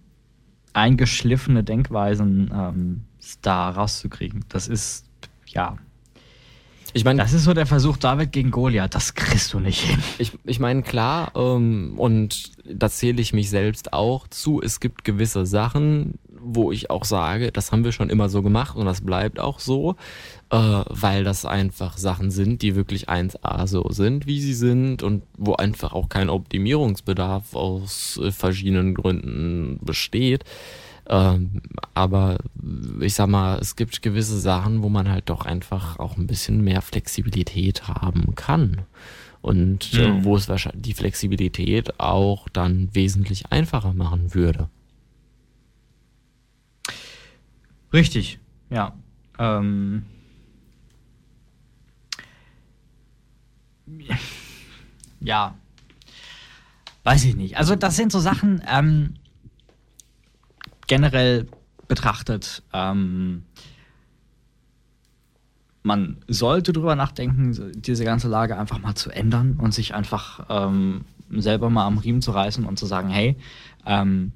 eingeschliffene 0.73 1.63
Denkweisen 1.63 2.51
ähm, 2.55 3.01
da 3.43 3.69
rauszukriegen. 3.69 4.47
Das 4.49 4.67
ist, 4.67 5.05
ja. 5.47 5.77
Ich 6.95 7.05
meine, 7.05 7.21
das 7.21 7.35
ist 7.35 7.45
so 7.45 7.53
der 7.53 7.67
Versuch 7.67 7.99
David 7.99 8.33
gegen 8.33 8.51
Goliath. 8.51 8.95
Das 8.95 9.13
kriegst 9.13 9.53
du 9.53 9.61
nicht 9.61 9.81
hin. 9.81 10.03
Ich, 10.17 10.33
ich 10.45 10.59
meine, 10.59 10.83
klar, 10.83 11.33
ähm, 11.35 11.99
und 11.99 12.53
da 12.65 12.89
zähle 12.89 13.21
ich 13.21 13.35
mich 13.35 13.51
selbst 13.51 13.93
auch 13.93 14.29
zu. 14.29 14.63
Es 14.63 14.81
gibt 14.81 15.05
gewisse 15.05 15.45
Sachen, 15.45 16.15
wo 16.47 16.73
ich 16.73 16.91
auch 16.91 17.05
sage, 17.05 17.51
das 17.51 17.73
haben 17.73 17.85
wir 17.85 17.93
schon 17.93 18.11
immer 18.11 18.29
so 18.29 18.43
gemacht 18.43 18.77
und 18.77 18.87
das 18.87 19.01
bleibt 19.01 19.41
auch 19.41 19.59
so, 19.59 19.97
äh, 20.51 20.57
weil 20.57 21.25
das 21.25 21.45
einfach 21.45 21.99
Sachen 21.99 22.31
sind, 22.31 22.63
die 22.63 22.77
wirklich 22.77 23.09
1A 23.09 23.67
so 23.67 23.89
sind, 23.91 24.27
wie 24.27 24.41
sie 24.41 24.55
sind 24.55 25.03
und 25.03 25.23
wo 25.37 25.55
einfach 25.55 25.93
auch 25.93 26.09
kein 26.09 26.29
Optimierungsbedarf 26.31 27.55
aus 27.55 28.21
äh, 28.23 28.31
verschiedenen 28.31 28.95
Gründen 28.95 29.79
besteht. 29.83 30.45
Ähm, 31.09 31.63
aber 31.95 32.39
ich 33.01 33.15
sag 33.15 33.29
mal, 33.29 33.59
es 33.59 33.77
gibt 33.77 34.03
gewisse 34.03 34.39
Sachen, 34.39 34.83
wo 34.83 34.89
man 34.89 35.09
halt 35.09 35.29
doch 35.29 35.45
einfach 35.45 35.99
auch 35.99 36.17
ein 36.17 36.27
bisschen 36.27 36.63
mehr 36.63 36.83
Flexibilität 36.83 37.87
haben 37.89 38.35
kann. 38.35 38.83
Und 39.41 39.95
äh, 39.95 40.09
mhm. 40.09 40.25
wo 40.25 40.37
es 40.37 40.49
wahrscheinlich 40.49 40.83
die 40.83 40.95
Flexibilität 40.95 42.01
auch 42.01 42.49
dann 42.49 42.89
wesentlich 42.93 43.53
einfacher 43.53 43.93
machen 43.93 44.35
würde. 44.35 44.69
Richtig, 47.93 48.39
ja. 48.71 48.93
Ähm. 49.39 50.05
Ja. 55.19 55.57
Weiß 57.05 57.25
ich 57.25 57.35
nicht. 57.35 57.57
Also, 57.57 57.75
das 57.75 57.97
sind 57.97 58.13
so 58.13 58.21
Sachen, 58.21 58.63
ähm, 58.69 59.15
generell 60.87 61.49
betrachtet, 61.89 62.63
ähm, 62.73 63.45
man 65.83 66.19
sollte 66.27 66.73
drüber 66.73 66.97
nachdenken, 66.97 67.73
diese 67.81 68.05
ganze 68.05 68.27
Lage 68.27 68.59
einfach 68.59 68.81
mal 68.81 68.97
zu 68.97 69.11
ändern 69.11 69.57
und 69.61 69.73
sich 69.73 69.95
einfach 69.95 70.45
ähm, 70.49 71.05
selber 71.31 71.71
mal 71.71 71.87
am 71.87 71.99
Riemen 71.99 72.23
zu 72.23 72.33
reißen 72.33 72.65
und 72.65 72.77
zu 72.77 72.87
sagen, 72.87 73.09
hey, 73.09 73.37
ähm, 73.87 74.33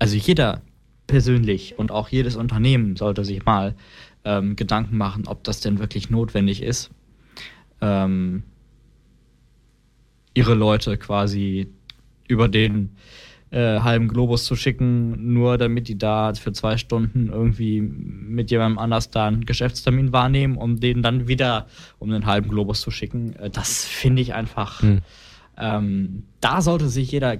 also 0.00 0.16
jeder, 0.16 0.62
persönlich 1.10 1.78
und 1.78 1.90
auch 1.90 2.08
jedes 2.08 2.36
Unternehmen 2.36 2.96
sollte 2.96 3.24
sich 3.24 3.44
mal 3.44 3.74
ähm, 4.24 4.56
Gedanken 4.56 4.96
machen, 4.96 5.26
ob 5.26 5.44
das 5.44 5.60
denn 5.60 5.78
wirklich 5.78 6.08
notwendig 6.08 6.62
ist, 6.62 6.90
ähm, 7.80 8.44
ihre 10.34 10.54
Leute 10.54 10.96
quasi 10.96 11.68
über 12.28 12.48
den 12.48 12.96
äh, 13.50 13.80
halben 13.80 14.06
Globus 14.06 14.44
zu 14.44 14.54
schicken, 14.54 15.32
nur 15.32 15.58
damit 15.58 15.88
die 15.88 15.98
da 15.98 16.32
für 16.34 16.52
zwei 16.52 16.76
Stunden 16.76 17.28
irgendwie 17.32 17.80
mit 17.80 18.52
jemandem 18.52 18.78
anders 18.78 19.10
da 19.10 19.26
einen 19.26 19.44
Geschäftstermin 19.44 20.12
wahrnehmen, 20.12 20.56
um 20.56 20.78
den 20.78 21.02
dann 21.02 21.26
wieder 21.26 21.66
um 21.98 22.10
den 22.10 22.26
halben 22.26 22.48
Globus 22.48 22.80
zu 22.80 22.92
schicken. 22.92 23.34
Äh, 23.34 23.50
das 23.50 23.84
finde 23.84 24.22
ich 24.22 24.34
einfach. 24.34 24.82
Hm. 24.82 25.00
Ähm, 25.58 26.22
da 26.40 26.62
sollte 26.62 26.88
sich 26.88 27.10
jeder, 27.10 27.38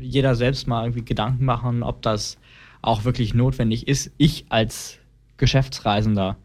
jeder 0.00 0.34
selbst 0.34 0.66
mal 0.66 0.84
irgendwie 0.84 1.04
Gedanken 1.04 1.44
machen, 1.44 1.82
ob 1.82 2.00
das 2.00 2.38
auch 2.86 3.04
wirklich 3.04 3.34
notwendig 3.34 3.88
ist. 3.88 4.12
Ich 4.18 4.46
als 4.50 4.98
Geschäftsreisender, 5.36 6.36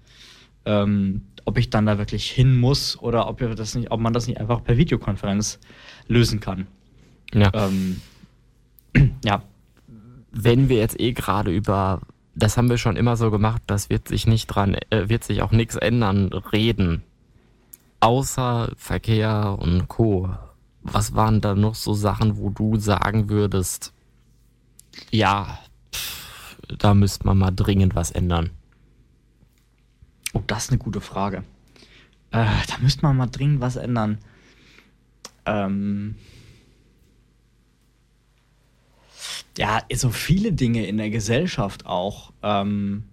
ähm, 0.65 1.25
ob 1.45 1.57
ich 1.57 1.69
dann 1.69 1.85
da 1.85 1.97
wirklich 1.97 2.29
hin 2.29 2.59
muss 2.59 2.97
oder 2.99 3.27
ob, 3.27 3.39
das 3.55 3.75
nicht, 3.75 3.91
ob 3.91 3.99
man 3.99 4.13
das 4.13 4.27
nicht 4.27 4.39
einfach 4.39 4.63
per 4.63 4.77
Videokonferenz 4.77 5.59
lösen 6.07 6.39
kann. 6.39 6.67
Ja. 7.33 7.51
Ähm, 7.53 8.01
ja. 9.25 9.43
Wenn 10.31 10.69
wir 10.69 10.77
jetzt 10.77 10.99
eh 10.99 11.13
gerade 11.13 11.51
über, 11.51 12.01
das 12.35 12.55
haben 12.55 12.69
wir 12.69 12.77
schon 12.77 12.95
immer 12.95 13.17
so 13.17 13.31
gemacht, 13.31 13.63
das 13.65 13.89
wird 13.89 14.07
sich 14.07 14.27
nicht 14.27 14.47
dran, 14.47 14.75
äh, 14.91 15.09
wird 15.09 15.23
sich 15.23 15.41
auch 15.41 15.51
nichts 15.51 15.75
ändern, 15.75 16.27
reden. 16.27 17.03
Außer 17.99 18.71
Verkehr 18.77 19.57
und 19.59 19.87
Co. 19.87 20.29
Was 20.83 21.15
waren 21.15 21.41
da 21.41 21.55
noch 21.55 21.75
so 21.75 21.93
Sachen, 21.93 22.37
wo 22.37 22.49
du 22.49 22.77
sagen 22.77 23.27
würdest, 23.29 23.91
ja, 25.11 25.59
da 26.77 26.93
müsste 26.93 27.25
man 27.25 27.37
mal 27.37 27.51
dringend 27.51 27.95
was 27.95 28.11
ändern? 28.11 28.51
Oh, 30.33 30.43
das 30.45 30.65
ist 30.65 30.71
eine 30.71 30.79
gute 30.79 31.01
Frage. 31.01 31.43
Äh, 32.31 32.45
da 32.67 32.77
müsste 32.81 33.01
man 33.03 33.17
mal 33.17 33.27
dringend 33.27 33.61
was 33.61 33.75
ändern. 33.75 34.19
Ähm, 35.45 36.15
ja, 39.57 39.81
so 39.93 40.09
viele 40.09 40.53
Dinge 40.53 40.85
in 40.85 40.97
der 40.97 41.09
Gesellschaft 41.09 41.85
auch. 41.85 42.31
Ähm, 42.43 43.03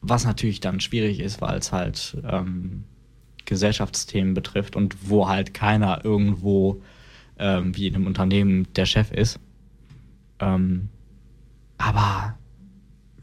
was 0.00 0.24
natürlich 0.24 0.60
dann 0.60 0.80
schwierig 0.80 1.20
ist, 1.20 1.40
weil 1.40 1.58
es 1.58 1.72
halt 1.72 2.16
ähm, 2.24 2.84
Gesellschaftsthemen 3.44 4.34
betrifft 4.34 4.76
und 4.76 4.96
wo 5.08 5.28
halt 5.28 5.54
keiner 5.54 6.04
irgendwo 6.04 6.82
ähm, 7.38 7.76
wie 7.76 7.86
in 7.86 7.94
einem 7.94 8.06
Unternehmen 8.06 8.72
der 8.74 8.86
Chef 8.86 9.10
ist. 9.12 9.38
Ähm, 10.40 10.88
aber 11.82 12.38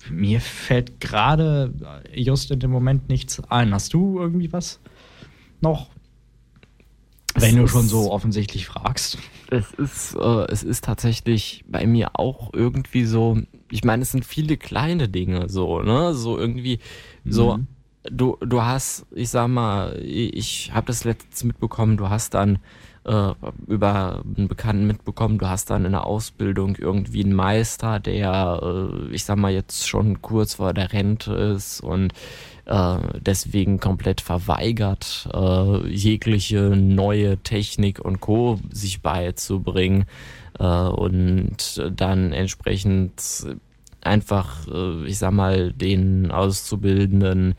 mir 0.10 0.42
fällt 0.42 1.00
gerade 1.00 1.74
just 2.14 2.52
in 2.52 2.60
dem 2.60 2.72
Moment 2.72 3.10
nichts 3.10 3.40
ein. 3.50 3.74
Hast 3.74 3.94
du 3.94 4.20
irgendwie 4.20 4.52
was 4.52 4.80
noch? 5.62 5.90
Wenn 7.36 7.56
du 7.56 7.68
schon 7.68 7.88
so 7.88 8.12
offensichtlich 8.12 8.66
fragst. 8.66 9.18
Es 9.50 9.72
ist, 9.74 10.16
äh, 10.16 10.46
es 10.52 10.64
ist 10.64 10.84
tatsächlich 10.84 11.64
bei 11.68 11.86
mir 11.86 12.20
auch 12.20 12.52
irgendwie 12.54 13.06
so, 13.06 13.38
ich 13.72 13.84
meine, 13.84 14.02
es 14.02 14.12
sind 14.12 14.26
viele 14.26 14.58
kleine 14.58 15.08
Dinge 15.08 15.48
so, 15.48 15.82
ne? 15.82 16.14
So 16.16 16.38
irgendwie, 16.38 16.80
so, 17.24 17.58
mhm. 17.58 17.68
du, 18.12 18.36
du 18.42 18.64
hast, 18.64 19.06
ich 19.14 19.30
sag 19.30 19.48
mal, 19.48 19.98
ich 20.02 20.72
habe 20.74 20.88
das 20.88 21.04
letztens 21.04 21.44
mitbekommen, 21.44 21.98
du 21.98 22.10
hast 22.10 22.34
dann 22.34 22.60
äh, 23.06 23.34
über 23.68 24.24
einen 24.38 24.48
Bekannten 24.48 24.88
mitbekommen, 24.88 25.38
du 25.38 25.48
hast 25.48 25.70
dann 25.70 25.86
in 25.86 25.92
der 25.92 26.06
Ausbildung 26.06 26.76
irgendwie 26.76 27.24
einen 27.24 27.34
Meister, 27.34 28.00
der, 28.00 28.60
äh, 28.62 29.14
ich 29.14 29.24
sag 29.24 29.38
mal, 29.38 29.52
jetzt 29.52 29.88
schon 29.88 30.22
kurz 30.22 30.56
vor 30.56 30.74
der 30.74 30.94
Rente 30.94 31.34
ist 31.34 31.82
und 31.82 32.14
äh, 32.66 32.98
deswegen 33.22 33.80
komplett 33.80 34.22
verweigert, 34.22 35.30
äh, 35.34 35.88
jegliche 35.88 36.76
neue 36.76 37.38
Technik 37.38 38.00
und 38.00 38.20
Co. 38.20 38.60
sich 38.72 39.02
beizubringen 39.02 40.06
äh, 40.60 40.64
und 40.66 41.82
dann 41.92 42.32
entsprechend 42.32 43.14
einfach, 44.02 44.66
ich 45.06 45.18
sag 45.18 45.32
mal, 45.32 45.74
den 45.74 46.32
Auszubildenden 46.32 47.56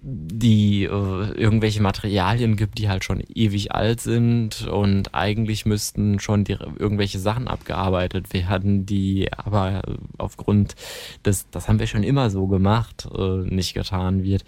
die 0.00 0.84
äh, 0.84 1.32
irgendwelche 1.32 1.82
Materialien 1.82 2.56
gibt, 2.56 2.78
die 2.78 2.88
halt 2.88 3.04
schon 3.04 3.22
ewig 3.34 3.72
alt 3.72 4.00
sind 4.00 4.66
und 4.68 5.14
eigentlich 5.14 5.66
müssten 5.66 6.20
schon 6.20 6.44
die, 6.44 6.52
irgendwelche 6.52 7.18
Sachen 7.18 7.48
abgearbeitet 7.48 8.32
werden, 8.32 8.86
die 8.86 9.32
aber 9.32 9.82
aufgrund 10.16 10.76
des, 11.24 11.50
das 11.50 11.68
haben 11.68 11.80
wir 11.80 11.88
schon 11.88 12.04
immer 12.04 12.30
so 12.30 12.46
gemacht, 12.46 13.08
äh, 13.16 13.38
nicht 13.52 13.74
getan 13.74 14.22
wird. 14.22 14.44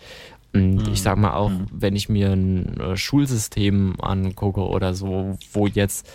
Und 0.53 0.87
mhm. 0.87 0.93
ich 0.93 1.03
sag 1.03 1.19
mal 1.19 1.35
auch, 1.35 1.51
mhm. 1.51 1.67
wenn 1.73 1.97
ich 1.97 2.09
mir 2.09 2.31
ein 2.31 2.79
äh, 2.79 2.97
Schulsystem 2.97 3.97
angucke 4.01 4.63
oder 4.63 4.95
so, 4.95 5.37
wo 5.53 5.67
jetzt 5.67 6.09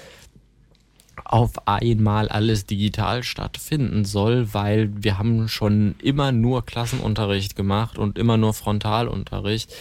auf 1.35 1.67
einmal 1.67 2.29
alles 2.29 2.65
digital 2.65 3.21
stattfinden 3.21 4.05
soll, 4.05 4.53
weil 4.53 4.89
wir 4.95 5.17
haben 5.17 5.49
schon 5.49 5.95
immer 6.01 6.31
nur 6.31 6.65
Klassenunterricht 6.65 7.57
gemacht 7.57 7.97
und 7.97 8.17
immer 8.17 8.37
nur 8.37 8.53
Frontalunterricht 8.53 9.75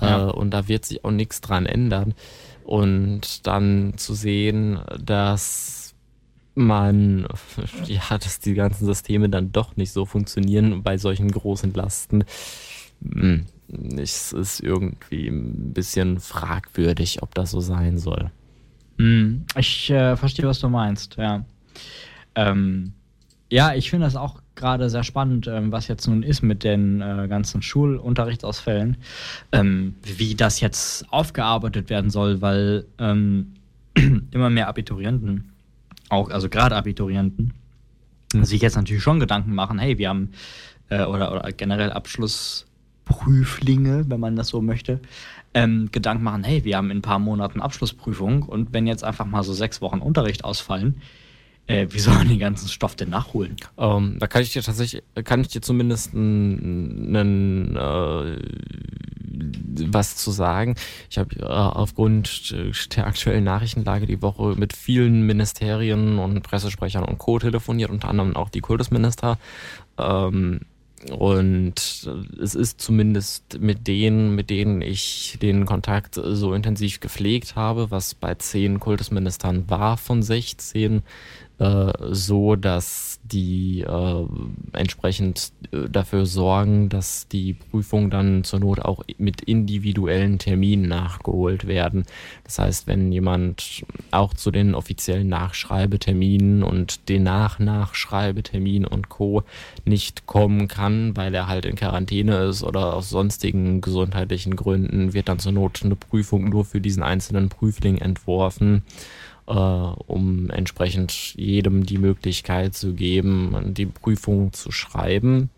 ja. 0.00 0.28
äh, 0.28 0.30
und 0.30 0.52
da 0.52 0.68
wird 0.68 0.84
sich 0.84 1.04
auch 1.04 1.10
nichts 1.10 1.40
dran 1.40 1.66
ändern. 1.66 2.14
Und 2.62 3.48
dann 3.48 3.94
zu 3.96 4.14
sehen, 4.14 4.78
dass 5.04 5.96
man, 6.54 7.26
ja, 7.86 8.16
dass 8.16 8.38
die 8.38 8.54
ganzen 8.54 8.86
Systeme 8.86 9.28
dann 9.28 9.50
doch 9.50 9.76
nicht 9.76 9.90
so 9.90 10.06
funktionieren 10.06 10.84
bei 10.84 10.96
solchen 10.96 11.32
großen 11.32 11.74
Lasten, 11.74 12.22
hm, 13.02 13.46
es 13.96 14.32
ist 14.32 14.60
irgendwie 14.60 15.26
ein 15.26 15.72
bisschen 15.72 16.20
fragwürdig, 16.20 17.20
ob 17.20 17.34
das 17.34 17.50
so 17.50 17.58
sein 17.58 17.98
soll. 17.98 18.30
Hm, 19.00 19.46
ich 19.56 19.90
äh, 19.90 20.14
verstehe, 20.14 20.46
was 20.46 20.60
du 20.60 20.68
meinst, 20.68 21.16
ja. 21.16 21.42
Ähm, 22.34 22.92
ja, 23.48 23.72
ich 23.72 23.88
finde 23.88 24.04
das 24.04 24.14
auch 24.14 24.42
gerade 24.54 24.90
sehr 24.90 25.04
spannend, 25.04 25.46
ähm, 25.46 25.72
was 25.72 25.88
jetzt 25.88 26.06
nun 26.06 26.22
ist 26.22 26.42
mit 26.42 26.64
den 26.64 27.00
äh, 27.00 27.26
ganzen 27.26 27.62
Schulunterrichtsausfällen, 27.62 28.98
ähm, 29.52 29.94
wie 30.02 30.34
das 30.34 30.60
jetzt 30.60 31.10
aufgearbeitet 31.10 31.88
werden 31.88 32.10
soll, 32.10 32.42
weil 32.42 32.84
ähm, 32.98 33.54
immer 34.32 34.50
mehr 34.50 34.68
Abiturienten, 34.68 35.50
auch 36.10 36.28
also 36.28 36.50
gerade 36.50 36.76
Abiturienten, 36.76 37.54
mhm. 38.34 38.44
sich 38.44 38.60
jetzt 38.60 38.76
natürlich 38.76 39.02
schon 39.02 39.18
Gedanken 39.18 39.54
machen, 39.54 39.78
hey, 39.78 39.96
wir 39.96 40.10
haben 40.10 40.32
äh, 40.90 41.04
oder, 41.04 41.32
oder 41.32 41.50
generell 41.52 41.90
Abschlussprüflinge, 41.90 44.10
wenn 44.10 44.20
man 44.20 44.36
das 44.36 44.48
so 44.48 44.60
möchte, 44.60 45.00
ähm, 45.54 45.88
Gedanken 45.92 46.24
machen, 46.24 46.44
hey, 46.44 46.64
wir 46.64 46.76
haben 46.76 46.90
in 46.90 46.98
ein 46.98 47.02
paar 47.02 47.18
Monaten 47.18 47.60
Abschlussprüfung 47.60 48.42
und 48.42 48.72
wenn 48.72 48.86
jetzt 48.86 49.04
einfach 49.04 49.26
mal 49.26 49.42
so 49.42 49.52
sechs 49.52 49.80
Wochen 49.80 49.98
Unterricht 49.98 50.44
ausfallen, 50.44 51.02
äh, 51.66 51.86
wie 51.90 51.98
sollen 51.98 52.28
die 52.28 52.38
ganzen 52.38 52.68
Stoff 52.68 52.94
denn 52.94 53.10
nachholen? 53.10 53.56
Ähm, 53.78 54.16
da 54.18 54.26
kann 54.26 54.42
ich 54.42 54.52
dir 54.52 54.62
tatsächlich, 54.62 55.02
kann 55.24 55.40
ich 55.40 55.48
dir 55.48 55.62
zumindest 55.62 56.14
einen 56.14 57.76
äh, 57.76 58.36
was 59.86 60.16
zu 60.16 60.30
sagen. 60.30 60.76
Ich 61.08 61.18
habe 61.18 61.36
äh, 61.36 61.44
aufgrund 61.44 62.54
der 62.96 63.06
aktuellen 63.06 63.44
Nachrichtenlage 63.44 64.06
die 64.06 64.22
Woche 64.22 64.54
mit 64.56 64.74
vielen 64.74 65.26
Ministerien 65.26 66.18
und 66.18 66.42
Pressesprechern 66.42 67.04
und 67.04 67.18
Co. 67.18 67.38
telefoniert, 67.38 67.90
unter 67.90 68.08
anderem 68.08 68.36
auch 68.36 68.50
die 68.50 68.60
Kultusminister. 68.60 69.38
Ähm, 69.98 70.60
und 71.08 71.74
es 72.42 72.54
ist 72.54 72.80
zumindest 72.80 73.58
mit 73.58 73.86
denen, 73.86 74.34
mit 74.34 74.50
denen 74.50 74.82
ich 74.82 75.38
den 75.40 75.64
Kontakt 75.64 76.20
so 76.22 76.52
intensiv 76.52 77.00
gepflegt 77.00 77.56
habe, 77.56 77.90
was 77.90 78.14
bei 78.14 78.34
zehn 78.34 78.80
Kultusministern 78.80 79.70
war 79.70 79.96
von 79.96 80.22
16, 80.22 81.02
äh, 81.58 81.92
so, 82.10 82.54
dass 82.56 83.09
die 83.32 83.82
äh, 83.82 84.26
entsprechend 84.72 85.52
dafür 85.70 86.26
sorgen, 86.26 86.88
dass 86.88 87.28
die 87.28 87.54
Prüfungen 87.54 88.10
dann 88.10 88.44
zur 88.44 88.60
Not 88.60 88.80
auch 88.80 89.04
mit 89.18 89.42
individuellen 89.42 90.38
Terminen 90.38 90.88
nachgeholt 90.88 91.66
werden. 91.66 92.04
Das 92.44 92.58
heißt, 92.58 92.86
wenn 92.86 93.12
jemand 93.12 93.84
auch 94.10 94.34
zu 94.34 94.50
den 94.50 94.74
offiziellen 94.74 95.28
Nachschreibeterminen 95.28 96.62
und 96.62 97.08
den 97.08 97.22
Nach-Nachschreibeterminen 97.22 98.86
und 98.86 99.08
Co. 99.08 99.44
nicht 99.84 100.26
kommen 100.26 100.68
kann, 100.68 101.16
weil 101.16 101.34
er 101.34 101.46
halt 101.46 101.66
in 101.66 101.76
Quarantäne 101.76 102.44
ist 102.44 102.62
oder 102.64 102.94
aus 102.94 103.10
sonstigen 103.10 103.80
gesundheitlichen 103.80 104.56
Gründen, 104.56 105.12
wird 105.12 105.28
dann 105.28 105.38
zur 105.38 105.52
Not 105.52 105.82
eine 105.84 105.96
Prüfung 105.96 106.48
nur 106.48 106.64
für 106.64 106.80
diesen 106.80 107.02
einzelnen 107.02 107.48
Prüfling 107.48 107.98
entworfen 107.98 108.82
äh, 109.46 109.52
um 109.52 110.50
entsprechend 110.50 111.34
jedem 111.34 111.86
die 111.86 111.98
Möglichkeit 111.98 112.74
zu 112.74 112.94
geben, 112.94 113.74
die 113.74 113.86
Prüfung 113.86 114.52
zu 114.52 114.70
schreiben. 114.70 115.50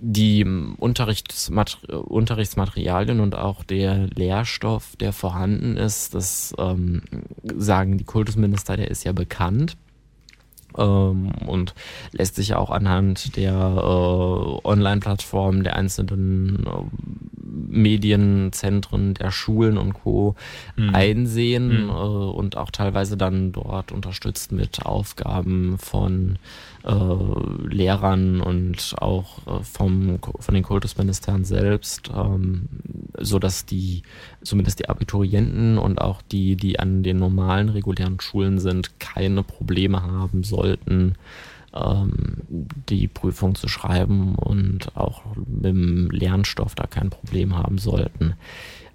Die 0.00 0.44
Unterrichtsmater 0.44 2.08
Unterrichtsmaterialien 2.08 3.18
und 3.18 3.34
auch 3.34 3.64
der 3.64 4.06
Lehrstoff, 4.14 4.94
der 4.96 5.12
vorhanden 5.12 5.76
ist, 5.76 6.14
das 6.14 6.54
ähm, 6.56 7.02
sagen 7.42 7.98
die 7.98 8.04
Kultusminister, 8.04 8.76
der 8.76 8.92
ist 8.92 9.02
ja 9.02 9.10
bekannt 9.10 9.76
ähm, 10.76 11.30
und 11.46 11.74
lässt 12.12 12.34
sich 12.36 12.54
auch 12.54 12.70
anhand 12.70 13.36
der 13.36 13.52
äh, 13.52 14.66
Online-Plattformen 14.66 15.64
der 15.64 15.76
einzelnen 15.76 16.66
äh, 16.66 17.08
Medienzentren 17.70 19.14
der 19.14 19.30
Schulen 19.30 19.78
und 19.78 19.94
Co. 19.94 20.34
Mhm. 20.76 20.94
einsehen 20.94 21.84
mhm. 21.84 21.90
Äh, 21.90 21.92
und 21.92 22.56
auch 22.56 22.70
teilweise 22.70 23.16
dann 23.16 23.52
dort 23.52 23.92
unterstützt 23.92 24.52
mit 24.52 24.84
Aufgaben 24.84 25.78
von 25.78 26.38
Lehrern 27.68 28.40
und 28.40 28.94
auch 28.98 29.46
äh, 29.46 29.62
vom, 29.62 30.18
von 30.20 30.54
den 30.54 30.62
Kultusministern 30.62 31.44
selbst, 31.44 32.10
ähm, 32.14 32.68
so 33.18 33.38
dass 33.38 33.66
die, 33.66 34.02
zumindest 34.42 34.78
die 34.80 34.88
Abiturienten 34.88 35.78
und 35.78 36.00
auch 36.00 36.22
die, 36.22 36.56
die 36.56 36.78
an 36.80 37.02
den 37.02 37.18
normalen 37.18 37.68
regulären 37.68 38.20
Schulen 38.20 38.58
sind, 38.58 38.98
keine 39.00 39.42
Probleme 39.42 40.02
haben 40.02 40.44
sollten, 40.44 41.14
ähm, 41.74 42.38
die 42.88 43.08
Prüfung 43.08 43.54
zu 43.54 43.68
schreiben 43.68 44.34
und 44.34 44.96
auch 44.96 45.22
mit 45.36 45.64
dem 45.64 46.10
Lernstoff 46.10 46.74
da 46.74 46.86
kein 46.86 47.10
Problem 47.10 47.56
haben 47.56 47.78
sollten. 47.78 48.34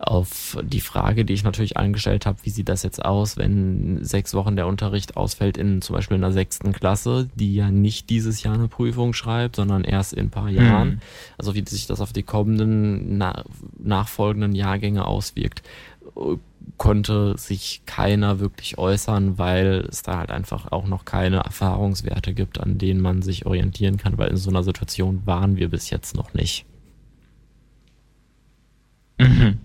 Auf 0.05 0.57
die 0.63 0.81
Frage, 0.81 1.23
die 1.23 1.33
ich 1.33 1.43
natürlich 1.43 1.77
eingestellt 1.77 2.25
habe, 2.25 2.39
wie 2.43 2.49
sieht 2.49 2.67
das 2.69 2.83
jetzt 2.83 3.03
aus, 3.03 3.37
wenn 3.37 4.03
sechs 4.03 4.33
Wochen 4.33 4.55
der 4.55 4.67
Unterricht 4.67 5.15
ausfällt 5.15 5.57
in 5.57 5.81
zum 5.81 5.95
Beispiel 5.95 6.15
in 6.15 6.21
der 6.21 6.31
sechsten 6.31 6.73
Klasse, 6.73 7.29
die 7.35 7.55
ja 7.55 7.71
nicht 7.71 8.09
dieses 8.09 8.43
Jahr 8.43 8.55
eine 8.55 8.67
Prüfung 8.67 9.13
schreibt, 9.13 9.55
sondern 9.55 9.83
erst 9.83 10.13
in 10.13 10.27
ein 10.27 10.29
paar 10.29 10.49
Jahren. 10.49 10.89
Mhm. 10.89 10.99
Also 11.37 11.55
wie 11.55 11.63
sich 11.67 11.87
das 11.87 12.01
auf 12.01 12.11
die 12.11 12.23
kommenden 12.23 13.17
na 13.17 13.43
nachfolgenden 13.77 14.53
Jahrgänge 14.53 15.05
auswirkt 15.05 15.63
konnte 16.77 17.35
sich 17.37 17.81
keiner 17.85 18.39
wirklich 18.39 18.77
äußern, 18.77 19.37
weil 19.37 19.85
es 19.89 20.03
da 20.03 20.17
halt 20.17 20.31
einfach 20.31 20.71
auch 20.71 20.87
noch 20.87 21.05
keine 21.05 21.37
Erfahrungswerte 21.37 22.33
gibt, 22.33 22.59
an 22.59 22.77
denen 22.77 23.01
man 23.01 23.21
sich 23.21 23.45
orientieren 23.45 23.97
kann, 23.97 24.17
weil 24.17 24.29
in 24.29 24.37
so 24.37 24.49
einer 24.49 24.63
Situation 24.63 25.25
waren 25.25 25.57
wir 25.57 25.69
bis 25.69 25.89
jetzt 25.89 26.15
noch 26.15 26.33
nicht. 26.33 26.65
Mhm. 29.19 29.59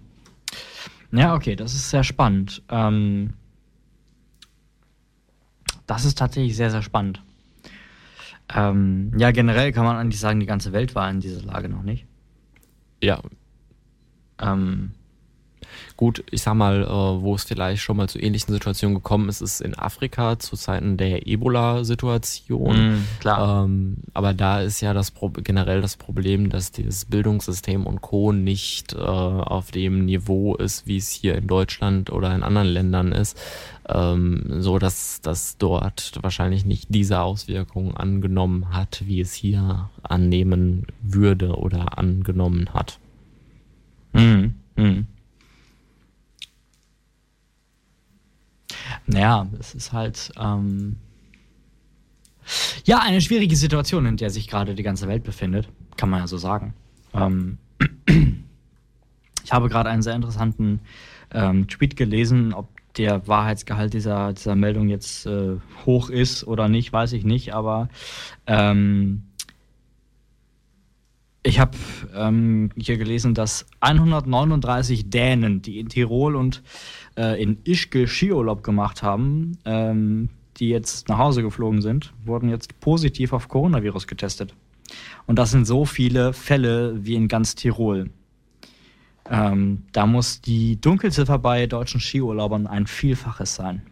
Ja, 1.11 1.35
okay, 1.35 1.57
das 1.57 1.75
ist 1.75 1.91
sehr 1.91 2.05
spannend. 2.05 2.63
Ähm, 2.69 3.35
das 5.87 6.05
ist 6.05 6.19
tatsächlich 6.19 6.57
sehr, 6.57 6.71
sehr 6.71 6.83
spannend. 6.83 7.23
Ähm, 8.55 9.13
ja, 9.17 9.31
generell 9.31 9.73
kann 9.73 9.85
man 9.85 9.97
eigentlich 9.97 10.21
sagen, 10.21 10.41
die 10.41 10.47
ganze 10.47 10.73
Welt 10.73 10.95
war 10.95 11.11
in 11.11 11.21
dieser 11.21 11.43
Lage 11.43 11.69
noch 11.69 11.83
nicht. 11.83 12.07
Ja. 13.03 13.21
Ähm, 14.39 14.93
Gut, 15.99 16.23
ich 16.31 16.43
sag 16.43 16.55
mal, 16.55 16.85
äh, 16.85 16.87
wo 16.87 17.35
es 17.35 17.43
vielleicht 17.43 17.83
schon 17.83 17.97
mal 17.97 18.09
zu 18.09 18.21
ähnlichen 18.21 18.55
Situationen 18.55 18.95
gekommen 18.95 19.29
ist, 19.29 19.41
ist 19.41 19.61
in 19.61 19.77
Afrika 19.77 20.39
zu 20.39 20.57
Zeiten 20.57 20.97
der 20.97 21.27
Ebola-Situation. 21.27 22.93
Mm, 22.93 23.05
klar. 23.19 23.65
Ähm, 23.65 23.97
aber 24.15 24.33
da 24.33 24.61
ist 24.61 24.81
ja 24.81 24.95
das 24.95 25.11
Pro 25.11 25.31
generell 25.31 25.81
das 25.81 25.97
Problem, 25.97 26.51
dass 26.51 26.71
das 26.71 27.05
Bildungssystem 27.05 27.85
und 27.85 28.01
Co. 28.01 28.31
nicht 28.31 28.93
äh, 28.93 28.99
auf 28.99 29.73
dem 29.73 30.05
Niveau 30.05 30.55
ist, 30.55 30.87
wie 30.87 30.99
es 30.99 31.11
hier 31.11 31.35
in 31.35 31.49
Deutschland 31.49 32.13
oder 32.13 32.33
in 32.33 32.45
anderen 32.45 32.69
Ländern 32.69 33.11
ist. 33.11 33.37
Ähm, 33.89 34.63
so 34.63 34.79
dass 34.79 35.21
das 35.21 35.59
dort 35.59 36.21
wahrscheinlich 36.23 36.65
nicht 36.65 36.87
diese 36.91 37.23
Auswirkungen 37.23 37.97
angenommen 37.97 38.73
hat, 38.73 39.03
wie 39.05 39.21
es 39.21 39.33
hier 39.33 39.91
annehmen 40.05 40.87
würde 41.03 41.57
oder 41.57 41.99
angenommen 41.99 42.73
hat. 42.73 43.01
Mhm. 44.13 44.55
Mhm. 44.77 45.09
Naja, 49.07 49.47
es 49.59 49.75
ist 49.75 49.93
halt 49.93 50.33
ähm, 50.39 50.97
ja 52.85 53.01
eine 53.01 53.21
schwierige 53.21 53.57
Situation, 53.57 54.07
in 54.07 54.17
der 54.17 54.31
sich 54.31 54.49
gerade 54.49 54.75
die 54.75 54.83
ganze 54.83 55.09
Welt 55.09 55.25
befindet, 55.25 55.69
kann 55.97 56.11
man 56.11 56.21
ja 56.21 56.27
so 56.27 56.39
sagen. 56.39 56.75
Ähm, 57.15 57.59
ich 59.45 59.53
habe 59.53 59.69
gerade 59.69 59.91
einen 59.91 60.03
sehr 60.03 60.15
interessanten 60.15 60.81
ähm, 61.33 61.69
Tweet 61.69 61.97
gelesen, 61.97 62.53
ob 62.53 62.69
der 62.97 63.27
Wahrheitsgehalt 63.29 63.95
dieser, 63.95 64.33
dieser 64.33 64.57
Meldung 64.57 64.89
jetzt 64.89 65.27
äh, 65.27 65.57
hoch 65.87 66.11
ist 66.11 66.45
oder 66.45 66.69
nicht, 66.69 66.93
weiß 66.93 67.13
ich 67.13 67.25
nicht, 67.25 67.55
aber 67.55 67.89
ähm, 68.47 69.23
ich 71.45 71.61
habe 71.61 71.79
ähm, 72.15 72.71
hier 72.77 72.99
gelesen, 72.99 73.35
dass 73.35 73.67
139 73.81 75.09
Dänen, 75.09 75.63
die 75.63 75.79
in 75.79 75.89
Tirol 75.89 76.37
und 76.37 76.63
äh, 77.19 77.43
in 77.43 77.59
Ischgl 77.65 78.07
Skiurlaub 78.07 78.63
gemacht 78.63 79.03
haben, 79.03 79.59
ähm, 79.65 80.31
die 80.57 80.69
jetzt 80.69 81.09
nach 81.09 81.19
Hause 81.19 81.43
geflogen 81.43 81.83
sind, 81.83 82.13
wurden 82.25 82.49
jetzt 82.49 82.81
positiv 82.81 83.33
auf 83.33 83.49
Coronavirus 83.49 84.07
getestet. 84.07 84.55
Und 85.27 85.39
das 85.39 85.51
sind 85.51 85.67
so 85.67 85.85
viele 85.85 86.33
Fälle 86.33 87.05
wie 87.05 87.15
in 87.15 87.29
ganz 87.29 87.55
Tirol. 87.55 88.11
Ähm, 89.31 89.85
da 89.93 90.07
muss 90.07 90.41
die 90.41 90.81
Dunkelziffer 90.81 91.39
bei 91.39 91.67
deutschen 91.67 92.01
Skiurlaubern 92.01 92.67
ein 92.67 92.87
Vielfaches 92.87 93.55
sein. 93.55 93.83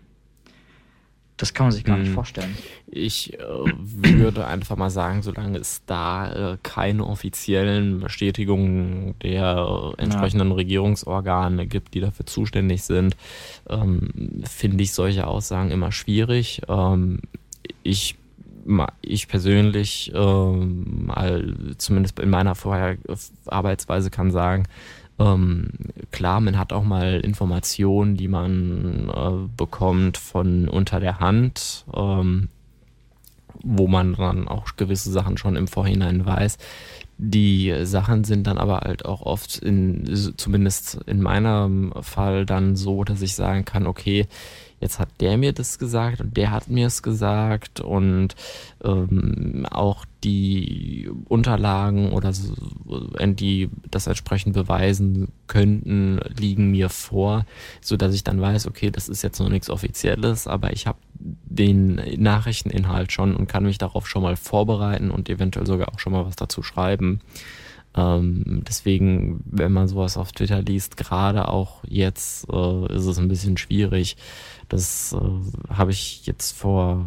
Das 1.36 1.52
kann 1.52 1.66
man 1.66 1.72
sich 1.72 1.84
gar 1.84 1.98
nicht 1.98 2.08
hm. 2.08 2.14
vorstellen. 2.14 2.56
Ich 2.86 3.34
äh, 3.34 3.38
würde 3.40 4.46
einfach 4.46 4.76
mal 4.76 4.88
sagen, 4.88 5.22
solange 5.22 5.58
es 5.58 5.82
da 5.84 6.52
äh, 6.52 6.58
keine 6.62 7.04
offiziellen 7.04 8.00
Bestätigungen 8.00 9.14
der 9.22 9.94
äh, 9.98 10.02
entsprechenden 10.02 10.48
ja. 10.48 10.54
Regierungsorgane 10.54 11.66
gibt, 11.66 11.92
die 11.94 12.00
dafür 12.00 12.24
zuständig 12.24 12.84
sind, 12.84 13.16
ähm, 13.68 14.42
finde 14.44 14.82
ich 14.82 14.92
solche 14.92 15.26
Aussagen 15.26 15.70
immer 15.70 15.92
schwierig. 15.92 16.62
Ähm, 16.68 17.20
ich 17.82 18.16
ich 19.00 19.28
persönlich, 19.28 20.10
ähm, 20.14 21.10
zumindest 21.78 22.18
in 22.18 22.30
meiner 22.30 22.54
Vorher 22.54 22.96
Arbeitsweise 23.46 24.10
kann 24.10 24.32
sagen, 24.32 24.64
ähm, 25.18 25.68
klar, 26.10 26.40
man 26.40 26.58
hat 26.58 26.72
auch 26.72 26.84
mal 26.84 27.20
Informationen, 27.20 28.16
die 28.16 28.28
man 28.28 29.08
äh, 29.08 29.48
bekommt 29.56 30.18
von 30.18 30.68
unter 30.68 31.00
der 31.00 31.20
Hand, 31.20 31.86
ähm, 31.94 32.48
wo 33.62 33.88
man 33.88 34.14
dann 34.14 34.46
auch 34.46 34.76
gewisse 34.76 35.10
Sachen 35.10 35.38
schon 35.38 35.56
im 35.56 35.68
Vorhinein 35.68 36.26
weiß. 36.26 36.58
Die 37.18 37.74
Sachen 37.84 38.24
sind 38.24 38.46
dann 38.46 38.58
aber 38.58 38.80
halt 38.80 39.06
auch 39.06 39.22
oft 39.22 39.56
in, 39.58 40.04
zumindest 40.36 40.98
in 41.06 41.22
meinem 41.22 41.94
Fall 42.02 42.44
dann 42.44 42.76
so, 42.76 43.04
dass 43.04 43.22
ich 43.22 43.34
sagen 43.34 43.64
kann, 43.64 43.86
okay, 43.86 44.26
jetzt 44.80 44.98
hat 44.98 45.08
der 45.20 45.36
mir 45.36 45.52
das 45.52 45.78
gesagt 45.78 46.20
und 46.20 46.36
der 46.36 46.50
hat 46.50 46.68
mir 46.68 46.86
es 46.86 47.02
gesagt 47.02 47.80
und 47.80 48.34
ähm, 48.84 49.66
auch 49.70 50.04
die 50.22 51.08
Unterlagen 51.28 52.12
oder 52.12 52.32
so, 52.32 52.54
die 53.20 53.70
das 53.90 54.06
entsprechend 54.06 54.54
beweisen 54.54 55.28
könnten, 55.46 56.20
liegen 56.38 56.70
mir 56.70 56.88
vor, 56.88 57.46
so 57.80 57.96
dass 57.96 58.14
ich 58.14 58.24
dann 58.24 58.40
weiß, 58.40 58.66
okay, 58.66 58.90
das 58.90 59.08
ist 59.08 59.22
jetzt 59.22 59.38
noch 59.38 59.48
nichts 59.48 59.70
Offizielles, 59.70 60.46
aber 60.46 60.72
ich 60.72 60.86
habe 60.86 60.98
den 61.18 62.00
Nachrichteninhalt 62.18 63.12
schon 63.12 63.36
und 63.36 63.46
kann 63.46 63.64
mich 63.64 63.78
darauf 63.78 64.06
schon 64.06 64.22
mal 64.22 64.36
vorbereiten 64.36 65.10
und 65.10 65.28
eventuell 65.28 65.66
sogar 65.66 65.92
auch 65.92 65.98
schon 65.98 66.12
mal 66.12 66.26
was 66.26 66.36
dazu 66.36 66.62
schreiben. 66.62 67.20
Ähm, 67.96 68.62
deswegen, 68.68 69.42
wenn 69.46 69.72
man 69.72 69.88
sowas 69.88 70.16
auf 70.16 70.32
Twitter 70.32 70.60
liest, 70.60 70.96
gerade 70.96 71.48
auch 71.48 71.82
jetzt, 71.88 72.46
äh, 72.52 72.94
ist 72.94 73.06
es 73.06 73.18
ein 73.18 73.28
bisschen 73.28 73.56
schwierig. 73.56 74.16
Das 74.68 75.14
äh, 75.14 75.72
habe 75.74 75.92
ich 75.92 76.26
jetzt 76.26 76.52
vor 76.52 77.06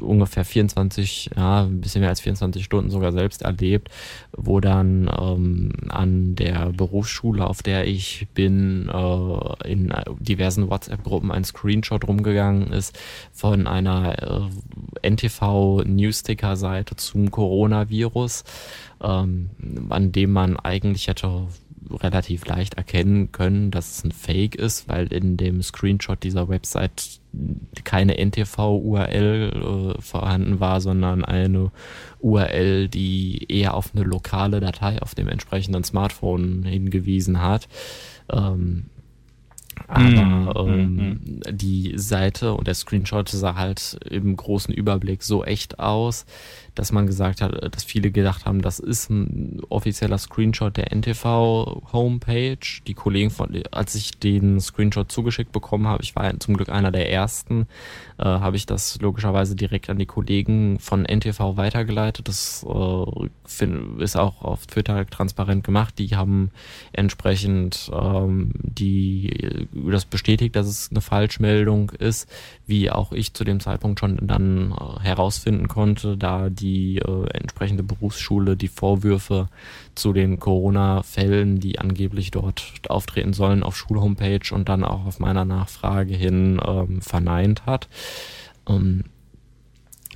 ungefähr 0.00 0.44
24, 0.44 1.30
ja, 1.36 1.64
ein 1.64 1.80
bisschen 1.80 2.00
mehr 2.00 2.10
als 2.10 2.20
24 2.20 2.64
Stunden 2.64 2.90
sogar 2.90 3.12
selbst 3.12 3.42
erlebt, 3.42 3.88
wo 4.36 4.60
dann 4.60 5.10
ähm, 5.20 5.72
an 5.88 6.34
der 6.36 6.72
Berufsschule, 6.72 7.46
auf 7.46 7.62
der 7.62 7.86
ich 7.86 8.28
bin, 8.34 8.88
äh, 8.88 9.68
in 9.70 9.92
diversen 10.20 10.70
WhatsApp-Gruppen 10.70 11.30
ein 11.30 11.44
Screenshot 11.44 12.06
rumgegangen 12.06 12.72
ist 12.72 12.98
von 13.32 13.66
einer 13.66 14.48
äh, 15.02 15.10
NTV-Newsticker-Seite 15.10 16.96
zum 16.96 17.30
Coronavirus, 17.30 18.44
ähm, 19.02 19.50
an 19.88 20.12
dem 20.12 20.32
man 20.32 20.56
eigentlich 20.56 21.08
hätte 21.08 21.48
relativ 21.90 22.46
leicht 22.46 22.74
erkennen 22.74 23.32
können, 23.32 23.70
dass 23.70 23.90
es 23.90 24.04
ein 24.04 24.12
Fake 24.12 24.54
ist, 24.54 24.88
weil 24.88 25.12
in 25.12 25.36
dem 25.36 25.62
Screenshot 25.62 26.22
dieser 26.22 26.48
Website 26.48 27.20
keine 27.84 28.16
NTV-URL 28.18 29.96
äh, 29.96 30.02
vorhanden 30.02 30.60
war, 30.60 30.80
sondern 30.80 31.24
eine 31.24 31.70
URL, 32.20 32.88
die 32.88 33.46
eher 33.50 33.74
auf 33.74 33.94
eine 33.94 34.04
lokale 34.04 34.60
Datei 34.60 35.00
auf 35.02 35.14
dem 35.14 35.28
entsprechenden 35.28 35.84
Smartphone 35.84 36.64
hingewiesen 36.64 37.40
hat. 37.40 37.68
Ähm, 38.30 38.86
aber 39.86 40.00
mm, 40.00 40.52
ähm, 40.56 40.94
mm, 40.96 41.40
die 41.50 41.92
Seite 41.96 42.54
und 42.54 42.66
der 42.66 42.74
Screenshot 42.74 43.28
sah 43.28 43.54
halt 43.54 43.98
im 44.10 44.36
großen 44.36 44.74
Überblick 44.74 45.22
so 45.22 45.44
echt 45.44 45.78
aus, 45.78 46.26
dass 46.78 46.92
man 46.92 47.08
gesagt 47.08 47.40
hat, 47.40 47.74
dass 47.74 47.82
viele 47.82 48.12
gedacht 48.12 48.46
haben, 48.46 48.62
das 48.62 48.78
ist 48.78 49.10
ein 49.10 49.60
offizieller 49.68 50.16
Screenshot 50.16 50.76
der 50.76 50.92
NTV 50.94 51.82
Homepage. 51.92 52.56
Die 52.86 52.94
Kollegen 52.94 53.30
von, 53.30 53.60
als 53.72 53.96
ich 53.96 54.20
den 54.20 54.60
Screenshot 54.60 55.10
zugeschickt 55.10 55.50
bekommen 55.50 55.88
habe, 55.88 56.04
ich 56.04 56.14
war 56.14 56.38
zum 56.38 56.56
Glück 56.56 56.68
einer 56.68 56.92
der 56.92 57.10
ersten, 57.10 57.66
äh, 58.18 58.24
habe 58.24 58.54
ich 58.54 58.64
das 58.64 59.00
logischerweise 59.00 59.56
direkt 59.56 59.90
an 59.90 59.98
die 59.98 60.06
Kollegen 60.06 60.78
von 60.78 61.04
NTV 61.04 61.56
weitergeleitet. 61.56 62.28
Das 62.28 62.64
äh, 62.68 63.28
find, 63.44 64.00
ist 64.00 64.16
auch 64.16 64.42
auf 64.42 64.68
Twitter 64.68 65.04
transparent 65.04 65.64
gemacht. 65.64 65.98
Die 65.98 66.14
haben 66.14 66.52
entsprechend 66.92 67.90
ähm, 67.92 68.52
die 68.62 69.66
das 69.72 70.04
bestätigt, 70.04 70.54
dass 70.54 70.68
es 70.68 70.90
eine 70.92 71.00
Falschmeldung 71.00 71.90
ist, 71.90 72.30
wie 72.66 72.88
auch 72.88 73.10
ich 73.10 73.34
zu 73.34 73.42
dem 73.42 73.58
Zeitpunkt 73.58 73.98
schon 73.98 74.18
dann 74.22 74.70
äh, 74.72 75.00
herausfinden 75.00 75.66
konnte, 75.66 76.16
da 76.16 76.50
die 76.50 76.67
die 76.68 76.98
äh, 76.98 77.26
entsprechende 77.32 77.82
Berufsschule 77.82 78.56
die 78.56 78.68
Vorwürfe 78.68 79.48
zu 79.94 80.12
den 80.12 80.38
Corona-Fällen, 80.38 81.60
die 81.60 81.78
angeblich 81.78 82.30
dort 82.30 82.72
auftreten 82.88 83.32
sollen, 83.32 83.62
auf 83.62 83.76
Schulhomepage 83.76 84.52
und 84.52 84.68
dann 84.68 84.84
auch 84.84 85.06
auf 85.06 85.18
meiner 85.18 85.44
Nachfrage 85.44 86.14
hin 86.14 86.60
ähm, 86.64 87.00
verneint 87.00 87.64
hat. 87.66 87.88
Ähm, 88.68 89.04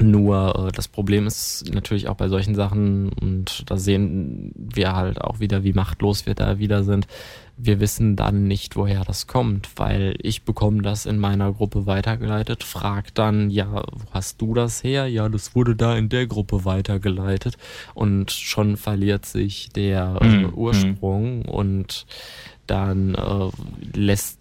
nur 0.01 0.69
äh, 0.69 0.73
das 0.73 0.89
Problem 0.89 1.27
ist 1.27 1.73
natürlich 1.73 2.09
auch 2.09 2.17
bei 2.17 2.29
solchen 2.29 2.55
Sachen, 2.55 3.11
und 3.13 3.71
da 3.71 3.77
sehen 3.77 4.53
wir 4.55 4.95
halt 4.95 5.21
auch 5.21 5.41
wieder, 5.41 5.65
wie 5.65 5.73
machtlos 5.73 6.27
wir 6.27 6.35
da 6.35 6.59
wieder 6.59 6.85
sind. 6.85 7.07
Wir 7.57 7.81
wissen 7.81 8.17
dann 8.17 8.49
nicht, 8.49 8.77
woher 8.77 9.05
das 9.05 9.27
kommt, 9.27 9.69
weil 9.77 10.17
ich 10.21 10.45
bekomme 10.45 10.83
das 10.83 11.07
in 11.07 11.19
meiner 11.19 11.53
Gruppe 11.53 11.87
weitergeleitet, 11.87 12.65
frag 12.65 13.15
dann, 13.15 13.51
ja, 13.51 13.85
wo 13.93 14.11
hast 14.11 14.41
du 14.41 14.55
das 14.55 14.83
her? 14.83 15.07
Ja, 15.07 15.29
das 15.29 15.55
wurde 15.55 15.77
da 15.77 15.97
in 15.97 16.09
der 16.09 16.27
Gruppe 16.27 16.65
weitergeleitet 16.65 17.57
und 17.95 18.31
schon 18.31 18.77
verliert 18.77 19.27
sich 19.27 19.69
der 19.71 20.19
mhm. 20.23 20.55
Ursprung 20.55 21.45
und 21.45 22.07
dann 22.67 23.15
äh, 23.15 23.51
lässt, 23.95 24.39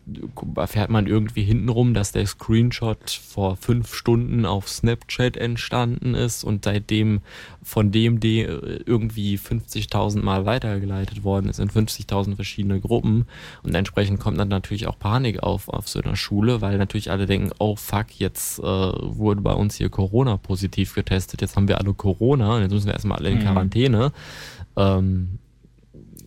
erfährt 0.56 0.90
man 0.90 1.08
irgendwie 1.08 1.44
hintenrum, 1.44 1.94
dass 1.94 2.12
der 2.12 2.26
Screenshot 2.28 3.10
vor 3.10 3.56
fünf 3.58 3.94
Stunden 3.96 4.46
auf 4.46 4.70
Snapchat 4.70 5.38
entstanden 5.38 6.14
ist 6.14 6.44
und 6.44 6.66
seitdem 6.66 7.22
von 7.64 7.92
dem 7.92 8.20
die 8.20 8.42
irgendwie 8.42 9.38
50.000 9.38 10.22
Mal 10.22 10.46
weitergeleitet 10.46 11.24
worden 11.24 11.50
ist 11.50 11.60
in 11.60 11.70
50.000 11.70 12.36
verschiedene 12.36 12.80
Gruppen 12.80 13.26
und 13.64 13.74
entsprechend 13.74 14.20
kommt 14.20 14.40
dann 14.40 14.50
natürlich 14.50 14.88
auch 14.88 15.00
Panik 15.00 15.42
auf 15.42 15.68
auf 15.70 15.88
so 15.88 16.02
einer 16.02 16.16
Schule, 16.16 16.62
weil 16.62 16.78
natürlich 16.78 17.12
alle 17.12 17.26
denken, 17.26 17.52
oh 17.60 17.76
fuck, 17.76 18.08
jetzt 18.18 18.60
äh, 18.60 18.64
wurde 18.64 19.42
bei 19.42 19.54
uns 19.54 19.76
hier 19.76 19.90
Corona 19.90 20.38
positiv 20.38 20.94
getestet, 20.94 21.42
jetzt 21.42 21.56
haben 21.56 21.68
wir 21.68 21.80
alle 21.80 21.94
Corona 21.94 22.56
und 22.56 22.62
jetzt 22.62 22.72
müssen 22.72 22.88
wir 22.88 22.94
erstmal 22.94 23.18
alle 23.18 23.30
in 23.30 23.40
mhm. 23.40 23.44
Quarantäne. 23.44 24.08
Mhm. 24.08 24.12
Ähm, 24.78 25.40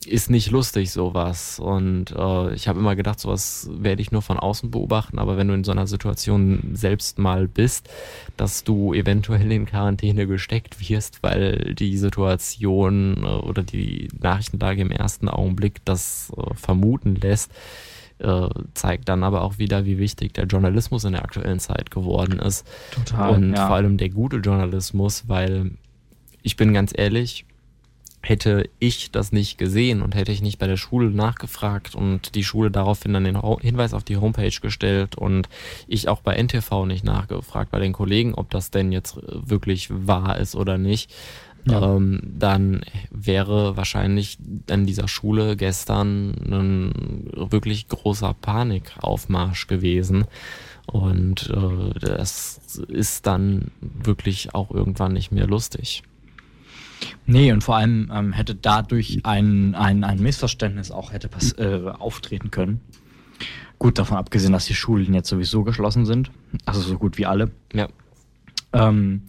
ist 0.07 0.31
nicht 0.31 0.51
lustig, 0.51 0.91
sowas. 0.91 1.59
Und 1.59 2.11
äh, 2.11 2.55
ich 2.55 2.69
habe 2.69 2.81
immer 2.81 2.97
gedacht, 2.97 3.21
sowas 3.21 3.69
werde 3.73 4.03
ich 4.03 4.13
nur 4.13 4.23
von 4.23 4.39
außen 4.39 4.71
beobachten, 4.71 5.19
aber 5.19 5.37
wenn 5.37 5.49
du 5.49 5.55
in 5.55 5.65
so 5.65 5.73
einer 5.73 5.87
Situation 5.87 6.71
selbst 6.75 7.19
mal 7.19 7.49
bist, 7.49 7.89
dass 8.37 8.65
du 8.65 8.95
eventuell 8.95 9.51
in 9.51 9.67
Quarantäne 9.67 10.27
gesteckt 10.27 10.89
wirst, 10.89 11.23
weil 11.23 11.75
die 11.75 11.97
Situation 11.99 13.25
äh, 13.25 13.27
oder 13.27 13.63
die 13.63 14.09
Nachrichtenlage 14.21 14.83
im 14.83 14.91
ersten 14.91 15.29
Augenblick 15.29 15.85
das 15.85 16.33
äh, 16.37 16.55
vermuten 16.55 17.17
lässt, 17.17 17.51
äh, 18.19 18.49
zeigt 18.75 19.09
dann 19.09 19.25
aber 19.25 19.43
auch 19.43 19.59
wieder, 19.59 19.85
wie 19.85 19.99
wichtig 19.99 20.35
der 20.35 20.47
Journalismus 20.47 21.05
in 21.05 21.13
der 21.13 21.25
aktuellen 21.25 21.59
Zeit 21.59 21.91
geworden 21.91 22.39
ist. 22.39 22.67
Total. 22.93 23.35
Und 23.35 23.55
ja. 23.55 23.67
vor 23.67 23.77
allem 23.77 23.97
der 23.97 24.11
gute 24.11 24.37
Journalismus, 24.37 25.29
weil 25.29 25.73
ich 26.43 26.57
bin 26.57 26.73
ganz 26.73 26.93
ehrlich, 26.97 27.47
hätte 28.25 28.69
ich 28.79 29.11
das 29.11 29.33
nicht 29.33 29.59
gesehen 29.59 30.03
und 30.03 30.15
hätte 30.15 30.33
ich 30.33 30.43
nicht 30.43 30.59
bei 30.59 30.67
der 30.67 30.77
Schule 30.77 31.11
nachgefragt 31.11 31.95
und 31.95 32.35
die 32.35 32.45
Schule 32.45 32.71
daraufhin 32.71 33.13
dann 33.13 33.25
den 33.25 33.41
Hinweis 33.61 33.95
auf 33.95 34.05
die 34.05 34.17
Homepage 34.17 34.61
gestellt 34.61 35.17
und 35.17 35.49
ich 35.87 36.09
auch 36.09 36.21
bei 36.21 36.35
NTV 36.43 36.87
nicht 36.87 37.05
nachgefragt 37.05 37.71
bei 37.71 37.79
den 37.79 37.93
Kollegen, 37.93 38.35
ob 38.35 38.51
das 38.51 38.71
denn 38.71 38.93
jetzt 38.93 39.19
wirklich 39.23 39.89
wahr 39.91 40.39
ist 40.39 40.57
oder 40.57 40.79
nicht, 40.79 41.13
ja. 41.67 41.97
ähm, 41.97 42.21
dann 42.25 42.83
wäre 43.11 43.77
wahrscheinlich 43.77 44.39
an 44.71 44.87
dieser 44.87 45.09
Schule 45.09 45.57
gestern 45.57 46.35
ein 46.45 47.31
wirklich 47.35 47.89
großer 47.89 48.35
Panikaufmarsch 48.41 49.67
gewesen. 49.67 50.25
Und 50.87 51.51
äh, 51.51 51.99
das 51.99 52.61
ist 52.89 53.27
dann 53.27 53.71
wirklich 53.81 54.55
auch 54.55 54.71
irgendwann 54.71 55.15
nicht 55.15 55.33
mehr 55.33 55.47
lustig. 55.47 56.03
Nee, 57.27 57.53
und 57.53 57.63
vor 57.63 57.77
allem 57.77 58.11
ähm, 58.13 58.33
hätte 58.33 58.55
dadurch 58.55 59.21
ein, 59.25 59.75
ein, 59.75 60.05
ein 60.05 60.21
Missverständnis 60.21 60.91
auch 60.91 61.13
hätte 61.13 61.29
äh, 61.59 61.91
auftreten 61.91 62.51
können. 62.51 62.81
Gut, 63.79 63.99
davon 63.99 64.17
abgesehen, 64.17 64.53
dass 64.53 64.67
die 64.67 64.75
Schulen 64.75 65.15
jetzt 65.15 65.29
sowieso 65.29 65.65
geschlossen 65.65 66.07
sind, 66.07 66.31
also 66.65 66.81
so 66.81 66.99
gut 66.99 67.19
wie 67.19 67.27
alle. 67.27 67.51
Ja. 67.73 67.89
Ähm, 68.73 69.23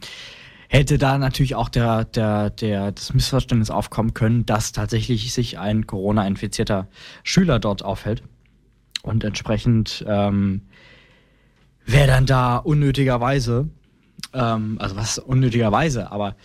hätte 0.70 0.98
da 0.98 1.18
natürlich 1.18 1.56
auch 1.56 1.70
der, 1.70 2.06
der, 2.06 2.50
der, 2.50 2.92
das 2.92 3.14
Missverständnis 3.14 3.70
aufkommen 3.70 4.14
können, 4.14 4.46
dass 4.46 4.72
tatsächlich 4.72 5.34
sich 5.34 5.60
ein 5.60 5.88
Corona-infizierter 5.88 6.88
Schüler 7.24 7.60
dort 7.60 7.84
aufhält. 7.84 8.24
Und 9.04 9.24
entsprechend 9.24 10.04
ähm, 10.08 10.62
wäre 11.86 12.08
dann 12.08 12.26
da 12.26 12.58
unnötigerweise, 12.58 13.70
ähm, 14.34 14.78
also 14.80 14.96
was 14.96 15.20
unnötigerweise, 15.20 16.12
aber 16.12 16.36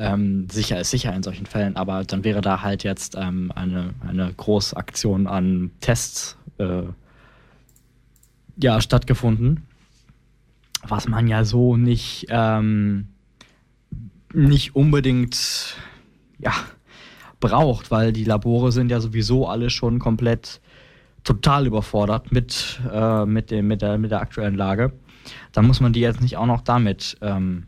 ähm, 0.00 0.48
sicher 0.50 0.80
ist 0.80 0.90
sicher 0.90 1.14
in 1.14 1.22
solchen 1.22 1.44
Fällen, 1.44 1.76
aber 1.76 2.04
dann 2.04 2.24
wäre 2.24 2.40
da 2.40 2.62
halt 2.62 2.84
jetzt 2.84 3.16
ähm, 3.16 3.52
eine, 3.54 3.94
eine 4.06 4.32
Großaktion 4.32 5.26
an 5.26 5.70
Tests 5.80 6.38
äh, 6.58 6.84
ja, 8.56 8.80
stattgefunden, 8.80 9.66
was 10.88 11.06
man 11.06 11.28
ja 11.28 11.44
so 11.44 11.76
nicht, 11.76 12.26
ähm, 12.30 13.08
nicht 14.32 14.74
unbedingt 14.74 15.76
ja, 16.38 16.52
braucht, 17.38 17.90
weil 17.90 18.12
die 18.12 18.24
Labore 18.24 18.72
sind 18.72 18.90
ja 18.90 19.00
sowieso 19.00 19.48
alle 19.48 19.68
schon 19.68 19.98
komplett 19.98 20.62
total 21.24 21.66
überfordert 21.66 22.32
mit, 22.32 22.80
äh, 22.90 23.26
mit, 23.26 23.50
dem, 23.50 23.66
mit, 23.66 23.82
der, 23.82 23.98
mit 23.98 24.10
der 24.10 24.22
aktuellen 24.22 24.54
Lage. 24.54 24.92
Da 25.52 25.60
muss 25.60 25.80
man 25.80 25.92
die 25.92 26.00
jetzt 26.00 26.22
nicht 26.22 26.38
auch 26.38 26.46
noch 26.46 26.62
damit 26.62 27.18
ähm, 27.20 27.66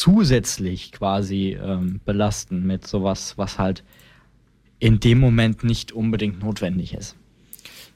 zusätzlich 0.00 0.92
quasi 0.92 1.58
ähm, 1.60 2.00
belasten 2.04 2.66
mit 2.66 2.86
sowas, 2.86 3.36
was 3.36 3.58
halt 3.58 3.84
in 4.78 5.00
dem 5.00 5.18
Moment 5.18 5.64
nicht 5.64 5.92
unbedingt 5.92 6.40
notwendig 6.42 6.94
ist. 6.94 7.16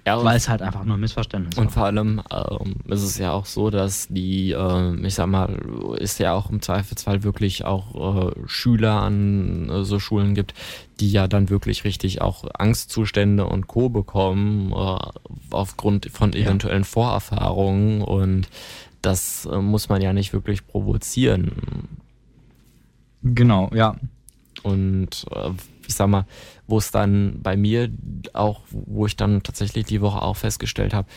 Ja, 0.06 0.24
Weil 0.24 0.36
es 0.36 0.48
halt 0.48 0.62
einfach 0.62 0.85
nur 0.85 0.97
ein 0.97 1.01
Missverständnis 1.01 1.55
ist. 1.55 1.59
Und 1.59 1.72
vor 1.72 1.85
allem 1.85 2.22
ähm, 2.31 2.77
ist 2.89 3.02
es 3.02 3.18
ja 3.18 3.32
auch 3.32 3.44
so, 3.44 3.68
dass 3.68 4.09
die, 4.09 4.52
äh, 4.52 5.06
ich 5.06 5.14
sag 5.14 5.27
mal, 5.27 5.55
ist 5.98 6.18
ja 6.18 6.32
auch 6.32 6.48
im 6.48 6.62
Zweifelsfall 6.62 7.22
wirklich 7.22 7.66
auch 7.66 8.31
äh, 8.31 8.32
Schüler 8.47 9.02
an 9.02 9.68
äh, 9.68 9.85
so 9.85 9.98
Schulen 9.98 10.35
gibt, 10.35 10.55
die 11.01 11.12
ja 11.12 11.28
dann 11.28 11.51
wirklich 11.51 11.85
richtig 11.85 12.22
auch 12.22 12.44
Angstzustände 12.55 13.44
und 13.44 13.66
Co. 13.66 13.90
bekommen, 13.90 14.72
äh, 14.72 14.98
aufgrund 15.51 16.10
von 16.10 16.32
eventuellen 16.32 16.82
ja. 16.82 16.89
Vorerfahrungen 16.89 18.01
und 18.01 18.48
das 19.02 19.47
äh, 19.47 19.59
muss 19.59 19.89
man 19.89 20.02
ja 20.02 20.12
nicht 20.12 20.32
wirklich 20.32 20.66
provozieren. 20.66 21.52
Genau, 23.22 23.70
ja. 23.74 23.97
Und 24.62 25.27
äh, 25.31 25.51
ich 25.86 25.94
sag 25.94 26.09
mal, 26.09 26.27
wo 26.66 26.78
es 26.78 26.90
dann 26.90 27.40
bei 27.43 27.56
mir 27.56 27.90
auch, 28.32 28.60
wo 28.70 29.06
ich 29.06 29.16
dann 29.16 29.43
tatsächlich 29.43 29.86
die 29.86 30.01
Woche 30.01 30.22
auch 30.22 30.36
festgestellt 30.36 30.94
habe, 30.94 31.09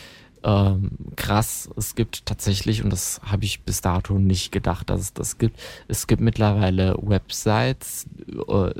ähm, 0.44 0.90
krass. 1.16 1.70
Es 1.76 1.94
gibt 1.94 2.26
tatsächlich, 2.26 2.84
und 2.84 2.90
das 2.90 3.20
habe 3.24 3.44
ich 3.44 3.62
bis 3.62 3.80
dato 3.80 4.18
nicht 4.18 4.52
gedacht, 4.52 4.90
dass 4.90 5.00
es 5.00 5.14
das 5.14 5.38
gibt, 5.38 5.58
es 5.88 6.06
gibt 6.06 6.20
mittlerweile 6.20 6.96
Websites, 7.00 8.06
äh, 8.48 8.72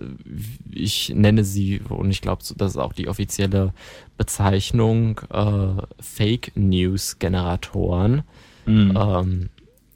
ich 0.71 1.11
nenne 1.15 1.43
sie, 1.43 1.81
und 1.89 2.11
ich 2.11 2.21
glaube, 2.21 2.43
das 2.57 2.73
ist 2.73 2.77
auch 2.77 2.93
die 2.93 3.09
offizielle 3.09 3.73
Bezeichnung, 4.19 5.21
äh, 5.31 5.83
Fake 6.01 6.53
News 6.55 7.19
Generatoren. 7.19 8.25
Mhm. 8.67 8.97
Ähm, 8.97 9.49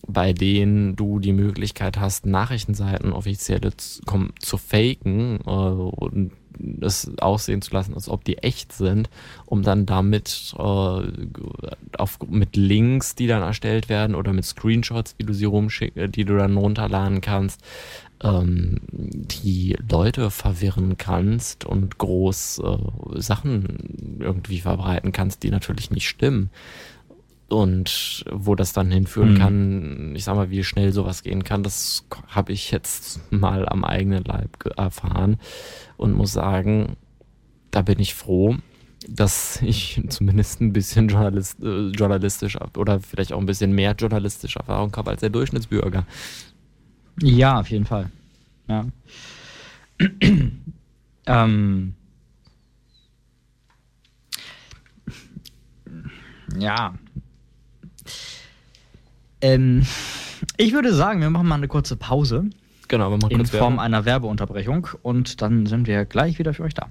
bei 0.08 0.32
denen 0.32 0.96
du 0.96 1.18
die 1.18 1.34
Möglichkeit 1.34 1.98
hast, 2.00 2.24
Nachrichtenseiten 2.24 3.12
offizielle 3.12 3.76
zu, 3.76 4.00
zu 4.40 4.56
faken 4.56 5.40
äh, 5.46 5.50
und 5.50 6.32
es 6.80 7.10
aussehen 7.18 7.62
zu 7.62 7.72
lassen, 7.72 7.94
als 7.94 8.08
ob 8.08 8.24
die 8.24 8.38
echt 8.38 8.72
sind, 8.72 9.10
um 9.46 9.62
dann 9.62 9.86
damit 9.86 10.54
äh, 10.58 10.62
auf, 11.98 12.18
mit 12.28 12.56
Links, 12.56 13.14
die 13.14 13.26
dann 13.26 13.42
erstellt 13.42 13.88
werden 13.88 14.16
oder 14.16 14.32
mit 14.32 14.44
Screenshots, 14.44 15.16
die 15.16 15.24
du 15.24 15.34
sie 15.34 15.44
rumschicken, 15.44 16.10
die 16.10 16.24
du 16.24 16.36
dann 16.36 16.56
runterladen 16.56 17.20
kannst, 17.20 17.60
ähm, 18.22 18.78
die 18.90 19.76
Leute 19.88 20.30
verwirren 20.30 20.96
kannst 20.96 21.64
und 21.64 21.98
groß 21.98 22.62
äh, 22.64 23.20
Sachen 23.20 24.18
irgendwie 24.20 24.60
verbreiten 24.60 25.12
kannst, 25.12 25.42
die 25.42 25.50
natürlich 25.50 25.90
nicht 25.90 26.08
stimmen 26.08 26.50
und 27.48 28.24
wo 28.30 28.54
das 28.54 28.72
dann 28.72 28.90
hinführen 28.90 29.34
mhm. 29.34 29.38
kann, 29.38 30.16
ich 30.16 30.24
sag 30.24 30.36
mal, 30.36 30.50
wie 30.50 30.62
schnell 30.64 30.92
sowas 30.92 31.22
gehen 31.22 31.44
kann, 31.44 31.62
das 31.62 32.04
habe 32.28 32.52
ich 32.52 32.70
jetzt 32.70 33.20
mal 33.32 33.68
am 33.68 33.84
eigenen 33.84 34.24
Leib 34.24 34.50
erfahren 34.76 35.38
und 35.96 36.12
muss 36.12 36.32
sagen, 36.32 36.96
da 37.70 37.82
bin 37.82 37.98
ich 37.98 38.14
froh, 38.14 38.56
dass 39.08 39.62
ich 39.62 40.02
zumindest 40.08 40.60
ein 40.60 40.74
bisschen 40.74 41.08
Journalist, 41.08 41.62
äh, 41.62 41.88
journalistisch 41.88 42.58
oder 42.76 43.00
vielleicht 43.00 43.32
auch 43.32 43.40
ein 43.40 43.46
bisschen 43.46 43.72
mehr 43.72 43.92
journalistische 43.92 44.58
Erfahrung 44.58 44.94
habe 44.94 45.10
als 45.10 45.20
der 45.20 45.30
Durchschnittsbürger. 45.30 46.06
Ja, 47.22 47.60
auf 47.60 47.70
jeden 47.70 47.86
Fall. 47.86 48.10
Ja. 48.68 48.86
ähm. 51.26 51.94
Ja, 56.58 56.94
ähm, 59.40 59.86
ich 60.56 60.72
würde 60.72 60.94
sagen, 60.94 61.20
wir 61.20 61.30
machen 61.30 61.48
mal 61.48 61.56
eine 61.56 61.68
kurze 61.68 61.96
Pause. 61.96 62.50
Genau, 62.88 63.10
wir 63.10 63.18
machen 63.18 63.32
In 63.32 63.46
Form 63.46 63.74
Werbe. 63.74 63.82
einer 63.82 64.04
Werbeunterbrechung 64.04 64.88
und 65.02 65.42
dann 65.42 65.66
sind 65.66 65.86
wir 65.86 66.04
gleich 66.06 66.38
wieder 66.38 66.54
für 66.54 66.62
euch 66.62 66.74
da. 66.74 66.90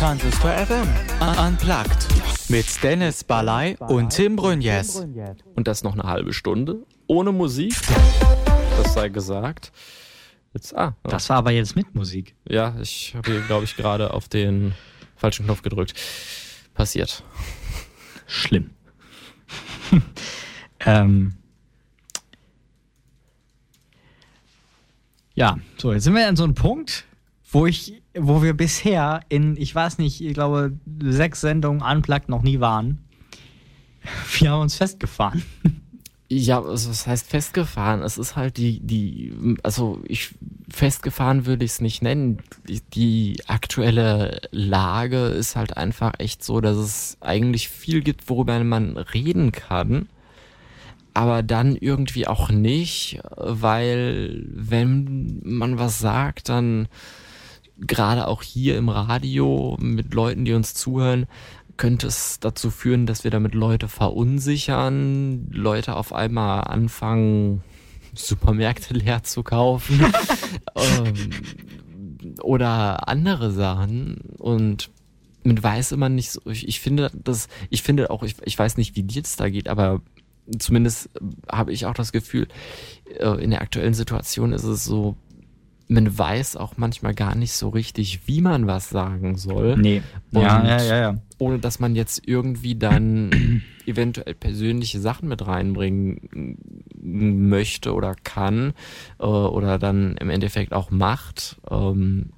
Transistor 0.00 0.50
FM. 0.52 0.88
Unplugged. 1.46 2.08
Mit 2.48 2.82
Dennis 2.82 3.22
Balai 3.22 3.76
und 3.76 4.08
Tim 4.08 4.36
Brunjes. 4.36 5.06
Und 5.54 5.68
das 5.68 5.84
noch 5.84 5.92
eine 5.92 6.04
halbe 6.04 6.32
Stunde 6.32 6.86
ohne 7.06 7.32
Musik 7.32 7.74
das 8.90 8.94
sei 8.94 9.08
gesagt. 9.08 9.72
Jetzt, 10.52 10.76
ah, 10.76 10.96
oh. 11.04 11.08
Das 11.08 11.28
war 11.28 11.36
aber 11.36 11.52
jetzt 11.52 11.76
mit 11.76 11.94
Musik. 11.94 12.34
Ja, 12.48 12.74
ich 12.80 13.14
habe 13.14 13.30
hier, 13.30 13.40
glaube 13.42 13.64
ich, 13.64 13.76
gerade 13.76 14.12
auf 14.12 14.28
den 14.28 14.74
falschen 15.14 15.44
Knopf 15.44 15.62
gedrückt. 15.62 15.94
Passiert. 16.74 17.22
Schlimm. 18.26 18.70
ähm. 20.80 21.34
Ja, 25.36 25.58
so, 25.76 25.92
jetzt 25.92 26.02
sind 26.02 26.16
wir 26.16 26.26
an 26.26 26.34
so 26.34 26.42
einem 26.42 26.54
Punkt, 26.54 27.04
wo 27.52 27.66
ich, 27.66 28.02
wo 28.18 28.42
wir 28.42 28.54
bisher 28.54 29.20
in, 29.28 29.56
ich 29.56 29.72
weiß 29.72 29.98
nicht, 29.98 30.20
ich 30.20 30.34
glaube, 30.34 30.72
sechs 31.00 31.40
Sendungen 31.40 31.80
unplugged 31.80 32.28
noch 32.28 32.42
nie 32.42 32.58
waren. 32.58 33.04
Wir 34.38 34.50
haben 34.50 34.62
uns 34.62 34.76
festgefahren. 34.76 35.44
Ja, 36.32 36.62
also 36.62 36.90
was 36.90 37.08
heißt 37.08 37.28
festgefahren? 37.28 38.02
Es 38.02 38.16
ist 38.16 38.36
halt 38.36 38.56
die, 38.56 38.78
die, 38.78 39.56
also 39.64 40.00
ich 40.06 40.30
festgefahren 40.70 41.44
würde 41.44 41.64
ich 41.64 41.72
es 41.72 41.80
nicht 41.80 42.02
nennen. 42.02 42.38
Die, 42.68 42.80
die, 42.94 43.42
aktuelle 43.48 44.40
Lage 44.52 45.26
ist 45.26 45.56
halt 45.56 45.76
einfach 45.76 46.12
echt 46.18 46.44
so, 46.44 46.60
dass 46.60 46.76
es 46.76 47.16
eigentlich 47.20 47.68
viel 47.68 48.00
gibt, 48.00 48.28
worüber 48.28 48.62
man 48.62 48.96
reden 48.96 49.50
kann, 49.50 50.08
aber 51.14 51.42
dann 51.42 51.74
irgendwie 51.74 52.28
auch 52.28 52.50
nicht, 52.50 53.20
weil 53.36 54.46
wenn 54.46 55.40
man 55.42 55.80
was 55.80 55.98
sagt, 55.98 56.48
dann 56.48 56.86
gerade 57.76 58.28
auch 58.28 58.42
hier 58.42 58.76
im 58.76 58.88
Radio 58.88 59.76
mit 59.80 60.14
Leuten, 60.14 60.44
die 60.44 60.52
uns 60.52 60.74
zuhören, 60.74 61.26
könnte 61.80 62.06
es 62.08 62.38
dazu 62.40 62.70
führen, 62.70 63.06
dass 63.06 63.24
wir 63.24 63.30
damit 63.30 63.54
Leute 63.54 63.88
verunsichern, 63.88 65.48
Leute 65.50 65.96
auf 65.96 66.12
einmal 66.12 66.64
anfangen, 66.64 67.62
Supermärkte 68.14 68.92
leer 68.98 69.22
zu 69.22 69.42
kaufen 69.42 69.98
ähm, 70.76 71.30
oder 72.42 73.08
andere 73.08 73.50
Sachen. 73.50 74.18
Und 74.36 74.90
mit 75.42 75.62
weiß 75.62 75.92
immer 75.92 76.10
nicht 76.10 76.30
so, 76.30 76.42
ich, 76.44 76.68
ich 76.68 76.80
finde 76.80 77.10
das, 77.14 77.48
ich 77.70 77.82
finde 77.82 78.10
auch, 78.10 78.24
ich, 78.24 78.36
ich 78.44 78.58
weiß 78.58 78.76
nicht, 78.76 78.94
wie 78.94 79.02
dir 79.02 79.22
es 79.22 79.36
da 79.36 79.48
geht, 79.48 79.66
aber 79.66 80.02
zumindest 80.58 81.08
habe 81.50 81.72
ich 81.72 81.86
auch 81.86 81.94
das 81.94 82.12
Gefühl, 82.12 82.46
äh, 83.18 83.42
in 83.42 83.48
der 83.48 83.62
aktuellen 83.62 83.94
Situation 83.94 84.52
ist 84.52 84.64
es 84.64 84.84
so, 84.84 85.16
man 85.90 86.16
weiß 86.16 86.56
auch 86.56 86.74
manchmal 86.76 87.14
gar 87.14 87.34
nicht 87.34 87.52
so 87.52 87.68
richtig, 87.68 88.20
wie 88.26 88.40
man 88.40 88.68
was 88.68 88.90
sagen 88.90 89.36
soll. 89.36 89.76
Nee. 89.76 90.02
Und 90.32 90.42
ja, 90.42 90.64
ja, 90.64 90.82
ja, 90.82 90.96
ja. 90.96 91.14
Ohne 91.38 91.58
dass 91.58 91.80
man 91.80 91.96
jetzt 91.96 92.22
irgendwie 92.26 92.76
dann 92.76 93.62
eventuell 93.86 94.34
persönliche 94.34 95.00
Sachen 95.00 95.28
mit 95.28 95.44
reinbringen 95.44 96.56
möchte 97.02 97.92
oder 97.92 98.14
kann 98.14 98.72
äh, 99.18 99.24
oder 99.24 99.78
dann 99.78 100.16
im 100.18 100.30
Endeffekt 100.30 100.72
auch 100.72 100.92
macht. 100.92 101.60
Ähm, 101.68 102.30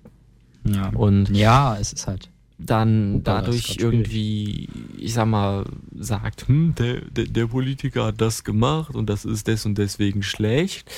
ja. 0.65 0.89
Und 0.95 1.29
ja, 1.29 1.77
es 1.79 1.93
ist 1.93 2.07
halt 2.07 2.31
dann 2.67 3.23
dadurch 3.25 3.77
irgendwie, 3.79 4.69
ich 4.97 5.15
sag 5.15 5.27
mal, 5.27 5.65
sagt, 5.95 6.49
hm, 6.49 6.75
der, 6.77 7.01
der, 7.03 7.27
der, 7.27 7.47
Politiker 7.47 8.07
hat 8.07 8.21
das 8.21 8.45
gemacht 8.45 8.95
und 8.95 9.11
das 9.11 9.25
ist 9.25 9.49
des 9.49 9.67
und 9.67 9.79
deswegen 9.79 10.23
schlecht 10.23 10.91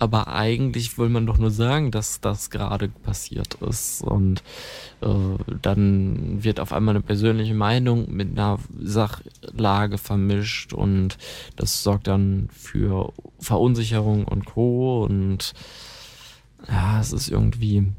aber 0.00 0.28
eigentlich 0.28 0.96
will 0.96 1.10
man 1.10 1.26
doch 1.26 1.36
nur 1.36 1.50
sagen, 1.50 1.90
dass 1.90 2.22
das 2.22 2.48
gerade 2.48 2.88
passiert 2.88 3.54
ist. 3.60 4.02
Und 4.02 4.42
äh, 5.02 5.56
dann 5.60 6.42
wird 6.42 6.58
auf 6.58 6.72
einmal 6.72 6.94
eine 6.94 7.04
persönliche 7.04 7.52
Meinung 7.54 8.10
mit 8.10 8.30
einer 8.30 8.58
Sachlage 8.80 9.98
vermischt 9.98 10.72
und 10.72 11.18
das 11.56 11.82
sorgt 11.82 12.06
dann 12.06 12.48
für 12.50 13.12
Verunsicherung 13.38 14.24
und 14.24 14.46
Co. 14.46 15.04
Und 15.04 15.52
ja, 16.66 16.98
es 16.98 17.12
ist 17.12 17.28
irgendwie, 17.28 17.92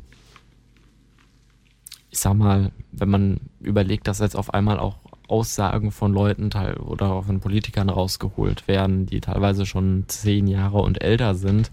ich 2.10 2.18
sag 2.18 2.34
mal, 2.34 2.72
wenn 2.91 3.10
man 3.10 3.40
überlegt, 3.60 4.07
dass 4.07 4.18
jetzt 4.18 4.36
auf 4.36 4.56
einmal 4.56 4.80
auch 4.80 4.98
Aussagen 5.32 5.91
von 5.91 6.14
Leuten 6.14 6.52
oder 6.80 7.24
von 7.24 7.40
Politikern 7.40 7.90
rausgeholt 7.90 8.68
werden, 8.68 9.06
die 9.06 9.22
teilweise 9.22 9.66
schon 9.66 10.03
zehn 10.08 10.48
Jahre 10.48 10.80
und 10.80 11.02
älter 11.02 11.36
sind, 11.36 11.72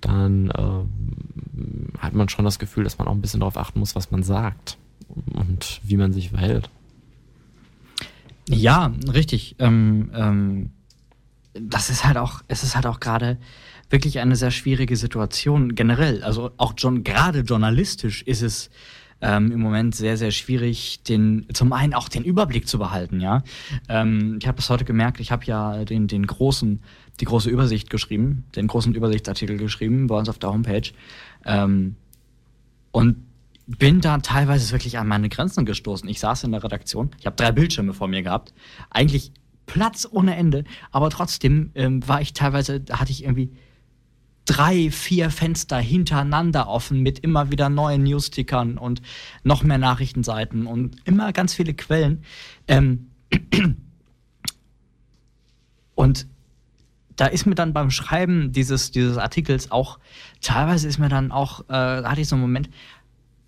dann 0.00 0.50
äh, 0.50 1.98
hat 1.98 2.14
man 2.14 2.28
schon 2.28 2.44
das 2.44 2.58
Gefühl, 2.58 2.84
dass 2.84 2.98
man 2.98 3.08
auch 3.08 3.12
ein 3.12 3.20
bisschen 3.20 3.40
darauf 3.40 3.56
achten 3.56 3.78
muss, 3.78 3.94
was 3.94 4.10
man 4.10 4.22
sagt 4.22 4.78
und 5.34 5.80
wie 5.82 5.96
man 5.96 6.12
sich 6.12 6.30
verhält. 6.30 6.70
Ja, 8.48 8.92
richtig. 9.12 9.56
Ähm, 9.58 10.10
ähm, 10.14 10.70
das 11.54 11.90
ist 11.90 12.04
halt 12.04 12.16
auch, 12.16 12.42
es 12.48 12.62
ist 12.62 12.74
halt 12.76 12.86
auch 12.86 13.00
gerade 13.00 13.38
wirklich 13.90 14.18
eine 14.18 14.36
sehr 14.36 14.50
schwierige 14.50 14.96
Situation 14.96 15.74
generell. 15.74 16.22
Also 16.22 16.50
auch 16.56 16.74
gerade 16.76 17.40
journalistisch 17.40 18.22
ist 18.22 18.42
es 18.42 18.70
ähm, 19.20 19.52
im 19.52 19.60
Moment 19.60 19.94
sehr, 19.94 20.16
sehr 20.16 20.30
schwierig, 20.30 21.02
den, 21.02 21.46
zum 21.52 21.72
einen 21.72 21.94
auch 21.94 22.08
den 22.08 22.24
Überblick 22.24 22.68
zu 22.68 22.78
behalten, 22.78 23.20
ja. 23.20 23.42
Ähm, 23.88 24.38
ich 24.40 24.46
habe 24.46 24.56
das 24.56 24.68
heute 24.68 24.84
gemerkt, 24.84 25.20
ich 25.20 25.32
habe 25.32 25.44
ja 25.44 25.84
den, 25.84 26.06
den 26.06 26.26
großen, 26.26 26.80
die 27.20 27.24
große 27.24 27.48
Übersicht 27.50 27.90
geschrieben, 27.90 28.44
den 28.54 28.66
großen 28.66 28.94
Übersichtsartikel 28.94 29.56
geschrieben 29.56 30.06
bei 30.06 30.16
uns 30.16 30.28
auf 30.28 30.38
der 30.38 30.50
Homepage. 30.50 30.90
Ähm, 31.44 31.96
und 32.92 33.16
bin 33.66 34.00
da 34.00 34.18
teilweise 34.18 34.70
wirklich 34.72 34.98
an 34.98 35.08
meine 35.08 35.28
Grenzen 35.28 35.66
gestoßen. 35.66 36.08
Ich 36.08 36.20
saß 36.20 36.44
in 36.44 36.52
der 36.52 36.62
Redaktion, 36.62 37.10
ich 37.18 37.26
habe 37.26 37.36
drei 37.36 37.52
Bildschirme 37.52 37.94
vor 37.94 38.08
mir 38.08 38.22
gehabt. 38.22 38.54
Eigentlich 38.90 39.32
Platz 39.66 40.06
ohne 40.10 40.36
Ende, 40.36 40.64
aber 40.92 41.10
trotzdem 41.10 41.70
ähm, 41.74 42.06
war 42.06 42.20
ich 42.20 42.32
teilweise, 42.32 42.84
hatte 42.90 43.10
ich 43.10 43.24
irgendwie 43.24 43.50
drei, 44.46 44.90
vier 44.90 45.30
Fenster 45.30 45.78
hintereinander 45.78 46.68
offen 46.68 47.02
mit 47.02 47.18
immer 47.18 47.50
wieder 47.50 47.68
neuen 47.68 48.04
Newstickern 48.04 48.78
und 48.78 49.02
noch 49.42 49.62
mehr 49.62 49.78
Nachrichtenseiten 49.78 50.66
und 50.66 50.96
immer 51.04 51.32
ganz 51.32 51.52
viele 51.52 51.74
Quellen. 51.74 52.22
Ähm 52.66 53.10
und 55.94 56.26
da 57.16 57.26
ist 57.26 57.46
mir 57.46 57.54
dann 57.54 57.72
beim 57.72 57.90
Schreiben 57.90 58.52
dieses, 58.52 58.92
dieses 58.92 59.18
Artikels 59.18 59.70
auch, 59.70 59.98
teilweise 60.40 60.86
ist 60.86 60.98
mir 60.98 61.08
dann 61.08 61.32
auch, 61.32 61.60
äh, 61.62 61.66
da 61.68 62.10
hatte 62.10 62.20
ich 62.20 62.28
so 62.28 62.36
einen 62.36 62.42
Moment, 62.42 62.70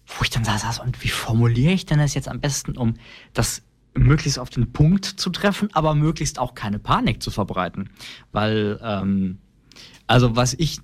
wo 0.06 0.22
ich 0.22 0.30
dann 0.30 0.44
saß, 0.44 0.80
und 0.80 1.02
wie 1.04 1.08
formuliere 1.08 1.72
ich 1.72 1.86
denn 1.86 1.98
das 1.98 2.14
jetzt 2.14 2.28
am 2.28 2.40
besten, 2.40 2.76
um 2.76 2.94
das 3.34 3.62
möglichst 3.94 4.38
auf 4.38 4.50
den 4.50 4.72
Punkt 4.72 5.04
zu 5.04 5.30
treffen, 5.30 5.68
aber 5.74 5.94
möglichst 5.94 6.38
auch 6.38 6.54
keine 6.54 6.78
Panik 6.78 7.22
zu 7.22 7.30
verbreiten. 7.30 7.90
Weil, 8.32 8.80
ähm, 8.82 9.38
also 10.06 10.34
was 10.34 10.54
ich 10.54 10.80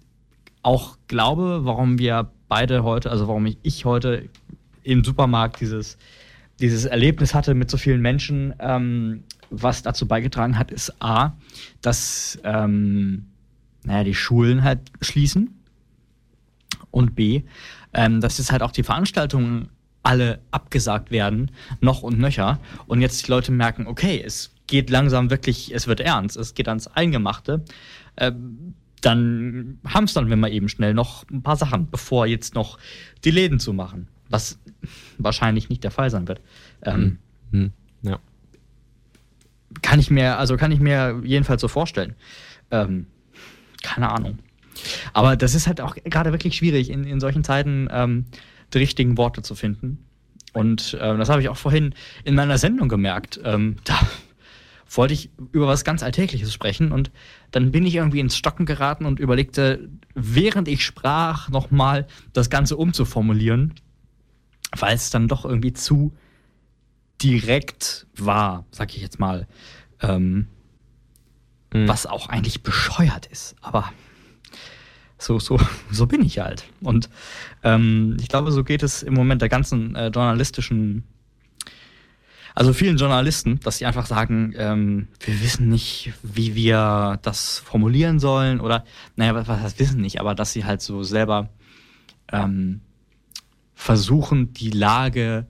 auch 0.64 0.96
glaube, 1.08 1.60
warum 1.64 1.98
wir 1.98 2.30
beide 2.48 2.82
heute, 2.84 3.10
also 3.10 3.28
warum 3.28 3.46
ich, 3.46 3.58
ich 3.62 3.84
heute 3.84 4.28
im 4.82 5.04
Supermarkt 5.04 5.60
dieses, 5.60 5.98
dieses 6.60 6.84
Erlebnis 6.84 7.34
hatte 7.34 7.54
mit 7.54 7.70
so 7.70 7.76
vielen 7.76 8.00
Menschen, 8.00 8.54
ähm, 8.58 9.24
was 9.50 9.82
dazu 9.82 10.08
beigetragen 10.08 10.58
hat, 10.58 10.70
ist 10.70 10.94
A, 11.00 11.32
dass 11.80 12.38
ähm, 12.44 13.26
naja, 13.84 14.04
die 14.04 14.14
Schulen 14.14 14.64
halt 14.64 14.80
schließen 15.00 15.60
und 16.90 17.14
B, 17.14 17.42
ähm, 17.92 18.20
dass 18.20 18.38
jetzt 18.38 18.50
halt 18.50 18.62
auch 18.62 18.72
die 18.72 18.82
Veranstaltungen 18.82 19.68
alle 20.02 20.40
abgesagt 20.50 21.10
werden, 21.10 21.50
noch 21.80 22.02
und 22.02 22.18
nöcher. 22.18 22.58
Und 22.86 23.00
jetzt 23.00 23.26
die 23.26 23.30
Leute 23.30 23.52
merken, 23.52 23.86
okay, 23.86 24.22
es 24.24 24.52
geht 24.66 24.90
langsam 24.90 25.30
wirklich, 25.30 25.74
es 25.74 25.86
wird 25.86 26.00
ernst, 26.00 26.36
es 26.36 26.54
geht 26.54 26.68
ans 26.68 26.86
Eingemachte. 26.88 27.64
Ähm, 28.16 28.74
dann 29.04 29.78
hamstern 29.86 30.28
wir 30.28 30.36
mal 30.36 30.50
eben 30.50 30.68
schnell 30.68 30.94
noch 30.94 31.28
ein 31.30 31.42
paar 31.42 31.56
Sachen, 31.56 31.90
bevor 31.90 32.26
jetzt 32.26 32.54
noch 32.54 32.78
die 33.24 33.30
Läden 33.30 33.58
zu 33.58 33.72
machen. 33.72 34.08
Was 34.28 34.58
wahrscheinlich 35.18 35.68
nicht 35.68 35.84
der 35.84 35.90
Fall 35.90 36.10
sein 36.10 36.26
wird. 36.26 36.40
Ähm, 36.82 37.18
hm. 37.50 37.72
Ja. 38.02 38.18
Kann 39.82 40.00
ich 40.00 40.10
mir, 40.10 40.38
also 40.38 40.56
kann 40.56 40.72
ich 40.72 40.80
mir 40.80 41.20
jedenfalls 41.24 41.60
so 41.60 41.68
vorstellen. 41.68 42.14
Ähm, 42.70 43.06
keine 43.82 44.10
Ahnung. 44.10 44.38
Aber 45.12 45.36
das 45.36 45.54
ist 45.54 45.66
halt 45.66 45.80
auch 45.80 45.94
gerade 45.94 46.32
wirklich 46.32 46.56
schwierig, 46.56 46.90
in, 46.90 47.04
in 47.04 47.20
solchen 47.20 47.44
Zeiten 47.44 47.88
ähm, 47.90 48.24
die 48.72 48.78
richtigen 48.78 49.18
Worte 49.18 49.42
zu 49.42 49.54
finden. 49.54 50.04
Und 50.52 50.94
äh, 50.94 51.16
das 51.16 51.28
habe 51.28 51.42
ich 51.42 51.48
auch 51.48 51.56
vorhin 51.56 51.94
in 52.24 52.34
meiner 52.34 52.58
Sendung 52.58 52.88
gemerkt. 52.88 53.40
Ähm, 53.44 53.76
da 53.84 54.00
wollte 54.88 55.14
ich 55.14 55.30
über 55.52 55.66
was 55.66 55.84
ganz 55.84 56.02
Alltägliches 56.02 56.52
sprechen 56.52 56.92
und 56.92 57.10
dann 57.50 57.70
bin 57.70 57.86
ich 57.86 57.94
irgendwie 57.96 58.20
ins 58.20 58.36
Stocken 58.36 58.66
geraten 58.66 59.06
und 59.06 59.18
überlegte, 59.18 59.88
während 60.14 60.68
ich 60.68 60.84
sprach, 60.84 61.48
nochmal 61.48 62.06
das 62.32 62.50
Ganze 62.50 62.76
umzuformulieren, 62.76 63.74
weil 64.76 64.94
es 64.94 65.10
dann 65.10 65.28
doch 65.28 65.44
irgendwie 65.44 65.72
zu 65.72 66.12
direkt 67.22 68.06
war, 68.16 68.66
sag 68.70 68.94
ich 68.94 69.02
jetzt 69.02 69.18
mal. 69.18 69.46
Ähm, 70.00 70.48
mhm. 71.72 71.88
Was 71.88 72.06
auch 72.06 72.28
eigentlich 72.28 72.62
bescheuert 72.62 73.26
ist, 73.26 73.56
aber 73.60 73.92
so, 75.18 75.38
so, 75.38 75.58
so 75.90 76.06
bin 76.06 76.22
ich 76.22 76.38
halt. 76.38 76.64
Und 76.80 77.08
ähm, 77.62 78.16
ich 78.20 78.28
glaube, 78.28 78.52
so 78.52 78.64
geht 78.64 78.82
es 78.82 79.02
im 79.02 79.14
Moment 79.14 79.42
der 79.42 79.48
ganzen 79.48 79.94
äh, 79.94 80.08
journalistischen, 80.08 81.04
also 82.54 82.72
vielen 82.72 82.96
Journalisten, 82.96 83.58
dass 83.60 83.78
sie 83.78 83.86
einfach 83.86 84.06
sagen, 84.06 84.54
ähm, 84.56 85.08
wir 85.20 85.42
wissen 85.42 85.68
nicht, 85.68 86.12
wie 86.22 86.54
wir 86.54 87.18
das 87.22 87.58
formulieren 87.58 88.20
sollen 88.20 88.60
oder, 88.60 88.84
naja, 89.16 89.34
was, 89.34 89.48
was 89.48 89.60
heißt 89.60 89.78
wissen 89.80 90.00
nicht, 90.00 90.20
aber 90.20 90.36
dass 90.36 90.52
sie 90.52 90.64
halt 90.64 90.80
so 90.80 91.02
selber 91.02 91.48
ähm, 92.32 92.80
versuchen, 93.74 94.52
die 94.52 94.70
Lage 94.70 95.46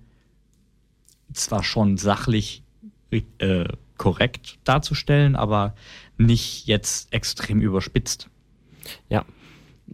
zwar 1.34 1.62
schon 1.62 1.98
sachlich 1.98 2.62
äh, 3.10 3.66
korrekt 3.98 4.58
darzustellen, 4.64 5.36
aber 5.36 5.74
nicht 6.16 6.66
jetzt 6.66 7.12
extrem 7.12 7.60
überspitzt. 7.60 8.30
Ja, 9.10 9.26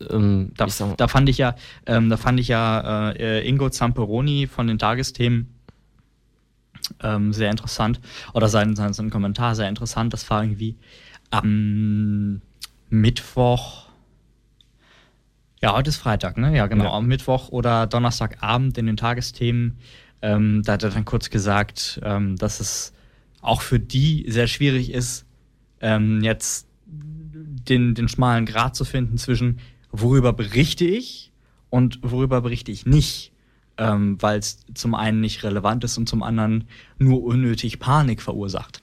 ähm, 0.09 0.53
da, 0.57 0.67
da, 0.97 1.09
fand 1.09 1.29
ich 1.29 1.39
ja, 1.39 1.57
ähm, 1.87 2.09
da 2.09 2.17
fand 2.17 2.39
ich 2.39 2.49
ja 2.49 3.11
äh, 3.11 3.47
Ingo 3.47 3.69
Zamperoni 3.69 4.47
von 4.47 4.69
den 4.69 4.79
Tagesthemen 4.79 5.60
ähm, 7.03 7.33
sehr 7.33 7.51
interessant. 7.51 8.01
Oder 8.35 8.49
sein, 8.49 8.77
sein, 8.77 8.93
sein 8.93 9.11
Kommentar 9.11 9.55
sehr 9.55 9.69
interessant. 9.69 10.13
Das 10.13 10.29
war 10.31 10.43
irgendwie 10.43 10.77
am 11.31 12.41
Mittwoch. 12.89 13.87
Ja, 15.63 15.75
heute 15.75 15.91
ist 15.91 15.99
Freitag, 15.99 16.39
ne? 16.39 16.57
Ja, 16.57 16.67
genau. 16.67 16.85
Ja. 16.85 16.93
Am 16.93 17.07
Mittwoch 17.07 17.51
oder 17.51 17.87
Donnerstagabend 17.87 18.79
in 18.79 18.87
den 18.87 18.97
Tagesthemen. 18.97 19.79
Ähm, 20.23 20.63
da 20.65 20.75
hat 20.75 20.83
er 20.83 20.91
dann 20.91 21.05
kurz 21.05 21.31
gesagt, 21.31 22.01
ähm, 22.03 22.37
dass 22.37 22.61
es 22.61 22.93
auch 23.41 23.63
für 23.63 23.81
die 23.81 24.27
sehr 24.29 24.47
schwierig 24.47 24.93
ist, 24.93 25.25
ähm, 25.81 26.23
jetzt 26.23 26.67
den, 26.87 27.95
den 27.95 28.09
schmalen 28.09 28.47
Grat 28.47 28.77
zu 28.77 28.85
finden 28.85 29.19
zwischen 29.19 29.61
worüber 29.93 30.33
berichte 30.33 30.85
ich 30.85 31.33
und 31.69 32.01
worüber 32.03 32.41
berichte 32.41 32.73
ich 32.73 32.87
nicht, 32.87 33.30
ähm, 33.81 34.17
weil 34.21 34.39
es 34.39 34.61
zum 34.75 34.95
einen 34.95 35.21
nicht 35.21 35.43
relevant 35.43 35.83
ist 35.85 35.97
und 35.97 36.09
zum 36.09 36.23
anderen 36.23 36.65
nur 36.99 37.25
unnötig 37.25 37.81
Panik 37.81 38.21
verursacht. 38.21 38.83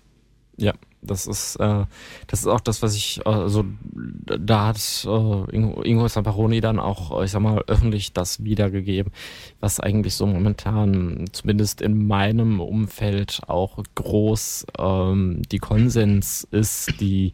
Ja, 0.58 0.74
das 1.04 1.28
ist, 1.28 1.58
äh, 1.58 1.86
das 2.26 2.40
ist 2.40 2.48
auch 2.48 2.60
das, 2.60 2.82
was 2.82 2.96
ich, 2.96 3.22
äh, 3.28 3.48
so, 3.48 3.64
da 3.94 4.68
hat 4.70 5.06
äh, 5.06 5.56
Ingo, 5.56 5.84
Ingo 5.84 6.08
Samparoni 6.08 6.62
dann 6.62 6.80
auch, 6.80 7.22
ich 7.22 7.30
sag 7.30 7.42
mal, 7.42 7.64
öffentlich 7.68 8.12
das 8.14 8.44
wiedergegeben, 8.44 9.14
was 9.60 9.80
eigentlich 9.80 10.16
so 10.16 10.26
momentan, 10.26 11.26
zumindest 11.32 11.82
in 11.82 12.08
meinem 12.08 12.60
Umfeld, 12.60 13.42
auch 13.46 13.78
groß 13.94 14.66
ähm, 14.80 15.44
die 15.52 15.60
Konsens 15.60 16.48
ist, 16.50 17.00
die 17.00 17.34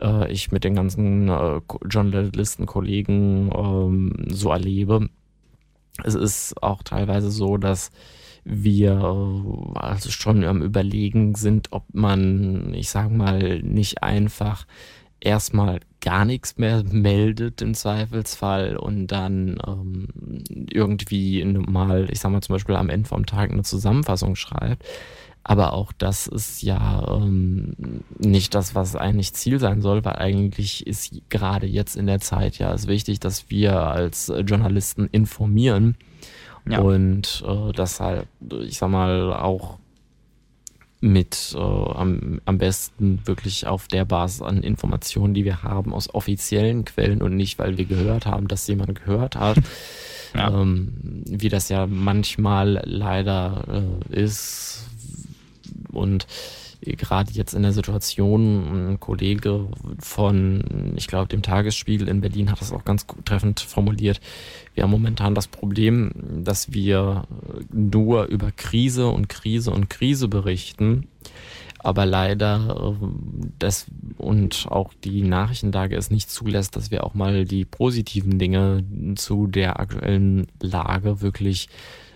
äh, 0.00 0.32
ich 0.32 0.50
mit 0.50 0.64
den 0.64 0.74
ganzen 0.74 1.28
äh, 1.28 1.60
Journalisten-Kollegen 1.86 3.50
ähm, 3.54 4.12
so 4.28 4.50
erlebe. 4.50 5.10
Es 6.02 6.14
ist 6.14 6.62
auch 6.62 6.82
teilweise 6.82 7.30
so, 7.30 7.56
dass 7.56 7.90
wir 8.44 8.92
äh, 8.92 9.78
also 9.78 10.10
schon 10.10 10.44
am 10.44 10.62
Überlegen 10.62 11.34
sind, 11.34 11.72
ob 11.72 11.84
man, 11.92 12.74
ich 12.74 12.90
sage 12.90 13.14
mal, 13.14 13.62
nicht 13.62 14.02
einfach 14.02 14.66
erstmal 15.20 15.80
gar 16.00 16.26
nichts 16.26 16.58
mehr 16.58 16.84
meldet 16.84 17.62
im 17.62 17.74
Zweifelsfall 17.74 18.76
und 18.76 19.06
dann 19.06 19.58
ähm, 19.66 20.08
irgendwie 20.70 21.42
mal, 21.44 22.08
ich 22.10 22.20
sag 22.20 22.30
mal 22.30 22.42
zum 22.42 22.54
Beispiel 22.54 22.76
am 22.76 22.90
Ende 22.90 23.08
vom 23.08 23.24
Tag 23.24 23.50
eine 23.50 23.62
Zusammenfassung 23.62 24.36
schreibt. 24.36 24.84
Aber 25.44 25.74
auch 25.74 25.92
das 25.92 26.26
ist 26.26 26.62
ja 26.62 27.06
ähm, 27.16 27.74
nicht 28.18 28.54
das, 28.54 28.74
was 28.74 28.96
eigentlich 28.96 29.34
Ziel 29.34 29.60
sein 29.60 29.82
soll, 29.82 30.02
weil 30.04 30.16
eigentlich 30.16 30.86
ist 30.86 31.20
gerade 31.28 31.66
jetzt 31.66 31.96
in 31.96 32.06
der 32.06 32.20
Zeit 32.20 32.58
ja 32.58 32.72
es 32.72 32.86
wichtig, 32.86 33.20
dass 33.20 33.50
wir 33.50 33.78
als 33.78 34.32
Journalisten 34.46 35.06
informieren 35.12 35.96
ja. 36.66 36.80
und 36.80 37.44
äh, 37.46 37.72
das 37.72 38.00
halt, 38.00 38.26
ich 38.62 38.78
sag 38.78 38.88
mal, 38.88 39.34
auch 39.34 39.78
mit 41.04 41.54
äh, 41.54 41.58
am, 41.58 42.40
am 42.46 42.56
besten 42.56 43.20
wirklich 43.26 43.66
auf 43.66 43.88
der 43.88 44.06
Basis 44.06 44.40
an 44.40 44.62
Informationen, 44.62 45.34
die 45.34 45.44
wir 45.44 45.62
haben 45.62 45.92
aus 45.92 46.14
offiziellen 46.14 46.86
Quellen 46.86 47.20
und 47.20 47.36
nicht, 47.36 47.58
weil 47.58 47.76
wir 47.76 47.84
gehört 47.84 48.24
haben, 48.24 48.48
dass 48.48 48.66
jemand 48.66 48.94
gehört 48.94 49.36
hat. 49.36 49.58
Ja. 50.34 50.48
Ähm, 50.48 51.22
wie 51.28 51.48
das 51.48 51.68
ja 51.68 51.86
manchmal 51.86 52.82
leider 52.86 53.86
äh, 54.10 54.20
ist, 54.20 54.83
und 55.92 56.26
gerade 56.82 57.32
jetzt 57.32 57.54
in 57.54 57.62
der 57.62 57.72
Situation, 57.72 58.92
ein 58.92 59.00
Kollege 59.00 59.68
von, 59.98 60.94
ich 60.96 61.06
glaube, 61.06 61.28
dem 61.28 61.42
Tagesspiegel 61.42 62.08
in 62.08 62.20
Berlin 62.20 62.50
hat 62.50 62.60
das 62.60 62.72
auch 62.72 62.84
ganz 62.84 63.06
treffend 63.24 63.60
formuliert. 63.60 64.20
Wir 64.74 64.82
haben 64.82 64.90
momentan 64.90 65.34
das 65.34 65.46
Problem, 65.46 66.12
dass 66.44 66.72
wir 66.72 67.24
nur 67.72 68.26
über 68.26 68.50
Krise 68.52 69.08
und 69.08 69.28
Krise 69.28 69.70
und 69.70 69.88
Krise 69.88 70.28
berichten, 70.28 71.08
aber 71.78 72.06
leider 72.06 72.96
äh, 73.00 73.06
das 73.58 73.86
und 74.16 74.66
auch 74.70 74.92
die 75.04 75.22
Nachrichtenlage 75.22 75.96
es 75.96 76.10
nicht 76.10 76.30
zulässt, 76.30 76.76
dass 76.76 76.90
wir 76.90 77.04
auch 77.04 77.14
mal 77.14 77.44
die 77.44 77.64
positiven 77.64 78.38
Dinge 78.38 78.84
zu 79.16 79.46
der 79.46 79.80
aktuellen 79.80 80.46
Lage 80.60 81.20
wirklich 81.20 81.68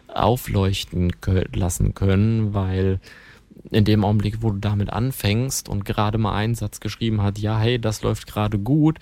aufleuchten 0.09 1.12
lassen 1.52 1.94
können, 1.94 2.55
weil 2.55 2.98
in 3.70 3.85
dem 3.85 4.05
Augenblick, 4.05 4.43
wo 4.43 4.51
du 4.51 4.59
damit 4.59 4.90
anfängst 4.90 5.69
und 5.69 5.85
gerade 5.85 6.19
mal 6.19 6.35
einen 6.35 6.55
Satz 6.55 6.81
geschrieben 6.81 7.23
hat, 7.23 7.39
ja, 7.39 7.59
hey, 7.59 7.78
das 7.78 8.03
läuft 8.03 8.27
gerade 8.27 8.59
gut, 8.59 8.99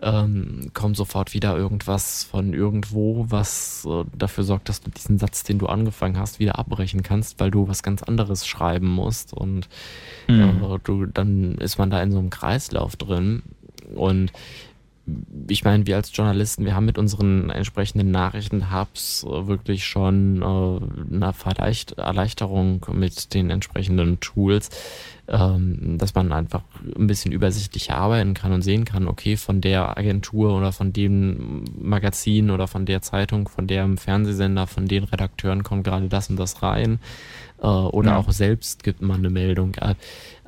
ähm, 0.00 0.70
kommt 0.74 0.96
sofort 0.96 1.34
wieder 1.34 1.56
irgendwas 1.56 2.24
von 2.24 2.52
irgendwo, 2.52 3.26
was 3.28 3.86
äh, 3.88 4.04
dafür 4.16 4.44
sorgt, 4.44 4.68
dass 4.68 4.80
du 4.80 4.90
diesen 4.90 5.18
Satz, 5.18 5.42
den 5.42 5.58
du 5.58 5.66
angefangen 5.66 6.18
hast, 6.18 6.38
wieder 6.38 6.58
abbrechen 6.58 7.02
kannst, 7.02 7.40
weil 7.40 7.50
du 7.50 7.68
was 7.68 7.82
ganz 7.82 8.02
anderes 8.02 8.46
schreiben 8.46 8.88
musst 8.88 9.32
und 9.32 9.68
mhm. 10.28 10.62
äh, 10.62 10.78
du, 10.84 11.06
dann 11.06 11.56
ist 11.56 11.78
man 11.78 11.90
da 11.90 12.02
in 12.02 12.12
so 12.12 12.18
einem 12.18 12.30
Kreislauf 12.30 12.96
drin 12.96 13.42
und 13.94 14.32
ich 15.48 15.64
meine, 15.64 15.86
wir 15.86 15.96
als 15.96 16.16
Journalisten, 16.16 16.64
wir 16.64 16.74
haben 16.74 16.86
mit 16.86 16.96
unseren 16.96 17.50
entsprechenden 17.50 18.10
Nachrichten-Hubs 18.10 19.24
äh, 19.24 19.46
wirklich 19.46 19.86
schon 19.86 20.40
äh, 20.40 21.14
eine 21.14 21.34
Erleichterung 21.96 22.86
mit 22.92 23.34
den 23.34 23.50
entsprechenden 23.50 24.18
Tools, 24.20 24.70
ähm, 25.28 25.98
dass 25.98 26.14
man 26.14 26.32
einfach 26.32 26.62
ein 26.96 27.06
bisschen 27.06 27.32
übersichtlicher 27.32 27.96
arbeiten 27.96 28.32
kann 28.32 28.52
und 28.52 28.62
sehen 28.62 28.86
kann, 28.86 29.06
okay, 29.06 29.36
von 29.36 29.60
der 29.60 29.98
Agentur 29.98 30.56
oder 30.56 30.72
von 30.72 30.92
dem 30.92 31.64
Magazin 31.78 32.50
oder 32.50 32.66
von 32.66 32.86
der 32.86 33.02
Zeitung, 33.02 33.48
von 33.48 33.66
dem 33.66 33.98
Fernsehsender, 33.98 34.66
von 34.66 34.86
den 34.86 35.04
Redakteuren 35.04 35.62
kommt 35.62 35.84
gerade 35.84 36.08
das 36.08 36.30
und 36.30 36.36
das 36.36 36.62
rein. 36.62 36.98
Äh, 37.60 37.66
oder 37.66 38.12
ja. 38.12 38.16
auch 38.16 38.32
selbst 38.32 38.82
gibt 38.82 39.02
man 39.02 39.18
eine 39.18 39.30
Meldung. 39.30 39.74
Äh, 39.74 39.94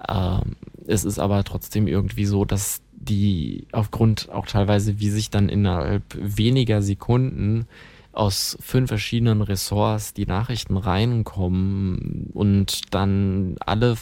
äh, 0.09 0.41
es 0.87 1.05
ist 1.05 1.19
aber 1.19 1.45
trotzdem 1.45 1.89
irgendwie 1.89 2.27
so, 2.27 2.45
dass 2.45 2.81
die 3.09 3.66
aufgrund 3.73 4.31
auch 4.31 4.47
teilweise, 4.47 5.01
wie 5.01 5.11
sich 5.11 5.31
dann 5.31 5.49
innerhalb 5.49 6.03
weniger 6.19 6.83
Sekunden 6.83 7.66
aus 8.12 8.57
fünf 8.61 8.89
verschiedenen 8.89 9.43
Ressorts 9.43 10.15
die 10.15 10.27
Nachrichten 10.27 10.77
reinkommen 10.77 12.31
und 12.33 12.95
dann 12.95 13.57
alle 13.61 13.97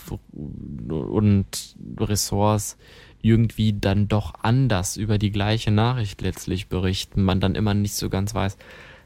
und 0.89 1.76
Ressorts 1.98 2.76
irgendwie 3.22 3.72
dann 3.72 4.06
doch 4.06 4.35
anders 4.43 4.97
über 4.97 5.18
die 5.18 5.32
gleiche 5.32 5.70
Nachricht 5.70 6.20
letztlich 6.20 6.68
berichten, 6.68 7.22
man 7.22 7.40
dann 7.40 7.55
immer 7.55 7.74
nicht 7.74 7.94
so 7.94 8.10
ganz 8.10 8.35
weiß, 8.35 8.56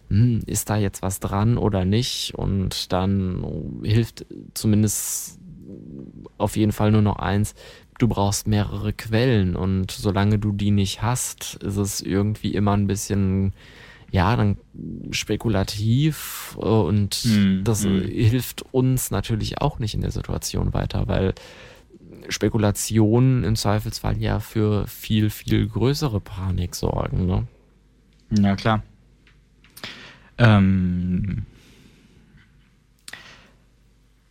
hm, 0.09 0.41
ist 0.47 0.71
da 0.71 0.77
jetzt 0.77 1.03
was 1.03 1.21
dran 1.21 1.57
oder 1.57 1.85
nicht? 1.85 2.35
Und 2.35 2.93
dann 2.93 3.81
hilft 3.85 4.27
zumindest 4.55 5.39
auf 6.37 6.57
jeden 6.57 6.73
Fall 6.73 6.91
nur 6.91 7.03
noch 7.03 7.19
eins, 7.19 7.55
du 7.99 8.09
brauchst 8.09 8.47
mehrere 8.47 8.93
Quellen 8.93 9.57
und 9.57 9.91
solange 9.91 10.39
du 10.39 10.53
die 10.53 10.71
nicht 10.71 11.03
hast, 11.03 11.57
ist 11.63 11.77
es 11.77 12.01
irgendwie 12.01 12.55
immer 12.55 12.77
ein 12.77 12.87
bisschen 12.87 13.53
ja, 14.11 14.35
dann 14.37 14.57
spekulativ 15.11 16.57
und 16.57 17.25
mm, 17.27 17.65
das 17.65 17.85
mm. 17.85 18.01
hilft 18.05 18.63
uns 18.73 19.11
natürlich 19.11 19.61
auch 19.61 19.79
nicht 19.81 19.95
in 19.95 20.01
der 20.01 20.11
Situation 20.11 20.73
weiter, 20.73 21.09
weil 21.09 21.35
Spekulationen 22.31 23.45
im 23.45 23.55
Zweifelsfall 23.55 24.17
ja 24.17 24.41
für 24.41 24.87
viel, 24.87 25.29
viel 25.29 25.69
größere 25.69 26.21
Panik 26.21 26.75
sorgen. 26.75 27.27
Ne? 27.27 27.47
Ja, 28.31 28.57
klar. 28.57 28.83
Ähm 30.39 31.45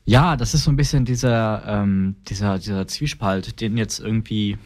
ja, 0.08 0.36
das 0.36 0.56
ist 0.56 0.64
so 0.64 0.72
ein 0.72 0.78
bisschen 0.78 1.06
dieser, 1.06 1.64
ähm, 1.68 2.16
dieser, 2.28 2.58
dieser 2.58 2.88
Zwiespalt, 2.88 3.62
den 3.62 3.78
jetzt 3.78 4.00
irgendwie 4.00 4.58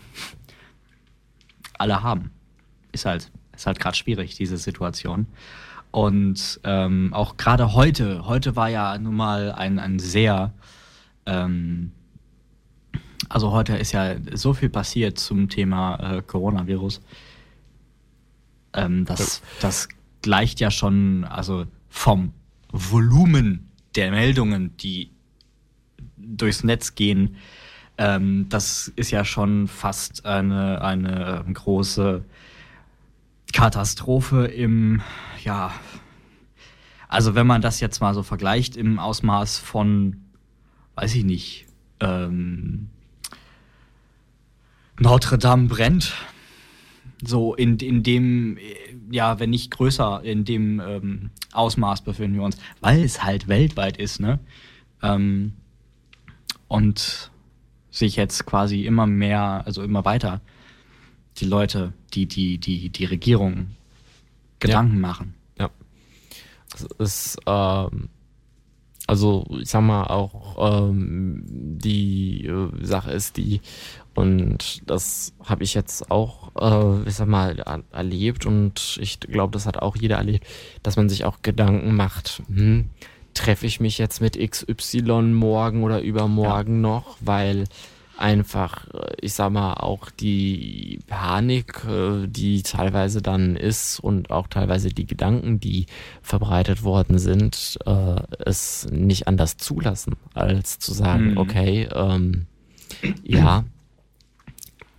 alle 1.78 2.02
haben. 2.04 2.32
Ist 2.94 3.06
halt 3.06 3.32
ist 3.62 3.68
halt 3.68 3.80
gerade 3.80 3.96
schwierig, 3.96 4.36
diese 4.36 4.58
Situation. 4.58 5.28
Und 5.92 6.60
ähm, 6.64 7.14
auch 7.14 7.38
gerade 7.38 7.74
heute, 7.74 8.26
heute 8.26 8.56
war 8.56 8.70
ja 8.70 8.98
nun 8.98 9.16
mal 9.16 9.52
ein, 9.52 9.78
ein 9.78 10.00
sehr, 10.00 10.54
ähm, 11.26 11.92
also 13.30 13.52
heute 13.52 13.78
ist 13.78 13.92
ja 13.92 14.16
so 14.34 14.54
viel 14.54 14.70
passiert 14.70 15.20
zum 15.20 15.50
Thema 15.50 16.18
äh, 16.18 16.22
Coronavirus. 16.22 17.02
Ähm, 18.74 19.06
das, 19.06 19.42
das 19.60 19.90
gleicht 20.22 20.60
ja 20.60 20.72
schon, 20.72 21.26
also 21.26 21.66
vom 21.90 22.34
Volumen 22.72 23.70
der 23.96 24.12
Meldungen, 24.12 24.76
die 24.78 25.12
durchs 26.26 26.64
Netz 26.64 26.96
gehen, 26.96 27.36
ähm, 27.98 28.48
das 28.50 28.88
ist 28.96 29.12
ja 29.12 29.26
schon 29.26 29.68
fast 29.68 30.26
eine, 30.26 30.82
eine 30.82 31.44
ähm, 31.46 31.54
große 31.54 32.24
Katastrophe 33.54 34.46
im, 34.46 35.02
ja, 35.44 35.72
also 37.08 37.36
wenn 37.36 37.46
man 37.46 37.62
das 37.62 37.80
jetzt 37.80 38.00
mal 38.00 38.14
so 38.14 38.24
vergleicht 38.24 38.78
im 38.78 38.98
Ausmaß 38.98 39.60
von, 39.60 40.22
weiß 40.96 41.14
ich 41.16 41.26
nicht, 41.26 41.68
ähm, 42.00 42.90
Notre 45.00 45.38
Dame 45.38 45.68
brennt, 45.68 46.14
so 47.24 47.54
in, 47.54 47.78
in 47.78 48.04
dem, 48.04 48.58
ja, 49.12 49.40
wenn 49.40 49.50
nicht 49.50 49.72
größer, 49.72 50.24
in 50.24 50.46
dem 50.46 50.80
ähm, 50.80 51.30
Ausmaß 51.52 52.02
befinden 52.02 52.38
wir 52.38 52.44
uns, 52.44 52.58
weil 52.80 53.04
es 53.04 53.24
halt 53.24 53.48
weltweit 53.48 53.98
ist, 53.98 54.20
ne? 54.20 54.40
Ähm, 55.04 55.54
und 56.72 57.32
sich 57.90 58.16
jetzt 58.16 58.46
quasi 58.46 58.86
immer 58.86 59.06
mehr, 59.06 59.64
also 59.66 59.84
immer 59.84 60.06
weiter 60.06 60.40
die 61.38 61.46
Leute, 61.46 61.92
die 62.14 62.28
die, 62.28 62.60
die, 62.60 62.90
die 62.90 63.06
Regierung 63.06 63.72
Gedanken 64.60 64.96
ja. 64.96 65.02
machen. 65.02 65.34
Ja. 65.60 65.70
Es 66.74 66.84
ist, 66.98 67.38
ähm, 67.46 68.08
also 69.06 69.46
ich 69.60 69.70
sag 69.70 69.82
mal 69.82 70.06
auch, 70.06 70.90
ähm, 70.90 71.44
die 71.46 72.46
äh, 72.46 72.70
Sache 72.86 73.12
ist 73.12 73.36
die, 73.36 73.60
und 74.14 74.82
das 74.90 75.34
habe 75.44 75.66
ich 75.66 75.74
jetzt 75.74 76.10
auch, 76.10 76.52
äh, 76.56 77.08
ich 77.10 77.16
sag 77.16 77.28
mal, 77.28 77.84
erlebt 77.92 78.46
und 78.46 78.98
ich 79.02 79.20
glaube, 79.20 79.52
das 79.52 79.66
hat 79.66 79.78
auch 79.78 79.98
jeder 79.98 80.18
erlebt, 80.18 80.48
dass 80.84 80.96
man 80.96 81.10
sich 81.10 81.26
auch 81.26 81.42
Gedanken 81.42 81.96
macht, 81.96 82.44
hm, 82.48 82.90
treffe 83.34 83.66
ich 83.66 83.80
mich 83.80 83.98
jetzt 83.98 84.22
mit 84.22 84.38
XY 84.38 85.34
morgen 85.34 85.84
oder 85.84 86.02
übermorgen 86.02 86.76
ja. 86.76 86.90
noch, 86.90 87.18
weil 87.20 87.66
einfach, 88.18 88.88
äh, 88.94 89.16
ich 89.22 89.34
sag 89.34 89.52
mal, 89.52 89.74
auch 89.74 90.10
die 90.10 91.00
Panik, 91.08 91.84
äh, 91.86 92.28
die 92.28 92.62
teilweise 92.62 93.22
dann 93.22 93.56
ist 93.56 94.00
und 94.00 94.30
auch 94.30 94.48
teilweise 94.48 94.90
die 94.90 95.08
Gedanken, 95.08 95.60
die 95.60 95.88
verbreitet 96.22 96.84
worden 96.84 97.18
sind, 97.18 97.80
äh, 97.86 98.22
es 98.46 98.88
nicht 98.92 99.28
anders 99.28 99.58
zulassen, 99.58 100.16
als 100.34 100.80
zu 100.80 100.94
sagen, 100.94 101.32
mhm. 101.32 101.38
okay, 101.38 101.90
ähm, 101.94 102.46
ja, 103.24 103.66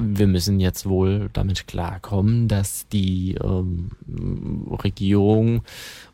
wir 0.02 0.26
müssen 0.26 0.60
jetzt 0.60 0.88
wohl 0.88 1.30
damit 1.32 1.66
klarkommen, 1.66 2.48
dass 2.48 2.88
die 2.88 3.36
ähm, 3.42 3.90
Regierung 4.70 5.62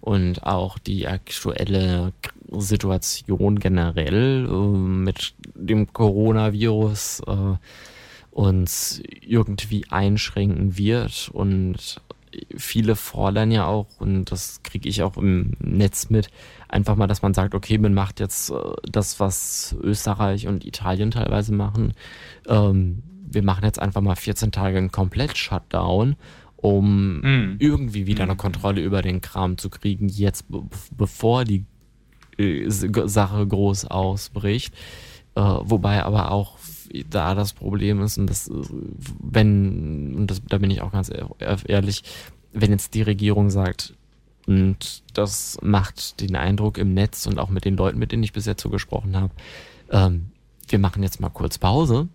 und 0.00 0.42
auch 0.44 0.78
die 0.78 1.06
aktuelle 1.06 2.12
Situation 2.50 3.58
generell 3.58 4.46
äh, 4.46 4.50
mit 4.50 5.34
dem 5.54 5.92
Coronavirus 5.92 7.22
äh, 7.26 7.56
uns 8.30 9.02
irgendwie 9.20 9.84
einschränken 9.90 10.78
wird. 10.78 11.30
Und 11.32 12.00
viele 12.56 12.96
fordern 12.96 13.50
ja 13.50 13.66
auch, 13.66 13.86
und 13.98 14.26
das 14.30 14.62
kriege 14.62 14.88
ich 14.88 15.02
auch 15.02 15.16
im 15.16 15.54
Netz 15.58 16.10
mit, 16.10 16.30
einfach 16.68 16.96
mal, 16.96 17.06
dass 17.06 17.22
man 17.22 17.34
sagt, 17.34 17.54
okay, 17.54 17.78
man 17.78 17.94
macht 17.94 18.20
jetzt 18.20 18.50
äh, 18.50 18.54
das, 18.90 19.20
was 19.20 19.76
Österreich 19.82 20.46
und 20.46 20.64
Italien 20.64 21.10
teilweise 21.10 21.52
machen. 21.52 21.94
Ähm, 22.46 23.02
wir 23.32 23.42
machen 23.42 23.64
jetzt 23.64 23.78
einfach 23.78 24.00
mal 24.00 24.16
14 24.16 24.52
Tage 24.52 24.78
einen 24.78 24.92
Komplett-Shutdown, 24.92 26.16
um 26.56 27.20
mm. 27.20 27.56
irgendwie 27.58 28.06
wieder 28.06 28.26
mm. 28.26 28.30
eine 28.30 28.36
Kontrolle 28.36 28.80
über 28.80 29.02
den 29.02 29.20
Kram 29.20 29.58
zu 29.58 29.70
kriegen, 29.70 30.08
jetzt 30.08 30.46
bevor 30.96 31.44
die 31.44 31.64
äh, 32.38 32.68
Sache 32.68 33.46
groß 33.46 33.86
ausbricht. 33.86 34.74
Äh, 35.34 35.40
wobei 35.40 36.02
aber 36.02 36.32
auch 36.32 36.58
da 37.10 37.34
das 37.34 37.52
Problem 37.52 38.00
ist, 38.02 38.18
und 38.18 38.28
das, 38.28 38.50
wenn, 39.22 40.14
und 40.16 40.30
das, 40.30 40.42
da 40.48 40.58
bin 40.58 40.70
ich 40.70 40.80
auch 40.80 40.92
ganz 40.92 41.10
ehrlich, 41.66 42.02
wenn 42.52 42.70
jetzt 42.70 42.94
die 42.94 43.02
Regierung 43.02 43.50
sagt, 43.50 43.94
und 44.46 45.02
das 45.12 45.58
macht 45.62 46.20
den 46.20 46.34
Eindruck 46.34 46.78
im 46.78 46.94
Netz 46.94 47.26
und 47.26 47.38
auch 47.38 47.50
mit 47.50 47.66
den 47.66 47.76
Leuten, 47.76 47.98
mit 47.98 48.12
denen 48.12 48.22
ich 48.22 48.32
bis 48.32 48.46
jetzt 48.46 48.62
so 48.62 48.70
gesprochen 48.70 49.14
habe, 49.14 49.32
ähm, 49.90 50.30
wir 50.66 50.78
machen 50.78 51.02
jetzt 51.02 51.20
mal 51.20 51.28
kurz 51.28 51.58
Pause 51.58 52.08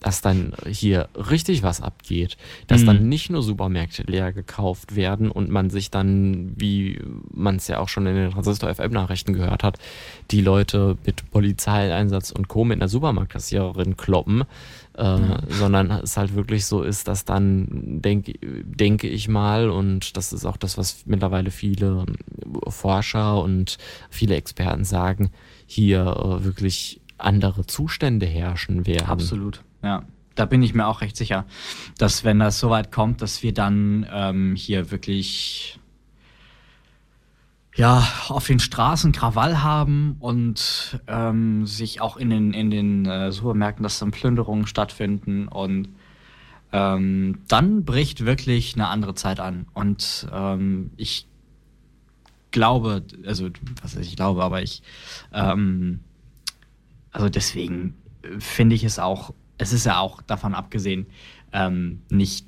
dass 0.00 0.20
dann 0.20 0.52
hier 0.66 1.08
richtig 1.14 1.62
was 1.62 1.80
abgeht, 1.80 2.36
dass 2.66 2.82
mhm. 2.82 2.86
dann 2.86 3.08
nicht 3.08 3.30
nur 3.30 3.42
Supermärkte 3.42 4.04
leer 4.04 4.32
gekauft 4.32 4.94
werden 4.94 5.30
und 5.30 5.50
man 5.50 5.70
sich 5.70 5.90
dann, 5.90 6.52
wie 6.56 7.00
man 7.32 7.56
es 7.56 7.68
ja 7.68 7.80
auch 7.80 7.88
schon 7.88 8.06
in 8.06 8.14
den 8.14 8.30
Transistor 8.30 8.72
FM 8.72 8.92
Nachrichten 8.92 9.32
gehört 9.32 9.64
hat, 9.64 9.78
die 10.30 10.40
Leute 10.40 10.96
mit 11.04 11.30
Polizeieinsatz 11.30 12.30
und 12.30 12.48
Co. 12.48 12.64
mit 12.64 12.78
einer 12.78 12.88
Supermarktkassiererin 12.88 13.96
kloppen, 13.96 14.44
äh, 14.96 15.16
mhm. 15.16 15.36
sondern 15.48 15.90
es 15.90 16.16
halt 16.16 16.34
wirklich 16.34 16.66
so 16.66 16.82
ist, 16.82 17.08
dass 17.08 17.24
dann 17.24 17.66
denke 18.00 18.34
denke 18.40 19.08
ich 19.08 19.28
mal 19.28 19.68
und 19.68 20.16
das 20.16 20.32
ist 20.32 20.44
auch 20.44 20.56
das, 20.56 20.78
was 20.78 21.06
mittlerweile 21.06 21.50
viele 21.50 22.06
Forscher 22.68 23.42
und 23.42 23.78
viele 24.10 24.36
Experten 24.36 24.84
sagen, 24.84 25.30
hier 25.66 26.00
äh, 26.00 26.44
wirklich 26.44 27.00
andere 27.18 27.66
Zustände 27.66 28.26
herrschen 28.26 28.86
werden. 28.86 29.06
Absolut. 29.06 29.62
Ja, 29.82 30.04
da 30.34 30.44
bin 30.44 30.62
ich 30.62 30.74
mir 30.74 30.86
auch 30.86 31.00
recht 31.00 31.16
sicher, 31.16 31.46
dass 31.98 32.24
wenn 32.24 32.38
das 32.38 32.58
so 32.58 32.70
weit 32.70 32.92
kommt, 32.92 33.22
dass 33.22 33.42
wir 33.42 33.52
dann 33.52 34.06
ähm, 34.10 34.54
hier 34.54 34.90
wirklich 34.90 35.78
ja, 37.78 38.04
auf 38.28 38.48
den 38.48 38.58
Straßen 38.58 39.12
Krawall 39.12 39.62
haben 39.62 40.16
und 40.18 41.00
ähm, 41.06 41.64
sich 41.64 42.00
auch 42.00 42.16
in 42.16 42.28
den, 42.28 42.52
in 42.52 42.72
den 42.72 43.06
äh, 43.06 43.30
Supermärkten, 43.30 43.84
dass 43.84 44.00
dann 44.00 44.10
Plünderungen 44.10 44.66
stattfinden 44.66 45.46
und 45.46 45.88
ähm, 46.72 47.40
dann 47.46 47.84
bricht 47.84 48.26
wirklich 48.26 48.74
eine 48.74 48.88
andere 48.88 49.14
Zeit 49.14 49.38
an. 49.38 49.66
Und 49.74 50.26
ähm, 50.32 50.90
ich 50.96 51.28
glaube, 52.50 53.04
also 53.24 53.48
was 53.80 53.96
heißt 53.96 54.08
ich 54.08 54.16
glaube, 54.16 54.42
aber 54.42 54.60
ich, 54.60 54.82
ähm, 55.32 56.00
also 57.12 57.28
deswegen 57.28 57.94
finde 58.40 58.74
ich 58.74 58.82
es 58.82 58.98
auch, 58.98 59.32
es 59.58 59.72
ist 59.72 59.86
ja 59.86 59.98
auch 59.98 60.22
davon 60.22 60.54
abgesehen, 60.54 61.06
ähm, 61.52 62.02
nicht, 62.08 62.46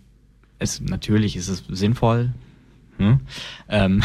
es, 0.59 0.81
natürlich 0.81 1.37
ist 1.37 1.49
es 1.49 1.65
sinnvoll, 1.69 2.33
hm? 2.99 3.21
ähm, 3.69 4.03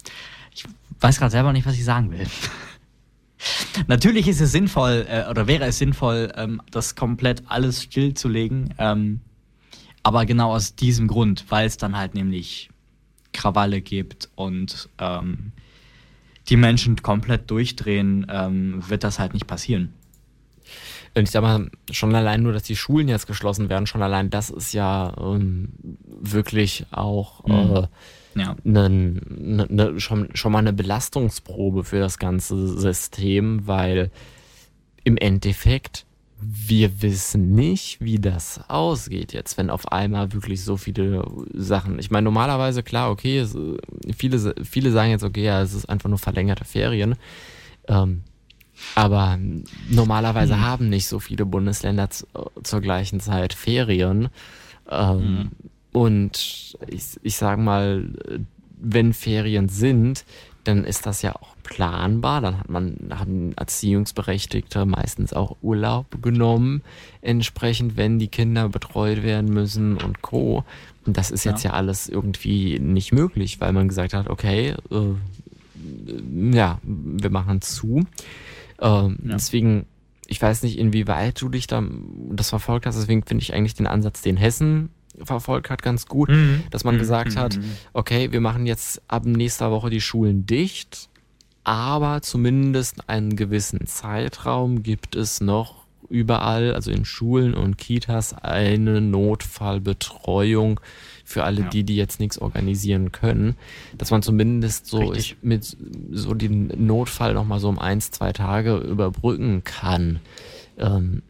ich 0.54 0.64
weiß 1.00 1.18
gerade 1.18 1.32
selber 1.32 1.52
nicht, 1.52 1.66
was 1.66 1.74
ich 1.74 1.84
sagen 1.84 2.10
will. 2.10 2.26
Natürlich 3.88 4.28
ist 4.28 4.40
es 4.40 4.52
sinnvoll 4.52 5.06
äh, 5.08 5.28
oder 5.28 5.46
wäre 5.46 5.64
es 5.64 5.78
sinnvoll, 5.78 6.32
ähm, 6.36 6.62
das 6.70 6.94
komplett 6.94 7.42
alles 7.46 7.82
stillzulegen. 7.82 8.72
Ähm, 8.78 9.20
aber 10.02 10.24
genau 10.26 10.54
aus 10.54 10.76
diesem 10.76 11.08
Grund, 11.08 11.44
weil 11.48 11.66
es 11.66 11.76
dann 11.76 11.96
halt 11.96 12.14
nämlich 12.14 12.70
Krawalle 13.32 13.80
gibt 13.80 14.30
und 14.34 14.88
ähm, 14.98 15.52
die 16.48 16.56
Menschen 16.56 16.96
komplett 17.02 17.50
durchdrehen, 17.50 18.26
ähm, 18.30 18.88
wird 18.88 19.02
das 19.02 19.18
halt 19.18 19.34
nicht 19.34 19.46
passieren. 19.46 19.92
Und 21.16 21.22
ich 21.22 21.30
sag 21.30 21.42
mal, 21.42 21.70
schon 21.90 22.14
allein 22.14 22.42
nur, 22.42 22.52
dass 22.52 22.64
die 22.64 22.76
Schulen 22.76 23.08
jetzt 23.08 23.26
geschlossen 23.26 23.68
werden, 23.68 23.86
schon 23.86 24.02
allein 24.02 24.30
das 24.30 24.50
ist 24.50 24.72
ja 24.72 25.14
ähm, 25.18 25.72
wirklich 26.04 26.86
auch 26.90 27.46
mhm. 27.46 27.76
äh, 27.76 27.86
ja. 28.40 28.56
ne, 28.64 28.90
ne, 28.90 29.66
ne, 29.68 30.00
schon, 30.00 30.28
schon 30.34 30.52
mal 30.52 30.58
eine 30.58 30.72
Belastungsprobe 30.72 31.84
für 31.84 32.00
das 32.00 32.18
ganze 32.18 32.66
System, 32.66 33.66
weil 33.66 34.10
im 35.04 35.16
Endeffekt 35.16 36.04
wir 36.40 37.00
wissen 37.00 37.54
nicht, 37.54 38.00
wie 38.00 38.18
das 38.18 38.60
ausgeht 38.68 39.32
jetzt, 39.32 39.56
wenn 39.56 39.70
auf 39.70 39.90
einmal 39.92 40.32
wirklich 40.32 40.62
so 40.62 40.76
viele 40.76 41.24
Sachen. 41.54 41.98
Ich 41.98 42.10
meine, 42.10 42.24
normalerweise, 42.24 42.82
klar, 42.82 43.10
okay, 43.10 43.38
es, 43.38 43.56
viele, 44.16 44.54
viele 44.62 44.90
sagen 44.90 45.10
jetzt, 45.10 45.24
okay, 45.24 45.44
ja, 45.44 45.62
es 45.62 45.72
ist 45.72 45.88
einfach 45.88 46.08
nur 46.08 46.18
verlängerte 46.18 46.64
Ferien. 46.64 47.14
Ähm, 47.88 48.24
aber 48.94 49.38
normalerweise 49.88 50.56
mhm. 50.56 50.60
haben 50.60 50.88
nicht 50.88 51.06
so 51.06 51.20
viele 51.20 51.46
Bundesländer 51.46 52.08
zur 52.10 52.80
gleichen 52.80 53.20
Zeit 53.20 53.54
Ferien. 53.54 54.28
Ähm, 54.90 55.18
mhm. 55.18 55.50
Und 55.92 56.76
ich, 56.88 57.20
ich 57.22 57.36
sage 57.36 57.60
mal, 57.60 58.08
wenn 58.80 59.12
Ferien 59.12 59.68
sind, 59.68 60.24
dann 60.64 60.84
ist 60.84 61.06
das 61.06 61.22
ja 61.22 61.36
auch 61.36 61.54
planbar. 61.62 62.40
Dann 62.40 62.58
hat 62.58 62.68
man, 62.68 62.96
haben 63.10 63.52
Erziehungsberechtigte 63.56 64.86
meistens 64.86 65.32
auch 65.32 65.56
Urlaub 65.62 66.22
genommen, 66.22 66.82
entsprechend, 67.20 67.96
wenn 67.96 68.18
die 68.18 68.28
Kinder 68.28 68.68
betreut 68.68 69.22
werden 69.22 69.52
müssen 69.52 69.96
und 69.98 70.22
Co. 70.22 70.64
Und 71.06 71.16
das 71.16 71.30
ist 71.30 71.44
jetzt 71.44 71.64
ja, 71.64 71.70
ja 71.70 71.76
alles 71.76 72.08
irgendwie 72.08 72.78
nicht 72.78 73.12
möglich, 73.12 73.60
weil 73.60 73.72
man 73.72 73.88
gesagt 73.88 74.14
hat, 74.14 74.28
okay, 74.28 74.74
äh, 74.90 76.54
ja, 76.56 76.78
wir 76.82 77.30
machen 77.30 77.60
zu. 77.60 78.04
Äh, 78.78 78.86
ja. 78.86 79.14
Deswegen, 79.18 79.86
ich 80.26 80.40
weiß 80.40 80.62
nicht, 80.62 80.78
inwieweit 80.78 81.40
du 81.40 81.48
dich 81.48 81.66
da 81.66 81.82
das 82.30 82.50
verfolgt 82.50 82.86
hast, 82.86 82.96
deswegen 82.96 83.24
finde 83.24 83.42
ich 83.42 83.54
eigentlich 83.54 83.74
den 83.74 83.86
Ansatz, 83.86 84.22
den 84.22 84.36
Hessen 84.36 84.90
verfolgt 85.22 85.70
hat, 85.70 85.82
ganz 85.82 86.06
gut, 86.06 86.28
mhm. 86.28 86.62
dass 86.70 86.84
man 86.84 86.96
mhm. 86.96 87.00
gesagt 87.00 87.36
hat, 87.36 87.56
mhm. 87.56 87.64
okay, 87.92 88.32
wir 88.32 88.40
machen 88.40 88.66
jetzt 88.66 89.02
ab 89.08 89.24
nächster 89.24 89.70
Woche 89.70 89.90
die 89.90 90.00
Schulen 90.00 90.46
dicht, 90.46 91.08
aber 91.62 92.20
zumindest 92.22 93.08
einen 93.08 93.36
gewissen 93.36 93.86
Zeitraum 93.86 94.82
gibt 94.82 95.14
es 95.14 95.40
noch 95.40 95.84
überall, 96.08 96.74
also 96.74 96.90
in 96.90 97.04
Schulen 97.04 97.54
und 97.54 97.78
Kitas, 97.78 98.34
eine 98.34 99.00
Notfallbetreuung 99.00 100.80
für 101.24 101.44
alle 101.44 101.62
ja. 101.62 101.68
die, 101.68 101.84
die 101.84 101.96
jetzt 101.96 102.20
nichts 102.20 102.38
organisieren 102.38 103.10
können, 103.10 103.56
dass 103.96 104.10
man 104.10 104.22
zumindest 104.22 104.86
so 104.86 105.12
ich, 105.12 105.36
mit 105.42 105.76
so 106.12 106.34
den 106.34 106.86
Notfall 106.86 107.34
nochmal 107.34 107.60
so 107.60 107.68
um 107.68 107.78
eins, 107.78 108.10
zwei 108.10 108.32
Tage 108.32 108.76
überbrücken 108.76 109.64
kann. 109.64 110.20
Ähm, 110.78 111.22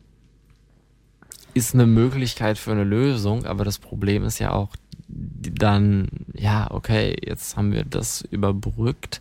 ist 1.54 1.74
eine 1.74 1.86
Möglichkeit 1.86 2.58
für 2.58 2.72
eine 2.72 2.82
Lösung, 2.82 3.46
aber 3.46 3.64
das 3.64 3.78
Problem 3.78 4.24
ist 4.24 4.40
ja 4.40 4.50
auch 4.50 4.70
dann, 5.08 6.08
ja, 6.34 6.68
okay, 6.70 7.16
jetzt 7.24 7.56
haben 7.56 7.72
wir 7.72 7.84
das 7.84 8.22
überbrückt, 8.22 9.20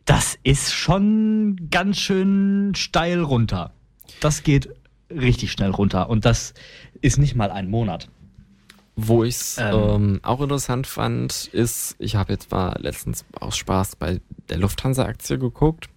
Das 0.05 0.37
ist 0.43 0.73
schon 0.73 1.69
ganz 1.71 1.97
schön 1.97 2.73
steil 2.75 3.21
runter. 3.21 3.71
Das 4.21 4.43
geht 4.43 4.69
richtig 5.09 5.51
schnell 5.51 5.71
runter 5.71 6.09
und 6.09 6.25
das 6.25 6.53
ist 7.01 7.17
nicht 7.17 7.35
mal 7.35 7.51
ein 7.51 7.69
Monat. 7.69 8.09
Wo 9.07 9.23
ich 9.23 9.35
es 9.35 9.57
ähm. 9.57 9.73
ähm, 9.73 10.19
auch 10.23 10.41
interessant 10.41 10.87
fand, 10.87 11.47
ist, 11.53 11.95
ich 11.99 12.15
habe 12.15 12.33
jetzt 12.33 12.51
mal 12.51 12.77
letztens 12.79 13.25
aus 13.39 13.57
Spaß 13.57 13.95
bei 13.95 14.19
der 14.49 14.57
Lufthansa-Aktie 14.57 15.37
geguckt 15.37 15.89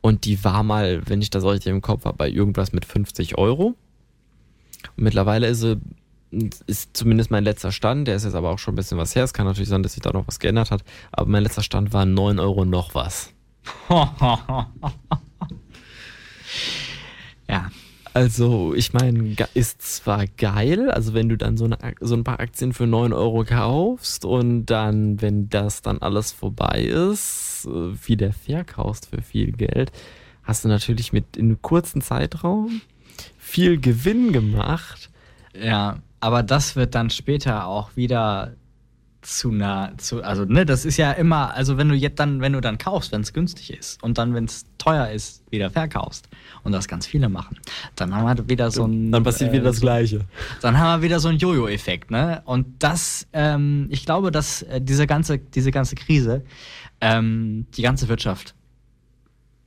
und 0.00 0.24
die 0.24 0.42
war 0.44 0.62
mal, 0.62 1.02
wenn 1.08 1.20
ich 1.22 1.30
das 1.30 1.44
richtig 1.44 1.70
im 1.70 1.82
Kopf 1.82 2.04
habe, 2.04 2.16
bei 2.16 2.28
irgendwas 2.28 2.72
mit 2.72 2.84
50 2.84 3.36
Euro. 3.38 3.76
Und 4.96 5.04
mittlerweile 5.04 5.48
ist 5.48 5.60
sie, 5.60 5.80
ist 6.66 6.96
zumindest 6.96 7.30
mein 7.30 7.44
letzter 7.44 7.72
Stand, 7.72 8.08
der 8.08 8.16
ist 8.16 8.24
jetzt 8.24 8.34
aber 8.34 8.50
auch 8.50 8.58
schon 8.58 8.74
ein 8.74 8.76
bisschen 8.76 8.98
was 8.98 9.14
her. 9.14 9.24
Es 9.24 9.32
kann 9.32 9.46
natürlich 9.46 9.68
sein, 9.68 9.82
dass 9.82 9.94
sich 9.94 10.02
da 10.02 10.12
noch 10.12 10.28
was 10.28 10.38
geändert 10.38 10.70
hat, 10.70 10.84
aber 11.12 11.28
mein 11.28 11.42
letzter 11.42 11.62
Stand 11.62 11.92
war 11.92 12.04
9 12.04 12.38
Euro 12.38 12.64
noch 12.64 12.94
was. 12.94 13.32
ja, 17.48 17.70
also, 18.18 18.74
ich 18.74 18.92
meine, 18.92 19.36
ist 19.54 19.80
zwar 19.80 20.26
geil, 20.26 20.90
also 20.90 21.14
wenn 21.14 21.28
du 21.28 21.36
dann 21.36 21.56
so, 21.56 21.66
eine, 21.66 21.78
so 22.00 22.16
ein 22.16 22.24
paar 22.24 22.40
Aktien 22.40 22.72
für 22.72 22.88
9 22.88 23.12
Euro 23.12 23.44
kaufst 23.44 24.24
und 24.24 24.66
dann, 24.66 25.22
wenn 25.22 25.48
das 25.48 25.82
dann 25.82 25.98
alles 25.98 26.32
vorbei 26.32 26.82
ist, 26.82 27.68
äh, 27.68 28.08
wieder 28.08 28.32
verkaufst 28.32 29.06
für 29.10 29.22
viel 29.22 29.52
Geld, 29.52 29.92
hast 30.42 30.64
du 30.64 30.68
natürlich 30.68 31.12
mit 31.12 31.36
in 31.36 31.44
einem 31.46 31.62
kurzen 31.62 32.02
Zeitraum 32.02 32.80
viel 33.38 33.80
Gewinn 33.80 34.32
gemacht. 34.32 35.10
Ja. 35.54 35.98
aber 36.18 36.42
das 36.42 36.74
wird 36.74 36.96
dann 36.96 37.10
später 37.10 37.66
auch 37.66 37.94
wieder 37.94 38.54
zu 39.20 39.50
nah, 39.50 39.92
zu, 39.98 40.22
also 40.22 40.44
ne, 40.44 40.64
das 40.64 40.84
ist 40.84 40.96
ja 40.96 41.12
immer, 41.12 41.54
also 41.54 41.76
wenn 41.76 41.88
du 41.88 41.94
jetzt 41.94 42.20
dann, 42.20 42.40
wenn 42.40 42.52
du 42.52 42.60
dann 42.60 42.78
kaufst, 42.78 43.10
wenn 43.10 43.22
es 43.22 43.32
günstig 43.32 43.72
ist 43.72 44.02
und 44.02 44.16
dann, 44.16 44.32
wenn 44.34 44.44
es 44.44 44.64
teuer 44.78 45.10
ist, 45.10 45.42
wieder 45.50 45.70
verkaufst 45.70 46.28
und 46.62 46.72
das 46.72 46.86
ganz 46.86 47.06
viele 47.06 47.28
machen, 47.28 47.58
dann 47.96 48.14
haben 48.14 48.38
wir 48.38 48.48
wieder 48.48 48.70
so 48.70 48.84
ein. 48.84 49.10
Dann 49.10 49.24
passiert 49.24 49.50
äh, 49.50 49.54
wieder 49.54 49.64
das 49.64 49.80
Gleiche. 49.80 50.20
Dann 50.60 50.78
haben 50.78 51.00
wir 51.00 51.06
wieder 51.06 51.20
so 51.20 51.28
einen 51.28 51.38
Jojo-Effekt, 51.38 52.10
ne? 52.10 52.42
Und 52.44 52.66
das, 52.78 53.26
ähm, 53.32 53.88
ich 53.90 54.06
glaube, 54.06 54.30
dass 54.30 54.62
äh, 54.62 54.80
diese 54.80 55.06
ganze, 55.06 55.38
diese 55.38 55.72
ganze 55.72 55.96
Krise 55.96 56.44
ähm, 57.00 57.66
die 57.76 57.82
ganze 57.82 58.08
Wirtschaft 58.08 58.54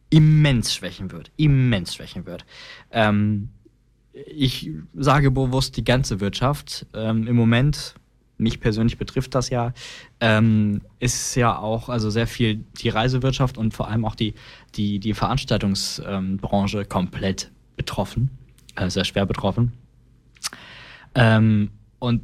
immens 0.10 0.74
schwächen 0.74 1.12
wird, 1.12 1.32
immens 1.38 1.96
schwächen 1.96 2.26
wird. 2.26 2.46
Ähm, 2.92 3.50
ich 4.14 4.72
sage 4.94 5.32
bewusst 5.32 5.78
die 5.78 5.84
ganze 5.84 6.20
Wirtschaft. 6.20 6.86
Ähm, 6.94 7.28
Im 7.28 7.36
Moment 7.36 7.96
mich 8.42 8.60
persönlich 8.60 8.98
betrifft 8.98 9.36
das 9.36 9.50
ja, 9.50 9.74
ähm, 10.20 10.82
ist 11.00 11.36
ja 11.36 11.58
auch 11.58 11.88
also 11.90 12.10
sehr 12.10 12.28
viel 12.28 12.66
die 12.82 12.90
Reisewirtschaft 12.90 13.58
und 13.58 13.74
vor 13.74 13.88
allem 13.88 14.04
auch 14.04 14.16
die, 14.16 14.34
die, 14.76 15.00
die 15.00 15.14
Veranstaltungsbranche 15.14 16.80
ähm, 16.80 16.90
komplett 16.90 17.52
betroffen, 17.76 18.32
äh, 18.76 18.90
sehr 18.90 19.06
schwer 19.06 19.26
betroffen. 19.26 19.74
Ähm, 21.16 21.72
und 22.00 22.24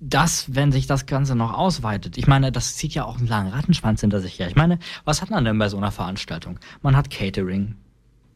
das, 0.00 0.54
wenn 0.54 0.72
sich 0.72 0.86
das 0.86 1.06
Ganze 1.06 1.34
noch 1.34 1.54
ausweitet, 1.54 2.18
ich 2.18 2.26
meine, 2.26 2.52
das 2.52 2.76
zieht 2.76 2.94
ja 2.94 3.04
auch 3.04 3.18
einen 3.18 3.26
langen 3.26 3.52
Rattenschwanz 3.52 4.00
hinter 4.00 4.20
sich 4.20 4.38
her. 4.38 4.48
Ich 4.48 4.56
meine, 4.56 4.78
was 5.04 5.22
hat 5.22 5.30
man 5.30 5.44
denn 5.44 5.58
bei 5.58 5.68
so 5.68 5.76
einer 5.76 5.92
Veranstaltung? 5.92 6.58
Man 6.82 6.96
hat 6.96 7.10
Catering, 7.10 7.76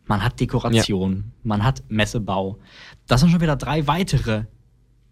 man 0.07 0.25
hat 0.25 0.41
Dekoration, 0.41 1.17
ja. 1.17 1.23
man 1.43 1.65
hat 1.65 1.83
Messebau. 1.89 2.59
Das 3.07 3.21
sind 3.21 3.31
schon 3.31 3.41
wieder 3.41 3.57
drei 3.57 3.87
weitere 3.87 4.45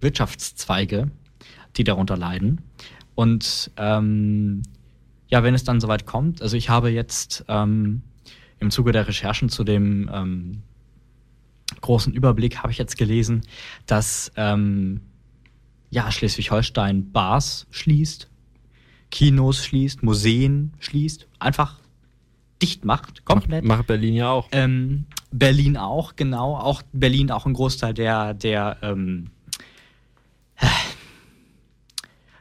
Wirtschaftszweige, 0.00 1.10
die 1.76 1.84
darunter 1.84 2.16
leiden. 2.16 2.60
Und 3.14 3.70
ähm, 3.76 4.62
ja, 5.28 5.42
wenn 5.42 5.54
es 5.54 5.64
dann 5.64 5.80
soweit 5.80 6.06
kommt, 6.06 6.42
also 6.42 6.56
ich 6.56 6.68
habe 6.68 6.90
jetzt 6.90 7.44
ähm, 7.48 8.02
im 8.58 8.70
Zuge 8.70 8.92
der 8.92 9.08
Recherchen 9.08 9.48
zu 9.48 9.64
dem 9.64 10.10
ähm, 10.12 10.62
großen 11.80 12.12
Überblick 12.12 12.58
habe 12.58 12.72
ich 12.72 12.78
jetzt 12.78 12.96
gelesen, 12.96 13.42
dass 13.86 14.32
ähm, 14.36 15.00
ja, 15.90 16.10
Schleswig-Holstein 16.10 17.12
Bars 17.12 17.66
schließt, 17.70 18.28
Kinos 19.10 19.64
schließt, 19.64 20.02
Museen 20.02 20.72
schließt, 20.78 21.28
einfach 21.38 21.80
dicht 22.62 22.84
macht, 22.84 23.24
komplett. 23.24 23.64
Macht, 23.64 23.78
macht 23.78 23.86
Berlin 23.86 24.14
ja 24.14 24.30
auch. 24.30 24.48
Ähm, 24.52 25.06
Berlin 25.30 25.76
auch, 25.76 26.16
genau. 26.16 26.56
Auch 26.56 26.82
Berlin 26.92 27.30
auch 27.30 27.46
ein 27.46 27.52
Großteil 27.52 27.94
der, 27.94 28.34
der 28.34 28.78
ähm, 28.82 29.30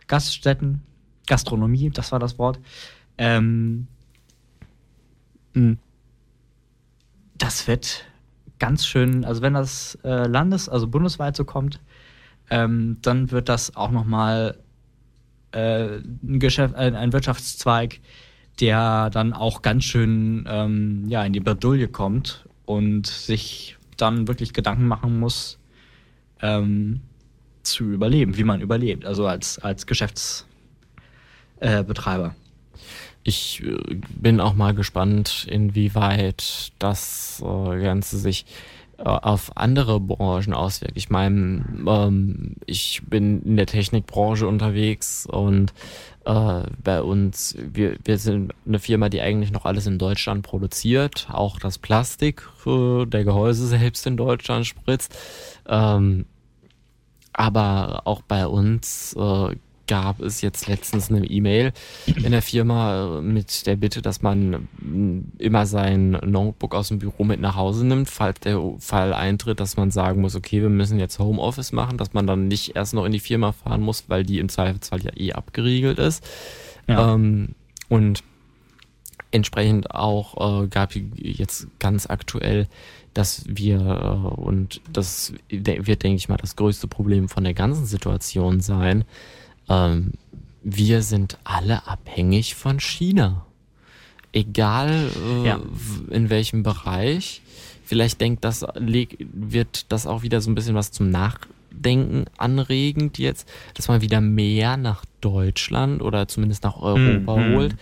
Gaststätten, 0.08 0.82
Gastronomie, 1.28 1.90
das 1.90 2.12
war 2.12 2.20
das 2.20 2.38
Wort. 2.38 2.60
Ähm, 3.18 3.88
hm. 5.54 5.78
das 7.38 7.68
wird 7.68 8.06
ganz 8.60 8.86
schön, 8.86 9.26
also 9.26 9.42
wenn 9.42 9.54
das 9.54 9.98
äh, 10.04 10.28
landes-, 10.28 10.70
also 10.70 10.88
bundesweit 10.88 11.36
so 11.36 11.46
kommt, 11.46 11.80
ähm, 12.50 12.98
dann 13.02 13.32
wird 13.32 13.50
das 13.50 13.76
auch 13.76 13.92
nochmal 13.92 14.60
äh, 15.52 15.98
ein, 15.98 16.40
Geschäft, 16.40 16.76
ein, 16.76 16.96
ein 16.96 17.14
Wirtschaftszweig, 17.14 18.00
der 18.60 19.10
dann 19.10 19.34
auch 19.34 19.62
ganz 19.62 19.84
schön 19.84 20.46
ähm, 20.48 21.06
ja, 21.08 21.24
in 21.24 21.34
die 21.34 21.40
Bredouille 21.40 21.88
kommt 21.88 22.48
und 22.66 23.08
sich 23.08 23.78
dann 23.98 24.28
wirklich 24.28 24.54
Gedanken 24.54 24.88
machen 24.88 25.20
muss, 25.20 25.60
ähm, 26.42 27.02
zu 27.66 27.86
überleben, 27.86 28.38
wie 28.38 28.44
man 28.44 28.62
überlebt, 28.62 29.06
also 29.06 29.28
als, 29.28 29.60
als 29.60 29.88
Geschäftsbetreiber. 29.88 32.36
Ich 33.24 33.64
äh, 33.64 33.96
bin 34.10 34.40
auch 34.40 34.54
mal 34.54 34.74
gespannt, 34.74 35.48
inwieweit 35.50 36.72
das 36.80 37.44
äh, 37.44 37.82
Ganze 37.82 38.18
sich 38.18 38.46
äh, 38.98 39.04
auf 39.04 39.58
andere 39.58 40.00
Branchen 40.00 40.54
auswirkt. 40.54 40.96
Ich 40.96 41.10
meine, 41.10 41.66
ähm, 41.88 42.56
ich 42.66 43.02
bin 43.10 43.42
in 43.42 43.58
der 43.58 43.66
Technikbranche 43.66 44.48
unterwegs 44.48 45.26
und 45.26 45.74
äh, 46.26 46.64
bei 46.84 47.02
uns, 47.02 47.56
wir, 47.60 47.98
wir 48.04 48.18
sind 48.18 48.54
eine 48.66 48.80
Firma, 48.80 49.10
die 49.10 49.22
eigentlich 49.22 49.52
noch 49.52 49.66
alles 49.66 49.86
in 49.86 49.98
Deutschland 49.98 50.44
produziert, 50.44 51.28
auch 51.32 51.60
das 51.60 51.78
Plastik 51.78 52.48
äh, 52.66 53.06
der 53.06 53.26
Gehäuse 53.26 53.68
selbst 53.68 54.08
in 54.08 54.18
Deutschland 54.18 54.66
spritzt. 54.66 55.16
Ähm, 55.68 56.26
aber 57.36 58.02
auch 58.06 58.22
bei 58.22 58.48
uns 58.48 59.16
äh, 59.18 59.56
gab 59.88 60.22
es 60.22 60.42
jetzt 60.42 60.68
letztens 60.68 61.10
eine 61.12 61.26
E-Mail 61.26 61.72
in 62.08 62.32
der 62.32 62.42
Firma 62.42 63.20
äh, 63.20 63.22
mit 63.22 63.68
der 63.68 63.76
Bitte, 63.76 64.02
dass 64.02 64.22
man 64.22 64.68
mm, 64.80 65.34
immer 65.38 65.66
sein 65.66 66.12
Notebook 66.12 66.74
aus 66.74 66.88
dem 66.88 67.00
Büro 67.00 67.24
mit 67.24 67.40
nach 67.40 67.56
Hause 67.56 67.86
nimmt, 67.86 68.10
falls 68.10 68.40
der 68.40 68.60
Fall 68.80 69.14
eintritt, 69.14 69.60
dass 69.60 69.78
man 69.78 69.92
sagen 69.92 70.22
muss, 70.22 70.36
okay, 70.36 70.62
wir 70.62 70.70
müssen 70.70 71.00
jetzt 71.00 71.20
Homeoffice 71.20 71.72
machen, 71.72 71.98
dass 71.98 72.14
man 72.14 72.26
dann 72.28 72.48
nicht 72.48 72.76
erst 72.76 72.94
noch 72.94 73.06
in 73.06 73.12
die 73.12 73.20
Firma 73.20 73.52
fahren 73.52 73.82
muss, 73.82 74.06
weil 74.08 74.24
die 74.24 74.40
im 74.40 74.50
Zweifelsfall 74.50 75.04
ja 75.04 75.12
eh 75.16 75.34
abgeriegelt 75.34 76.00
ist. 76.00 76.28
Ja. 76.88 77.14
Ähm, 77.14 77.50
und 77.90 78.24
entsprechend 79.32 79.92
auch 79.92 80.64
äh, 80.64 80.68
gab 80.68 80.96
jetzt 80.96 81.68
ganz 81.80 82.10
aktuell 82.10 82.68
dass 83.16 83.46
wir, 83.48 83.80
äh, 83.80 84.40
und 84.40 84.82
das 84.92 85.34
wird, 85.50 86.04
denke 86.04 86.18
ich 86.18 86.30
mal, 86.30 86.38
das 86.38 86.56
größte 86.56 86.88
Problem 86.88 87.30
von 87.30 87.44
der 87.44 87.56
ganzen 87.56 87.86
Situation 87.86 88.60
sein, 88.60 89.06
ähm, 89.70 90.12
wir 90.62 91.02
sind 91.02 91.40
alle 91.44 91.88
abhängig 91.88 92.56
von 92.56 92.80
China. 92.80 93.46
Egal 94.34 95.10
äh, 95.16 95.48
ja. 95.48 95.60
in 96.10 96.30
welchem 96.30 96.62
Bereich. 96.62 97.42
Vielleicht 97.86 98.20
denkt 98.20 98.44
das, 98.44 98.66
wird 98.76 99.92
das 99.92 100.08
auch 100.08 100.24
wieder 100.24 100.42
so 100.42 100.52
ein 100.52 100.56
bisschen 100.56 100.76
was 100.76 100.92
zum 100.92 101.10
Nachdenken 101.10 102.26
anregend 102.38 103.18
jetzt, 103.18 103.48
dass 103.76 103.88
man 103.88 104.02
wieder 104.02 104.20
mehr 104.22 104.76
nach 104.76 105.06
Deutschland 105.22 106.02
oder 106.02 106.28
zumindest 106.28 106.64
nach 106.64 106.78
Europa 106.78 107.38
mhm. 107.38 107.56
holt, 107.56 107.76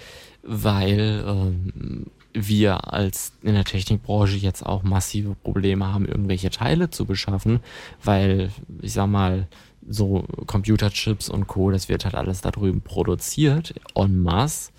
weil 0.44 1.24
ähm, 1.26 2.08
wir 2.34 2.94
als 2.94 3.34
in 3.44 3.54
der 3.54 3.64
Technikbranche 3.64 4.38
jetzt 4.38 4.66
auch 4.66 4.84
massive 4.84 5.36
Probleme 5.36 5.94
haben, 5.94 6.06
irgendwelche 6.06 6.50
Teile 6.50 6.90
zu 6.90 7.06
beschaffen, 7.06 7.60
weil 8.04 8.52
ich 8.82 8.94
sag 8.94 9.08
mal, 9.08 9.48
so 9.88 10.26
Computerchips 10.48 11.30
und 11.30 11.48
Co., 11.48 11.72
das 11.72 11.90
wird 11.90 12.06
halt 12.06 12.16
alles 12.16 12.42
da 12.42 12.52
drüben 12.52 12.82
produziert, 12.82 13.74
en 13.96 14.22
masse. 14.22 14.72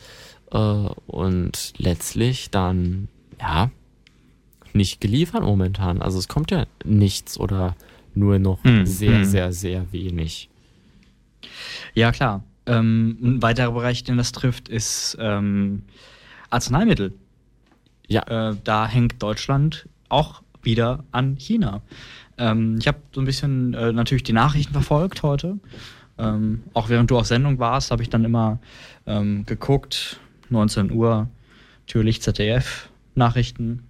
Äh, 0.51 0.59
und 1.06 1.74
letztlich 1.76 2.51
dann, 2.51 3.09
ja, 3.40 3.70
nicht 4.72 5.01
geliefert 5.01 5.43
momentan. 5.43 6.02
Also 6.02 6.18
es 6.18 6.28
kommt 6.28 6.51
ja 6.51 6.66
nichts 6.85 7.39
oder 7.39 7.76
nur 8.14 8.39
noch 8.39 8.62
mm, 8.64 8.85
sehr, 8.85 9.20
mm. 9.20 9.24
sehr, 9.24 9.52
sehr 9.52 9.93
wenig. 9.93 10.48
Ja, 11.94 12.12
klar. 12.12 12.44
Ähm, 12.66 13.18
ein 13.22 13.43
weiterer 13.43 13.72
Bereich, 13.72 14.05
den 14.05 14.16
das 14.16 14.32
trifft, 14.32 14.68
ist 14.68 15.16
ähm, 15.20 15.82
Arzneimittel. 16.51 17.12
Ja. 18.09 18.51
Äh, 18.51 18.56
da 18.64 18.86
hängt 18.86 19.22
Deutschland 19.22 19.89
auch 20.09 20.43
wieder 20.62 21.05
an 21.10 21.36
China. 21.36 21.82
Ähm, 22.39 22.76
ich 22.78 22.89
habe 22.89 22.98
so 23.12 23.20
ein 23.20 23.26
bisschen 23.26 23.74
äh, 23.74 23.93
natürlich 23.93 24.22
die 24.22 24.32
Nachrichten 24.32 24.72
verfolgt 24.72 25.22
heute. 25.22 25.59
Ähm, 26.18 26.62
auch 26.74 26.89
während 26.89 27.10
du 27.10 27.18
auf 27.18 27.26
Sendung 27.26 27.59
warst, 27.59 27.90
habe 27.90 28.02
ich 28.02 28.10
dann 28.10 28.24
immer 28.24 28.59
ähm, 29.06 29.44
geguckt. 29.47 30.20
19 30.51 30.93
Uhr, 30.93 31.28
natürlich 31.86 32.22
ZDF, 32.22 32.89
Nachrichten, 33.14 33.89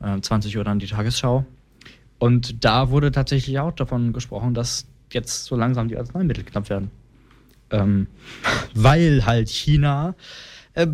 äh, 0.00 0.20
20 0.20 0.56
Uhr 0.56 0.64
dann 0.64 0.78
die 0.78 0.86
Tagesschau. 0.86 1.44
Und 2.18 2.64
da 2.64 2.90
wurde 2.90 3.12
tatsächlich 3.12 3.58
auch 3.58 3.72
davon 3.72 4.12
gesprochen, 4.12 4.54
dass 4.54 4.86
jetzt 5.12 5.44
so 5.44 5.56
langsam 5.56 5.88
die 5.88 5.96
Arzneimittel 5.96 6.44
knapp 6.44 6.68
werden. 6.68 6.90
Ähm, 7.70 8.08
weil 8.74 9.24
halt 9.26 9.48
China 9.48 10.14
äh, 10.74 10.86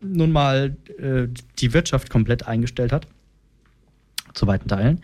nun 0.00 0.32
mal 0.32 0.76
äh, 0.98 1.28
die 1.58 1.72
Wirtschaft 1.72 2.10
komplett 2.10 2.46
eingestellt 2.46 2.92
hat, 2.92 3.06
zu 4.34 4.46
weiten 4.46 4.68
Teilen, 4.68 5.02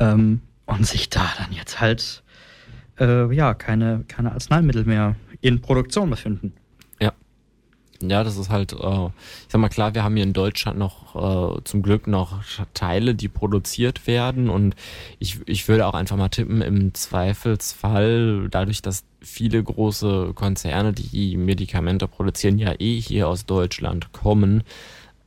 ähm, 0.00 0.40
und 0.66 0.86
sich 0.86 1.10
da 1.10 1.32
dann 1.38 1.52
jetzt 1.52 1.80
halt 1.80 2.22
äh, 2.98 3.32
ja 3.34 3.54
keine, 3.54 4.04
keine 4.08 4.32
Arzneimittel 4.32 4.84
mehr 4.84 5.16
in 5.40 5.60
Produktion 5.60 6.10
befinden. 6.10 6.52
Ja. 8.10 8.24
Das 8.24 8.36
ist 8.36 8.50
halt, 8.50 8.72
äh, 8.72 8.76
ich 8.76 9.48
sag 9.48 9.60
mal 9.60 9.68
klar, 9.68 9.94
wir 9.94 10.04
haben 10.04 10.14
hier 10.16 10.24
in 10.24 10.32
Deutschland 10.32 10.78
noch 10.78 11.56
äh, 11.58 11.60
zum 11.64 11.82
Glück 11.82 12.06
noch 12.06 12.42
Teile, 12.74 13.14
die 13.14 13.28
produziert 13.28 14.06
werden 14.06 14.48
und 14.48 14.74
ich, 15.18 15.40
ich 15.46 15.68
würde 15.68 15.86
auch 15.86 15.94
einfach 15.94 16.16
mal 16.16 16.28
tippen, 16.28 16.62
im 16.62 16.94
Zweifelsfall, 16.94 18.48
dadurch, 18.50 18.82
dass 18.82 19.04
viele 19.20 19.62
große 19.62 20.32
Konzerne, 20.34 20.92
die 20.92 21.36
Medikamente 21.36 22.08
produzieren, 22.08 22.58
ja 22.58 22.74
eh 22.78 23.00
hier 23.00 23.28
aus 23.28 23.46
Deutschland 23.46 24.12
kommen, 24.12 24.64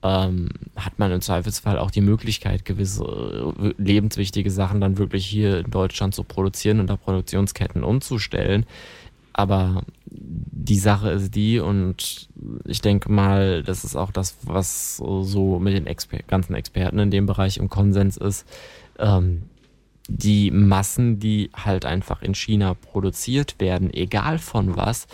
ähm, 0.05 0.49
hat 0.75 0.99
man 0.99 1.11
im 1.11 1.21
Zweifelsfall 1.21 1.79
auch 1.79 1.89
die 1.89 2.01
Möglichkeit, 2.01 2.63
gewisse 2.63 3.03
äh, 3.59 3.73
lebenswichtige 3.77 4.51
Sachen 4.51 4.79
dann 4.79 4.99
wirklich 4.99 5.25
hier 5.25 5.59
in 5.59 5.71
Deutschland 5.71 6.13
zu 6.13 6.23
produzieren 6.23 6.79
und 6.79 6.87
da 6.87 6.95
Produktionsketten 6.95 7.83
umzustellen. 7.83 8.65
Aber 9.33 9.83
die 10.35 10.79
Sache 10.79 11.11
ist 11.11 11.35
die, 11.35 11.59
und 11.59 12.29
ich 12.65 12.81
denke 12.81 13.11
mal, 13.11 13.63
das 13.63 13.83
ist 13.83 13.95
auch 13.95 14.11
das, 14.11 14.37
was 14.43 14.97
so 14.97 15.59
mit 15.59 15.73
den 15.73 15.87
Exper 15.87 16.19
ganzen 16.27 16.55
Experten 16.55 16.99
in 16.99 17.11
dem 17.11 17.25
Bereich 17.25 17.57
im 17.57 17.69
Konsens 17.69 18.17
ist. 18.17 18.45
Ähm, 18.99 19.43
die 20.07 20.51
Massen, 20.51 21.19
die 21.19 21.49
halt 21.55 21.85
einfach 21.85 22.21
in 22.21 22.35
China 22.35 22.75
produziert 22.75 23.55
werden, 23.59 23.91
egal 23.91 24.37
von 24.37 24.75
was, 24.75 25.07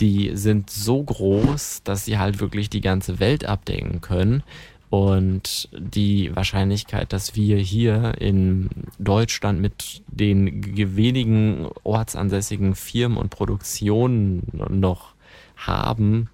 die 0.00 0.30
sind 0.34 0.70
so 0.70 1.02
groß, 1.02 1.82
dass 1.84 2.06
sie 2.06 2.18
halt 2.18 2.40
wirklich 2.40 2.70
die 2.70 2.80
ganze 2.80 3.20
Welt 3.20 3.44
abdecken 3.44 4.00
können. 4.00 4.42
Und 4.90 5.68
die 5.72 6.34
Wahrscheinlichkeit, 6.34 7.12
dass 7.12 7.36
wir 7.36 7.58
hier 7.58 8.14
in 8.18 8.70
Deutschland 8.98 9.60
mit 9.60 10.02
den 10.06 10.96
wenigen 10.96 11.68
ortsansässigen 11.84 12.74
Firmen 12.74 13.18
und 13.18 13.28
Produktionen 13.28 14.44
noch 14.70 15.14
haben, 15.56 16.30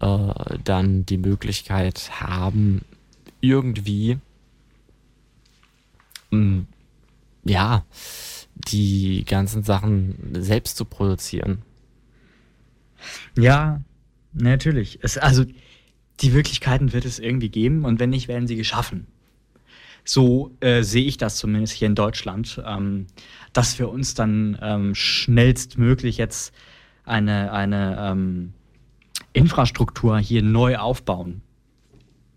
äh, 0.00 0.34
dann 0.64 1.06
die 1.06 1.18
Möglichkeit 1.18 2.20
haben, 2.20 2.82
irgendwie 3.40 4.18
mh, 6.30 6.64
ja, 7.44 7.84
die 8.68 9.24
ganzen 9.24 9.62
Sachen 9.62 10.16
selbst 10.32 10.76
zu 10.76 10.84
produzieren. 10.84 11.62
Ja, 13.38 13.82
natürlich. 14.32 14.98
Es, 15.02 15.18
also 15.18 15.44
die 16.20 16.30
Möglichkeiten 16.30 16.92
wird 16.92 17.04
es 17.04 17.18
irgendwie 17.18 17.48
geben 17.48 17.84
und 17.84 18.00
wenn 18.00 18.10
nicht, 18.10 18.28
werden 18.28 18.46
sie 18.46 18.56
geschaffen. 18.56 19.06
So 20.04 20.54
äh, 20.60 20.82
sehe 20.82 21.04
ich 21.04 21.16
das 21.16 21.36
zumindest 21.36 21.74
hier 21.74 21.86
in 21.86 21.94
Deutschland, 21.94 22.62
ähm, 22.66 23.06
dass 23.52 23.78
wir 23.78 23.88
uns 23.88 24.14
dann 24.14 24.58
ähm, 24.60 24.94
schnellstmöglich 24.94 26.18
jetzt 26.18 26.52
eine, 27.04 27.52
eine 27.52 27.96
ähm, 27.98 28.52
Infrastruktur 29.32 30.18
hier 30.18 30.42
neu 30.42 30.76
aufbauen. 30.76 31.42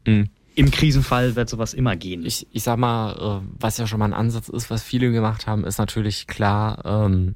Mhm 0.06 0.30
im 0.58 0.72
Krisenfall 0.72 1.36
wird 1.36 1.50
sowas 1.50 1.76
immer 1.76 1.96
gehen. 1.96 2.26
Ich, 2.26 2.48
ich 2.52 2.64
sag 2.64 2.80
mal, 2.80 3.12
äh, 3.44 3.48
was 3.60 3.78
ja 3.78 3.86
schon 3.86 4.00
mal 4.00 4.06
ein 4.06 4.14
Ansatz 4.14 4.50
ist, 4.50 4.72
was 4.72 4.82
viele 4.82 5.12
gemacht 5.12 5.46
haben, 5.46 5.64
ist 5.64 5.78
natürlich 5.78 6.26
klar, 6.26 6.82
ähm, 6.84 7.36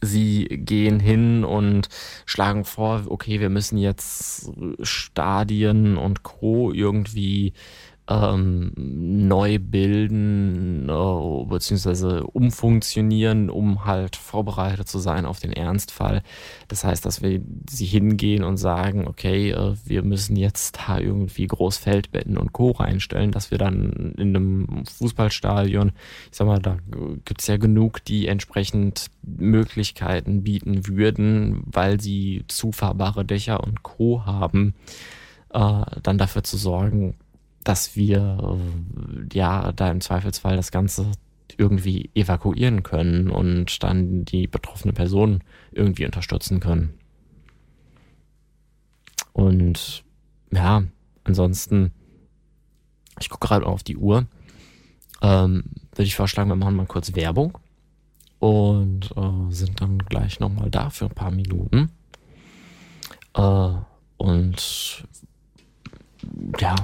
sie 0.00 0.46
gehen 0.50 1.00
hin 1.00 1.44
und 1.44 1.88
schlagen 2.26 2.64
vor, 2.64 3.04
okay, 3.06 3.40
wir 3.40 3.50
müssen 3.50 3.78
jetzt 3.78 4.50
Stadien 4.82 5.96
und 5.96 6.22
Co. 6.22 6.72
irgendwie 6.72 7.52
ähm, 8.08 8.72
neu 8.76 9.58
bilden 9.58 10.88
äh, 10.88 11.44
beziehungsweise 11.44 12.24
umfunktionieren, 12.24 13.50
um 13.50 13.84
halt 13.84 14.14
vorbereitet 14.14 14.88
zu 14.88 14.98
sein 14.98 15.26
auf 15.26 15.40
den 15.40 15.52
Ernstfall. 15.52 16.22
Das 16.68 16.84
heißt, 16.84 17.04
dass 17.04 17.20
wir 17.22 17.40
sie 17.68 17.84
hingehen 17.84 18.44
und 18.44 18.58
sagen, 18.58 19.08
okay, 19.08 19.50
äh, 19.50 19.74
wir 19.84 20.02
müssen 20.02 20.36
jetzt 20.36 20.78
da 20.86 20.98
irgendwie 21.00 21.48
Großfeldbetten 21.48 22.38
und 22.38 22.52
Co. 22.52 22.70
reinstellen, 22.70 23.32
dass 23.32 23.50
wir 23.50 23.58
dann 23.58 24.14
in 24.16 24.36
einem 24.36 24.84
Fußballstadion, 24.86 25.92
ich 26.30 26.36
sag 26.36 26.46
mal, 26.46 26.60
da 26.60 26.78
gibt's 27.24 27.48
ja 27.48 27.56
genug, 27.56 28.04
die 28.04 28.28
entsprechend 28.28 29.06
Möglichkeiten 29.22 30.44
bieten 30.44 30.86
würden, 30.86 31.64
weil 31.66 32.00
sie 32.00 32.44
zufahrbare 32.46 33.24
Dächer 33.24 33.64
und 33.64 33.82
Co. 33.82 34.24
haben, 34.24 34.74
äh, 35.50 35.84
dann 36.02 36.18
dafür 36.18 36.44
zu 36.44 36.56
sorgen, 36.56 37.16
dass 37.66 37.96
wir 37.96 38.58
äh, 38.60 39.36
ja 39.36 39.72
da 39.72 39.90
im 39.90 40.00
Zweifelsfall 40.00 40.56
das 40.56 40.70
Ganze 40.70 41.10
irgendwie 41.58 42.10
evakuieren 42.14 42.82
können 42.82 43.28
und 43.28 43.82
dann 43.82 44.24
die 44.24 44.46
betroffene 44.46 44.92
Person 44.92 45.42
irgendwie 45.72 46.06
unterstützen 46.06 46.60
können. 46.60 46.94
Und 49.32 50.04
ja, 50.52 50.84
ansonsten, 51.24 51.92
ich 53.18 53.30
gucke 53.30 53.48
gerade 53.48 53.66
auf 53.66 53.82
die 53.82 53.96
Uhr. 53.96 54.26
Ähm, 55.22 55.64
Würde 55.92 56.04
ich 56.04 56.14
vorschlagen, 56.14 56.50
wir 56.50 56.56
machen 56.56 56.76
mal 56.76 56.86
kurz 56.86 57.14
Werbung 57.16 57.58
und 58.38 59.10
äh, 59.16 59.52
sind 59.52 59.80
dann 59.80 59.98
gleich 59.98 60.38
nochmal 60.38 60.70
da 60.70 60.90
für 60.90 61.06
ein 61.06 61.14
paar 61.14 61.32
Minuten. 61.32 61.90
Äh, 63.34 63.72
und 64.18 65.06
ja, 66.60 66.74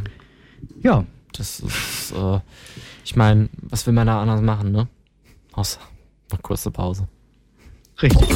ja. 0.82 1.04
Das 1.32 1.60
ist, 1.60 2.12
äh, 2.12 2.40
ich 3.04 3.16
meine, 3.16 3.48
was 3.62 3.86
will 3.86 3.94
man 3.94 4.06
da 4.06 4.20
anders 4.20 4.42
machen, 4.42 4.70
ne? 4.72 4.86
Außer 5.52 5.80
eine 6.30 6.40
kurze 6.42 6.70
Pause. 6.70 7.08
Richtig. 8.02 8.28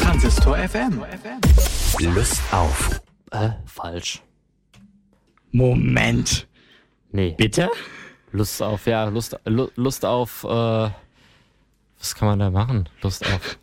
Transistor 0.00 0.56
FM. 0.58 1.02
Lust 2.14 2.40
auf. 2.52 3.00
Äh, 3.30 3.50
falsch. 3.66 4.22
Moment. 5.50 6.46
Nee. 7.10 7.34
Bitte? 7.36 7.68
Lust 8.32 8.62
auf, 8.62 8.86
ja, 8.86 9.04
Lust, 9.04 9.38
Lust 9.44 10.04
auf, 10.04 10.44
äh, 10.44 10.48
was 11.98 12.14
kann 12.14 12.28
man 12.28 12.38
da 12.38 12.50
machen? 12.50 12.88
Lust 13.02 13.26
auf. 13.26 13.58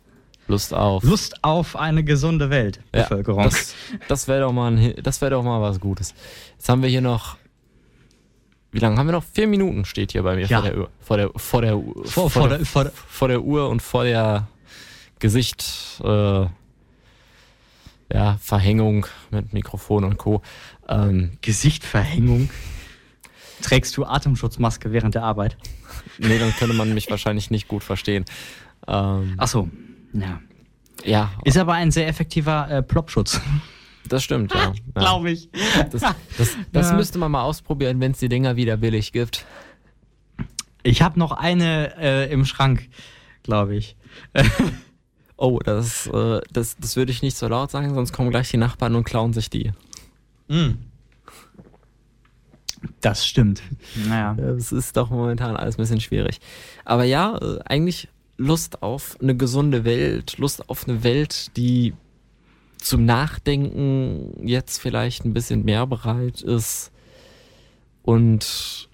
Lust 0.46 0.74
auf. 0.74 1.02
Lust 1.02 1.42
auf 1.42 1.76
eine 1.76 2.04
gesunde 2.04 2.50
Weltbevölkerung. 2.50 3.44
Ja, 3.44 3.48
das 3.48 3.74
das 4.08 4.28
wäre 4.28 4.42
doch, 4.42 4.52
mal 4.52 4.76
wär 4.76 5.30
doch 5.30 5.42
mal 5.42 5.60
was 5.60 5.80
Gutes. 5.80 6.14
Jetzt 6.56 6.68
haben 6.68 6.82
wir 6.82 6.88
hier 6.88 7.00
noch. 7.00 7.36
Wie 8.72 8.78
lange 8.78 8.96
haben 8.98 9.06
wir 9.06 9.12
noch? 9.12 9.24
Vier 9.32 9.46
Minuten 9.46 9.84
steht 9.84 10.12
hier 10.12 10.22
bei 10.22 10.36
mir 10.36 10.46
ja. 10.46 10.60
vor 10.60 10.68
der 10.70 10.78
Uhr. 10.78 10.90
Vor 11.00 11.16
der, 11.16 11.30
vor 11.36 11.62
der, 11.62 11.82
vor, 12.04 12.30
vor, 12.30 12.48
der, 12.48 12.66
vor, 12.66 12.84
der, 12.84 12.92
vor 12.92 13.28
der 13.28 13.42
Uhr 13.42 13.68
und 13.68 13.82
vor 13.82 14.04
der 14.04 14.48
Gesicht. 15.18 16.00
Äh, 16.04 16.46
ja, 18.12 18.38
Verhängung 18.40 19.06
mit 19.30 19.52
Mikrofon 19.52 20.04
und 20.04 20.16
Co. 20.16 20.42
Ähm, 20.88 21.38
Gesichtverhängung? 21.40 22.50
Trägst 23.62 23.96
du 23.96 24.04
Atemschutzmaske 24.04 24.92
während 24.92 25.14
der 25.14 25.24
Arbeit? 25.24 25.56
Nee, 26.18 26.38
dann 26.38 26.54
könnte 26.54 26.74
man 26.74 26.94
mich 26.94 27.10
wahrscheinlich 27.10 27.50
nicht 27.50 27.68
gut 27.68 27.82
verstehen. 27.82 28.24
Ähm, 28.86 29.34
Ach 29.38 29.48
so. 29.48 29.68
Ja. 30.12 30.40
Ja. 31.04 31.30
Ist 31.44 31.58
aber 31.58 31.74
ein 31.74 31.90
sehr 31.90 32.08
effektiver 32.08 32.68
äh, 32.70 32.82
Plopschutz. 32.82 33.40
Das 34.08 34.22
stimmt, 34.22 34.54
ja. 34.54 34.72
ja. 34.94 35.00
Glaube 35.00 35.30
ich. 35.30 35.48
Das, 35.90 36.02
das, 36.38 36.56
das 36.72 36.90
ja. 36.90 36.96
müsste 36.96 37.18
man 37.18 37.30
mal 37.30 37.42
ausprobieren, 37.42 38.00
wenn 38.00 38.12
es 38.12 38.18
die 38.18 38.28
Dinger 38.28 38.56
wieder 38.56 38.76
billig 38.76 39.12
gibt. 39.12 39.44
Ich 40.82 41.02
habe 41.02 41.18
noch 41.18 41.32
eine 41.32 41.96
äh, 41.98 42.32
im 42.32 42.44
Schrank, 42.44 42.88
glaube 43.42 43.76
ich. 43.76 43.96
oh, 45.36 45.58
das, 45.58 46.06
äh, 46.06 46.40
das, 46.52 46.76
das 46.76 46.96
würde 46.96 47.12
ich 47.12 47.22
nicht 47.22 47.36
so 47.36 47.48
laut 47.48 47.70
sagen, 47.70 47.92
sonst 47.94 48.12
kommen 48.12 48.30
gleich 48.30 48.50
die 48.50 48.56
Nachbarn 48.56 48.94
und 48.94 49.04
klauen 49.04 49.32
sich 49.32 49.50
die. 49.50 49.72
Mm. 50.48 50.78
Das 53.00 53.26
stimmt. 53.26 53.62
Naja. 54.08 54.34
Es 54.34 54.70
ist 54.70 54.96
doch 54.96 55.10
momentan 55.10 55.56
alles 55.56 55.76
ein 55.76 55.82
bisschen 55.82 56.00
schwierig. 56.00 56.38
Aber 56.84 57.04
ja, 57.04 57.36
äh, 57.36 57.58
eigentlich 57.64 58.08
Lust 58.36 58.82
auf 58.82 59.16
eine 59.20 59.36
gesunde 59.36 59.84
Welt, 59.84 60.38
Lust 60.38 60.68
auf 60.68 60.88
eine 60.88 61.02
Welt, 61.02 61.56
die 61.56 61.94
zum 62.78 63.04
Nachdenken 63.04 64.46
jetzt 64.46 64.78
vielleicht 64.78 65.24
ein 65.24 65.32
bisschen 65.32 65.64
mehr 65.64 65.86
bereit 65.86 66.42
ist 66.42 66.92
und 68.02 68.88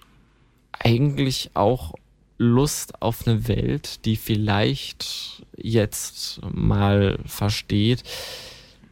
eigentlich 0.71 1.51
auch 1.53 1.93
Lust 2.37 3.01
auf 3.01 3.27
eine 3.27 3.47
Welt, 3.47 4.05
die 4.05 4.15
vielleicht 4.15 5.45
jetzt 5.55 6.41
mal 6.51 7.19
versteht, 7.25 8.03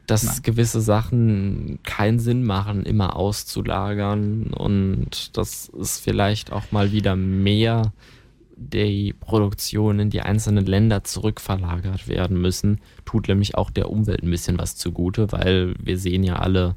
dass 0.08 0.24
Nein. 0.24 0.40
gewisse 0.44 0.82
Sachen 0.82 1.80
keinen 1.84 2.20
Sinn 2.20 2.44
machen, 2.44 2.86
immer 2.86 3.16
auszulagern 3.16 4.54
und 4.54 5.36
dass 5.38 5.70
es 5.70 6.00
vielleicht 6.00 6.52
auch 6.52 6.72
mal 6.72 6.92
wieder 6.92 7.16
mehr 7.16 7.94
die 8.70 9.14
Produktion 9.14 10.00
in 10.00 10.10
die 10.10 10.22
einzelnen 10.22 10.66
Länder 10.66 11.04
zurückverlagert 11.04 12.08
werden 12.08 12.40
müssen, 12.40 12.80
tut 13.06 13.28
nämlich 13.28 13.56
auch 13.56 13.72
der 13.72 13.90
Umwelt 13.90 14.24
ein 14.24 14.30
bisschen 14.30 14.60
was 14.60 14.76
zugute, 14.76 15.32
weil 15.32 15.74
wir 15.80 15.98
sehen 15.98 16.24
ja 16.24 16.36
alle, 16.38 16.76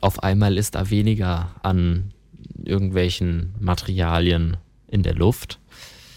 auf 0.00 0.22
einmal 0.22 0.56
ist 0.56 0.74
da 0.74 0.88
weniger 0.90 1.54
an 1.62 2.12
irgendwelchen 2.64 3.54
Materialien 3.60 4.56
in 4.88 5.02
der 5.02 5.14
Luft. 5.14 5.58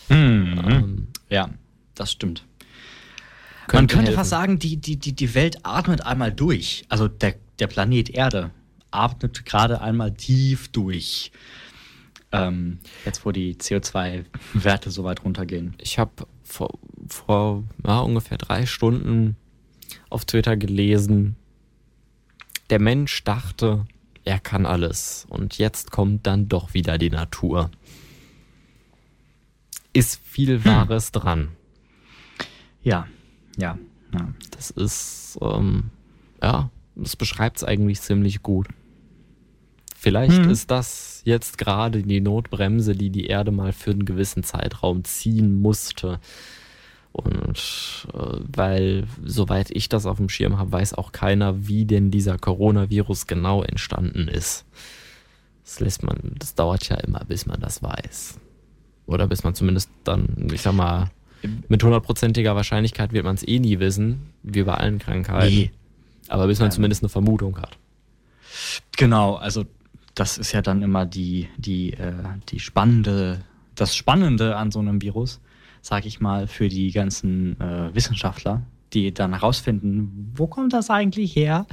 Mhm. 0.10 0.62
Ähm, 0.68 1.08
ja, 1.30 1.50
das 1.96 2.12
stimmt. 2.12 2.46
Könnte 3.68 3.76
Man 3.76 3.88
könnte 3.88 4.06
helfen. 4.06 4.16
fast 4.16 4.30
sagen, 4.30 4.60
die, 4.60 4.78
die, 4.78 4.98
die, 4.98 5.14
die 5.14 5.34
Welt 5.34 5.60
atmet 5.64 6.06
einmal 6.06 6.32
durch. 6.32 6.86
Also 6.88 7.08
der, 7.08 7.36
der 7.60 7.68
Planet 7.68 8.10
Erde 8.12 8.52
atmet 8.92 9.46
gerade 9.46 9.82
einmal 9.82 10.14
tief 10.14 10.68
durch. 10.70 11.32
Ähm, 12.32 12.80
jetzt, 13.06 13.26
wo 13.26 13.32
die 13.32 13.56
CO2-Werte 13.56 14.92
so 14.92 15.04
weit 15.04 15.24
runtergehen. 15.24 15.76
Ich 15.80 16.00
habe 16.00 16.28
vor, 16.44 16.78
vor 17.08 17.64
ja, 17.86 18.00
ungefähr 18.00 18.38
drei 18.38 18.66
Stunden 18.66 19.36
auf 20.10 20.26
Twitter 20.26 20.58
gelesen, 20.58 21.36
der 22.70 22.80
Mensch 22.80 23.24
dachte, 23.24 23.86
er 24.24 24.40
kann 24.40 24.66
alles. 24.66 25.26
Und 25.30 25.58
jetzt 25.58 25.92
kommt 25.92 26.26
dann 26.28 26.50
doch 26.50 26.74
wieder 26.74 26.98
die 26.98 27.12
Natur. 27.12 27.70
Ist 29.94 30.20
viel 30.24 30.58
hm. 30.58 30.66
Wahres 30.66 31.12
dran. 31.12 31.50
Ja, 32.84 33.08
ja, 33.58 33.78
ja. 34.14 34.34
Das 34.52 34.72
ist, 34.72 35.38
ähm, 35.42 35.92
ja, 36.42 36.70
das 36.96 37.16
beschreibt 37.16 37.58
es 37.58 37.64
eigentlich 37.64 38.02
ziemlich 38.02 38.42
gut. 38.42 38.68
Vielleicht 40.06 40.38
hm. 40.38 40.52
ist 40.52 40.70
das 40.70 41.24
jetzt 41.26 41.58
gerade 41.58 42.04
die 42.04 42.22
Notbremse, 42.22 42.94
die 42.94 43.10
die 43.10 43.26
Erde 43.26 43.50
mal 43.50 43.74
für 43.74 43.90
einen 43.90 44.06
gewissen 44.06 44.44
Zeitraum 44.44 45.04
ziehen 45.04 45.60
musste. 45.60 46.20
Und 47.12 48.06
äh, 48.14 48.38
weil, 48.56 49.08
soweit 49.24 49.72
ich 49.72 49.90
das 49.90 50.06
auf 50.06 50.18
dem 50.18 50.30
Schirm 50.30 50.60
habe, 50.60 50.72
weiß 50.72 50.94
auch 50.94 51.12
keiner, 51.12 51.68
wie 51.68 51.86
denn 51.86 52.12
dieser 52.12 52.38
Coronavirus 52.38 53.26
genau 53.26 53.64
entstanden 53.64 54.28
ist. 54.28 54.66
Das 55.64 55.80
lässt 55.80 56.04
man, 56.04 56.36
das 56.38 56.54
dauert 56.54 56.88
ja 56.88 56.98
immer, 56.98 57.26
bis 57.26 57.48
man 57.48 57.60
das 57.60 57.82
weiß. 57.82 58.40
Oder 59.08 59.26
bis 59.26 59.44
man 59.44 59.56
zumindest 59.56 59.90
dann, 60.04 60.50
ich 60.54 60.62
sag 60.62 60.74
mal, 60.74 61.10
mit 61.68 61.84
hundertprozentiger 61.84 62.56
Wahrscheinlichkeit 62.56 63.12
wird 63.12 63.26
man 63.26 63.34
es 63.34 63.48
eh 63.48 63.58
nie 63.58 63.80
wissen, 63.80 64.30
wie 64.44 64.62
bei 64.62 64.76
allen 64.76 65.00
Krankheiten. 65.00 65.56
Nee. 65.56 65.72
Aber 66.28 66.46
bis 66.46 66.60
man 66.60 66.68
ähm, 66.68 66.74
zumindest 66.74 67.02
eine 67.02 67.10
Vermutung 67.10 67.58
hat. 67.58 67.80
Genau, 68.98 69.34
also 69.34 69.66
das 70.16 70.38
ist 70.38 70.54
ja 70.54 70.62
dann 70.62 70.82
immer 70.82 71.06
die, 71.06 71.50
die, 71.58 71.94
äh, 71.94 72.14
die 72.50 72.60
spannende, 72.60 73.42
das 73.76 73.96
Spannende 73.96 74.56
an 74.56 74.72
so 74.72 74.80
einem 74.80 75.02
Virus 75.02 75.42
sag 75.86 76.08
ich 76.08 76.20
mal, 76.20 76.48
für 76.48 76.68
die 76.68 76.92
ganzen 76.92 77.62
äh, 77.62 77.94
Wissenschaftler, 77.94 78.64
die 78.94 79.14
dann 79.14 79.34
herausfinden, 79.34 80.32
wo 80.36 80.48
kommt 80.48 80.74
das 80.74 80.90
eigentlich 80.90 81.36
her? 81.36 81.68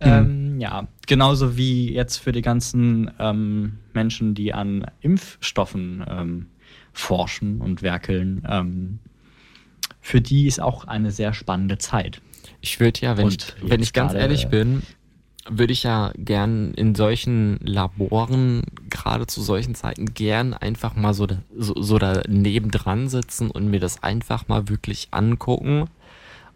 Mhm. 0.00 0.06
Ähm, 0.06 0.60
ja, 0.60 0.86
genauso 1.06 1.56
wie 1.56 1.94
jetzt 1.94 2.18
für 2.18 2.32
die 2.32 2.42
ganzen 2.42 3.10
ähm, 3.18 3.78
Menschen, 3.94 4.34
die 4.34 4.52
an 4.52 4.84
Impfstoffen 5.00 6.04
ähm, 6.06 6.46
forschen 6.92 7.62
und 7.62 7.80
werkeln. 7.80 8.46
Ähm, 8.46 8.98
für 10.02 10.20
die 10.20 10.46
ist 10.46 10.60
auch 10.60 10.84
eine 10.84 11.10
sehr 11.10 11.32
spannende 11.32 11.78
Zeit. 11.78 12.20
Ich 12.60 12.80
würde 12.80 13.00
ja, 13.00 13.16
wenn 13.16 13.28
ich, 13.28 13.38
wenn 13.62 13.80
ich 13.80 13.94
ganz 13.94 14.12
ehrlich 14.12 14.48
bin, 14.48 14.82
würde 15.50 15.72
ich 15.72 15.82
ja 15.82 16.12
gern 16.16 16.72
in 16.74 16.94
solchen 16.94 17.58
Laboren, 17.62 18.62
gerade 18.88 19.26
zu 19.26 19.42
solchen 19.42 19.74
Zeiten, 19.74 20.06
gern 20.14 20.54
einfach 20.54 20.94
mal 20.94 21.12
so, 21.14 21.26
so, 21.56 21.74
so 21.80 21.98
da 21.98 22.22
nebendran 22.28 23.08
sitzen 23.08 23.50
und 23.50 23.68
mir 23.68 23.80
das 23.80 24.02
einfach 24.02 24.48
mal 24.48 24.68
wirklich 24.68 25.08
angucken 25.10 25.88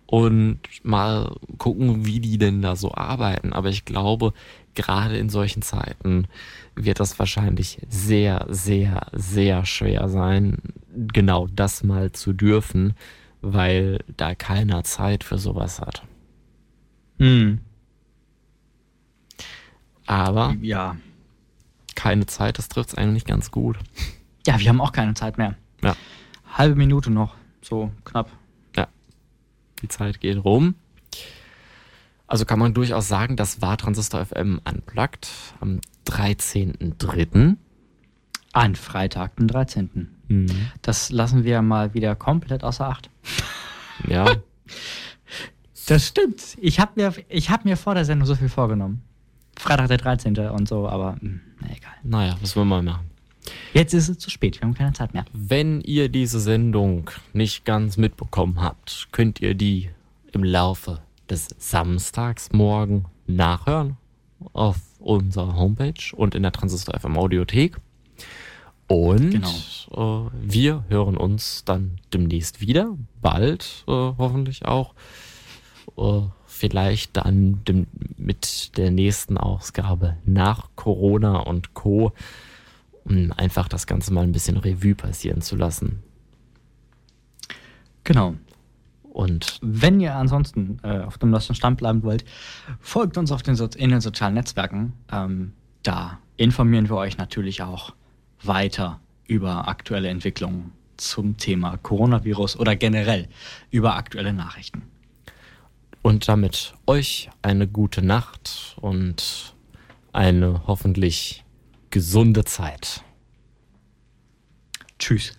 und 0.07 0.61
mal 0.83 1.35
gucken, 1.59 2.07
wie 2.07 2.21
die 2.21 2.39
denn 2.39 2.62
da 2.62 2.77
so 2.77 2.95
arbeiten. 2.95 3.53
Aber 3.53 3.69
ich 3.69 3.85
glaube, 3.85 4.33
gerade 4.75 5.16
in 5.16 5.29
solchen 5.29 5.62
Zeiten 5.62 6.27
wird 6.75 7.01
das 7.01 7.19
wahrscheinlich 7.19 7.79
sehr, 7.89 8.47
sehr, 8.49 9.07
sehr 9.12 9.65
schwer 9.66 10.09
sein, 10.09 10.59
genau 11.12 11.49
das 11.53 11.83
mal 11.83 12.12
zu 12.12 12.33
dürfen, 12.33 12.95
weil 13.41 13.99
da 14.16 14.35
keiner 14.35 14.85
Zeit 14.85 15.25
für 15.25 15.39
sowas 15.39 15.81
hat. 15.81 16.03
Hm. 17.19 17.61
Aber 20.06 20.55
ja. 20.60 20.97
keine 21.94 22.26
Zeit, 22.26 22.59
das 22.59 22.68
trifft 22.68 22.90
es 22.90 22.94
eigentlich 22.94 23.24
ganz 23.24 23.51
gut. 23.51 23.78
Ja, 24.47 24.59
wir 24.59 24.68
haben 24.68 24.81
auch 24.81 24.93
keine 24.93 25.14
Zeit 25.14 25.39
mehr. 25.39 25.55
Ja. 25.82 25.97
Halbe 26.52 26.76
Minute 26.76 27.10
noch, 27.10 27.35
so 27.62 27.90
knapp. 28.05 28.31
Ja. 28.76 28.89
Die 29.82 29.89
Zeit 29.89 30.20
geht 30.20 30.44
rum. 30.44 30.74
Also 32.26 32.44
kann 32.44 32.59
man 32.59 32.74
durchaus 32.74 33.09
sagen, 33.09 33.36
das 33.36 33.60
war 33.60 33.76
Transistor 33.76 34.24
FM 34.24 34.60
Unplugged 34.64 35.28
am 35.60 35.81
13.03. 36.06 37.56
An 38.52 38.76
Freitag, 38.76 39.36
den 39.36 39.48
13. 39.48 40.09
Mhm. 40.28 40.47
Das 40.82 41.10
lassen 41.10 41.44
wir 41.44 41.60
mal 41.62 41.93
wieder 41.94 42.14
komplett 42.14 42.64
außer 42.64 42.89
Acht. 42.89 43.10
Ja. 44.09 44.36
das 45.86 46.06
stimmt. 46.06 46.56
Ich 46.60 46.81
habe 46.81 46.93
mir, 46.97 47.12
hab 47.12 47.64
mir 47.64 47.76
vor 47.76 47.94
der 47.94 48.05
Sendung 48.05 48.26
so 48.26 48.35
viel 48.35 48.48
vorgenommen. 48.48 49.02
Freitag 49.59 49.89
der 49.89 49.98
13. 49.98 50.36
und 50.48 50.68
so, 50.68 50.89
aber 50.89 51.16
hm, 51.20 51.40
na 51.60 51.68
egal. 51.68 51.93
Naja, 52.02 52.36
was 52.40 52.56
wollen 52.56 52.68
wir 52.68 52.82
machen? 52.82 53.10
Jetzt 53.72 53.93
ist 53.93 54.09
es 54.09 54.18
zu 54.18 54.31
spät, 54.31 54.60
wir 54.60 54.66
haben 54.66 54.74
keine 54.74 54.93
Zeit 54.93 55.14
mehr. 55.14 55.24
Wenn 55.32 55.81
ihr 55.81 56.09
diese 56.09 56.40
Sendung 56.40 57.10
nicht 57.32 57.64
ganz 57.64 57.97
mitbekommen 57.97 58.60
habt, 58.60 59.09
könnt 59.12 59.40
ihr 59.40 59.55
die 59.55 59.90
im 60.32 60.44
Laufe 60.44 61.01
des 61.28 61.48
Samstags 61.59 62.52
morgen 62.52 63.06
nachhören 63.26 63.97
auf 64.52 64.76
unserer 64.98 65.56
Homepage 65.56 66.14
und 66.14 66.35
in 66.35 66.43
der 66.43 66.52
Transistor 66.52 66.98
FM 66.98 67.16
Audiothek. 67.16 67.76
Und 68.86 69.31
genau. 69.31 70.26
äh, 70.26 70.31
wir 70.43 70.85
hören 70.89 71.16
uns 71.16 71.64
dann 71.64 71.98
demnächst 72.12 72.60
wieder, 72.60 72.97
bald 73.22 73.85
äh, 73.89 73.90
hoffentlich 73.90 74.66
auch. 74.66 74.94
Äh, 75.97 76.22
vielleicht 76.55 77.16
dann 77.16 77.64
dem, 77.64 77.86
mit 78.16 78.76
der 78.76 78.90
nächsten 78.90 79.36
Ausgabe 79.36 80.16
nach 80.24 80.68
Corona 80.76 81.39
und 81.39 81.74
Co. 81.74 82.12
Um 83.05 83.32
einfach 83.36 83.68
das 83.68 83.86
Ganze 83.86 84.12
mal 84.14 84.22
ein 84.22 84.32
bisschen 84.32 84.56
Revue 84.56 84.94
passieren 84.94 85.43
zu 85.43 85.56
lassen. 85.56 86.02
Genau. 88.05 88.36
Und 89.02 89.59
wenn 89.62 90.01
ihr 90.01 90.14
ansonsten 90.14 90.78
äh, 90.82 91.01
auf 91.01 91.18
dem 91.18 91.31
neuesten 91.31 91.55
Stand 91.55 91.78
bleiben 91.78 92.02
wollt, 92.02 92.24
folgt 92.81 93.18
uns 93.18 93.31
auf 93.31 93.43
den 93.43 93.56
so 93.56 93.66
in 93.66 93.90
den 93.90 94.01
sozialen 94.01 94.35
Netzwerken. 94.35 94.93
Ähm, 95.12 95.52
da 95.82 96.18
informieren 96.36 96.89
wir 96.89 96.97
euch 96.97 97.18
natürlich 97.18 97.62
auch 97.62 97.94
weiter 98.43 99.01
über 99.26 99.68
aktuelle 99.68 100.09
Entwicklungen 100.09 100.72
zum 100.97 101.36
Thema 101.36 101.76
Coronavirus 101.78 102.59
oder 102.59 102.76
generell 102.76 103.28
über 103.70 103.97
aktuelle 103.97 104.32
Nachrichten. 104.32 104.82
Und 106.05 106.28
damit 106.28 106.74
euch 106.86 107.31
eine 107.40 107.66
gute 107.66 108.02
Nacht 108.02 108.76
und 108.78 109.55
eine 110.12 110.66
hoffentlich 110.66 111.47
gesunde 111.89 112.44
Zeit. 112.44 113.02
Tschüss. 114.98 115.32